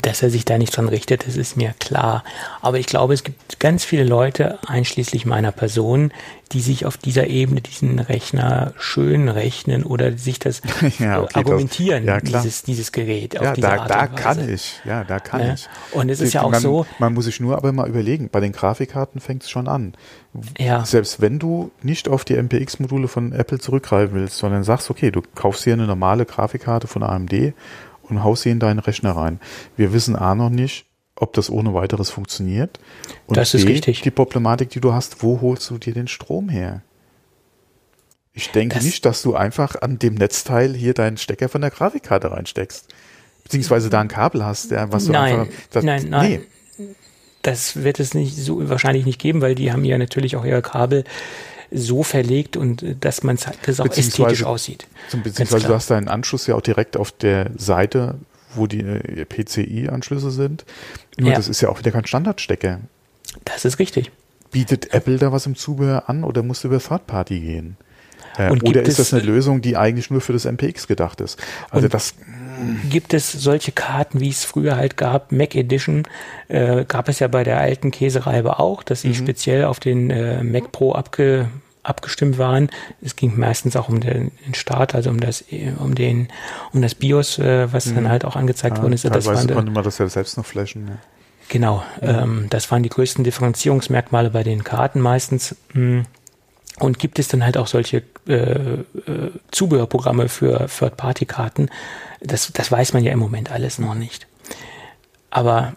Dass 0.02 0.24
er 0.24 0.30
sich 0.30 0.46
da 0.46 0.58
nicht 0.58 0.76
dran 0.76 0.88
richtet, 0.88 1.28
das 1.28 1.36
ist 1.36 1.58
mir 1.58 1.74
klar. 1.80 2.24
Aber 2.62 2.80
ich 2.80 2.86
glaube, 2.86 3.14
es 3.14 3.24
gibt 3.24 3.60
ganz 3.60 3.84
viele 3.84 4.06
Leute, 4.06 4.60
einschließlich 4.68 5.26
meiner 5.26 5.52
Person, 5.52 6.12
die 6.52 6.62
sich 6.62 6.86
auf 6.86 6.98
dieser 6.98 7.28
Ebene 7.28 7.62
diesen 7.62 8.00
Rechner 8.00 8.74
schön 8.78 9.28
rechnen 9.28 9.84
oder 9.84 10.18
sich 10.18 10.40
das 10.40 10.62
ja, 11.00 11.22
okay, 11.22 11.40
argumentieren, 11.40 12.06
das, 12.06 12.24
ja, 12.24 12.40
dieses, 12.40 12.64
dieses 12.64 12.92
Gerät. 12.92 13.34
Ja, 13.34 13.54
da, 13.54 13.86
da 13.86 14.08
kann 14.08 14.48
ich. 14.48 14.80
Ja, 14.86 15.04
da 15.04 15.20
kann 15.20 15.42
ja. 15.42 15.54
ich. 15.54 15.68
Und 15.92 16.10
es 16.10 16.22
ist 16.22 16.34
ja 16.34 16.44
auch 16.44 16.52
man, 16.52 16.62
so. 16.62 16.86
Man 17.00 17.14
muss 17.14 17.26
sich 17.26 17.40
nur 17.40 17.58
aber 17.58 17.72
mal 17.72 17.88
überlegen, 17.90 18.30
bei 18.30 18.40
den 18.40 18.54
Grafikkarten 18.54 19.20
fängt 19.20 19.44
es 19.44 19.50
schon 19.50 19.68
an. 19.68 19.94
Ja. 20.58 20.86
Selbst 20.86 21.20
wenn 21.20 21.40
du 21.40 21.72
nicht 21.82 22.08
auf 22.08 22.24
die 22.24 22.42
MPX-Module 22.42 23.08
von 23.08 23.34
Apple 23.34 23.60
zurückgreifen 23.60 24.16
willst, 24.16 24.38
sondern 24.38 24.64
sagst, 24.64 24.90
okay, 24.90 25.12
du 25.12 25.22
kaufst 25.36 25.64
hier 25.64 25.74
eine 25.74 25.88
normale 25.88 26.26
Grafikkarte 26.26 26.88
von 26.88 27.04
AMD 27.04 27.54
und 28.10 28.24
haust 28.24 28.44
sie 28.44 28.50
in 28.50 28.60
deinen 28.60 28.80
Rechner 28.80 29.12
rein. 29.12 29.40
Wir 29.76 29.94
wissen 29.94 30.16
A 30.16 30.36
noch 30.36 30.50
nicht, 30.50 30.86
ob 31.16 31.34
das 31.34 31.50
ohne 31.50 31.74
weiteres 31.74 32.10
funktioniert. 32.10 32.80
Und 33.26 33.38
das 33.38 33.54
ist 33.54 33.66
B, 33.66 33.74
richtig. 33.74 34.02
Die 34.02 34.12
Problematik, 34.12 34.70
die 34.70 34.80
du 34.80 34.94
hast, 34.94 35.24
wo 35.24 35.42
holst 35.42 35.70
du 35.70 35.78
dir 35.78 35.94
den 35.94 36.08
Strom 36.08 36.50
her? 36.50 36.82
Ich 38.34 38.52
denke 38.52 38.76
das 38.76 38.84
nicht, 38.84 39.04
dass 39.04 39.24
du 39.24 39.36
einfach 39.36 39.82
an 39.82 39.98
dem 39.98 40.14
Netzteil 40.14 40.76
hier 40.76 40.94
deinen 40.94 41.18
Stecker 41.18 41.50
von 41.50 41.62
der 41.62 41.72
Grafikkarte 41.72 42.32
reinsteckst. 42.32 42.88
Beziehungsweise 43.44 43.90
da 43.90 44.00
ein 44.02 44.10
Kabel 44.10 44.46
hast, 44.46 44.70
ja, 44.72 44.92
was 44.92 45.06
du 45.06 45.14
nein, 45.14 45.40
einfach. 45.40 45.54
Das, 45.72 45.84
nein, 45.84 46.06
nein. 46.10 46.42
Nee. 46.78 46.88
Das 47.42 47.84
wird 47.84 48.00
es 48.00 48.14
nicht 48.14 48.36
so 48.36 48.70
wahrscheinlich 48.70 49.06
nicht 49.06 49.20
geben, 49.20 49.42
weil 49.42 49.56
die 49.56 49.72
haben 49.72 49.86
ja 49.86 49.98
natürlich 49.98 50.36
auch 50.36 50.46
ihre 50.46 50.62
Kabel 50.62 51.04
so 51.72 52.04
verlegt 52.04 52.58
und 52.58 52.84
äh, 52.84 52.96
dass 53.00 53.24
man 53.24 53.38
das 53.64 53.80
auch 53.80 53.86
ästhetisch 53.86 54.44
aussieht. 54.44 54.88
Beziehungsweise 55.24 55.68
du 55.68 55.74
hast 55.74 55.90
deinen 55.90 56.08
Anschluss 56.08 56.48
ja 56.48 56.56
auch 56.56 56.62
direkt 56.62 56.98
auf 56.98 57.12
der 57.12 57.52
Seite, 57.58 58.16
wo 58.56 58.68
die 58.68 58.82
äh, 58.82 59.26
PCI-Anschlüsse 59.26 60.32
sind. 60.32 60.66
Nur 61.18 61.32
ja. 61.32 61.36
das 61.36 61.48
ist 61.48 61.62
ja 61.62 61.70
auch 61.70 61.80
wieder 61.80 61.92
kein 61.92 62.06
Standardstecker. 62.06 62.80
Das 63.46 63.66
ist 63.66 63.80
richtig. 63.80 64.12
Bietet 64.52 64.94
Apple 64.94 65.18
da 65.18 65.32
was 65.32 65.46
im 65.46 65.56
Zubehör 65.56 66.10
an 66.10 66.24
oder 66.24 66.44
musst 66.44 66.64
du 66.64 66.70
über 66.70 66.80
Third 66.80 67.08
Party 67.08 67.40
gehen? 67.40 67.78
Äh, 68.38 68.52
oder 68.52 68.84
ist 68.84 69.00
das 69.00 69.14
eine 69.14 69.24
Lösung, 69.24 69.62
die 69.62 69.78
eigentlich 69.78 70.10
nur 70.10 70.22
für 70.22 70.34
das 70.34 70.46
MPX 70.46 70.88
gedacht 70.88 71.22
ist? 71.22 71.40
Also 71.70 71.88
das 71.88 72.14
gibt 72.90 73.14
es 73.14 73.32
solche 73.32 73.72
Karten, 73.72 74.20
wie 74.20 74.30
es 74.30 74.46
früher 74.46 74.76
halt 74.76 74.98
gab, 74.98 75.32
Mac 75.32 75.56
Edition, 75.56 76.04
äh, 76.48 76.86
gab 76.86 77.10
es 77.10 77.20
ja 77.20 77.28
bei 77.28 77.44
der 77.44 77.60
alten 77.60 77.92
Käsereibe 77.92 78.60
auch, 78.60 78.84
dass 78.84 79.02
sie 79.02 79.10
mhm. 79.10 79.16
speziell 79.16 79.66
auf 79.66 79.80
den 79.80 80.10
äh, 80.10 80.44
Mac 80.44 80.72
Pro 80.72 80.94
abge, 80.94 81.50
abgestimmt 81.84 82.38
waren. 82.38 82.70
Es 83.02 83.16
ging 83.16 83.38
meistens 83.38 83.76
auch 83.76 83.90
um 83.90 84.00
den, 84.00 84.32
Start, 84.54 84.96
also 84.96 85.10
um 85.10 85.20
das, 85.20 85.44
um 85.80 85.96
den, 85.96 86.30
um 86.74 86.82
das 86.82 86.96
BIOS, 86.96 87.40
äh, 87.40 87.72
was 87.72 87.88
mhm. 87.88 87.96
dann 87.96 88.10
halt 88.10 88.26
auch 88.26 88.36
angezeigt 88.36 88.78
ja, 88.78 88.84
worden 88.84 88.94
ist. 88.94 89.06
Das 89.06 89.26
konnte 89.26 89.72
man 89.72 89.84
das 89.84 89.98
ja 89.98 90.08
selbst 90.08 90.38
noch 90.38 90.46
flashen. 90.46 90.88
Ja. 90.88 90.94
Genau, 91.50 91.84
ja. 92.02 92.24
ähm, 92.24 92.48
das 92.50 92.72
waren 92.72 92.84
die 92.84 92.90
größten 92.90 93.24
Differenzierungsmerkmale 93.24 94.30
bei 94.30 94.44
den 94.44 94.64
Karten 94.64 95.00
meistens. 95.00 95.56
Mh. 95.74 96.04
Und 96.80 97.00
gibt 97.00 97.18
es 97.18 97.28
dann 97.28 97.44
halt 97.44 97.58
auch 97.58 97.66
solche 97.66 98.04
äh, 98.28 98.34
äh, 98.34 98.84
Zubehörprogramme 99.52 100.30
für 100.30 100.68
Third-Party-Karten? 100.68 101.70
Das, 102.22 102.52
das 102.54 102.72
weiß 102.72 102.94
man 102.94 103.04
ja 103.04 103.12
im 103.12 103.20
Moment 103.20 103.52
alles 103.52 103.80
noch 103.80 103.94
nicht. 103.94 104.28
Aber 105.30 105.76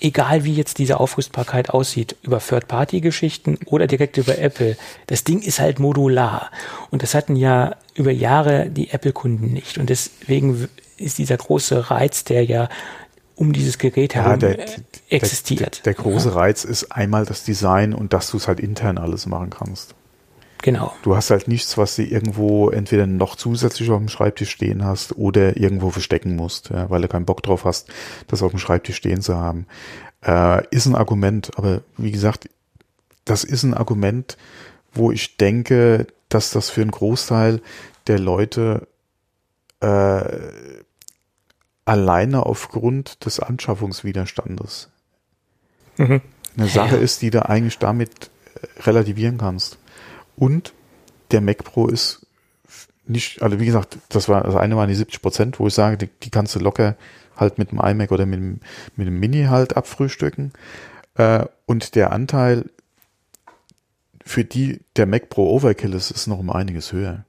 egal 0.00 0.44
wie 0.44 0.54
jetzt 0.54 0.78
diese 0.78 1.00
Aufrüstbarkeit 1.00 1.70
aussieht, 1.70 2.16
über 2.22 2.38
Third-Party-Geschichten 2.38 3.58
oder 3.66 3.86
direkt 3.86 4.16
über 4.18 4.38
Apple, 4.38 4.76
das 5.06 5.24
Ding 5.24 5.40
ist 5.40 5.60
halt 5.60 5.78
modular. 5.78 6.50
Und 6.90 7.02
das 7.02 7.14
hatten 7.14 7.36
ja 7.36 7.76
über 7.94 8.10
Jahre 8.10 8.68
die 8.68 8.90
Apple-Kunden 8.90 9.52
nicht. 9.52 9.78
Und 9.78 9.90
deswegen 9.90 10.68
ist 10.96 11.18
dieser 11.18 11.36
große 11.36 11.90
Reiz, 11.90 12.24
der 12.24 12.44
ja 12.44 12.68
um 13.36 13.52
dieses 13.52 13.78
Gerät 13.78 14.14
herum 14.14 14.32
ja, 14.32 14.36
der, 14.36 14.66
existiert. 15.08 15.84
Der, 15.84 15.94
der, 15.94 16.02
der 16.02 16.04
große 16.04 16.28
ja. 16.28 16.34
Reiz 16.34 16.64
ist 16.64 16.92
einmal 16.92 17.24
das 17.24 17.44
Design 17.44 17.94
und 17.94 18.12
dass 18.12 18.30
du 18.30 18.36
es 18.36 18.46
halt 18.46 18.60
intern 18.60 18.98
alles 18.98 19.26
machen 19.26 19.50
kannst. 19.50 19.94
Genau. 20.64 20.96
Du 21.02 21.14
hast 21.14 21.28
halt 21.28 21.46
nichts, 21.46 21.76
was 21.76 21.96
du 21.96 22.02
irgendwo 22.02 22.70
entweder 22.70 23.06
noch 23.06 23.36
zusätzlich 23.36 23.90
auf 23.90 23.98
dem 23.98 24.08
Schreibtisch 24.08 24.48
stehen 24.48 24.82
hast 24.82 25.14
oder 25.14 25.58
irgendwo 25.58 25.90
verstecken 25.90 26.36
musst, 26.36 26.70
ja, 26.70 26.88
weil 26.88 27.02
du 27.02 27.08
keinen 27.08 27.26
Bock 27.26 27.42
drauf 27.42 27.66
hast, 27.66 27.90
das 28.28 28.42
auf 28.42 28.52
dem 28.52 28.58
Schreibtisch 28.58 28.96
stehen 28.96 29.20
zu 29.20 29.36
haben. 29.36 29.66
Äh, 30.24 30.66
ist 30.70 30.86
ein 30.86 30.94
Argument, 30.94 31.50
aber 31.56 31.82
wie 31.98 32.10
gesagt, 32.10 32.48
das 33.26 33.44
ist 33.44 33.62
ein 33.62 33.74
Argument, 33.74 34.38
wo 34.94 35.12
ich 35.12 35.36
denke, 35.36 36.06
dass 36.30 36.50
das 36.50 36.70
für 36.70 36.80
einen 36.80 36.92
Großteil 36.92 37.60
der 38.06 38.18
Leute 38.18 38.88
äh, 39.80 40.24
alleine 41.84 42.46
aufgrund 42.46 43.26
des 43.26 43.38
Anschaffungswiderstandes 43.38 44.88
mhm. 45.98 46.22
eine 46.56 46.68
Sache 46.68 46.96
ja. 46.96 47.02
ist, 47.02 47.20
die 47.20 47.28
du 47.28 47.46
eigentlich 47.46 47.76
damit 47.76 48.30
äh, 48.54 48.80
relativieren 48.84 49.36
kannst. 49.36 49.76
Und 50.36 50.72
der 51.30 51.40
Mac 51.40 51.64
Pro 51.64 51.88
ist 51.88 52.26
nicht, 53.06 53.42
also 53.42 53.60
wie 53.60 53.66
gesagt, 53.66 53.98
das 54.08 54.28
war, 54.28 54.42
das 54.42 54.56
eine 54.56 54.76
waren 54.76 54.88
die 54.88 54.94
70 54.94 55.20
Prozent, 55.20 55.60
wo 55.60 55.66
ich 55.66 55.74
sage, 55.74 55.96
die, 55.96 56.08
die 56.22 56.30
kannst 56.30 56.54
du 56.54 56.58
locker 56.58 56.96
halt 57.36 57.58
mit 57.58 57.70
dem 57.70 57.80
iMac 57.80 58.12
oder 58.12 58.26
mit 58.26 58.38
dem, 58.38 58.60
mit 58.96 59.06
dem 59.06 59.18
Mini 59.18 59.44
halt 59.44 59.76
abfrühstücken. 59.76 60.52
Äh, 61.16 61.44
und 61.66 61.94
der 61.94 62.12
Anteil, 62.12 62.70
für 64.24 64.44
die 64.44 64.80
der 64.96 65.06
Mac 65.06 65.28
Pro 65.28 65.50
Overkill 65.50 65.92
ist, 65.92 66.10
ist 66.10 66.26
noch 66.26 66.38
um 66.38 66.50
einiges 66.50 66.92
höher. 66.92 67.24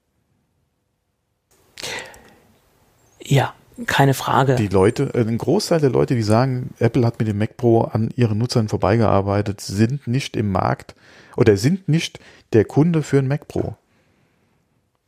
Ja, 3.21 3.53
keine 3.87 4.13
Frage. 4.13 4.55
Die 4.55 4.67
Leute, 4.67 5.11
äh, 5.13 5.21
ein 5.21 5.37
Großteil 5.37 5.81
der 5.81 5.89
Leute, 5.89 6.15
die 6.15 6.21
sagen, 6.21 6.73
Apple 6.79 7.05
hat 7.05 7.19
mit 7.19 7.27
dem 7.27 7.37
Mac 7.37 7.57
Pro 7.57 7.81
an 7.81 8.11
ihren 8.15 8.37
Nutzern 8.37 8.69
vorbeigearbeitet, 8.69 9.59
sind 9.59 10.07
nicht 10.07 10.37
im 10.37 10.51
Markt 10.51 10.95
oder 11.35 11.57
sind 11.57 11.89
nicht 11.89 12.19
der 12.53 12.65
Kunde 12.65 13.03
für 13.03 13.19
ein 13.19 13.27
Mac 13.27 13.47
Pro. 13.47 13.75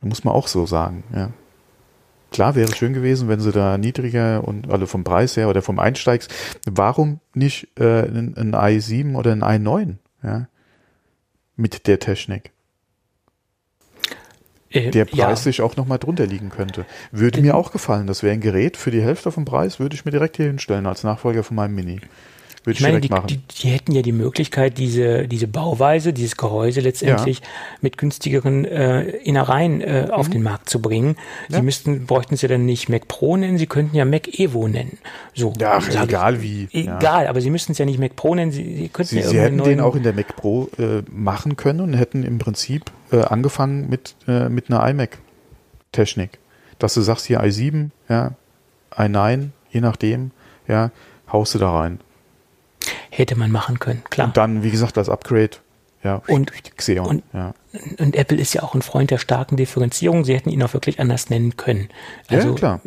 Muss 0.00 0.24
man 0.24 0.34
auch 0.34 0.48
so 0.48 0.66
sagen, 0.66 1.04
ja. 1.14 1.30
Klar 2.30 2.54
wäre 2.54 2.68
es 2.68 2.76
schön 2.76 2.92
gewesen, 2.92 3.28
wenn 3.28 3.40
sie 3.40 3.52
da 3.52 3.78
niedriger 3.78 4.46
und 4.46 4.70
also 4.70 4.84
vom 4.84 5.02
Preis 5.02 5.36
her 5.36 5.48
oder 5.48 5.62
vom 5.62 5.78
Einsteigs, 5.78 6.28
warum 6.66 7.20
nicht 7.32 7.68
äh, 7.78 8.02
ein, 8.02 8.36
ein 8.36 8.54
i7 8.54 9.16
oder 9.16 9.32
ein 9.32 9.42
i9, 9.42 9.94
ja, 10.22 10.46
mit 11.56 11.86
der 11.86 11.98
Technik? 11.98 12.52
Äh, 14.70 14.90
der 14.90 15.06
preislich 15.06 15.58
ja. 15.58 15.64
auch 15.64 15.76
nochmal 15.76 15.98
drunter 15.98 16.26
liegen 16.26 16.50
könnte. 16.50 16.84
Würde 17.10 17.38
äh, 17.38 17.42
mir 17.42 17.54
auch 17.54 17.72
gefallen. 17.72 18.06
Das 18.06 18.22
wäre 18.22 18.34
ein 18.34 18.40
Gerät 18.40 18.76
für 18.76 18.90
die 18.90 19.02
Hälfte 19.02 19.32
vom 19.32 19.44
Preis, 19.44 19.80
würde 19.80 19.94
ich 19.94 20.04
mir 20.04 20.10
direkt 20.10 20.36
hier 20.36 20.46
hinstellen 20.46 20.86
als 20.86 21.04
Nachfolger 21.04 21.42
von 21.42 21.56
meinem 21.56 21.74
Mini. 21.74 22.00
Würde 22.68 22.74
ich, 22.74 22.80
ich 22.80 22.86
meine, 22.86 23.00
die, 23.00 23.08
machen. 23.08 23.28
Die, 23.28 23.38
die, 23.38 23.68
hätten 23.68 23.92
ja 23.92 24.02
die 24.02 24.12
Möglichkeit, 24.12 24.76
diese, 24.76 25.26
diese 25.26 25.48
Bauweise, 25.48 26.12
dieses 26.12 26.36
Gehäuse 26.36 26.80
letztendlich 26.80 27.38
ja. 27.38 27.46
mit 27.80 27.96
günstigeren 27.96 28.66
äh, 28.66 29.04
Innereien 29.04 29.80
äh, 29.80 30.04
mhm. 30.04 30.10
auf 30.10 30.28
den 30.28 30.42
Markt 30.42 30.68
zu 30.68 30.82
bringen. 30.82 31.16
Sie 31.48 31.56
ja. 31.56 31.62
müssten, 31.62 32.04
bräuchten 32.04 32.36
sie 32.36 32.46
dann 32.46 32.66
nicht 32.66 32.90
Mac 32.90 33.08
Pro 33.08 33.38
nennen, 33.38 33.56
sie 33.56 33.66
könnten 33.66 33.96
ja 33.96 34.04
Mac 34.04 34.38
Evo 34.38 34.68
nennen. 34.68 34.98
So, 35.32 35.54
ja, 35.58 35.78
ach, 35.78 35.88
egal 35.88 36.42
wie. 36.42 36.68
Egal, 36.72 37.24
ja. 37.24 37.30
aber 37.30 37.40
sie 37.40 37.48
müssten 37.48 37.72
es 37.72 37.78
ja 37.78 37.86
nicht 37.86 37.98
Mac 37.98 38.16
Pro 38.16 38.34
nennen, 38.34 38.52
sie, 38.52 38.76
sie 38.76 38.88
könnten 38.90 39.14
sie, 39.14 39.20
ja 39.20 39.28
Sie 39.28 39.40
hätten 39.40 39.64
den 39.64 39.80
auch 39.80 39.96
in 39.96 40.02
der 40.02 40.12
Mac 40.12 40.36
Pro 40.36 40.68
äh, 40.78 41.02
machen 41.10 41.56
können 41.56 41.80
und 41.80 41.94
hätten 41.94 42.22
im 42.22 42.38
Prinzip 42.38 42.90
äh, 43.12 43.22
angefangen 43.22 43.88
mit, 43.88 44.14
äh, 44.26 44.50
mit 44.50 44.70
einer 44.70 44.86
iMac-Technik. 44.86 46.38
Dass 46.78 46.92
du 46.92 47.00
sagst, 47.00 47.24
hier 47.24 47.42
i7, 47.42 47.88
ja, 48.10 48.32
i9, 48.92 49.48
je 49.70 49.80
nachdem, 49.80 50.32
ja, 50.66 50.90
haust 51.32 51.54
du 51.54 51.58
da 51.58 51.70
rein. 51.70 52.00
Hätte 53.10 53.36
man 53.36 53.50
machen 53.50 53.78
können, 53.78 54.02
klar. 54.10 54.28
Und 54.28 54.36
dann, 54.36 54.62
wie 54.62 54.70
gesagt, 54.70 54.96
das 54.96 55.08
Upgrade. 55.08 55.50
Ja, 56.04 56.22
und, 56.28 56.52
Xeon, 56.76 57.06
und, 57.06 57.22
ja. 57.32 57.54
und 57.98 58.14
Apple 58.14 58.38
ist 58.38 58.54
ja 58.54 58.62
auch 58.62 58.74
ein 58.74 58.82
Freund 58.82 59.10
der 59.10 59.18
starken 59.18 59.56
Differenzierung. 59.56 60.24
Sie 60.24 60.32
hätten 60.32 60.48
ihn 60.48 60.62
auch 60.62 60.72
wirklich 60.72 61.00
anders 61.00 61.28
nennen 61.28 61.56
können. 61.56 61.88
Also, 62.28 62.50
ja, 62.50 62.54
klar. 62.54 62.80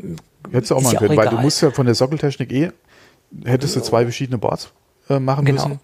Hättest 0.50 0.72
du 0.72 0.76
auch 0.76 0.82
mal 0.82 0.96
können, 0.96 1.18
weil 1.18 1.28
du 1.28 1.38
musst 1.38 1.62
ja 1.62 1.72
von 1.72 1.86
der 1.86 1.94
Sockeltechnik 1.94 2.52
eh, 2.54 2.72
hättest 3.44 3.76
du 3.76 3.82
zwei 3.82 4.04
verschiedene 4.04 4.38
Boards 4.38 4.72
äh, 5.10 5.20
machen 5.20 5.46
genau. 5.46 5.68
müssen. 5.68 5.80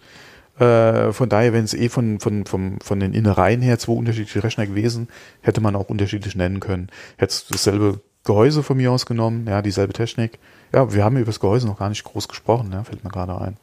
Äh, 0.60 1.14
von 1.14 1.30
daher, 1.30 1.54
wenn 1.54 1.66
es 1.66 1.74
eh 1.74 1.90
von, 1.90 2.20
von, 2.20 2.46
von, 2.46 2.80
von 2.82 3.00
den 3.00 3.14
Innereien 3.14 3.62
her 3.62 3.78
zwei 3.78 3.94
unterschiedliche 3.94 4.44
Rechner 4.44 4.66
gewesen, 4.66 5.08
hätte 5.42 5.62
man 5.62 5.76
auch 5.76 5.90
unterschiedlich 5.90 6.36
nennen 6.36 6.60
können. 6.60 6.90
Hättest 7.18 7.50
du 7.50 7.54
dasselbe 7.54 8.02
Gehäuse 8.24 8.64
von 8.64 8.78
mir 8.78 8.92
aus 8.92 9.06
genommen, 9.06 9.46
ja, 9.48 9.62
dieselbe 9.62 9.94
Technik. 9.94 10.40
Ja, 10.74 10.94
wir 10.94 11.04
haben 11.04 11.18
über 11.18 11.28
das 11.28 11.40
Gehäuse 11.40 11.68
noch 11.68 11.78
gar 11.78 11.90
nicht 11.90 12.04
groß 12.04 12.28
gesprochen, 12.28 12.72
ja, 12.74 12.84
fällt 12.84 13.04
mir 13.04 13.10
gerade 13.10 13.40
ein. 13.40 13.58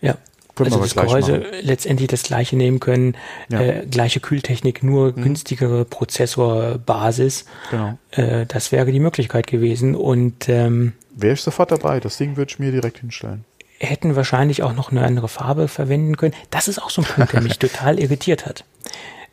Ja. 0.00 0.16
Können 0.54 0.72
also 0.72 0.84
das 0.84 0.94
Gehäuse 0.94 1.38
machen. 1.38 1.44
letztendlich 1.62 2.08
das 2.08 2.22
gleiche 2.22 2.56
nehmen 2.56 2.78
können, 2.78 3.16
ja. 3.50 3.60
äh, 3.60 3.86
gleiche 3.90 4.20
Kühltechnik, 4.20 4.84
nur 4.84 5.08
mhm. 5.08 5.22
günstigere 5.22 5.84
Prozessorbasis. 5.84 7.44
Genau. 7.72 7.98
Äh, 8.12 8.46
das 8.46 8.70
wäre 8.70 8.92
die 8.92 9.00
Möglichkeit 9.00 9.48
gewesen. 9.48 9.96
Und 9.96 10.48
ähm, 10.48 10.92
wäre 11.16 11.34
ich 11.34 11.40
sofort 11.40 11.72
dabei. 11.72 11.98
Das 11.98 12.18
Ding 12.18 12.36
würde 12.36 12.52
ich 12.52 12.58
mir 12.60 12.70
direkt 12.70 12.98
hinstellen. 12.98 13.44
Hätten 13.80 14.14
wahrscheinlich 14.14 14.62
auch 14.62 14.74
noch 14.74 14.92
eine 14.92 15.02
andere 15.02 15.26
Farbe 15.26 15.66
verwenden 15.66 16.16
können. 16.16 16.34
Das 16.50 16.68
ist 16.68 16.80
auch 16.80 16.90
so 16.90 17.02
ein 17.02 17.06
Punkt, 17.06 17.32
der 17.32 17.40
mich 17.40 17.58
total 17.58 17.98
irritiert 17.98 18.46
hat. 18.46 18.64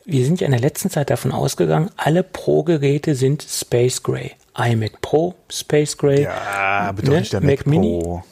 Wir 0.06 0.26
sind 0.26 0.42
ja 0.42 0.48
in 0.48 0.52
der 0.52 0.62
letzten 0.62 0.90
Zeit 0.90 1.12
davon 1.12 1.32
ausgegangen, 1.32 1.92
alle 1.96 2.24
Pro-Geräte 2.24 3.14
sind 3.14 3.44
Space 3.48 4.02
Gray. 4.02 4.32
iMac 4.58 5.00
Pro, 5.02 5.36
Space 5.50 5.96
Gray. 5.96 6.24
Ja, 6.24 6.34
aber 6.90 7.04
doch 7.04 7.14
ne? 7.14 7.20
nicht 7.20 7.34
der 7.34 7.42
Mac, 7.42 7.60
Mac 7.60 7.68
Mini. 7.68 8.00
Pro. 8.02 8.24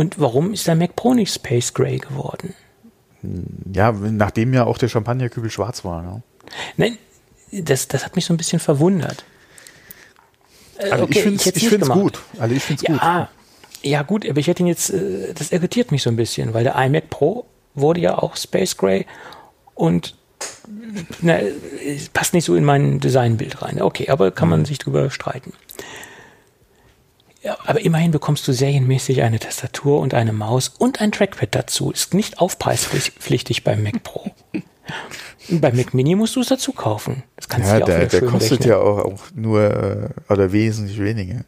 Und 0.00 0.18
warum 0.18 0.54
ist 0.54 0.66
der 0.66 0.76
Mac 0.76 0.96
Pro 0.96 1.12
nicht 1.12 1.30
Space 1.30 1.74
Gray 1.74 1.98
geworden? 1.98 2.54
Ja, 3.70 3.92
nachdem 3.92 4.54
ja 4.54 4.64
auch 4.64 4.78
der 4.78 4.88
Champagnerkübel 4.88 5.50
schwarz 5.50 5.84
war. 5.84 6.00
Ne? 6.00 6.22
Nein, 6.78 6.96
das, 7.52 7.86
das 7.86 8.06
hat 8.06 8.16
mich 8.16 8.24
so 8.24 8.32
ein 8.32 8.38
bisschen 8.38 8.60
verwundert. 8.60 9.26
Äh, 10.78 10.88
also 10.88 11.04
okay, 11.04 11.18
ich 11.18 11.22
finde 11.22 11.36
es 11.36 11.54
ich 11.54 11.80
gut. 11.90 12.18
Also 12.38 12.54
ich 12.54 12.62
find's 12.62 12.82
ja, 12.82 12.94
gut. 12.94 13.28
Ja, 13.82 14.00
gut, 14.00 14.26
aber 14.26 14.38
ich 14.38 14.46
hätte 14.46 14.62
ihn 14.62 14.68
jetzt, 14.68 14.88
äh, 14.88 15.34
das 15.34 15.52
irritiert 15.52 15.92
mich 15.92 16.02
so 16.02 16.08
ein 16.08 16.16
bisschen, 16.16 16.54
weil 16.54 16.64
der 16.64 16.76
iMac 16.76 17.10
Pro 17.10 17.44
wurde 17.74 18.00
ja 18.00 18.16
auch 18.16 18.38
Space 18.38 18.78
Gray 18.78 19.04
und 19.74 20.16
na, 21.20 21.40
passt 22.14 22.32
nicht 22.32 22.46
so 22.46 22.54
in 22.54 22.64
mein 22.64 23.00
Designbild 23.00 23.60
rein. 23.60 23.82
Okay, 23.82 24.08
aber 24.08 24.30
kann 24.30 24.48
man 24.48 24.60
mhm. 24.60 24.64
sich 24.64 24.78
drüber 24.78 25.10
streiten. 25.10 25.52
Ja, 27.42 27.56
aber 27.64 27.80
immerhin 27.80 28.10
bekommst 28.10 28.46
du 28.46 28.52
serienmäßig 28.52 29.22
eine 29.22 29.38
Tastatur 29.38 30.00
und 30.00 30.12
eine 30.12 30.32
Maus 30.32 30.68
und 30.68 31.00
ein 31.00 31.10
Trackpad 31.10 31.54
dazu. 31.54 31.90
Ist 31.90 32.12
nicht 32.12 32.38
aufpreispflichtig 32.38 33.64
beim 33.64 33.82
Mac 33.82 34.02
Pro. 34.02 34.30
beim 35.48 35.76
Mac 35.76 35.94
Mini 35.94 36.14
musst 36.16 36.36
du 36.36 36.40
es 36.40 36.48
dazu 36.48 36.72
kaufen. 36.72 37.22
Das 37.36 37.48
kannst 37.48 37.68
ja, 37.68 37.74
du 37.74 37.78
ja 37.78 37.84
auch 37.84 37.98
der, 37.98 38.06
der 38.06 38.28
kostet 38.28 38.60
rechnen. 38.60 38.68
ja 38.68 38.76
auch, 38.78 38.98
auch 39.04 39.20
nur 39.34 39.62
äh, 40.28 40.32
oder 40.32 40.52
wesentlich 40.52 41.00
weniger. 41.00 41.44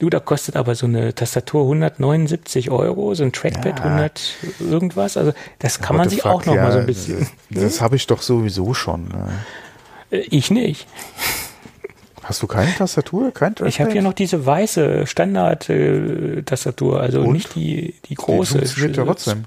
Du, 0.00 0.10
da 0.10 0.20
kostet 0.20 0.56
aber 0.56 0.74
so 0.74 0.86
eine 0.86 1.14
Tastatur 1.14 1.62
179 1.62 2.70
Euro, 2.70 3.14
so 3.14 3.22
ein 3.22 3.32
Trackpad 3.32 3.78
ja. 3.78 3.84
100 3.84 4.20
irgendwas. 4.60 5.16
Also 5.16 5.32
das 5.60 5.80
kann 5.80 5.96
man 5.96 6.08
sich 6.08 6.22
fuck, 6.22 6.32
auch 6.32 6.46
noch 6.46 6.54
ja, 6.54 6.62
mal 6.62 6.72
so 6.72 6.78
ein 6.78 6.86
bisschen. 6.86 7.28
Das, 7.50 7.62
das 7.62 7.80
habe 7.80 7.96
ich 7.96 8.06
doch 8.06 8.22
sowieso 8.22 8.74
schon. 8.74 9.08
Ne? 9.08 9.28
Äh, 10.10 10.18
ich 10.30 10.50
nicht. 10.50 10.86
Hast 12.28 12.42
du 12.42 12.46
keine 12.46 12.74
Tastatur? 12.74 13.32
Kein 13.32 13.54
Trackpad? 13.54 13.68
Ich 13.68 13.80
habe 13.80 13.90
hier 13.90 14.02
noch 14.02 14.12
diese 14.12 14.44
weiße 14.44 15.06
Standard-Tastatur, 15.06 17.00
also 17.00 17.22
Und? 17.22 17.32
nicht 17.32 17.54
die, 17.54 17.94
die 18.04 18.16
große. 18.16 18.52
Die 18.52 18.58
funktioniert 18.66 18.96
ja 18.98 19.04
trotzdem. 19.06 19.44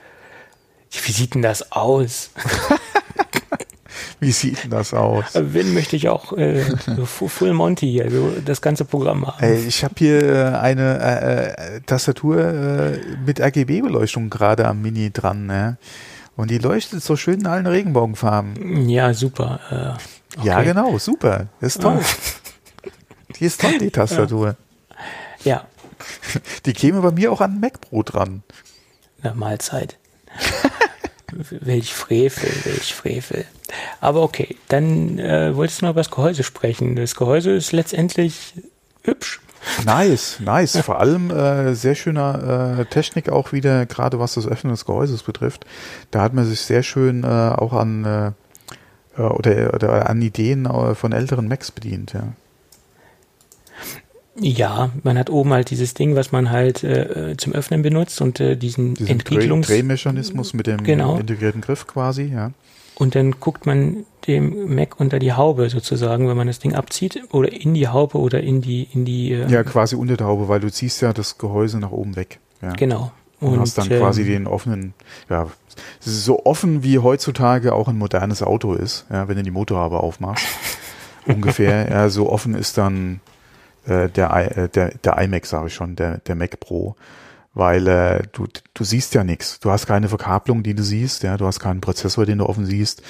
Wie 0.90 1.12
sieht 1.12 1.36
denn 1.36 1.44
das 1.44 1.72
aus? 1.72 2.32
Wie 4.20 4.32
sieht 4.32 4.64
denn 4.64 4.72
das 4.72 4.96
aus? 4.96 5.26
Wenn 5.36 5.76
möchte 5.76 5.96
ich 5.96 6.10
auch 6.10 6.34
äh, 6.34 6.64
Full 7.06 7.54
Monty, 7.54 8.02
also 8.02 8.34
das 8.44 8.64
ganze 8.64 8.84
Programm 8.84 9.28
haben. 9.28 9.44
Ey, 9.44 9.64
ich 9.64 9.84
habe 9.84 9.94
hier 10.00 10.24
äh, 10.24 10.58
eine 10.58 11.00
äh, 11.00 11.76
äh, 11.76 11.82
Tastatur 11.82 12.40
äh, 12.40 13.00
mit 13.24 13.40
RGB-Beleuchtung 13.40 14.32
gerade 14.32 14.68
am 14.68 14.82
Mini 14.82 15.12
dran. 15.12 15.46
Ne? 15.46 15.78
Und 16.36 16.50
die 16.50 16.58
leuchtet 16.58 17.04
so 17.04 17.16
schön 17.16 17.42
in 17.42 17.46
allen 17.46 17.68
Regenbogenfarben. 17.68 18.90
Ja, 18.90 19.14
super. 19.14 19.60
Äh, 19.70 20.40
okay. 20.40 20.48
Ja, 20.48 20.64
genau, 20.64 20.98
super. 20.98 21.46
Das 21.60 21.76
ist 21.76 21.84
toll. 21.84 22.00
Die 23.42 23.46
ist 23.46 23.60
toll, 23.60 23.78
die 23.80 23.92
Tastatur. 23.92 24.56
Ja. 25.44 25.66
Die 26.66 26.74
käme 26.74 27.02
bei 27.02 27.12
mir 27.12 27.32
auch 27.32 27.42
an 27.42 27.60
Mac 27.60 27.82
Pro 27.82 28.02
dran. 28.02 28.44
Na, 29.22 29.34
Mahlzeit. 29.34 29.98
welch 31.50 31.94
Frevel, 31.94 32.50
welch 32.64 32.94
Frevel. 32.94 33.46
Aber 34.00 34.22
okay, 34.22 34.58
dann 34.68 35.20
äh, 35.20 35.56
wolltest 35.56 35.82
du 35.82 35.86
noch 35.86 35.92
über 35.92 36.02
das 36.02 36.12
Gehäuse 36.12 36.44
sprechen. 36.44 36.96
Das 36.96 37.16
Gehäuse 37.16 37.52
ist 37.52 37.72
letztendlich 37.72 38.54
hübsch. 39.04 39.42
Nice, 39.86 40.40
nice. 40.40 40.78
Vor 40.80 41.00
allem 41.00 41.30
äh, 41.30 41.76
sehr 41.76 41.94
schöner 41.94 42.80
äh, 42.80 42.86
Technik 42.86 43.30
auch 43.30 43.52
wieder, 43.52 43.86
gerade 43.86 44.20
was 44.20 44.34
das 44.34 44.48
Öffnen 44.48 44.74
des 44.74 44.86
Gehäuses 44.86 45.22
betrifft. 45.24 45.66
Da 46.10 46.22
hat 46.22 46.34
man 46.34 46.46
sich 46.46 46.62
sehr 46.62 46.82
schön 46.82 47.24
äh, 47.24 47.28
auch 47.28 47.74
an 47.74 48.06
äh, 49.18 49.22
oder, 49.22 49.74
oder 49.74 50.10
an 50.10 50.22
Ideen 50.22 50.66
äh, 50.66 50.96
von 50.96 51.12
älteren 51.12 51.48
Macs 51.48 51.72
bedient, 51.72 52.14
ja. 52.14 52.34
Ja, 54.40 54.92
man 55.04 55.18
hat 55.18 55.30
oben 55.30 55.52
halt 55.52 55.70
dieses 55.72 55.94
Ding, 55.94 56.16
was 56.16 56.32
man 56.32 56.52
halt 56.52 56.84
äh, 56.84 57.36
zum 57.38 57.54
Öffnen 57.54 57.82
benutzt 57.82 58.22
und 58.22 58.40
äh, 58.40 58.56
diesen, 58.56 58.96
diesen 58.96 59.12
Entriegelungs 59.12 59.68
Drehmechanismus 59.68 60.54
mit 60.54 60.68
dem 60.68 60.84
genau. 60.84 61.18
integrierten 61.18 61.62
Griff 61.62 61.86
quasi, 61.86 62.32
ja. 62.34 62.52
Und 62.96 63.16
dann 63.16 63.40
guckt 63.40 63.66
man 63.66 64.06
dem 64.28 64.76
Mac 64.76 65.00
unter 65.00 65.20
die 65.20 65.34
Haube 65.34 65.70
sozusagen, 65.70 66.30
wenn 66.30 66.38
man 66.38 66.48
das 66.48 66.60
Ding 66.60 66.76
abzieht 66.76 67.22
oder 67.32 67.52
in 67.52 67.74
die 67.74 67.88
Haube 67.88 68.20
oder 68.20 68.42
in 68.42 68.62
die 68.62 68.88
in 68.94 69.06
die 69.06 69.32
äh, 69.32 69.50
ja 69.50 69.64
quasi 69.64 69.96
unter 69.96 70.18
der 70.18 70.28
Haube, 70.28 70.48
weil 70.48 70.60
du 70.60 70.72
ziehst 70.72 71.02
ja 71.02 71.12
das 71.12 71.38
Gehäuse 71.38 71.80
nach 71.80 71.92
oben 71.92 72.16
weg. 72.16 72.40
Ja. 72.62 72.74
Genau. 72.74 73.12
Und, 73.40 73.54
und 73.54 73.60
hast 73.60 73.78
dann 73.78 73.92
ähm, 73.92 74.00
quasi 74.00 74.24
den 74.24 74.46
offenen, 74.46 74.94
ja, 75.30 75.48
es 76.00 76.08
ist 76.08 76.26
so 76.26 76.46
offen 76.46 76.84
wie 76.84 77.00
heutzutage 77.00 77.74
auch 77.74 77.88
ein 77.88 77.98
modernes 77.98 78.44
Auto 78.44 78.74
ist, 78.74 79.08
ja, 79.10 79.28
wenn 79.28 79.36
du 79.36 79.44
die 79.44 79.52
Motorhaube 79.52 80.00
aufmachst. 80.00 80.46
ungefähr, 81.26 81.90
ja, 81.90 82.10
so 82.10 82.30
offen 82.30 82.54
ist 82.54 82.78
dann 82.78 83.20
äh, 83.86 84.10
der, 84.10 84.58
äh, 84.58 84.70
der, 84.70 84.90
der 84.98 85.18
iMac, 85.18 85.46
sage 85.46 85.68
ich 85.68 85.74
schon, 85.74 85.96
der, 85.96 86.20
der 86.20 86.36
Mac 86.36 86.60
Pro 86.60 86.96
weil 87.54 87.88
äh, 87.88 88.24
du, 88.32 88.48
du 88.74 88.84
siehst 88.84 89.14
ja 89.14 89.24
nichts. 89.24 89.60
Du 89.60 89.72
hast 89.72 89.86
keine 89.86 90.08
Verkabelung, 90.08 90.64
die 90.64 90.74
du 90.74 90.84
siehst, 90.84 91.24
ja, 91.24 91.36
du 91.38 91.46
hast 91.46 91.60
keinen 91.60 91.82
Prozessor, 91.82 92.26
den 92.26 92.38
du 92.38 92.46
offen 92.46 92.66
siehst. 92.66 93.02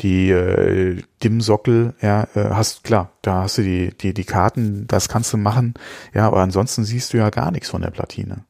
Die 0.00 0.30
äh, 0.30 1.02
DIM-Sockel, 1.22 1.94
ja, 2.00 2.26
äh, 2.34 2.50
hast 2.50 2.84
klar, 2.84 3.12
da 3.22 3.42
hast 3.42 3.58
du 3.58 3.62
die, 3.62 3.92
die, 3.96 4.14
die 4.14 4.24
Karten, 4.24 4.86
das 4.86 5.08
kannst 5.08 5.32
du 5.32 5.36
machen, 5.36 5.74
ja, 6.14 6.26
aber 6.26 6.38
ansonsten 6.38 6.84
siehst 6.84 7.12
du 7.12 7.18
ja 7.18 7.30
gar 7.30 7.50
nichts 7.50 7.68
von 7.68 7.82
der 7.82 7.90
Platine. 7.90 8.44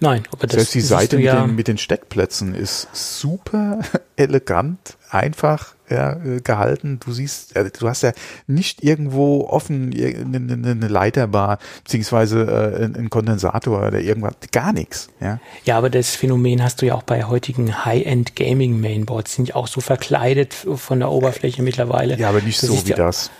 Nein, 0.00 0.22
aber 0.30 0.46
das 0.46 0.56
Selbst 0.56 0.74
die 0.74 0.80
Seite 0.82 1.16
mit, 1.16 1.24
ja 1.24 1.46
den, 1.46 1.56
mit 1.56 1.66
den 1.66 1.78
Steckplätzen 1.78 2.54
ist 2.54 2.88
super 2.92 3.80
elegant, 4.16 4.98
einfach 5.10 5.71
ja, 5.88 6.12
äh, 6.12 6.40
gehalten. 6.40 6.98
Du 7.04 7.12
siehst, 7.12 7.56
äh, 7.56 7.70
du 7.70 7.88
hast 7.88 8.02
ja 8.02 8.12
nicht 8.46 8.82
irgendwo 8.82 9.46
offen 9.48 9.92
eine, 9.92 10.36
eine 10.36 10.88
Leiterbar 10.88 11.58
beziehungsweise 11.84 12.42
äh, 12.42 12.84
einen 12.84 13.10
Kondensator 13.10 13.86
oder 13.86 14.00
irgendwas, 14.00 14.34
gar 14.52 14.72
nichts. 14.72 15.08
Ja. 15.20 15.38
ja, 15.64 15.78
aber 15.78 15.90
das 15.90 16.14
Phänomen 16.14 16.62
hast 16.62 16.82
du 16.82 16.86
ja 16.86 16.94
auch 16.94 17.02
bei 17.02 17.24
heutigen 17.24 17.84
High-End 17.84 18.36
Gaming 18.36 18.80
Mainboards, 18.80 19.34
sind 19.34 19.54
auch 19.54 19.66
so 19.66 19.80
verkleidet 19.80 20.54
von 20.54 20.98
der 20.98 21.10
Oberfläche 21.10 21.62
mittlerweile. 21.62 22.16
Ja, 22.16 22.28
aber 22.28 22.40
nicht 22.40 22.62
das 22.62 22.70
so 22.70 22.86
wie 22.86 22.90
ja, 22.90 22.96
das. 22.96 23.30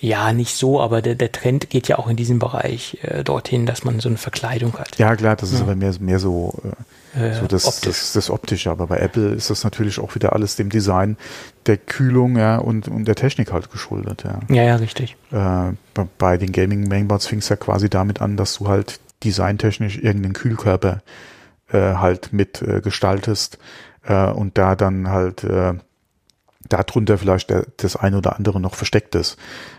Ja, 0.00 0.32
nicht 0.32 0.56
so, 0.56 0.80
aber 0.80 1.00
der, 1.00 1.14
der 1.14 1.30
Trend 1.30 1.70
geht 1.70 1.86
ja 1.86 1.98
auch 1.98 2.08
in 2.08 2.16
diesem 2.16 2.40
Bereich 2.40 2.98
äh, 3.02 3.22
dorthin, 3.22 3.66
dass 3.66 3.84
man 3.84 4.00
so 4.00 4.08
eine 4.08 4.18
Verkleidung 4.18 4.76
hat. 4.78 4.98
Ja, 4.98 5.14
klar, 5.14 5.36
das 5.36 5.52
ist 5.52 5.60
ja. 5.60 5.64
aber 5.64 5.76
mehr, 5.76 5.94
mehr 6.00 6.18
so, 6.18 6.54
äh, 6.64 6.70
so 7.14 7.46
das, 7.46 7.66
optisch. 7.66 7.82
das, 7.84 8.12
das 8.12 8.30
Optische. 8.30 8.70
Aber 8.70 8.86
bei 8.86 8.98
Apple 8.98 9.30
ist 9.30 9.50
das 9.50 9.64
natürlich 9.64 9.98
auch 9.98 10.14
wieder 10.14 10.32
alles 10.32 10.56
dem 10.56 10.70
Design 10.70 11.16
der 11.66 11.76
Kühlung 11.76 12.36
ja, 12.36 12.56
und, 12.58 12.88
und 12.88 13.06
der 13.06 13.14
Technik 13.14 13.52
halt 13.52 13.70
geschuldet. 13.70 14.24
Ja, 14.24 14.40
ja, 14.54 14.62
ja 14.62 14.76
richtig. 14.76 15.16
Äh, 15.30 15.72
bei, 15.94 16.06
bei 16.18 16.36
den 16.38 16.52
Gaming 16.52 16.88
Mainboards 16.88 17.26
fing 17.26 17.40
es 17.40 17.48
ja 17.48 17.56
quasi 17.56 17.90
damit 17.90 18.20
an, 18.20 18.36
dass 18.36 18.58
du 18.58 18.68
halt 18.68 19.00
designtechnisch 19.24 19.98
irgendeinen 19.98 20.32
Kühlkörper 20.32 21.02
äh, 21.70 21.78
halt 21.78 22.32
mit 22.32 22.62
äh, 22.62 22.80
gestaltest 22.80 23.58
äh, 24.04 24.30
und 24.30 24.56
da 24.56 24.74
dann 24.74 25.08
halt 25.08 25.44
äh, 25.44 25.74
darunter 26.68 27.18
vielleicht 27.18 27.50
der, 27.50 27.66
das 27.76 27.96
eine 27.96 28.18
oder 28.18 28.36
andere 28.36 28.58
noch 28.58 28.74
versteckt 28.74 29.14
ist. 29.14 29.36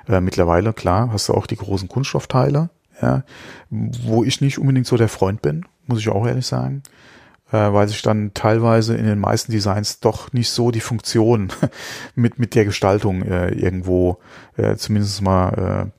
Äh, 0.08 0.22
mittlerweile, 0.22 0.72
klar, 0.72 1.10
hast 1.12 1.30
du 1.30 1.34
auch 1.34 1.48
die 1.48 1.58
großen 1.58 1.90
Kunststoffteile, 1.90 2.70
ja, 3.02 3.24
wo 3.70 4.24
ich 4.24 4.40
nicht 4.40 4.60
unbedingt 4.60 4.86
so 4.86 4.98
der 4.98 5.10
Freund 5.10 5.42
bin, 5.42 5.66
muss 5.88 6.00
ich 6.00 6.10
auch 6.10 6.28
ehrlich 6.28 6.46
sagen, 6.46 6.84
äh, 6.86 7.03
weil 7.52 7.88
sich 7.88 8.02
dann 8.02 8.34
teilweise 8.34 8.96
in 8.96 9.06
den 9.06 9.20
meisten 9.20 9.52
Designs 9.52 10.00
doch 10.00 10.34
nicht 10.34 10.50
so 10.50 10.72
die 10.72 10.80
Funktion 10.80 11.52
mit, 12.16 12.40
mit 12.40 12.56
der 12.56 12.66
Gestaltung 12.66 13.22
äh, 13.22 13.50
irgendwo, 13.50 14.18
äh, 14.58 14.76
zumindest 14.76 15.22
mal 15.22 15.86
äh, 15.88 15.92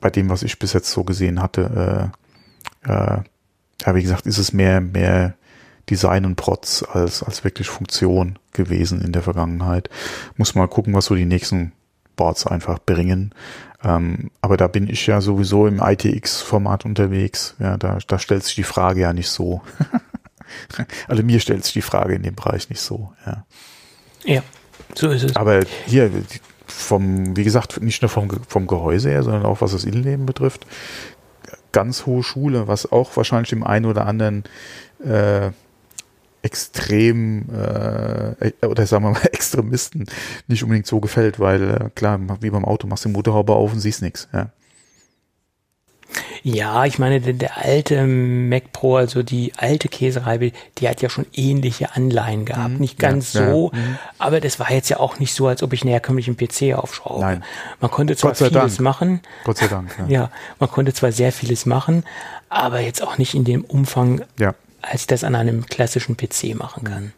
bei 0.00 0.10
dem, 0.10 0.30
was 0.30 0.42
ich 0.42 0.58
bis 0.58 0.72
jetzt 0.72 0.90
so 0.90 1.04
gesehen 1.04 1.42
hatte, 1.42 2.12
äh, 2.84 2.90
äh, 2.90 3.22
ja, 3.84 3.94
wie 3.94 4.02
gesagt, 4.02 4.26
ist 4.26 4.38
es 4.38 4.52
mehr, 4.52 4.80
mehr 4.80 5.34
Design 5.88 6.24
und 6.24 6.36
Protz 6.36 6.84
als, 6.92 7.22
als 7.22 7.44
wirklich 7.44 7.68
Funktion 7.68 8.38
gewesen 8.52 9.00
in 9.00 9.12
der 9.12 9.22
Vergangenheit. 9.22 9.90
Muss 10.36 10.54
mal 10.54 10.68
gucken, 10.68 10.94
was 10.94 11.06
so 11.06 11.14
die 11.14 11.24
nächsten 11.24 11.72
Boards 12.16 12.46
einfach 12.46 12.78
bringen. 12.78 13.34
Ähm, 13.82 14.30
aber 14.40 14.56
da 14.56 14.68
bin 14.68 14.88
ich 14.88 15.06
ja 15.06 15.20
sowieso 15.20 15.66
im 15.66 15.80
ITX-Format 15.80 16.84
unterwegs. 16.84 17.56
Ja, 17.58 17.76
da, 17.76 17.98
da 18.06 18.18
stellt 18.18 18.44
sich 18.44 18.54
die 18.54 18.62
Frage 18.62 19.00
ja 19.00 19.12
nicht 19.12 19.30
so. 19.30 19.62
also 21.08 21.22
mir 21.22 21.40
stellt 21.40 21.64
sich 21.64 21.72
die 21.72 21.82
Frage 21.82 22.14
in 22.14 22.22
dem 22.22 22.34
Bereich 22.34 22.68
nicht 22.70 22.80
so. 22.80 23.12
Ja, 23.26 23.44
ja 24.24 24.42
so 24.94 25.10
ist 25.10 25.24
es. 25.24 25.36
Aber 25.36 25.60
hier 25.86 26.10
vom, 26.66 27.36
wie 27.36 27.44
gesagt, 27.44 27.82
nicht 27.82 28.02
nur 28.02 28.08
vom, 28.08 28.30
vom 28.48 28.66
Gehäuse 28.66 29.10
her, 29.10 29.22
sondern 29.22 29.44
auch 29.44 29.60
was 29.60 29.72
das 29.72 29.84
Innenleben 29.84 30.26
betrifft, 30.26 30.66
ganz 31.72 32.06
hohe 32.06 32.22
Schule, 32.22 32.68
was 32.68 32.90
auch 32.90 33.16
wahrscheinlich 33.16 33.50
dem 33.50 33.64
einen 33.64 33.86
oder 33.86 34.06
anderen 34.06 34.44
äh, 35.04 35.50
extrem 36.42 37.48
äh, 37.50 38.52
oder 38.66 38.86
sagen 38.86 39.04
wir 39.04 39.10
mal 39.10 39.22
Extremisten 39.32 40.06
nicht 40.46 40.62
unbedingt 40.62 40.86
so 40.86 41.00
gefällt, 41.00 41.38
weil 41.38 41.70
äh, 41.70 41.90
klar, 41.94 42.18
wie 42.40 42.50
beim 42.50 42.64
Auto, 42.64 42.86
machst 42.86 43.04
du 43.04 43.08
die 43.08 43.14
Motorhaube 43.14 43.54
auf 43.54 43.72
und 43.72 43.80
siehst 43.80 44.02
nichts. 44.02 44.28
Ja. 44.32 44.50
Ja, 46.42 46.84
ich 46.84 46.98
meine, 46.98 47.20
der, 47.20 47.34
der, 47.34 47.58
alte 47.58 48.06
Mac 48.06 48.72
Pro, 48.72 48.96
also 48.96 49.22
die 49.22 49.52
alte 49.56 49.88
Käsereibe, 49.88 50.52
die 50.78 50.88
hat 50.88 51.02
ja 51.02 51.10
schon 51.10 51.26
ähnliche 51.34 51.94
Anleihen 51.94 52.44
gehabt. 52.44 52.74
Mhm, 52.74 52.78
nicht 52.78 52.98
ganz 52.98 53.32
ja, 53.34 53.50
so, 53.50 53.70
ja, 53.72 53.78
mhm. 53.78 53.98
aber 54.18 54.40
das 54.40 54.58
war 54.58 54.70
jetzt 54.70 54.88
ja 54.88 54.98
auch 54.98 55.18
nicht 55.18 55.34
so, 55.34 55.46
als 55.46 55.62
ob 55.62 55.72
ich 55.72 55.82
einen 55.82 55.90
herkömmlichen 55.90 56.36
PC 56.36 56.74
aufschraube. 56.74 57.20
Nein. 57.20 57.44
Man 57.80 57.90
konnte 57.90 58.16
zwar 58.16 58.34
vieles 58.34 58.52
Dank. 58.52 58.80
machen. 58.80 59.20
Gott 59.44 59.58
sei 59.58 59.68
Dank. 59.68 59.94
Ja. 59.98 60.06
ja, 60.08 60.30
man 60.58 60.70
konnte 60.70 60.94
zwar 60.94 61.12
sehr 61.12 61.32
vieles 61.32 61.66
machen, 61.66 62.04
aber 62.48 62.80
jetzt 62.80 63.02
auch 63.02 63.18
nicht 63.18 63.34
in 63.34 63.44
dem 63.44 63.64
Umfang, 63.64 64.22
ja 64.38 64.54
als 64.82 65.02
ich 65.02 65.06
das 65.06 65.24
an 65.24 65.34
einem 65.34 65.66
klassischen 65.66 66.16
PC 66.16 66.54
machen 66.54 66.84
kann. 66.84 67.12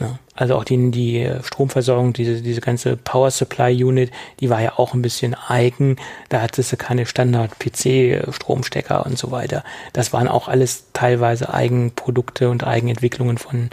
Ja, 0.00 0.18
also 0.34 0.56
auch 0.56 0.64
die, 0.64 0.90
die 0.90 1.30
Stromversorgung, 1.42 2.14
diese, 2.14 2.40
diese 2.40 2.62
ganze 2.62 2.96
Power 2.96 3.30
Supply 3.30 3.84
Unit, 3.84 4.10
die 4.40 4.48
war 4.48 4.62
ja 4.62 4.78
auch 4.78 4.94
ein 4.94 5.02
bisschen 5.02 5.34
eigen. 5.34 5.96
Da 6.30 6.40
hattest 6.40 6.72
du 6.72 6.78
keine 6.78 7.04
Standard-PC-Stromstecker 7.04 9.04
und 9.04 9.18
so 9.18 9.30
weiter. 9.30 9.62
Das 9.92 10.14
waren 10.14 10.28
auch 10.28 10.48
alles 10.48 10.84
teilweise 10.94 11.52
Eigenprodukte 11.52 12.48
und 12.48 12.66
Eigenentwicklungen 12.66 13.36
von, 13.36 13.68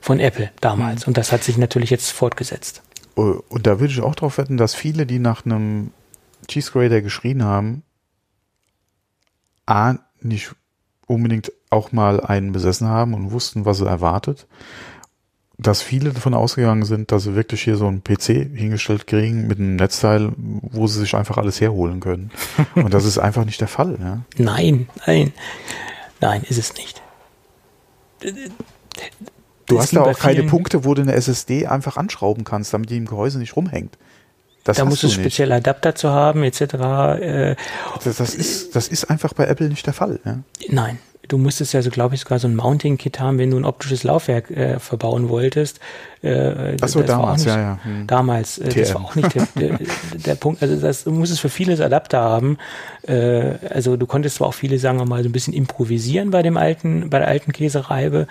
von 0.00 0.20
Apple 0.20 0.50
damals. 0.60 1.06
Mhm. 1.06 1.10
Und 1.10 1.16
das 1.16 1.32
hat 1.32 1.42
sich 1.42 1.56
natürlich 1.56 1.88
jetzt 1.88 2.10
fortgesetzt. 2.10 2.82
Oh, 3.16 3.40
und 3.48 3.66
da 3.66 3.80
würde 3.80 3.92
ich 3.92 4.00
auch 4.00 4.14
darauf 4.14 4.38
wetten, 4.38 4.58
dass 4.58 4.74
viele, 4.74 5.06
die 5.06 5.18
nach 5.18 5.46
einem 5.46 5.92
Cheese 6.46 6.72
Grader 6.72 7.00
geschrien 7.00 7.44
haben, 7.44 7.82
A, 9.66 9.94
nicht 10.20 10.52
unbedingt 11.06 11.52
auch 11.70 11.92
mal 11.92 12.20
einen 12.20 12.52
besessen 12.52 12.88
haben 12.88 13.14
und 13.14 13.32
wussten, 13.32 13.64
was 13.64 13.80
er 13.80 13.86
erwartet. 13.86 14.46
Dass 15.62 15.82
viele 15.82 16.10
davon 16.10 16.34
ausgegangen 16.34 16.84
sind, 16.84 17.12
dass 17.12 17.24
sie 17.24 17.34
wirklich 17.34 17.62
hier 17.62 17.76
so 17.76 17.86
einen 17.86 18.02
PC 18.02 18.48
hingestellt 18.54 19.06
kriegen 19.06 19.46
mit 19.46 19.58
einem 19.58 19.76
Netzteil, 19.76 20.32
wo 20.36 20.86
sie 20.86 21.00
sich 21.00 21.14
einfach 21.14 21.36
alles 21.36 21.60
herholen 21.60 22.00
können. 22.00 22.30
Und 22.74 22.94
das 22.94 23.04
ist 23.04 23.18
einfach 23.18 23.44
nicht 23.44 23.60
der 23.60 23.68
Fall. 23.68 23.98
Ja? 24.00 24.22
Nein, 24.38 24.88
nein, 25.06 25.32
nein, 26.20 26.42
ist 26.48 26.58
es 26.58 26.74
nicht. 26.74 27.02
Du 28.20 29.76
das 29.76 29.84
hast 29.84 29.96
da 29.96 30.02
auch 30.02 30.18
keine 30.18 30.44
Punkte, 30.44 30.84
wo 30.84 30.94
du 30.94 31.02
eine 31.02 31.14
SSD 31.14 31.66
einfach 31.66 31.96
anschrauben 31.96 32.44
kannst, 32.44 32.72
damit 32.74 32.90
die 32.90 32.96
im 32.96 33.06
Gehäuse 33.06 33.38
nicht 33.38 33.56
rumhängt. 33.56 33.96
Das 34.64 34.76
da 34.76 34.84
musst 34.84 35.02
du 35.02 35.08
spezielle 35.08 35.54
Adapter 35.54 35.94
zu 35.94 36.10
haben, 36.10 36.42
etc. 36.42 36.60
Äh, 36.60 37.56
das, 38.04 38.16
das, 38.16 38.34
ist, 38.34 38.76
das 38.76 38.88
ist 38.88 39.10
einfach 39.10 39.32
bei 39.32 39.46
Apple 39.46 39.68
nicht 39.68 39.86
der 39.86 39.94
Fall. 39.94 40.20
Ja? 40.24 40.38
Nein, 40.68 40.98
du 41.30 41.38
musstest 41.38 41.72
ja 41.72 41.80
so, 41.80 41.90
glaube 41.90 42.14
ich, 42.14 42.22
sogar 42.22 42.38
so 42.38 42.48
ein 42.48 42.56
Mounting-Kit 42.56 43.20
haben, 43.20 43.38
wenn 43.38 43.50
du 43.50 43.56
ein 43.56 43.64
optisches 43.64 44.02
Laufwerk 44.02 44.50
äh, 44.50 44.78
verbauen 44.78 45.28
wolltest. 45.28 45.78
Äh, 46.22 46.76
Ach 46.80 46.88
so, 46.88 47.02
damals, 47.02 47.44
nicht, 47.44 47.54
ja, 47.54 47.60
ja. 47.60 47.78
Hm. 47.82 48.06
Damals, 48.06 48.58
äh, 48.58 48.68
das 48.68 48.94
war 48.94 49.04
auch 49.04 49.14
nicht 49.14 49.34
der, 49.34 49.46
der, 49.54 49.78
der, 50.26 50.34
Punkt. 50.34 50.60
Also 50.60 50.76
das, 50.76 51.04
du 51.04 51.12
musstest 51.12 51.40
für 51.40 51.48
vieles 51.48 51.80
Adapter 51.80 52.20
haben. 52.20 52.58
Äh, 53.06 53.54
also 53.70 53.96
du 53.96 54.06
konntest 54.06 54.36
zwar 54.36 54.48
auch 54.48 54.54
viele, 54.54 54.78
sagen 54.78 54.98
wir 54.98 55.06
mal, 55.06 55.22
so 55.22 55.28
ein 55.28 55.32
bisschen 55.32 55.54
improvisieren 55.54 56.30
bei 56.30 56.42
dem 56.42 56.56
alten, 56.56 57.10
bei 57.10 57.20
der 57.20 57.28
alten 57.28 57.52
Käsereibe, 57.52 58.26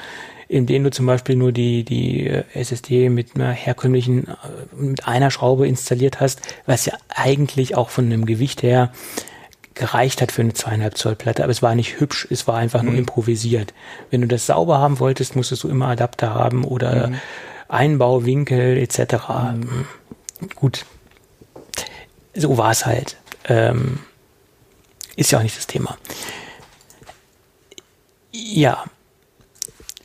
in 0.49 0.65
denen 0.65 0.83
du 0.83 0.91
zum 0.91 1.05
Beispiel 1.05 1.37
nur 1.37 1.53
die, 1.53 1.85
die 1.85 2.27
äh, 2.27 2.43
SSD 2.53 3.09
mit 3.09 3.35
einer 3.35 3.51
herkömmlichen, 3.51 4.27
äh, 4.27 4.35
mit 4.75 5.07
einer 5.07 5.31
Schraube 5.31 5.67
installiert 5.67 6.19
hast, 6.19 6.41
was 6.65 6.85
ja 6.85 6.93
eigentlich 7.07 7.77
auch 7.77 7.89
von 7.89 8.05
einem 8.05 8.25
Gewicht 8.25 8.61
her 8.61 8.91
gereicht 9.79 10.21
hat 10.21 10.31
für 10.31 10.41
eine 10.41 10.53
zweieinhalb 10.53 10.97
Zoll 10.97 11.15
Platte, 11.15 11.41
aber 11.41 11.51
es 11.51 11.61
war 11.61 11.73
nicht 11.73 11.99
hübsch, 11.99 12.27
es 12.29 12.47
war 12.47 12.57
einfach 12.57 12.83
nur 12.83 12.91
mhm. 12.91 12.99
improvisiert. 12.99 13.73
Wenn 14.11 14.21
du 14.21 14.27
das 14.27 14.45
sauber 14.45 14.77
haben 14.77 14.99
wolltest, 14.99 15.37
musstest 15.37 15.63
du 15.63 15.69
immer 15.69 15.87
Adapter 15.87 16.35
haben 16.35 16.65
oder 16.65 17.07
mhm. 17.07 17.15
Einbauwinkel 17.69 18.77
etc. 18.77 19.13
Mhm. 19.53 19.87
Gut, 20.55 20.85
so 22.35 22.57
war 22.57 22.71
es 22.71 22.85
halt. 22.85 23.15
Ähm, 23.45 23.99
ist 25.15 25.31
ja 25.31 25.39
auch 25.39 25.43
nicht 25.43 25.57
das 25.57 25.67
Thema. 25.67 25.97
Ja, 28.31 28.83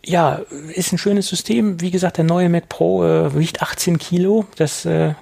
ja, 0.04 0.40
ist 0.74 0.92
ein 0.92 0.98
schönes 0.98 1.28
System. 1.28 1.80
Wie 1.80 1.90
gesagt, 1.90 2.18
der 2.18 2.24
neue 2.24 2.48
Mac 2.48 2.68
Pro 2.68 3.04
äh, 3.04 3.34
wiegt 3.34 3.62
18 3.62 3.98
Kilo. 3.98 4.46
Das 4.56 4.84
äh, 4.84 5.14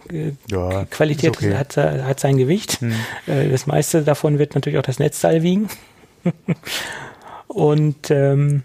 ja, 0.50 0.84
Qualität 0.90 1.36
okay. 1.36 1.54
hat, 1.54 1.76
hat 1.76 2.20
sein 2.20 2.36
Gewicht. 2.36 2.80
Hm. 2.80 2.92
Äh, 3.26 3.48
das 3.48 3.66
meiste 3.66 4.02
davon 4.02 4.38
wird 4.38 4.54
natürlich 4.54 4.78
auch 4.78 4.84
das 4.84 4.98
Netzteil 4.98 5.42
wiegen. 5.42 5.68
Und 7.46 8.10
ähm, 8.10 8.62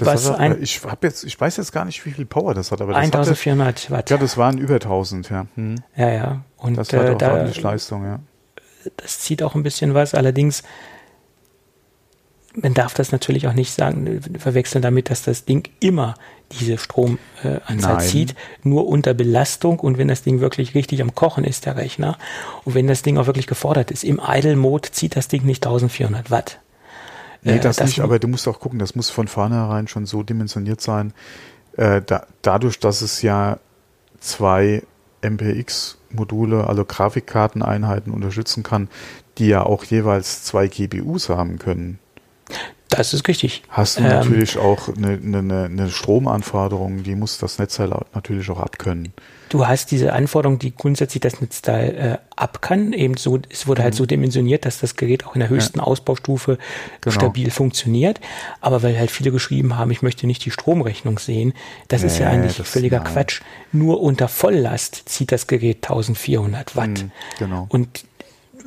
was 0.00 0.30
hat, 0.30 0.38
ein, 0.38 0.62
ich 0.62 0.82
habe 0.84 1.06
jetzt, 1.06 1.24
ich 1.24 1.38
weiß 1.38 1.58
jetzt 1.58 1.72
gar 1.72 1.84
nicht, 1.84 2.04
wie 2.06 2.12
viel 2.12 2.24
Power 2.24 2.54
das 2.54 2.72
hat, 2.72 2.80
aber 2.80 2.92
das 2.94 3.04
1400 3.04 3.66
hatte, 3.66 3.90
Watt. 3.90 4.10
Ja, 4.10 4.16
das 4.16 4.36
waren 4.36 4.58
über 4.58 4.74
1000, 4.74 5.30
ja. 5.30 5.46
Hm. 5.54 5.76
Ja, 5.96 6.10
ja. 6.10 6.44
Und 6.56 6.76
das 6.76 6.92
hat 6.92 7.04
äh, 7.04 7.10
auch 7.10 7.18
da, 7.18 7.32
ordentlich 7.32 7.60
Leistung, 7.60 8.04
ja. 8.04 8.20
Das 8.96 9.20
zieht 9.20 9.42
auch 9.42 9.54
ein 9.54 9.62
bisschen 9.62 9.94
was. 9.94 10.14
Allerdings 10.14 10.62
man 12.54 12.74
darf 12.74 12.94
das 12.94 13.12
natürlich 13.12 13.46
auch 13.48 13.54
nicht 13.54 13.72
sagen, 13.72 14.20
verwechseln 14.38 14.82
damit, 14.82 15.10
dass 15.10 15.22
das 15.22 15.44
Ding 15.44 15.68
immer 15.80 16.14
diese 16.60 16.76
Stromanzahl 16.76 17.96
äh, 17.96 18.06
zieht, 18.06 18.34
nur 18.62 18.86
unter 18.86 19.14
Belastung 19.14 19.80
und 19.80 19.98
wenn 19.98 20.08
das 20.08 20.22
Ding 20.22 20.40
wirklich 20.40 20.74
richtig 20.74 21.00
am 21.00 21.14
Kochen 21.14 21.44
ist, 21.44 21.66
der 21.66 21.76
Rechner, 21.76 22.18
und 22.64 22.74
wenn 22.74 22.86
das 22.86 23.02
Ding 23.02 23.16
auch 23.16 23.26
wirklich 23.26 23.46
gefordert 23.46 23.90
ist. 23.90 24.04
Im 24.04 24.20
Idle-Mode 24.24 24.90
zieht 24.90 25.16
das 25.16 25.28
Ding 25.28 25.44
nicht 25.44 25.64
1400 25.66 26.30
Watt. 26.30 26.58
Nee, 27.42 27.58
das, 27.58 27.78
äh, 27.78 27.80
das 27.80 27.90
nicht, 27.90 28.00
aber 28.00 28.18
du 28.18 28.28
musst 28.28 28.46
auch 28.46 28.60
gucken, 28.60 28.78
das 28.78 28.94
muss 28.94 29.10
von 29.10 29.28
vornherein 29.28 29.88
schon 29.88 30.06
so 30.06 30.22
dimensioniert 30.22 30.80
sein, 30.80 31.12
äh, 31.76 32.02
da, 32.02 32.26
dadurch, 32.42 32.78
dass 32.78 33.00
es 33.02 33.22
ja 33.22 33.58
zwei 34.20 34.82
MPX-Module, 35.22 36.66
also 36.66 36.84
Grafikkarteneinheiten 36.84 38.12
unterstützen 38.12 38.62
kann, 38.62 38.88
die 39.38 39.48
ja 39.48 39.62
auch 39.62 39.84
jeweils 39.84 40.44
zwei 40.44 40.68
GPUs 40.68 41.28
haben 41.28 41.58
können. 41.58 41.98
Das 42.88 43.14
ist 43.14 43.26
richtig. 43.26 43.62
Hast 43.68 43.98
du 43.98 44.02
ähm, 44.02 44.08
natürlich 44.08 44.58
auch 44.58 44.88
eine, 44.94 45.18
eine, 45.22 45.64
eine 45.64 45.88
Stromanforderung, 45.88 47.02
die 47.02 47.14
muss 47.14 47.38
das 47.38 47.58
Netzteil 47.58 47.90
natürlich 48.14 48.50
auch 48.50 48.60
abkönnen. 48.60 49.14
Du 49.48 49.66
hast 49.66 49.90
diese 49.90 50.14
Anforderung, 50.14 50.58
die 50.58 50.74
grundsätzlich 50.74 51.20
das 51.20 51.40
Netzteil 51.42 51.94
äh, 51.94 52.18
abkann. 52.36 52.94
Eben 52.94 53.18
so, 53.18 53.38
es 53.50 53.66
wurde 53.66 53.82
halt 53.82 53.94
mhm. 53.94 53.98
so 53.98 54.06
dimensioniert, 54.06 54.64
dass 54.64 54.78
das 54.78 54.96
Gerät 54.96 55.26
auch 55.26 55.34
in 55.34 55.40
der 55.40 55.50
höchsten 55.50 55.78
ja. 55.78 55.84
Ausbaustufe 55.84 56.56
genau. 57.02 57.14
stabil 57.14 57.50
funktioniert. 57.50 58.18
Aber 58.62 58.82
weil 58.82 58.98
halt 58.98 59.10
viele 59.10 59.30
geschrieben 59.30 59.76
haben, 59.76 59.90
ich 59.90 60.00
möchte 60.00 60.26
nicht 60.26 60.44
die 60.44 60.50
Stromrechnung 60.50 61.18
sehen, 61.18 61.52
das 61.88 62.00
nee, 62.00 62.06
ist 62.06 62.18
ja 62.18 62.30
eigentlich 62.30 62.66
völliger 62.66 63.00
nein. 63.00 63.12
Quatsch. 63.12 63.42
Nur 63.72 64.00
unter 64.00 64.28
Volllast 64.28 65.02
zieht 65.06 65.32
das 65.32 65.46
Gerät 65.46 65.84
1400 65.84 66.74
Watt. 66.74 66.88
Mhm, 66.88 67.10
genau. 67.38 67.66
Und 67.68 68.04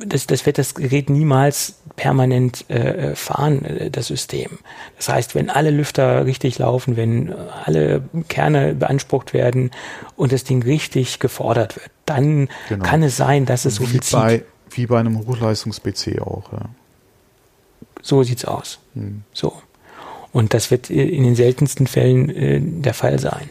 das, 0.04 0.26
das 0.26 0.46
wird 0.46 0.58
das 0.58 0.74
Gerät 0.74 1.10
niemals 1.10 1.76
permanent 1.96 2.68
äh, 2.70 3.14
fahren, 3.14 3.64
äh, 3.64 3.90
das 3.90 4.08
System. 4.08 4.58
Das 4.96 5.08
heißt, 5.08 5.34
wenn 5.34 5.50
alle 5.50 5.70
Lüfter 5.70 6.26
richtig 6.26 6.58
laufen, 6.58 6.96
wenn 6.96 7.32
alle 7.32 8.02
Kerne 8.28 8.74
beansprucht 8.74 9.32
werden 9.32 9.70
und 10.16 10.32
das 10.32 10.44
Ding 10.44 10.62
richtig 10.62 11.18
gefordert 11.18 11.76
wird, 11.76 11.90
dann 12.04 12.48
genau. 12.68 12.84
kann 12.84 13.02
es 13.02 13.16
sein, 13.16 13.46
dass 13.46 13.64
es 13.64 13.76
so 13.76 13.84
viel 13.84 14.00
zieht. 14.00 14.18
Bei, 14.18 14.44
wie 14.70 14.86
bei 14.86 15.00
einem 15.00 15.18
Hochleistungs-PC 15.18 16.20
auch. 16.20 16.52
Ja. 16.52 16.68
So 18.02 18.22
sieht's 18.22 18.44
aus. 18.44 18.78
Hm. 18.94 19.22
So. 19.32 19.54
Und 20.32 20.52
das 20.52 20.70
wird 20.70 20.90
in 20.90 21.24
den 21.24 21.34
seltensten 21.34 21.86
Fällen 21.86 22.30
äh, 22.30 22.60
der 22.60 22.94
Fall 22.94 23.18
sein. 23.18 23.48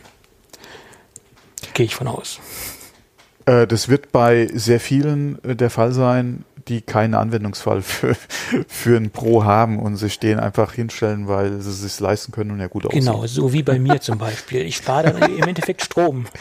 Gehe 1.74 1.88
ich 1.88 1.96
von 1.96 2.08
aus. 2.08 2.40
Äh, 3.46 3.68
das 3.68 3.90
wird 3.90 4.12
bei 4.12 4.48
sehr 4.54 4.80
vielen 4.80 5.44
äh, 5.44 5.56
der 5.56 5.70
Fall 5.70 5.92
sein, 5.92 6.46
die 6.68 6.82
keinen 6.82 7.14
Anwendungsfall 7.14 7.82
für, 7.82 8.16
für 8.68 8.98
ein 8.98 9.12
Pro 9.12 9.44
haben 9.44 9.80
und 9.80 9.98
sich 9.98 10.20
den 10.20 10.40
einfach 10.40 10.74
hinstellen, 10.74 11.28
weil 11.28 11.62
sie 11.62 11.70
es 11.70 11.82
sich 11.82 12.00
leisten 12.00 12.32
können 12.32 12.52
und 12.52 12.60
ja 12.60 12.68
gut 12.68 12.86
aussehen. 12.86 13.06
Genau, 13.06 13.26
so 13.28 13.54
wie 13.54 13.64
bei 13.64 13.78
mir 13.78 14.02
zum 14.02 14.18
Beispiel. 14.18 14.62
Ich 14.62 14.78
spare 14.78 15.14
dann 15.14 15.32
im 15.32 15.44
Endeffekt 15.44 15.84
Strom. 15.84 16.26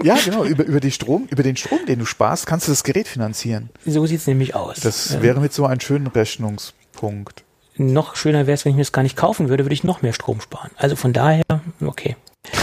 Ja, 0.00 0.16
genau. 0.24 0.44
Über, 0.44 0.62
über, 0.62 0.78
die 0.78 0.92
Strom, 0.92 1.26
über 1.28 1.42
den 1.42 1.56
Strom, 1.56 1.80
den 1.88 1.98
du 1.98 2.04
sparst, 2.04 2.46
kannst 2.46 2.68
du 2.68 2.70
das 2.70 2.84
Gerät 2.84 3.08
finanzieren. 3.08 3.68
So 3.84 4.06
sieht 4.06 4.20
es 4.20 4.28
nämlich 4.28 4.54
aus. 4.54 4.78
Das 4.78 5.12
ähm, 5.12 5.22
wäre 5.22 5.40
mit 5.40 5.52
so 5.52 5.66
ein 5.66 5.80
schönen 5.80 6.06
Rechnungspunkt. 6.06 7.42
Noch 7.78 8.14
schöner 8.14 8.46
wäre 8.46 8.54
es, 8.54 8.64
wenn 8.64 8.70
ich 8.70 8.76
mir 8.76 8.82
das 8.82 8.92
gar 8.92 9.02
nicht 9.02 9.16
kaufen 9.16 9.48
würde, 9.48 9.64
würde 9.64 9.74
ich 9.74 9.82
noch 9.82 10.00
mehr 10.00 10.12
Strom 10.12 10.40
sparen. 10.40 10.70
Also 10.76 10.94
von 10.94 11.12
daher, 11.12 11.42
okay. 11.80 12.14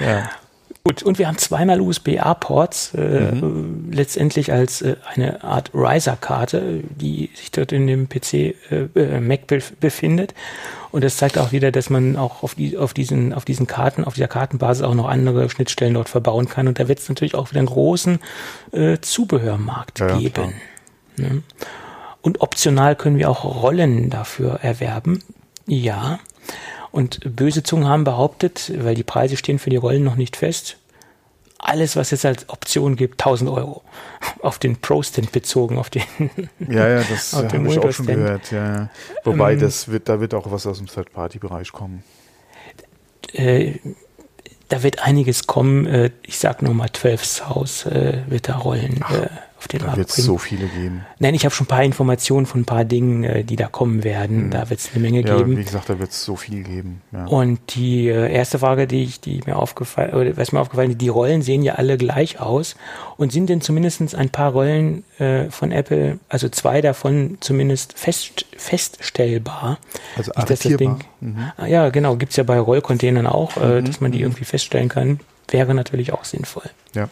ja. 0.00 0.30
Gut, 0.82 1.02
und 1.02 1.18
wir 1.18 1.28
haben 1.28 1.36
zweimal 1.36 1.80
USB-A-Ports, 1.82 2.94
äh, 2.94 3.32
mhm. 3.32 3.90
letztendlich 3.92 4.50
als 4.50 4.80
äh, 4.80 4.96
eine 5.14 5.44
Art 5.44 5.70
Riser-Karte, 5.74 6.82
die 6.88 7.28
sich 7.34 7.50
dort 7.50 7.72
in 7.72 7.86
dem 7.86 8.08
PC 8.08 8.34
äh, 8.34 8.54
äh 8.94 9.20
Mac 9.20 9.40
befindet. 9.78 10.34
Und 10.90 11.04
das 11.04 11.18
zeigt 11.18 11.36
auch 11.36 11.52
wieder, 11.52 11.70
dass 11.70 11.90
man 11.90 12.16
auch 12.16 12.42
auf, 12.42 12.54
die, 12.54 12.78
auf, 12.78 12.94
diesen, 12.94 13.34
auf 13.34 13.44
diesen 13.44 13.66
Karten, 13.66 14.04
auf 14.04 14.14
dieser 14.14 14.28
Kartenbasis 14.28 14.82
auch 14.82 14.94
noch 14.94 15.06
andere 15.06 15.50
Schnittstellen 15.50 15.94
dort 15.94 16.08
verbauen 16.08 16.48
kann. 16.48 16.66
Und 16.66 16.78
da 16.78 16.88
wird 16.88 16.98
es 16.98 17.08
natürlich 17.08 17.34
auch 17.34 17.50
wieder 17.50 17.60
einen 17.60 17.68
großen 17.68 18.18
äh, 18.72 18.98
Zubehörmarkt 19.00 20.00
ja, 20.00 20.16
geben. 20.16 20.54
Ne? 21.18 21.42
Und 22.22 22.40
optional 22.40 22.96
können 22.96 23.18
wir 23.18 23.28
auch 23.28 23.44
Rollen 23.44 24.08
dafür 24.08 24.60
erwerben. 24.62 25.22
Ja. 25.66 26.20
Und 26.92 27.36
böse 27.36 27.62
Zungen 27.62 27.86
haben 27.86 28.04
behauptet, 28.04 28.72
weil 28.76 28.94
die 28.94 29.04
Preise 29.04 29.36
stehen 29.36 29.58
für 29.58 29.70
die 29.70 29.76
Rollen 29.76 30.02
noch 30.02 30.16
nicht 30.16 30.36
fest, 30.36 30.76
alles, 31.62 31.94
was 31.94 32.12
es 32.12 32.24
als 32.24 32.48
Option 32.48 32.96
gibt, 32.96 33.20
1000 33.20 33.50
Euro. 33.50 33.82
Auf 34.42 34.58
den 34.58 34.76
Pro-Stand 34.76 35.32
bezogen, 35.32 35.78
auf 35.78 35.90
den. 35.90 36.02
Ja, 36.58 36.88
ja, 36.88 37.02
das 37.10 37.32
habe 37.34 37.68
ich 37.68 37.78
auch 37.78 37.92
schon 37.92 38.06
gehört. 38.06 38.50
Ja. 38.50 38.88
Wobei, 39.24 39.52
ähm, 39.52 39.60
das 39.60 39.88
wird, 39.88 40.08
da 40.08 40.20
wird 40.20 40.34
auch 40.34 40.50
was 40.50 40.66
aus 40.66 40.78
dem 40.78 40.86
Third-Party-Bereich 40.86 41.72
kommen. 41.72 42.02
Äh, 43.32 43.74
da 44.68 44.82
wird 44.82 45.02
einiges 45.02 45.46
kommen. 45.46 45.86
Äh, 45.86 46.10
ich 46.22 46.38
sag 46.38 46.62
nur 46.62 46.74
mal 46.74 46.90
12 46.90 47.48
House 47.48 47.86
äh, 47.86 48.22
wird 48.28 48.48
da 48.48 48.56
rollen. 48.56 49.00
Ach. 49.02 49.28
Auf 49.60 49.68
den 49.68 49.80
Da 49.80 49.94
wird 49.94 50.08
es 50.08 50.16
so 50.16 50.38
viele 50.38 50.66
geben. 50.68 51.04
Nein, 51.18 51.34
ich 51.34 51.44
habe 51.44 51.54
schon 51.54 51.66
ein 51.66 51.68
paar 51.68 51.84
Informationen 51.84 52.46
von 52.46 52.62
ein 52.62 52.64
paar 52.64 52.86
Dingen, 52.86 53.24
äh, 53.24 53.44
die 53.44 53.56
da 53.56 53.66
kommen 53.66 54.04
werden. 54.04 54.46
Mhm. 54.46 54.50
Da 54.52 54.70
wird 54.70 54.80
es 54.80 54.88
eine 54.94 55.02
Menge 55.02 55.20
ja, 55.20 55.36
geben. 55.36 55.58
Wie 55.58 55.64
gesagt, 55.64 55.90
da 55.90 55.98
wird 55.98 56.12
es 56.12 56.24
so 56.24 56.34
viel 56.34 56.62
geben. 56.62 57.02
Ja. 57.12 57.26
Und 57.26 57.74
die 57.74 58.08
äh, 58.08 58.32
erste 58.32 58.58
Frage, 58.58 58.86
die 58.86 59.04
ich, 59.04 59.20
die 59.20 59.42
mir 59.44 59.56
aufgefallen, 59.56 60.14
oder 60.14 60.34
was 60.38 60.52
mir 60.52 60.60
aufgefallen 60.60 60.92
ist, 60.92 61.02
die 61.02 61.10
Rollen 61.10 61.42
sehen 61.42 61.62
ja 61.62 61.74
alle 61.74 61.98
gleich 61.98 62.40
aus 62.40 62.74
und 63.18 63.32
sind 63.32 63.50
denn 63.50 63.60
zumindest 63.60 64.14
ein 64.14 64.30
paar 64.30 64.52
Rollen 64.52 65.04
äh, 65.18 65.50
von 65.50 65.72
Apple, 65.72 66.18
also 66.30 66.48
zwei 66.48 66.80
davon 66.80 67.36
zumindest 67.40 67.98
fest, 67.98 68.46
feststellbar. 68.56 69.76
Also 70.16 70.32
arretierbar. 70.36 71.00
Mhm. 71.20 71.52
Ah, 71.58 71.66
ja, 71.66 71.90
genau, 71.90 72.16
gibt's 72.16 72.36
ja 72.36 72.44
bei 72.44 72.58
Rollcontainern 72.58 73.26
auch, 73.26 73.58
äh, 73.58 73.82
mhm. 73.82 73.84
dass 73.84 74.00
man 74.00 74.10
die 74.10 74.20
mhm. 74.20 74.24
irgendwie 74.24 74.44
feststellen 74.46 74.88
kann. 74.88 75.20
Wäre 75.48 75.74
natürlich 75.74 76.14
auch 76.14 76.24
sinnvoll. 76.24 76.70
Ja. 76.94 77.10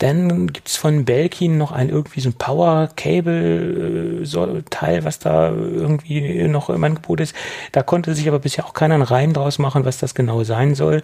Dann 0.00 0.48
gibt's 0.48 0.76
von 0.76 1.04
Belkin 1.04 1.58
noch 1.58 1.70
ein 1.72 1.90
irgendwie 1.90 2.20
so 2.20 2.30
ein 2.30 2.32
Power-Cable-Teil, 2.32 4.98
äh, 4.98 5.04
was 5.04 5.18
da 5.18 5.50
irgendwie 5.50 6.48
noch 6.48 6.70
im 6.70 6.82
Angebot 6.82 7.20
ist. 7.20 7.36
Da 7.72 7.82
konnte 7.82 8.14
sich 8.14 8.26
aber 8.26 8.38
bisher 8.38 8.64
auch 8.64 8.72
keiner 8.72 8.94
einen 8.94 9.02
Reim 9.02 9.34
draus 9.34 9.58
machen, 9.58 9.84
was 9.84 9.98
das 9.98 10.14
genau 10.14 10.42
sein 10.42 10.74
soll. 10.74 11.02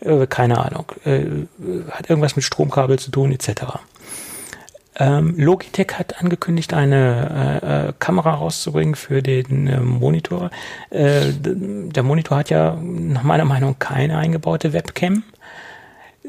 Äh, 0.00 0.26
keine 0.26 0.58
Ahnung. 0.58 0.92
Äh, 1.06 1.22
hat 1.90 2.10
irgendwas 2.10 2.36
mit 2.36 2.44
Stromkabel 2.44 2.98
zu 2.98 3.10
tun, 3.10 3.32
etc. 3.32 3.78
Ähm, 4.96 5.34
Logitech 5.38 5.98
hat 5.98 6.20
angekündigt, 6.20 6.74
eine 6.74 7.60
äh, 7.62 7.88
äh, 7.88 7.92
Kamera 7.98 8.34
rauszubringen 8.34 8.94
für 8.94 9.22
den 9.22 9.66
äh, 9.66 9.80
Monitor. 9.80 10.50
Der 10.92 12.02
Monitor 12.02 12.38
hat 12.38 12.50
ja 12.50 12.76
nach 12.80 13.22
meiner 13.22 13.46
Meinung 13.46 13.78
keine 13.78 14.18
eingebaute 14.18 14.74
Webcam, 14.74 15.22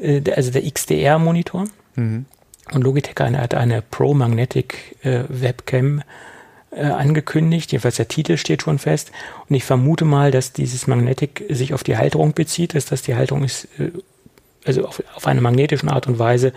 äh, 0.00 0.22
also 0.34 0.50
der 0.50 0.64
XDR-Monitor. 0.64 1.66
Mhm. 1.96 2.26
Und 2.72 2.82
Logitech 2.82 3.14
hat 3.18 3.54
eine 3.54 3.82
Pro 3.82 4.14
Magnetic 4.14 4.96
äh, 5.04 5.24
Webcam 5.28 6.02
äh, 6.70 6.84
angekündigt. 6.84 7.72
Jedenfalls 7.72 7.96
der 7.96 8.08
Titel 8.08 8.36
steht 8.36 8.62
schon 8.62 8.78
fest. 8.78 9.12
Und 9.48 9.54
ich 9.54 9.64
vermute 9.64 10.04
mal, 10.04 10.30
dass 10.30 10.52
dieses 10.52 10.86
Magnetic 10.86 11.44
sich 11.48 11.74
auf 11.74 11.84
die 11.84 11.96
Halterung 11.96 12.34
bezieht, 12.34 12.74
dass 12.74 12.86
das 12.86 13.02
die 13.02 13.14
Halterung 13.14 13.44
ist, 13.44 13.68
äh, 13.78 13.92
also 14.64 14.84
auf, 14.84 15.02
auf 15.14 15.26
eine 15.26 15.40
magnetische 15.40 15.86
Art 15.88 16.08
und 16.08 16.18
Weise 16.18 16.52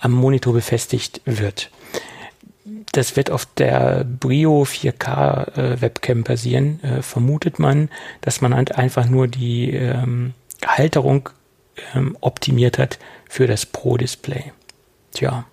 am 0.00 0.12
Monitor 0.12 0.52
befestigt 0.52 1.22
wird. 1.24 1.70
Das 2.92 3.16
wird 3.16 3.30
auf 3.30 3.46
der 3.46 4.04
Brio 4.04 4.62
4K 4.64 5.56
äh, 5.56 5.80
Webcam 5.80 6.24
basieren. 6.24 6.82
Äh, 6.84 7.02
vermutet 7.02 7.58
man, 7.58 7.88
dass 8.20 8.42
man 8.42 8.54
halt 8.54 8.76
einfach 8.76 9.06
nur 9.06 9.28
die 9.28 9.70
ähm, 9.70 10.34
Halterung 10.64 11.30
ähm, 11.94 12.16
optimiert 12.20 12.78
hat 12.78 12.98
für 13.28 13.46
das 13.46 13.66
Pro-Display. 13.66 14.52
Tja. 15.14 15.46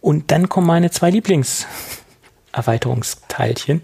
Und 0.00 0.32
dann 0.32 0.48
kommen 0.48 0.66
meine 0.66 0.90
zwei 0.90 1.10
Lieblingserweiterungsteilchen 1.10 3.82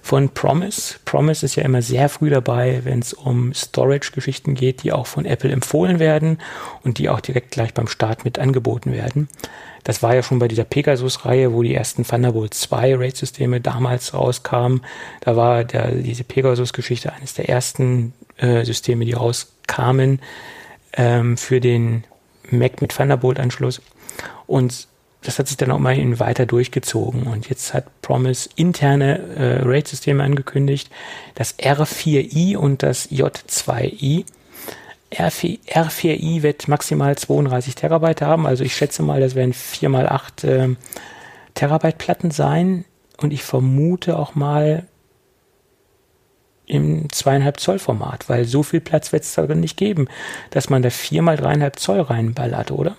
von 0.00 0.30
Promise. 0.30 0.96
Promise 1.04 1.44
ist 1.46 1.56
ja 1.56 1.62
immer 1.62 1.82
sehr 1.82 2.08
früh 2.08 2.30
dabei, 2.30 2.80
wenn 2.84 2.98
es 2.98 3.12
um 3.12 3.54
Storage-Geschichten 3.54 4.54
geht, 4.54 4.82
die 4.82 4.92
auch 4.92 5.06
von 5.06 5.26
Apple 5.26 5.52
empfohlen 5.52 6.00
werden 6.00 6.38
und 6.82 6.98
die 6.98 7.08
auch 7.08 7.20
direkt 7.20 7.52
gleich 7.52 7.72
beim 7.72 7.86
Start 7.86 8.24
mit 8.24 8.38
angeboten 8.38 8.92
werden. 8.92 9.28
Das 9.84 10.02
war 10.02 10.14
ja 10.14 10.22
schon 10.22 10.38
bei 10.38 10.48
dieser 10.48 10.64
Pegasus-Reihe, 10.64 11.52
wo 11.52 11.62
die 11.62 11.74
ersten 11.74 12.04
Thunderbolt 12.04 12.54
2 12.54 12.96
RAID-Systeme 12.96 13.60
damals 13.60 14.14
rauskamen. 14.14 14.80
Da 15.20 15.36
war 15.36 15.64
der, 15.64 15.92
diese 15.92 16.24
Pegasus-Geschichte 16.24 17.12
eines 17.12 17.34
der 17.34 17.48
ersten 17.48 18.12
äh, 18.38 18.64
Systeme, 18.64 19.04
die 19.04 19.12
rauskamen 19.12 20.20
ähm, 20.94 21.36
für 21.36 21.60
den 21.60 22.04
Mac 22.50 22.80
mit 22.80 22.92
Thunderbolt-Anschluss. 22.92 23.80
Und 24.46 24.86
das 25.22 25.38
hat 25.38 25.48
sich 25.48 25.56
dann 25.56 25.70
auch 25.70 25.78
mal 25.78 26.18
weiter 26.18 26.46
durchgezogen. 26.46 27.24
Und 27.24 27.48
jetzt 27.48 27.74
hat 27.74 28.02
Promise 28.02 28.50
interne 28.56 29.18
äh, 29.36 29.62
RAID-Systeme 29.62 30.22
angekündigt, 30.22 30.90
das 31.34 31.58
R4i 31.58 32.56
und 32.56 32.82
das 32.82 33.10
J2i. 33.10 34.24
R4, 35.12 35.58
R4i 35.68 36.42
wird 36.42 36.68
maximal 36.68 37.16
32 37.16 37.74
Terabyte 37.74 38.22
haben. 38.22 38.46
Also 38.46 38.64
ich 38.64 38.74
schätze 38.74 39.02
mal, 39.02 39.20
das 39.20 39.34
werden 39.34 39.52
4 39.52 39.88
mal 39.88 40.08
8 40.08 40.44
äh, 40.44 40.68
Terabyte 41.54 41.98
Platten 41.98 42.30
sein. 42.30 42.84
Und 43.18 43.32
ich 43.32 43.42
vermute 43.42 44.18
auch 44.18 44.34
mal 44.34 44.86
im 46.72 47.12
zweieinhalb 47.12 47.60
Zoll 47.60 47.78
Format, 47.78 48.28
weil 48.28 48.46
so 48.46 48.62
viel 48.62 48.80
Platz 48.80 49.12
wird 49.12 49.24
es 49.24 49.34
darin 49.34 49.60
nicht 49.60 49.76
geben, 49.76 50.08
dass 50.50 50.70
man 50.70 50.82
da 50.82 50.88
4 50.88 51.20
mal 51.20 51.36
dreieinhalb 51.36 51.78
Zoll 51.78 52.00
reinballert, 52.00 52.70
oder? 52.70 52.96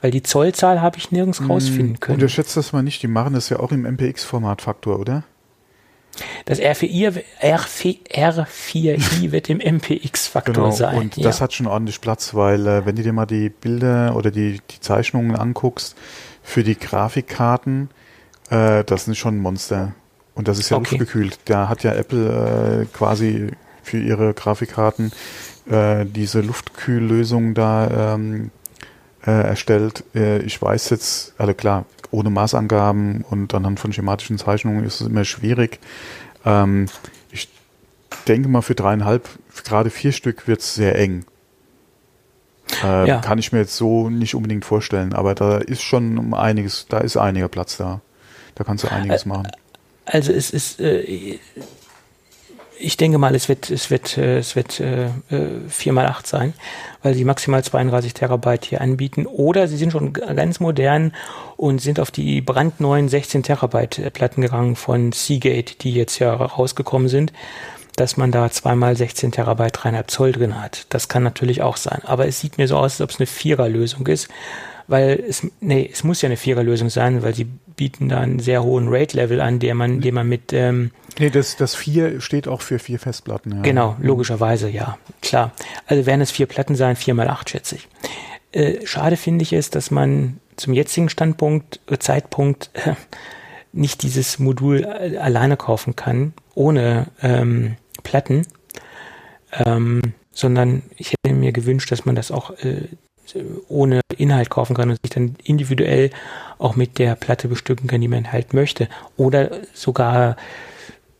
Weil 0.00 0.12
die 0.12 0.22
Zollzahl 0.22 0.80
habe 0.80 0.98
ich 0.98 1.10
nirgends 1.10 1.40
hm, 1.40 1.50
rausfinden 1.50 1.98
können. 1.98 2.16
Unterschätzt 2.16 2.56
das 2.56 2.72
mal 2.72 2.82
nicht, 2.82 3.02
die 3.02 3.08
machen 3.08 3.34
das 3.34 3.48
ja 3.48 3.58
auch 3.58 3.72
im 3.72 3.82
MPX-Formatfaktor, 3.82 5.00
oder? 5.00 5.24
Das 6.44 6.60
R4i, 6.60 7.24
R4i 7.42 9.32
wird 9.32 9.50
im 9.50 9.58
MPX-Faktor 9.58 10.54
genau, 10.54 10.70
sein. 10.70 10.96
Und 10.96 11.16
ja. 11.16 11.24
das 11.24 11.40
hat 11.40 11.52
schon 11.52 11.66
ordentlich 11.66 12.00
Platz, 12.00 12.34
weil 12.34 12.66
äh, 12.66 12.86
wenn 12.86 12.94
du 12.94 13.02
dir 13.02 13.12
mal 13.12 13.26
die 13.26 13.48
Bilder 13.48 14.14
oder 14.14 14.30
die, 14.30 14.60
die 14.70 14.80
Zeichnungen 14.80 15.34
anguckst 15.34 15.96
für 16.42 16.62
die 16.62 16.78
Grafikkarten, 16.78 17.90
äh, 18.48 18.84
das 18.84 19.06
sind 19.06 19.16
schon 19.16 19.38
Monster. 19.38 19.94
Und 20.36 20.48
das 20.48 20.58
ist 20.58 20.70
ja 20.70 20.76
okay. 20.76 20.96
luftgekühlt. 20.96 21.40
Da 21.46 21.68
hat 21.68 21.82
ja 21.82 21.92
Apple 21.94 22.82
äh, 22.82 22.96
quasi 22.96 23.48
für 23.82 23.98
ihre 23.98 24.34
Grafikkarten 24.34 25.10
äh, 25.68 26.04
diese 26.04 26.42
Luftkühllösung 26.42 27.54
da 27.54 28.14
ähm, 28.14 28.50
äh, 29.26 29.30
erstellt. 29.30 30.04
Äh, 30.14 30.38
ich 30.42 30.60
weiß 30.60 30.90
jetzt, 30.90 31.34
also 31.38 31.54
klar, 31.54 31.86
ohne 32.10 32.30
Maßangaben 32.30 33.24
und 33.28 33.54
anhand 33.54 33.80
von 33.80 33.92
schematischen 33.92 34.38
Zeichnungen 34.38 34.84
ist 34.84 35.00
es 35.00 35.06
immer 35.06 35.24
schwierig. 35.24 35.80
Ähm, 36.44 36.86
ich 37.30 37.48
denke 38.28 38.48
mal, 38.48 38.62
für 38.62 38.74
dreieinhalb, 38.74 39.28
gerade 39.64 39.90
vier 39.90 40.12
Stück 40.12 40.46
wird 40.46 40.60
es 40.60 40.74
sehr 40.74 40.98
eng. 40.98 41.24
Äh, 42.82 43.08
ja. 43.08 43.20
Kann 43.20 43.38
ich 43.38 43.52
mir 43.52 43.60
jetzt 43.60 43.76
so 43.76 44.10
nicht 44.10 44.34
unbedingt 44.34 44.64
vorstellen, 44.64 45.14
aber 45.14 45.34
da 45.34 45.58
ist 45.58 45.82
schon 45.82 46.18
um 46.18 46.34
einiges, 46.34 46.86
da 46.88 46.98
ist 46.98 47.16
einiger 47.16 47.48
Platz 47.48 47.78
da. 47.78 48.00
Da 48.54 48.64
kannst 48.64 48.84
du 48.84 48.88
einiges 48.88 49.26
machen. 49.26 49.48
Also 50.06 50.32
es 50.32 50.50
ist, 50.50 50.80
äh, 50.80 51.38
ich 52.78 52.96
denke 52.96 53.18
mal, 53.18 53.34
es 53.34 53.48
wird, 53.48 53.70
es 53.70 53.90
wird, 53.90 54.16
äh, 54.16 54.38
es 54.38 54.54
wird 54.56 54.80
äh, 54.80 55.08
4 55.68 55.92
mal 55.92 56.06
8 56.06 56.26
sein, 56.26 56.54
weil 57.02 57.14
sie 57.14 57.24
maximal 57.24 57.62
32 57.62 58.14
Terabyte 58.14 58.64
hier 58.64 58.80
anbieten. 58.80 59.26
Oder 59.26 59.68
sie 59.68 59.76
sind 59.76 59.92
schon 59.92 60.12
ganz 60.12 60.60
modern 60.60 61.12
und 61.56 61.80
sind 61.80 62.00
auf 62.00 62.10
die 62.10 62.40
brandneuen 62.40 63.08
16 63.08 63.42
Terabyte 63.42 64.12
Platten 64.12 64.42
gegangen 64.42 64.76
von 64.76 65.12
Seagate, 65.12 65.76
die 65.80 65.92
jetzt 65.92 66.18
ja 66.18 66.34
rausgekommen 66.34 67.08
sind, 67.08 67.32
dass 67.96 68.16
man 68.16 68.30
da 68.30 68.50
zweimal 68.50 68.96
16 68.96 69.32
Terabyte 69.32 69.78
3,5 69.78 70.06
Zoll 70.06 70.32
drin 70.32 70.60
hat. 70.60 70.86
Das 70.90 71.08
kann 71.08 71.22
natürlich 71.22 71.62
auch 71.62 71.78
sein. 71.78 72.02
Aber 72.04 72.28
es 72.28 72.40
sieht 72.40 72.58
mir 72.58 72.68
so 72.68 72.76
aus, 72.76 72.92
als 72.92 73.00
ob 73.00 73.10
es 73.10 73.18
eine 73.18 73.26
Vierer-Lösung 73.26 74.06
ist, 74.06 74.28
weil 74.86 75.24
es, 75.28 75.46
nee, 75.60 75.88
es 75.90 76.04
muss 76.04 76.22
ja 76.22 76.28
eine 76.28 76.36
Vierer-Lösung 76.36 76.90
sein, 76.90 77.22
weil 77.22 77.34
sie 77.34 77.48
bieten 77.76 78.08
da 78.08 78.20
einen 78.20 78.38
sehr 78.38 78.62
hohen 78.62 78.88
Rate-Level 78.88 79.40
an, 79.40 79.58
der 79.58 79.74
man, 79.74 80.00
den 80.00 80.14
man 80.14 80.28
mit 80.28 80.52
ähm, 80.52 80.90
Nee, 81.18 81.30
das, 81.30 81.56
das 81.56 81.74
vier 81.74 82.20
steht 82.20 82.46
auch 82.48 82.60
für 82.60 82.78
vier 82.78 82.98
Festplatten. 82.98 83.56
Ja. 83.56 83.62
Genau, 83.62 83.96
logischerweise, 84.00 84.68
ja, 84.68 84.98
klar. 85.22 85.52
Also 85.86 86.04
werden 86.06 86.20
es 86.20 86.30
vier 86.30 86.46
Platten 86.46 86.74
sein, 86.74 86.96
vier 86.96 87.14
mal 87.14 87.28
acht, 87.28 87.50
schätze 87.50 87.76
ich. 87.76 87.88
Äh, 88.52 88.86
schade 88.86 89.16
finde 89.16 89.42
ich 89.42 89.52
es, 89.52 89.70
dass 89.70 89.90
man 89.90 90.40
zum 90.56 90.72
jetzigen 90.72 91.08
Standpunkt, 91.08 91.80
äh, 91.90 91.98
Zeitpunkt 91.98 92.70
äh, 92.74 92.94
nicht 93.72 94.02
dieses 94.02 94.38
Modul 94.38 94.84
äh, 94.84 95.16
alleine 95.18 95.56
kaufen 95.56 95.96
kann, 95.96 96.34
ohne 96.54 97.06
ähm, 97.22 97.76
Platten, 98.02 98.46
ähm, 99.52 100.00
sondern 100.32 100.82
ich 100.96 101.12
hätte 101.12 101.34
mir 101.34 101.52
gewünscht, 101.52 101.90
dass 101.90 102.04
man 102.04 102.14
das 102.14 102.30
auch 102.30 102.50
äh, 102.58 102.88
ohne 103.68 104.00
Inhalt 104.16 104.50
kaufen 104.50 104.74
kann 104.74 104.90
und 104.90 104.98
sich 105.02 105.10
dann 105.10 105.36
individuell 105.42 106.10
auch 106.58 106.76
mit 106.76 106.98
der 106.98 107.14
Platte 107.14 107.48
bestücken 107.48 107.88
kann, 107.88 108.00
die 108.00 108.08
man 108.08 108.32
halt 108.32 108.54
möchte. 108.54 108.88
Oder 109.16 109.50
sogar 109.74 110.36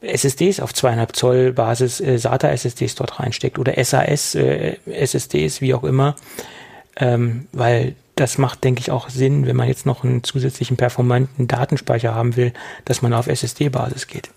SSDs 0.01 0.61
auf 0.61 0.75
zweieinhalb 0.75 1.17
Zoll 1.17 1.53
Basis 1.53 2.01
äh, 2.01 2.19
SATA 2.19 2.49
SSDs 2.49 2.95
dort 2.95 3.19
reinsteckt 3.19 3.59
oder 3.59 3.73
SAS 3.83 4.35
äh, 4.35 4.77
SSDs, 4.87 5.61
wie 5.61 5.75
auch 5.75 5.85
immer, 5.85 6.17
ähm, 6.97 7.47
weil 7.53 7.95
das 8.15 8.39
macht, 8.39 8.65
denke 8.65 8.81
ich, 8.81 8.91
auch 8.91 9.11
Sinn, 9.11 9.47
wenn 9.47 9.57
man 9.57 9.69
jetzt 9.69 9.85
noch 9.85 10.03
einen 10.03 10.25
zusätzlichen 10.25 10.77
performanten 10.77 11.49
Datenspeicher 11.49 12.15
haben 12.15 12.37
will, 12.37 12.53
dass 12.87 13.03
man 13.03 13.13
auf 13.13 13.27
SSD-Basis 13.27 14.07
geht. 14.07 14.31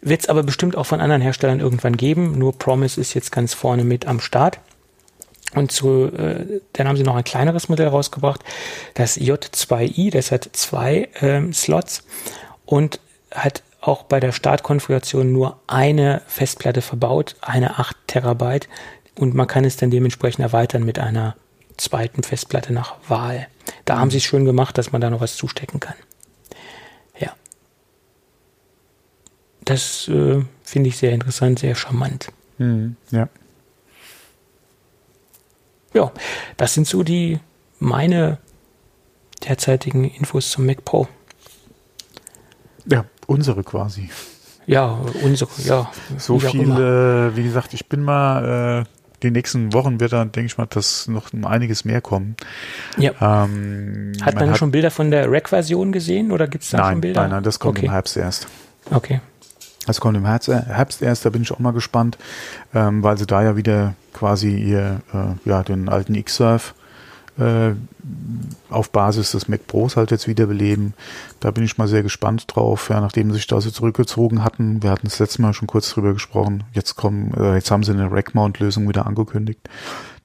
Wird 0.00 0.22
es 0.22 0.28
aber 0.28 0.42
bestimmt 0.42 0.76
auch 0.76 0.86
von 0.86 1.00
anderen 1.00 1.20
Herstellern 1.20 1.60
irgendwann 1.60 1.96
geben, 1.96 2.38
nur 2.38 2.56
Promise 2.56 3.00
ist 3.00 3.14
jetzt 3.14 3.32
ganz 3.32 3.52
vorne 3.52 3.84
mit 3.84 4.06
am 4.06 4.20
Start. 4.20 4.60
Und 5.54 5.72
zu, 5.72 6.06
äh, 6.06 6.60
dann 6.74 6.88
haben 6.88 6.96
sie 6.96 7.04
noch 7.04 7.16
ein 7.16 7.24
kleineres 7.24 7.68
Modell 7.68 7.88
rausgebracht, 7.88 8.44
das 8.94 9.18
J2i, 9.18 10.10
das 10.10 10.30
hat 10.30 10.48
zwei 10.52 11.08
ähm, 11.20 11.54
Slots 11.54 12.04
und 12.66 13.00
hat 13.30 13.62
auch 13.80 14.02
bei 14.02 14.20
der 14.20 14.32
Startkonfiguration 14.32 15.32
nur 15.32 15.58
eine 15.66 16.22
Festplatte 16.26 16.82
verbaut, 16.82 17.36
eine 17.40 17.78
8 17.78 17.96
Terabyte 18.06 18.68
und 19.18 19.34
man 19.34 19.46
kann 19.46 19.64
es 19.64 19.76
dann 19.76 19.90
dementsprechend 19.90 20.40
erweitern 20.40 20.84
mit 20.84 20.98
einer 20.98 21.36
zweiten 21.76 22.22
Festplatte 22.22 22.72
nach 22.72 22.96
Wahl. 23.08 23.46
Da 23.84 23.98
haben 23.98 24.10
sie 24.10 24.18
es 24.18 24.24
schön 24.24 24.44
gemacht, 24.44 24.76
dass 24.76 24.92
man 24.92 25.00
da 25.00 25.10
noch 25.10 25.20
was 25.20 25.36
zustecken 25.36 25.80
kann. 25.80 25.94
Ja. 27.18 27.32
Das 29.64 30.08
äh, 30.08 30.42
finde 30.62 30.88
ich 30.88 30.98
sehr 30.98 31.12
interessant, 31.12 31.60
sehr 31.60 31.74
charmant. 31.74 32.28
Mhm, 32.58 32.96
ja. 33.10 33.28
Ja, 35.94 36.12
das 36.56 36.74
sind 36.74 36.86
so 36.86 37.02
die 37.02 37.40
meine 37.78 38.38
derzeitigen 39.46 40.04
Infos 40.04 40.50
zum 40.50 40.66
Mac 40.66 40.84
Pro. 40.84 41.08
Ja, 42.86 43.04
Unsere 43.28 43.62
quasi. 43.62 44.08
Ja, 44.66 44.98
unsere, 45.22 45.50
ja. 45.64 45.90
So 46.16 46.38
viel, 46.38 46.70
äh, 46.70 47.36
wie 47.36 47.42
gesagt, 47.42 47.74
ich 47.74 47.90
bin 47.90 48.02
mal, 48.02 48.84
äh, 48.86 48.88
die 49.22 49.30
nächsten 49.30 49.74
Wochen 49.74 50.00
wird 50.00 50.14
dann, 50.14 50.32
denke 50.32 50.46
ich 50.46 50.56
mal, 50.56 50.64
dass 50.64 51.08
noch 51.08 51.30
einiges 51.42 51.84
mehr 51.84 52.00
kommen. 52.00 52.36
Ja. 52.96 53.12
Ähm, 53.20 54.12
hat 54.22 54.34
man, 54.34 54.44
man 54.44 54.50
hat, 54.52 54.58
schon 54.58 54.70
Bilder 54.70 54.90
von 54.90 55.10
der 55.10 55.30
Rack-Version 55.30 55.92
gesehen 55.92 56.32
oder 56.32 56.48
gibt 56.48 56.64
es 56.64 56.70
da 56.70 56.78
nein, 56.78 56.92
schon 56.92 57.00
Bilder? 57.02 57.20
Nein, 57.20 57.30
nein, 57.32 57.42
das 57.42 57.58
kommt 57.58 57.76
okay. 57.76 57.86
im 57.86 57.92
Herbst 57.92 58.16
erst. 58.16 58.48
Okay. 58.90 59.20
Das 59.88 60.00
kommt 60.00 60.18
im 60.18 60.26
Herbst, 60.26 60.50
äh, 60.50 60.60
Herbst 60.66 61.00
erst, 61.00 61.24
da 61.24 61.30
bin 61.30 61.40
ich 61.40 61.50
auch 61.50 61.58
mal 61.60 61.72
gespannt, 61.72 62.18
ähm, 62.74 63.02
weil 63.02 63.16
sie 63.16 63.26
da 63.26 63.42
ja 63.42 63.56
wieder 63.56 63.94
quasi 64.12 64.54
ihr, 64.54 65.00
äh, 65.14 65.48
ja, 65.48 65.62
den 65.62 65.88
alten 65.88 66.14
X-Surf 66.14 66.74
äh, 67.38 67.70
auf 68.68 68.90
Basis 68.90 69.30
des 69.32 69.48
Mac 69.48 69.66
Pros 69.66 69.96
halt 69.96 70.10
jetzt 70.10 70.28
wiederbeleben. 70.28 70.92
Da 71.40 71.50
bin 71.52 71.64
ich 71.64 71.78
mal 71.78 71.88
sehr 71.88 72.02
gespannt 72.02 72.44
drauf, 72.48 72.90
ja, 72.90 73.00
nachdem 73.00 73.30
sie 73.30 73.36
sich 73.36 73.46
da 73.46 73.60
so 73.62 73.70
zurückgezogen 73.70 74.44
hatten. 74.44 74.82
Wir 74.82 74.90
hatten 74.90 75.06
das 75.06 75.20
letzte 75.20 75.40
Mal 75.40 75.54
schon 75.54 75.68
kurz 75.68 75.88
drüber 75.88 76.12
gesprochen. 76.12 76.64
Jetzt 76.74 76.96
kommen, 76.96 77.32
äh, 77.34 77.54
jetzt 77.54 77.70
haben 77.70 77.82
sie 77.82 77.92
eine 77.92 78.12
Rack-Mount-Lösung 78.12 78.88
wieder 78.90 79.06
angekündigt. 79.06 79.60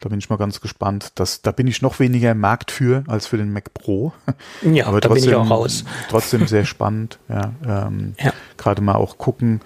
Da 0.03 0.09
bin 0.09 0.19
ich 0.19 0.29
mal 0.29 0.35
ganz 0.35 0.59
gespannt. 0.59 1.13
Das, 1.15 1.43
da 1.43 1.51
bin 1.51 1.65
ich 1.65 1.81
noch 1.81 1.99
weniger 1.99 2.31
im 2.31 2.39
Markt 2.41 2.71
für 2.71 3.05
als 3.07 3.25
für 3.25 3.37
den 3.37 3.53
Mac 3.53 3.73
Pro. 3.73 4.11
Ja, 4.61 4.87
aber 4.87 4.99
da 4.99 5.07
trotzdem, 5.07 5.31
bin 5.31 5.39
ich 5.39 5.45
auch 5.45 5.49
raus. 5.49 5.85
Trotzdem 6.09 6.45
sehr 6.45 6.65
spannend. 6.65 7.19
Ja, 7.29 7.53
ähm, 7.65 8.13
ja. 8.21 8.33
Gerade 8.57 8.81
mal 8.81 8.95
auch 8.95 9.17
gucken, 9.17 9.61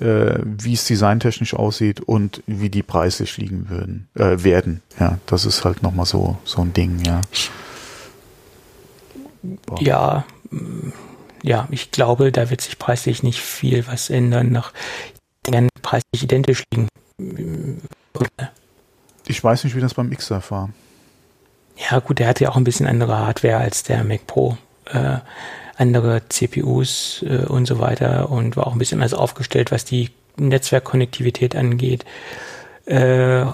äh, 0.00 0.40
wie 0.44 0.74
es 0.74 0.84
designtechnisch 0.84 1.54
aussieht 1.54 2.02
und 2.02 2.42
wie 2.46 2.68
die 2.68 2.82
preislich 2.82 3.38
liegen 3.38 3.70
würden, 3.70 4.08
äh, 4.14 4.44
werden. 4.44 4.82
Ja, 5.00 5.16
das 5.24 5.46
ist 5.46 5.64
halt 5.64 5.82
nochmal 5.82 6.04
so, 6.04 6.36
so 6.44 6.60
ein 6.60 6.74
Ding, 6.74 7.02
ja. 7.06 7.22
Boah. 9.64 9.80
Ja, 9.80 10.26
ja, 11.42 11.66
ich 11.70 11.92
glaube, 11.92 12.30
da 12.30 12.50
wird 12.50 12.60
sich 12.60 12.78
preislich 12.78 13.22
nicht 13.22 13.40
viel 13.40 13.86
was 13.86 14.10
ändern. 14.10 14.52
Nach 14.52 14.74
werden 15.46 15.70
preislich 15.80 16.24
identisch 16.24 16.64
liegen. 16.74 16.88
Ich 19.28 19.44
weiß 19.44 19.64
nicht, 19.64 19.76
wie 19.76 19.80
das 19.80 19.94
beim 19.94 20.10
Xserf 20.10 20.50
war. 20.50 20.70
Ja, 21.76 22.00
gut, 22.00 22.18
der 22.18 22.26
hatte 22.26 22.44
ja 22.44 22.50
auch 22.50 22.56
ein 22.56 22.64
bisschen 22.64 22.86
andere 22.86 23.18
Hardware 23.18 23.58
als 23.58 23.82
der 23.82 24.02
Mac 24.02 24.26
Pro. 24.26 24.56
Äh, 24.86 25.18
andere 25.76 26.22
CPUs 26.28 27.24
äh, 27.26 27.44
und 27.46 27.66
so 27.66 27.78
weiter 27.78 28.30
und 28.30 28.56
war 28.56 28.66
auch 28.66 28.72
ein 28.72 28.78
bisschen 28.78 28.98
anders 28.98 29.14
aufgestellt, 29.14 29.70
was 29.70 29.84
die 29.84 30.10
Netzwerkkonnektivität 30.36 31.54
angeht. 31.54 32.04
Äh, 32.86 33.44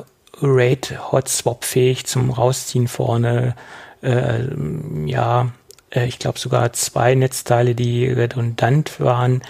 RAID 0.41 1.13
Hot 1.13 1.29
Swap 1.29 1.65
fähig 1.65 2.07
zum 2.07 2.31
Rausziehen 2.31 2.89
vorne. 2.89 3.57
Äh, 4.01 4.45
ja, 5.07 5.51
ich 5.95 6.19
glaube 6.19 6.39
sogar 6.39 6.73
zwei 6.73 7.15
Netzteile, 7.15 7.75
die 7.75 8.07
redundant 8.07 8.99
waren. 8.99 9.43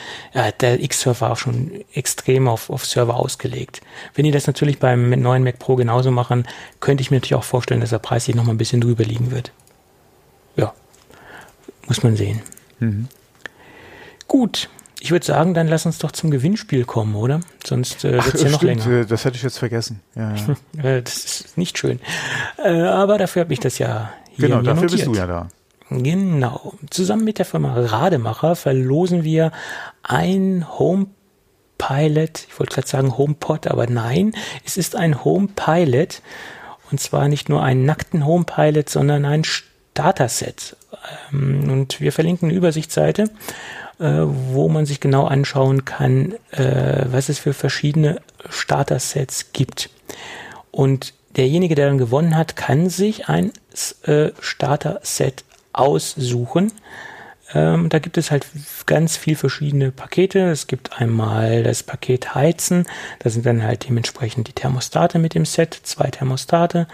Der 0.60 0.82
X-Server 0.82 1.20
war 1.22 1.32
auch 1.32 1.36
schon 1.38 1.70
extrem 1.94 2.48
auf, 2.48 2.68
auf 2.68 2.84
Server 2.84 3.16
ausgelegt. 3.16 3.80
Wenn 4.14 4.24
die 4.26 4.30
das 4.30 4.46
natürlich 4.46 4.78
beim 4.78 5.08
neuen 5.10 5.42
Mac 5.42 5.58
Pro 5.58 5.76
genauso 5.76 6.10
machen, 6.10 6.46
könnte 6.80 7.00
ich 7.00 7.10
mir 7.10 7.16
natürlich 7.16 7.34
auch 7.36 7.44
vorstellen, 7.44 7.80
dass 7.80 7.90
der 7.90 7.98
Preis 7.98 8.26
sich 8.26 8.34
nochmal 8.34 8.54
ein 8.54 8.58
bisschen 8.58 8.80
drüber 8.82 9.04
liegen 9.04 9.30
wird. 9.30 9.52
Ja, 10.56 10.72
muss 11.88 12.02
man 12.02 12.16
sehen. 12.16 12.42
Mhm. 12.78 13.08
Gut, 14.28 14.68
ich 15.00 15.10
würde 15.10 15.24
sagen, 15.24 15.54
dann 15.54 15.68
lass 15.68 15.86
uns 15.86 15.98
doch 15.98 16.12
zum 16.12 16.30
Gewinnspiel 16.30 16.84
kommen, 16.84 17.14
oder? 17.14 17.40
Sonst 17.64 18.04
äh, 18.04 18.12
wird 18.24 18.34
es 18.34 18.42
ja 18.42 18.50
noch 18.50 18.58
stimmt, 18.62 18.84
länger. 18.84 19.00
Äh, 19.00 19.06
das 19.06 19.24
hätte 19.24 19.36
ich 19.36 19.42
jetzt 19.42 19.58
vergessen. 19.58 20.00
Ja, 20.14 20.34
ja. 20.82 21.00
das 21.02 21.24
ist 21.24 21.58
nicht 21.58 21.78
schön. 21.78 22.00
Äh, 22.62 22.82
aber 22.82 23.18
dafür 23.18 23.40
habe 23.42 23.52
ich 23.52 23.60
das 23.60 23.78
ja 23.78 24.12
hier 24.30 24.48
Genau, 24.48 24.62
dafür 24.62 24.82
notiert. 24.84 24.92
bist 24.92 25.06
du 25.06 25.14
ja 25.14 25.26
da. 25.26 25.48
Genau. 25.90 26.74
Zusammen 26.90 27.24
mit 27.24 27.38
der 27.38 27.44
Firma 27.44 27.74
Rademacher 27.74 28.56
verlosen 28.56 29.22
wir 29.22 29.52
ein 30.02 30.66
Home 30.78 31.06
Pilot, 31.78 32.46
ich 32.48 32.58
wollte 32.58 32.74
gerade 32.74 32.88
sagen 32.88 33.18
HomePod, 33.18 33.66
aber 33.66 33.86
nein, 33.86 34.32
es 34.64 34.76
ist 34.76 34.96
ein 34.96 35.24
Home 35.24 35.48
Pilot 35.54 36.22
und 36.90 37.00
zwar 37.00 37.28
nicht 37.28 37.48
nur 37.48 37.62
einen 37.62 37.84
nackten 37.84 38.24
Home 38.24 38.44
Pilot, 38.44 38.88
sondern 38.88 39.24
ein 39.24 39.44
Starter-Set. 39.44 40.76
Ähm, 41.32 41.70
und 41.70 42.00
wir 42.00 42.12
verlinken 42.12 42.48
eine 42.48 42.56
Übersichtsseite, 42.56 43.24
äh, 43.98 44.22
wo 44.22 44.68
man 44.68 44.86
sich 44.86 45.00
genau 45.00 45.26
anschauen 45.26 45.84
kann, 45.84 46.34
äh, 46.52 47.04
was 47.06 47.28
es 47.28 47.38
für 47.38 47.52
verschiedene 47.52 48.20
Starter-Sets 48.48 49.52
gibt. 49.52 49.90
Und 50.70 51.14
derjenige, 51.36 51.74
der 51.74 51.88
dann 51.88 51.98
gewonnen 51.98 52.36
hat, 52.36 52.56
kann 52.56 52.88
sich 52.88 53.28
ein 53.28 53.52
äh, 54.04 54.30
Starter-Set 54.40 55.44
aussuchen. 55.74 56.72
Ähm, 57.52 57.88
da 57.88 57.98
gibt 57.98 58.16
es 58.16 58.30
halt 58.30 58.46
ganz 58.86 59.16
viel 59.16 59.36
verschiedene 59.36 59.90
Pakete. 59.90 60.50
Es 60.50 60.66
gibt 60.66 61.00
einmal 61.00 61.62
das 61.62 61.82
Paket 61.82 62.34
Heizen. 62.34 62.86
Da 63.18 63.30
sind 63.30 63.44
dann 63.44 63.62
halt 63.62 63.86
dementsprechend 63.88 64.48
die 64.48 64.52
Thermostate 64.52 65.18
mit 65.18 65.34
dem 65.34 65.44
Set, 65.44 65.78
zwei 65.82 66.10
Thermostate. 66.10 66.86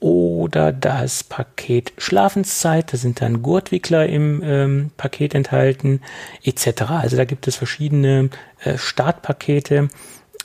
Oder 0.00 0.72
das 0.72 1.22
Paket 1.22 1.92
Schlafenszeit, 1.96 2.92
da 2.92 2.98
sind 2.98 3.22
dann 3.22 3.42
Gurtwickler 3.42 4.06
im 4.06 4.42
ähm, 4.44 4.90
Paket 4.98 5.34
enthalten, 5.34 6.02
etc. 6.42 6.82
Also 6.90 7.16
da 7.16 7.24
gibt 7.24 7.48
es 7.48 7.56
verschiedene 7.56 8.28
äh, 8.62 8.76
Startpakete 8.76 9.88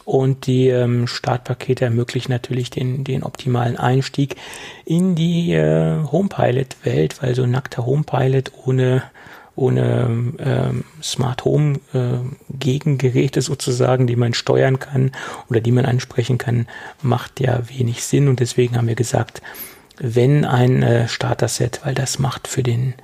und 0.06 0.48
die 0.48 0.68
ähm, 0.70 1.08
Startpakete 1.08 1.86
ermöglichen 1.86 2.32
natürlich 2.32 2.70
den, 2.70 3.04
den 3.04 3.24
optimalen 3.24 3.78
Einstieg 3.78 4.36
in 4.86 5.16
die 5.16 5.54
äh, 5.54 6.04
HomePilot-Welt, 6.12 7.22
weil 7.22 7.36
so 7.36 7.44
ein 7.44 7.52
nackter 7.52 7.86
HomePilot 7.86 8.52
ohne 8.66 9.04
ohne 9.60 10.34
ähm, 10.40 10.86
Smart 11.04 11.44
Home 11.44 11.80
äh, 11.94 12.20
Gegengeräte 12.50 13.42
sozusagen, 13.42 14.08
die 14.08 14.16
man 14.16 14.34
steuern 14.34 14.80
kann 14.80 15.12
oder 15.50 15.60
die 15.60 15.74
man 15.74 15.86
ansprechen 15.86 16.38
kann, 16.38 16.66
macht 17.02 17.42
ja 17.42 17.68
wenig 17.68 18.06
Sinn. 18.06 18.30
Und 18.30 18.40
deswegen 18.40 18.78
haben 18.78 18.88
wir 18.88 18.96
gesagt, 18.96 19.42
wenn 19.98 20.46
ein 20.46 20.82
äh, 20.82 21.10
Starter-Set, 21.10 21.82
weil 21.84 21.94
das 21.94 22.20
macht 22.20 22.48
für 22.48 22.64
denjenigen, 22.64 23.02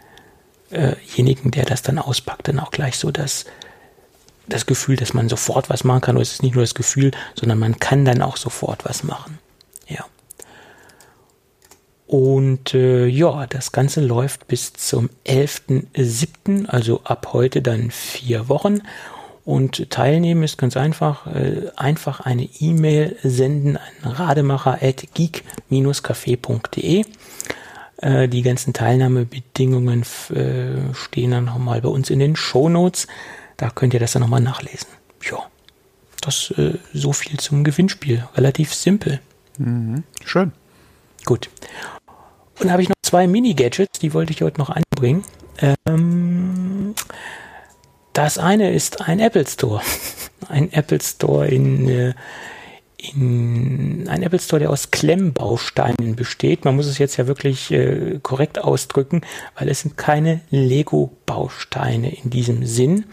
äh 0.71 1.51
der 1.51 1.65
das 1.65 1.81
dann 1.81 1.99
auspackt, 1.99 2.47
dann 2.47 2.59
auch 2.59 2.71
gleich 2.71 2.97
so 2.97 3.11
das 3.11 3.45
das 4.47 4.65
Gefühl, 4.65 4.95
dass 4.95 5.13
man 5.13 5.29
sofort 5.29 5.69
was 5.69 5.83
machen 5.83 6.01
kann. 6.01 6.15
Und 6.15 6.21
es 6.21 6.33
ist 6.33 6.43
nicht 6.43 6.55
nur 6.55 6.63
das 6.63 6.75
Gefühl, 6.75 7.11
sondern 7.35 7.59
man 7.59 7.79
kann 7.79 8.05
dann 8.05 8.21
auch 8.21 8.37
sofort 8.37 8.85
was 8.85 9.03
machen. 9.03 9.39
Ja. 9.87 10.05
Und 12.07 12.73
äh, 12.73 13.07
ja, 13.07 13.47
das 13.47 13.71
Ganze 13.71 14.01
läuft 14.01 14.47
bis 14.47 14.73
zum 14.73 15.09
11.07., 15.25 16.67
also 16.67 17.01
ab 17.03 17.29
heute 17.33 17.61
dann 17.61 17.91
vier 17.91 18.49
Wochen. 18.49 18.81
Und 19.45 19.89
teilnehmen 19.91 20.43
ist 20.43 20.57
ganz 20.57 20.75
einfach. 20.75 21.27
Äh, 21.27 21.69
einfach 21.75 22.19
eine 22.19 22.49
E-Mail 22.59 23.15
senden 23.21 23.77
an 23.77 24.11
rademacher.geek-café.de. 24.11 27.05
Äh, 27.97 28.27
die 28.27 28.41
ganzen 28.41 28.73
Teilnahmebedingungen 28.73 30.03
äh, 30.31 30.93
stehen 30.93 31.31
dann 31.31 31.45
nochmal 31.45 31.81
bei 31.81 31.89
uns 31.89 32.09
in 32.09 32.19
den 32.19 32.35
Show 32.35 32.69
Notes. 32.69 33.07
Da 33.57 33.69
könnt 33.69 33.93
ihr 33.93 33.99
das 33.99 34.13
dann 34.13 34.21
nochmal 34.21 34.41
nachlesen. 34.41 34.87
Ja, 35.29 35.39
das 36.21 36.51
äh, 36.57 36.77
so 36.93 37.13
viel 37.13 37.39
zum 37.39 37.63
Gewinnspiel. 37.63 38.27
Relativ 38.35 38.73
simpel. 38.73 39.21
Mhm. 39.57 40.03
Schön. 40.23 40.51
Gut. 41.25 41.49
Und 42.59 42.71
habe 42.71 42.81
ich 42.81 42.89
noch 42.89 42.95
zwei 43.01 43.27
Mini-Gadgets, 43.27 43.99
die 43.99 44.13
wollte 44.13 44.31
ich 44.31 44.41
heute 44.41 44.59
noch 44.59 44.69
anbringen. 44.69 45.23
Ähm, 45.57 46.95
das 48.13 48.37
eine 48.37 48.73
ist 48.73 49.01
ein 49.01 49.19
Apple 49.19 49.47
Store. 49.47 49.81
Ein 50.47 50.71
Apple 50.73 51.01
Store 51.01 51.47
in, 51.47 51.89
äh, 51.89 52.13
in 53.13 54.07
ein 54.09 54.23
Apple 54.23 54.39
Store, 54.39 54.59
der 54.59 54.69
aus 54.69 54.91
Klemmbausteinen 54.91 56.15
besteht. 56.15 56.65
Man 56.65 56.75
muss 56.75 56.87
es 56.87 56.97
jetzt 56.97 57.17
ja 57.17 57.27
wirklich 57.27 57.71
äh, 57.71 58.19
korrekt 58.21 58.59
ausdrücken, 58.59 59.21
weil 59.57 59.69
es 59.69 59.81
sind 59.81 59.97
keine 59.97 60.41
Lego-Bausteine 60.49 62.15
in 62.15 62.29
diesem 62.29 62.65
Sinn, 62.65 63.05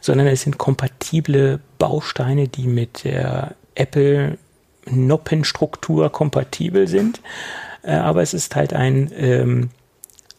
sondern 0.00 0.26
es 0.26 0.42
sind 0.42 0.58
kompatible 0.58 1.60
Bausteine, 1.78 2.48
die 2.48 2.66
mit 2.66 3.04
der 3.04 3.54
Apple 3.74 4.38
Noppenstruktur 4.86 6.10
kompatibel 6.10 6.88
sind. 6.88 7.20
Äh, 7.82 7.92
aber 7.92 8.22
es 8.22 8.34
ist 8.34 8.56
halt 8.56 8.72
ein 8.72 9.10
ähm, 9.16 9.70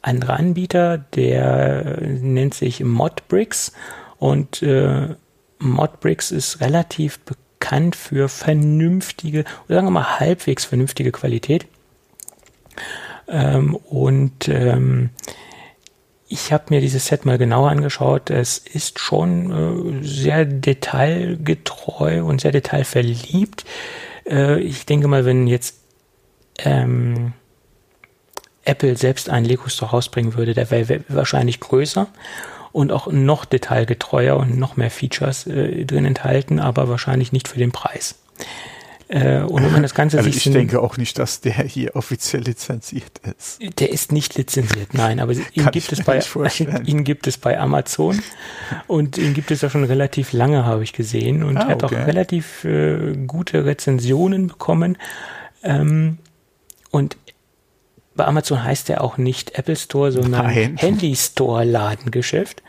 anderer 0.01 0.37
Anbieter, 0.37 0.97
der 0.97 2.01
nennt 2.01 2.53
sich 2.53 2.83
Modbricks 2.83 3.71
und 4.19 4.61
äh, 4.61 5.15
Modbricks 5.59 6.31
ist 6.31 6.59
relativ 6.59 7.19
bekannt 7.19 7.42
bekannt 7.63 7.95
für 7.95 8.27
vernünftige, 8.27 9.45
oder 9.65 9.75
sagen 9.75 9.87
wir 9.87 9.91
mal 9.91 10.19
halbwegs 10.19 10.65
vernünftige 10.65 11.13
Qualität. 11.13 11.65
Ähm, 13.29 13.75
und 13.75 14.49
ähm, 14.49 15.11
ich 16.27 16.51
habe 16.51 16.65
mir 16.69 16.81
dieses 16.81 17.05
Set 17.05 17.25
mal 17.25 17.37
genauer 17.37 17.69
angeschaut. 17.69 18.29
Es 18.29 18.57
ist 18.57 18.99
schon 18.99 20.01
äh, 20.01 20.05
sehr 20.05 20.43
detailgetreu 20.43 22.25
und 22.25 22.41
sehr 22.41 22.51
detailverliebt. 22.51 23.63
Äh, 24.27 24.59
ich 24.59 24.85
denke 24.85 25.07
mal, 25.07 25.23
wenn 25.23 25.47
jetzt 25.47 25.77
ähm, 26.59 27.31
Apple 28.65 28.97
selbst 28.97 29.29
einen 29.29 29.45
Lego 29.45 29.69
Store 29.69 29.91
rausbringen 29.91 30.35
würde, 30.35 30.53
der 30.53 30.69
wäre 30.69 31.05
wahrscheinlich 31.07 31.61
größer 31.61 32.07
und 32.73 32.91
auch 32.91 33.07
noch 33.07 33.45
detailgetreuer 33.45 34.35
und 34.35 34.57
noch 34.57 34.75
mehr 34.75 34.91
Features 34.91 35.47
äh, 35.47 35.85
drin 35.85 36.05
enthalten, 36.05 36.59
aber 36.59 36.89
wahrscheinlich 36.89 37.31
nicht 37.31 37.47
für 37.47 37.59
den 37.59 37.71
Preis. 37.71 38.15
Äh, 39.09 39.41
und 39.41 39.63
wenn 39.63 39.71
man 39.71 39.83
das 39.83 39.93
Ganze 39.93 40.17
also 40.17 40.29
sich. 40.29 40.47
Ich 40.47 40.51
denke 40.51 40.81
auch 40.81 40.97
nicht, 40.97 41.19
dass 41.19 41.39
der 41.39 41.53
hier 41.53 41.95
offiziell 41.95 42.41
lizenziert 42.41 43.21
ist. 43.37 43.59
Der 43.79 43.91
ist 43.91 44.11
nicht 44.11 44.35
lizenziert, 44.35 44.93
nein, 44.93 45.19
aber 45.19 45.33
ihn 45.33 45.71
gibt, 45.71 45.91
es 45.91 46.03
bei, 46.03 46.19
ihn 46.85 47.03
gibt 47.03 47.27
es 47.27 47.37
bei 47.37 47.59
Amazon 47.59 48.19
und 48.87 49.19
ihn 49.19 49.35
gibt 49.35 49.51
es 49.51 49.61
ja 49.61 49.69
schon 49.69 49.83
relativ 49.83 50.33
lange, 50.33 50.65
habe 50.65 50.83
ich 50.83 50.93
gesehen, 50.93 51.43
und 51.43 51.57
ah, 51.57 51.67
hat 51.67 51.83
okay. 51.83 51.95
auch 51.95 52.07
relativ 52.07 52.63
äh, 52.63 53.13
gute 53.27 53.65
Rezensionen 53.65 54.47
bekommen. 54.47 54.97
Ähm, 55.63 56.17
und 56.89 57.17
bei 58.15 58.25
Amazon 58.25 58.63
heißt 58.63 58.89
der 58.89 59.03
auch 59.03 59.17
nicht 59.17 59.57
Apple 59.57 59.75
Store, 59.75 60.11
sondern 60.11 60.45
Nein. 60.45 60.77
Handy 60.79 61.15
Store 61.15 61.63
Ladengeschäft. 61.63 62.61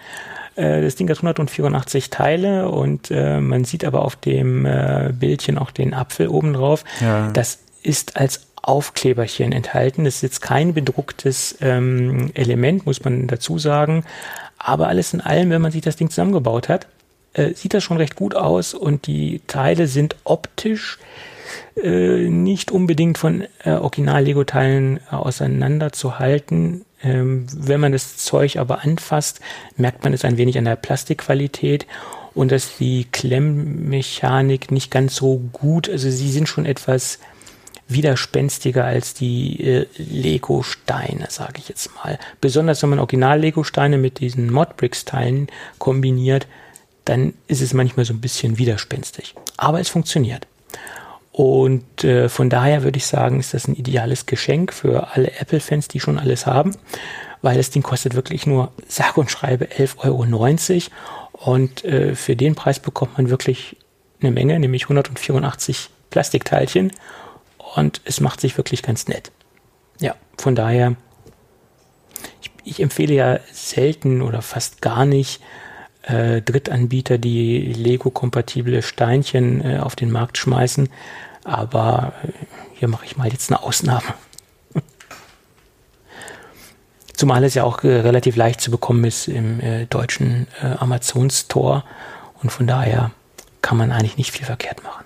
Äh, 0.57 0.83
das 0.83 0.97
Ding 0.97 1.09
hat 1.11 1.19
184 1.19 2.11
Teile 2.11 2.69
und 2.69 3.11
äh, 3.11 3.41
man 3.41 3.65
sieht 3.65 3.85
aber 3.85 4.05
auf 4.05 4.17
dem 4.17 4.67
äh, 4.67 5.13
Bildchen 5.13 5.59
auch 5.59 5.71
den 5.71 5.95
Apfel 5.95 6.29
oben 6.29 6.55
drauf. 6.55 6.85
Ja. 7.01 7.31
Das 7.33 7.59
ist 7.83 8.17
als 8.17 8.47
Aufkleberchen 8.63 9.53
enthalten. 9.53 10.05
Das 10.05 10.17
ist 10.17 10.23
jetzt 10.23 10.41
kein 10.41 10.73
bedrucktes 10.73 11.59
ähm, 11.61 12.31
Element, 12.35 12.87
muss 12.87 13.05
man 13.05 13.27
dazu 13.27 13.59
sagen. 13.59 14.05
Aber 14.57 14.89
alles 14.89 15.13
in 15.13 15.21
allem, 15.21 15.51
wenn 15.51 15.61
man 15.61 15.73
sich 15.73 15.83
das 15.83 15.97
Ding 15.97 16.09
zusammengebaut 16.09 16.71
hat, 16.71 16.87
äh, 17.35 17.53
sieht 17.53 17.75
das 17.75 17.85
schon 17.85 17.99
recht 17.99 18.17
gut 18.17 18.35
aus 18.35 18.73
und 18.73 19.07
die 19.07 19.43
Teile 19.47 19.87
sind 19.87 20.17
optisch 20.25 20.99
äh, 20.99 21.34
nicht 22.29 22.71
unbedingt 22.71 23.19
von 23.19 23.45
äh, 23.65 23.71
Original-Lego-Teilen 23.71 24.99
äh, 24.99 25.15
auseinanderzuhalten. 25.15 26.85
Ähm, 27.03 27.47
wenn 27.53 27.81
man 27.81 27.93
das 27.93 28.17
Zeug 28.17 28.57
aber 28.57 28.83
anfasst, 28.83 29.41
merkt 29.77 30.05
man 30.05 30.13
es 30.13 30.25
ein 30.25 30.37
wenig 30.37 30.57
an 30.59 30.65
der 30.65 30.77
Plastikqualität 30.77 31.87
und 32.35 32.51
dass 32.51 32.77
die 32.79 33.07
Klemmmechanik 33.11 34.71
nicht 34.71 34.91
ganz 34.91 35.17
so 35.17 35.39
gut, 35.53 35.89
also 35.89 36.11
sie 36.11 36.31
sind 36.31 36.49
schon 36.49 36.67
etwas 36.67 37.19
widerspenstiger 37.87 38.85
als 38.85 39.15
die 39.15 39.63
äh, 39.63 39.87
Lego-Steine, 39.97 41.27
sage 41.29 41.59
ich 41.59 41.69
jetzt 41.69 41.95
mal. 41.97 42.19
Besonders 42.41 42.83
wenn 42.83 42.91
man 42.91 42.99
Original-Lego-Steine 42.99 43.99
mit 43.99 44.21
diesen 44.21 44.51
Modbricks-Teilen 44.51 45.49
kombiniert, 45.79 46.47
dann 47.05 47.35
ist 47.47 47.61
es 47.61 47.75
manchmal 47.75 48.07
so 48.07 48.15
ein 48.15 48.21
bisschen 48.21 48.59
widerspenstig. 48.59 49.35
Aber 49.57 49.81
es 49.81 49.91
funktioniert. 49.91 50.47
Und 51.37 52.05
äh, 52.05 52.29
von 52.29 52.49
daher 52.49 52.85
würde 52.85 52.97
ich 52.97 53.07
sagen, 53.07 53.41
ist 53.41 53.55
das 53.55 53.67
ein 53.67 53.75
ideales 53.75 54.27
Geschenk 54.27 54.73
für 54.73 55.15
alle 55.15 55.33
Apple-Fans, 55.41 55.89
die 55.89 55.99
schon 55.99 56.21
alles 56.21 56.47
haben, 56.47 56.77
weil 57.43 57.57
das 57.57 57.71
Ding 57.71 57.83
kostet 57.83 58.15
wirklich 58.15 58.47
nur 58.47 58.71
sage 58.87 59.21
und 59.21 59.33
schreibe 59.33 59.65
11,90 59.65 59.97
Euro. 60.05 60.25
Und 61.33 61.85
äh, 61.85 62.15
für 62.15 62.37
den 62.37 62.55
Preis 62.55 62.79
bekommt 62.79 63.17
man 63.17 63.31
wirklich 63.31 63.77
eine 64.21 64.31
Menge, 64.31 64.61
nämlich 64.61 64.85
184 64.85 65.91
Plastikteilchen. 66.11 66.93
Und 67.75 68.01
es 68.05 68.21
macht 68.21 68.41
sich 68.41 68.57
wirklich 68.57 68.85
ganz 68.85 69.09
nett. 69.09 69.33
Ja, 69.99 70.15
von 70.39 70.55
daher, 70.55 70.95
ich, 72.43 72.53
ich 72.63 72.81
empfehle 72.81 73.13
ja 73.13 73.41
selten 73.51 74.23
oder 74.23 74.41
fast 74.41 74.83
gar 74.83 75.05
nicht 75.05 75.41
äh, 76.07 76.43
Drittanbieter, 76.43 77.19
die 77.19 77.73
Lego-kompatible 77.73 78.83
Steinchen 78.83 79.65
äh, 79.65 79.79
auf 79.79 79.97
den 79.97 80.11
Markt 80.11 80.39
schmeißen. 80.39 80.89
Aber 81.45 82.13
äh, 82.23 82.29
hier 82.75 82.89
mache 82.89 83.05
ich 83.07 83.17
mal 83.17 83.31
jetzt 83.31 83.51
eine 83.51 83.63
Ausnahme. 83.63 84.15
Zumal 87.15 87.45
es 87.45 87.55
ja 87.55 87.65
auch 87.65 87.83
äh, 87.85 88.01
relativ 88.01 88.37
leicht 88.37 88.61
zu 88.61 88.71
bekommen 88.71 89.05
ist 89.05 89.29
im 89.29 89.61
äh, 89.61 89.87
deutschen 89.87 90.47
äh, 90.63 90.67
Amazon 90.79 91.31
Store. 91.31 91.85
Und 92.43 92.51
von 92.51 92.67
daher 92.67 93.11
kann 93.63 93.79
man 93.79 93.93
eigentlich 93.93 94.19
nicht 94.19 94.33
viel 94.33 94.45
verkehrt 94.45 94.83
machen. 94.83 95.05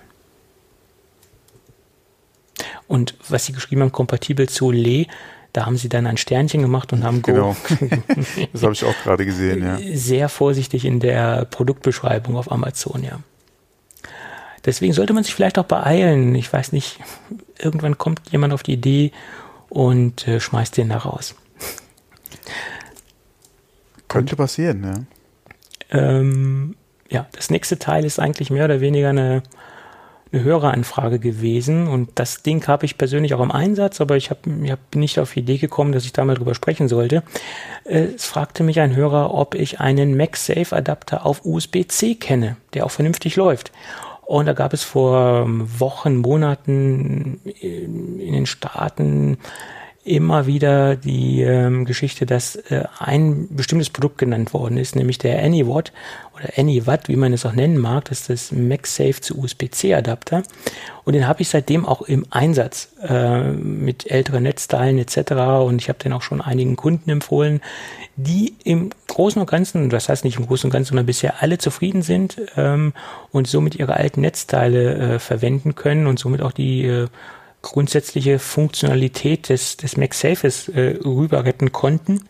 Und 2.87 3.13
was 3.29 3.45
Sie 3.45 3.53
geschrieben 3.53 3.81
haben, 3.81 3.91
kompatibel 3.91 4.49
zu 4.49 4.71
Le, 4.71 5.05
da 5.53 5.65
haben 5.65 5.77
sie 5.77 5.89
dann 5.89 6.07
ein 6.07 6.17
Sternchen 6.17 6.61
gemacht 6.61 6.93
und 6.93 7.03
haben 7.03 7.21
genau. 7.23 7.55
das 8.53 8.63
habe 8.63 8.73
ich 8.73 8.83
auch 8.83 8.95
gerade 9.03 9.25
gesehen, 9.25 9.63
ja. 9.63 9.77
Sehr 9.97 10.29
vorsichtig 10.29 10.85
in 10.85 10.99
der 10.99 11.45
Produktbeschreibung 11.45 12.35
auf 12.35 12.51
Amazon, 12.51 13.03
ja. 13.03 13.19
Deswegen 14.65 14.93
sollte 14.93 15.13
man 15.13 15.23
sich 15.23 15.33
vielleicht 15.33 15.57
auch 15.57 15.65
beeilen. 15.65 16.35
Ich 16.35 16.51
weiß 16.51 16.73
nicht, 16.73 16.99
irgendwann 17.57 17.97
kommt 17.97 18.21
jemand 18.29 18.53
auf 18.53 18.61
die 18.61 18.73
Idee 18.73 19.11
und 19.69 20.27
äh, 20.27 20.39
schmeißt 20.39 20.75
den 20.77 20.89
da 20.89 20.97
raus. 20.97 21.35
Könnte 24.09 24.35
passieren, 24.35 24.83
ja. 24.83 25.97
Ähm, 25.97 26.75
ja, 27.09 27.27
das 27.31 27.49
nächste 27.49 27.79
Teil 27.79 28.05
ist 28.05 28.19
eigentlich 28.19 28.49
mehr 28.49 28.65
oder 28.65 28.81
weniger 28.81 29.09
eine 29.09 29.43
eine 30.31 30.43
Höreranfrage 30.43 31.19
gewesen 31.19 31.87
und 31.87 32.11
das 32.15 32.43
Ding 32.43 32.67
habe 32.67 32.85
ich 32.85 32.97
persönlich 32.97 33.33
auch 33.33 33.41
im 33.41 33.51
Einsatz, 33.51 33.99
aber 33.99 34.15
ich 34.15 34.29
habe 34.29 34.41
ich 34.63 34.71
hab 34.71 34.95
nicht 34.95 35.19
auf 35.19 35.33
die 35.33 35.39
Idee 35.39 35.57
gekommen, 35.57 35.91
dass 35.91 36.05
ich 36.05 36.13
da 36.13 36.23
mal 36.23 36.35
drüber 36.35 36.53
sprechen 36.53 36.87
sollte. 36.87 37.23
Äh, 37.85 38.09
es 38.15 38.25
fragte 38.25 38.63
mich 38.63 38.79
ein 38.79 38.95
Hörer, 38.95 39.33
ob 39.33 39.55
ich 39.55 39.79
einen 39.79 40.15
MagSafe 40.15 40.75
Adapter 40.75 41.25
auf 41.25 41.45
USB-C 41.45 42.15
kenne, 42.15 42.57
der 42.73 42.85
auch 42.85 42.91
vernünftig 42.91 43.35
läuft. 43.35 43.71
Und 44.25 44.45
da 44.45 44.53
gab 44.53 44.73
es 44.73 44.83
vor 44.83 45.45
Wochen, 45.47 46.17
Monaten 46.17 47.41
in 47.59 48.31
den 48.31 48.45
Staaten 48.45 49.39
immer 50.09 50.47
wieder 50.47 50.95
die 50.95 51.41
ähm, 51.41 51.85
Geschichte, 51.85 52.25
dass 52.25 52.55
äh, 52.55 52.85
ein 52.97 53.47
bestimmtes 53.51 53.91
Produkt 53.91 54.17
genannt 54.17 54.53
worden 54.53 54.77
ist, 54.77 54.95
nämlich 54.95 55.19
der 55.19 55.43
AnyWatt 55.43 55.93
oder 56.33 56.57
AnyWatt, 56.57 57.07
wie 57.07 57.15
man 57.15 57.31
es 57.31 57.45
auch 57.45 57.53
nennen 57.53 57.77
mag, 57.77 58.05
das 58.05 58.21
ist 58.21 58.29
das 58.29 58.51
MagSafe 58.51 59.21
zu 59.21 59.37
USB-C 59.37 59.93
Adapter. 59.93 60.41
Und 61.05 61.13
den 61.13 61.27
habe 61.27 61.41
ich 61.41 61.49
seitdem 61.49 61.85
auch 61.85 62.01
im 62.01 62.25
Einsatz 62.31 62.89
äh, 63.07 63.51
mit 63.51 64.09
älteren 64.09 64.43
Netzteilen 64.43 64.97
etc. 64.97 65.31
Und 65.63 65.81
ich 65.81 65.89
habe 65.89 65.99
den 65.99 66.13
auch 66.13 66.23
schon 66.23 66.41
einigen 66.41 66.75
Kunden 66.75 67.09
empfohlen, 67.11 67.61
die 68.15 68.55
im 68.63 68.89
Großen 69.07 69.39
und 69.39 69.49
Ganzen, 69.49 69.89
das 69.89 70.09
heißt 70.09 70.23
nicht 70.23 70.37
im 70.37 70.47
Großen 70.47 70.67
und 70.67 70.71
Ganzen, 70.71 70.89
sondern 70.89 71.05
bisher 71.05 71.41
alle 71.41 71.59
zufrieden 71.59 72.01
sind 72.01 72.37
ähm, 72.57 72.93
und 73.31 73.47
somit 73.47 73.75
ihre 73.75 73.93
alten 73.93 74.21
Netzteile 74.21 75.15
äh, 75.15 75.19
verwenden 75.19 75.75
können 75.75 76.07
und 76.07 76.17
somit 76.17 76.41
auch 76.41 76.51
die 76.51 76.85
äh, 76.85 77.07
grundsätzliche 77.61 78.39
Funktionalität 78.39 79.49
des, 79.49 79.77
des 79.77 79.97
MagSafes 79.97 80.69
äh, 80.69 80.97
rüber 81.03 81.45
retten 81.45 81.71
konnten. 81.71 82.21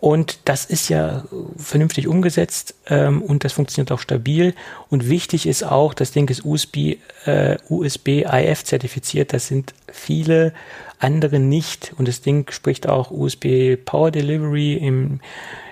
Und 0.00 0.38
das 0.44 0.64
ist 0.64 0.88
ja 0.88 1.24
vernünftig 1.56 2.06
umgesetzt 2.06 2.76
ähm, 2.86 3.20
und 3.20 3.42
das 3.42 3.52
funktioniert 3.52 3.90
auch 3.90 3.98
stabil. 3.98 4.54
Und 4.90 5.08
wichtig 5.08 5.46
ist 5.46 5.64
auch, 5.64 5.92
das 5.92 6.12
Ding 6.12 6.28
ist 6.30 6.44
USB, 6.44 6.98
äh, 7.24 7.56
USB 7.68 8.24
IF 8.24 8.62
zertifiziert. 8.62 9.32
Das 9.32 9.48
sind 9.48 9.74
viele 9.92 10.52
andere 11.00 11.40
nicht. 11.40 11.94
Und 11.98 12.06
das 12.06 12.20
Ding 12.20 12.48
spricht 12.52 12.88
auch 12.88 13.10
USB 13.10 13.76
Power 13.84 14.12
Delivery 14.12 14.74
im, 14.74 15.18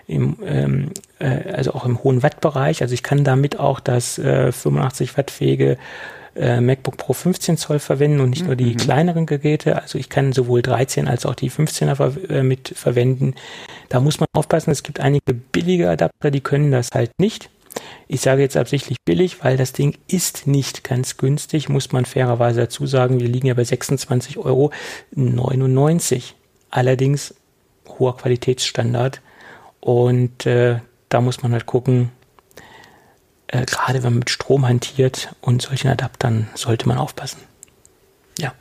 im 0.09 0.39
ähm, 0.45 0.91
äh, 1.21 1.53
also 1.53 1.75
auch 1.75 1.85
im 1.85 2.03
hohen 2.03 2.25
Wattbereich. 2.25 2.83
Also 2.83 2.95
ich 2.95 3.05
kann 3.05 3.23
damit 3.23 3.61
auch 3.61 3.79
das 3.79 4.19
äh, 4.19 4.51
85 4.51 5.17
Watt 5.17 5.31
fähige 5.31 5.79
äh, 6.37 6.61
MacBook 6.61 6.97
Pro 6.97 7.13
15 7.13 7.57
Zoll 7.57 7.79
verwenden 7.79 8.21
und 8.21 8.31
nicht 8.31 8.43
mhm. 8.43 8.47
nur 8.49 8.57
die 8.57 8.73
mhm. 8.73 8.77
kleineren 8.77 9.27
Geräte. 9.27 9.81
Also 9.81 9.99
ich 9.99 10.09
kann 10.09 10.33
sowohl 10.33 10.63
13 10.63 11.09
als 11.09 11.27
auch 11.27 11.35
die 11.35 11.51
15er 11.51 11.97
ver 11.97 12.13
äh, 12.31 12.43
mit 12.43 12.73
verwenden. 12.77 13.35
Da 13.89 14.01
muss 14.01 14.21
man 14.21 14.29
aufpassen, 14.33 14.71
es 14.71 14.83
gibt 14.83 15.01
einige 15.01 15.35
billige 15.35 15.89
Adapter, 15.91 16.31
die 16.31 16.41
können 16.41 16.71
das 16.71 16.91
halt 16.93 17.13
nicht. 17.19 17.51
Ich 18.09 18.21
sage 18.21 18.43
jetzt 18.43 18.57
absichtlich 18.57 18.99
billig, 19.05 19.45
weil 19.45 19.57
das 19.57 19.73
Ding 19.73 19.97
ist 20.09 20.47
nicht 20.47 20.85
ganz 20.85 21.17
günstig, 21.17 21.69
muss 21.69 21.93
man 21.93 22.05
fairerweise 22.05 22.61
dazu 22.61 22.87
sagen. 22.87 23.21
Wir 23.21 23.29
liegen 23.29 23.49
ja 23.49 23.55
bei 23.55 23.63
26,99 23.63 24.39
Euro. 24.39 24.73
Allerdings 26.71 27.35
hoher 27.99 28.17
Qualitätsstandard. 28.17 29.21
Und 29.81 30.47
äh, 30.47 30.81
da 31.09 31.21
muss 31.21 31.43
man 31.43 31.53
halt 31.53 31.67
gucken, 31.67 32.11
äh, 33.49 33.65
gerade 33.65 34.03
wenn 34.03 34.13
man 34.13 34.19
mit 34.21 34.31
Strom 34.31 34.67
hantiert 34.67 35.35
und 35.41 35.63
solchen 35.63 35.89
Adaptern, 35.89 36.49
sollte 36.55 36.89
man 36.89 36.99
aufpassen. 36.99 37.41
Ja. 38.39 38.55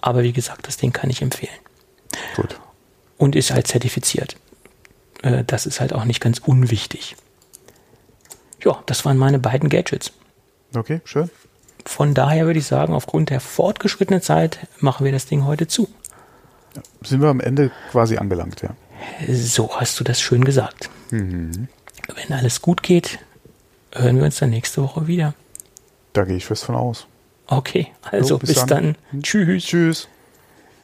Aber 0.00 0.22
wie 0.22 0.32
gesagt, 0.32 0.66
das 0.66 0.76
Ding 0.76 0.92
kann 0.92 1.10
ich 1.10 1.22
empfehlen. 1.22 1.54
Gut. 2.36 2.58
Und 3.16 3.36
ist 3.36 3.52
halt 3.52 3.66
zertifiziert. 3.66 4.36
Äh, 5.22 5.44
das 5.44 5.66
ist 5.66 5.80
halt 5.80 5.92
auch 5.92 6.04
nicht 6.04 6.20
ganz 6.20 6.38
unwichtig. 6.38 7.16
Ja, 8.64 8.82
das 8.86 9.04
waren 9.04 9.16
meine 9.16 9.38
beiden 9.38 9.68
Gadgets. 9.68 10.12
Okay, 10.74 11.00
schön. 11.04 11.30
Von 11.84 12.12
daher 12.14 12.46
würde 12.46 12.58
ich 12.58 12.66
sagen, 12.66 12.92
aufgrund 12.92 13.30
der 13.30 13.40
fortgeschrittenen 13.40 14.20
Zeit 14.20 14.58
machen 14.80 15.04
wir 15.04 15.12
das 15.12 15.26
Ding 15.26 15.44
heute 15.44 15.66
zu. 15.68 15.88
Sind 17.02 17.22
wir 17.22 17.28
am 17.28 17.40
Ende 17.40 17.70
quasi 17.90 18.18
angelangt, 18.18 18.62
ja. 18.62 18.76
So 19.32 19.70
hast 19.76 19.98
du 19.98 20.04
das 20.04 20.20
schön 20.20 20.44
gesagt. 20.44 20.90
Mhm. 21.10 21.68
Wenn 22.14 22.36
alles 22.36 22.60
gut 22.60 22.82
geht, 22.82 23.20
hören 23.98 24.16
wir 24.16 24.24
uns 24.24 24.38
dann 24.38 24.50
nächste 24.50 24.82
Woche 24.82 25.06
wieder. 25.06 25.34
Da 26.12 26.24
gehe 26.24 26.36
ich 26.36 26.46
fest 26.46 26.64
von 26.64 26.74
aus. 26.74 27.06
Okay, 27.46 27.88
also 28.02 28.28
so, 28.28 28.38
bis, 28.38 28.54
bis, 28.54 28.66
dann. 28.66 28.96
dann. 29.10 29.22
Tschüss. 29.22 29.64
Tschüss. 29.64 30.08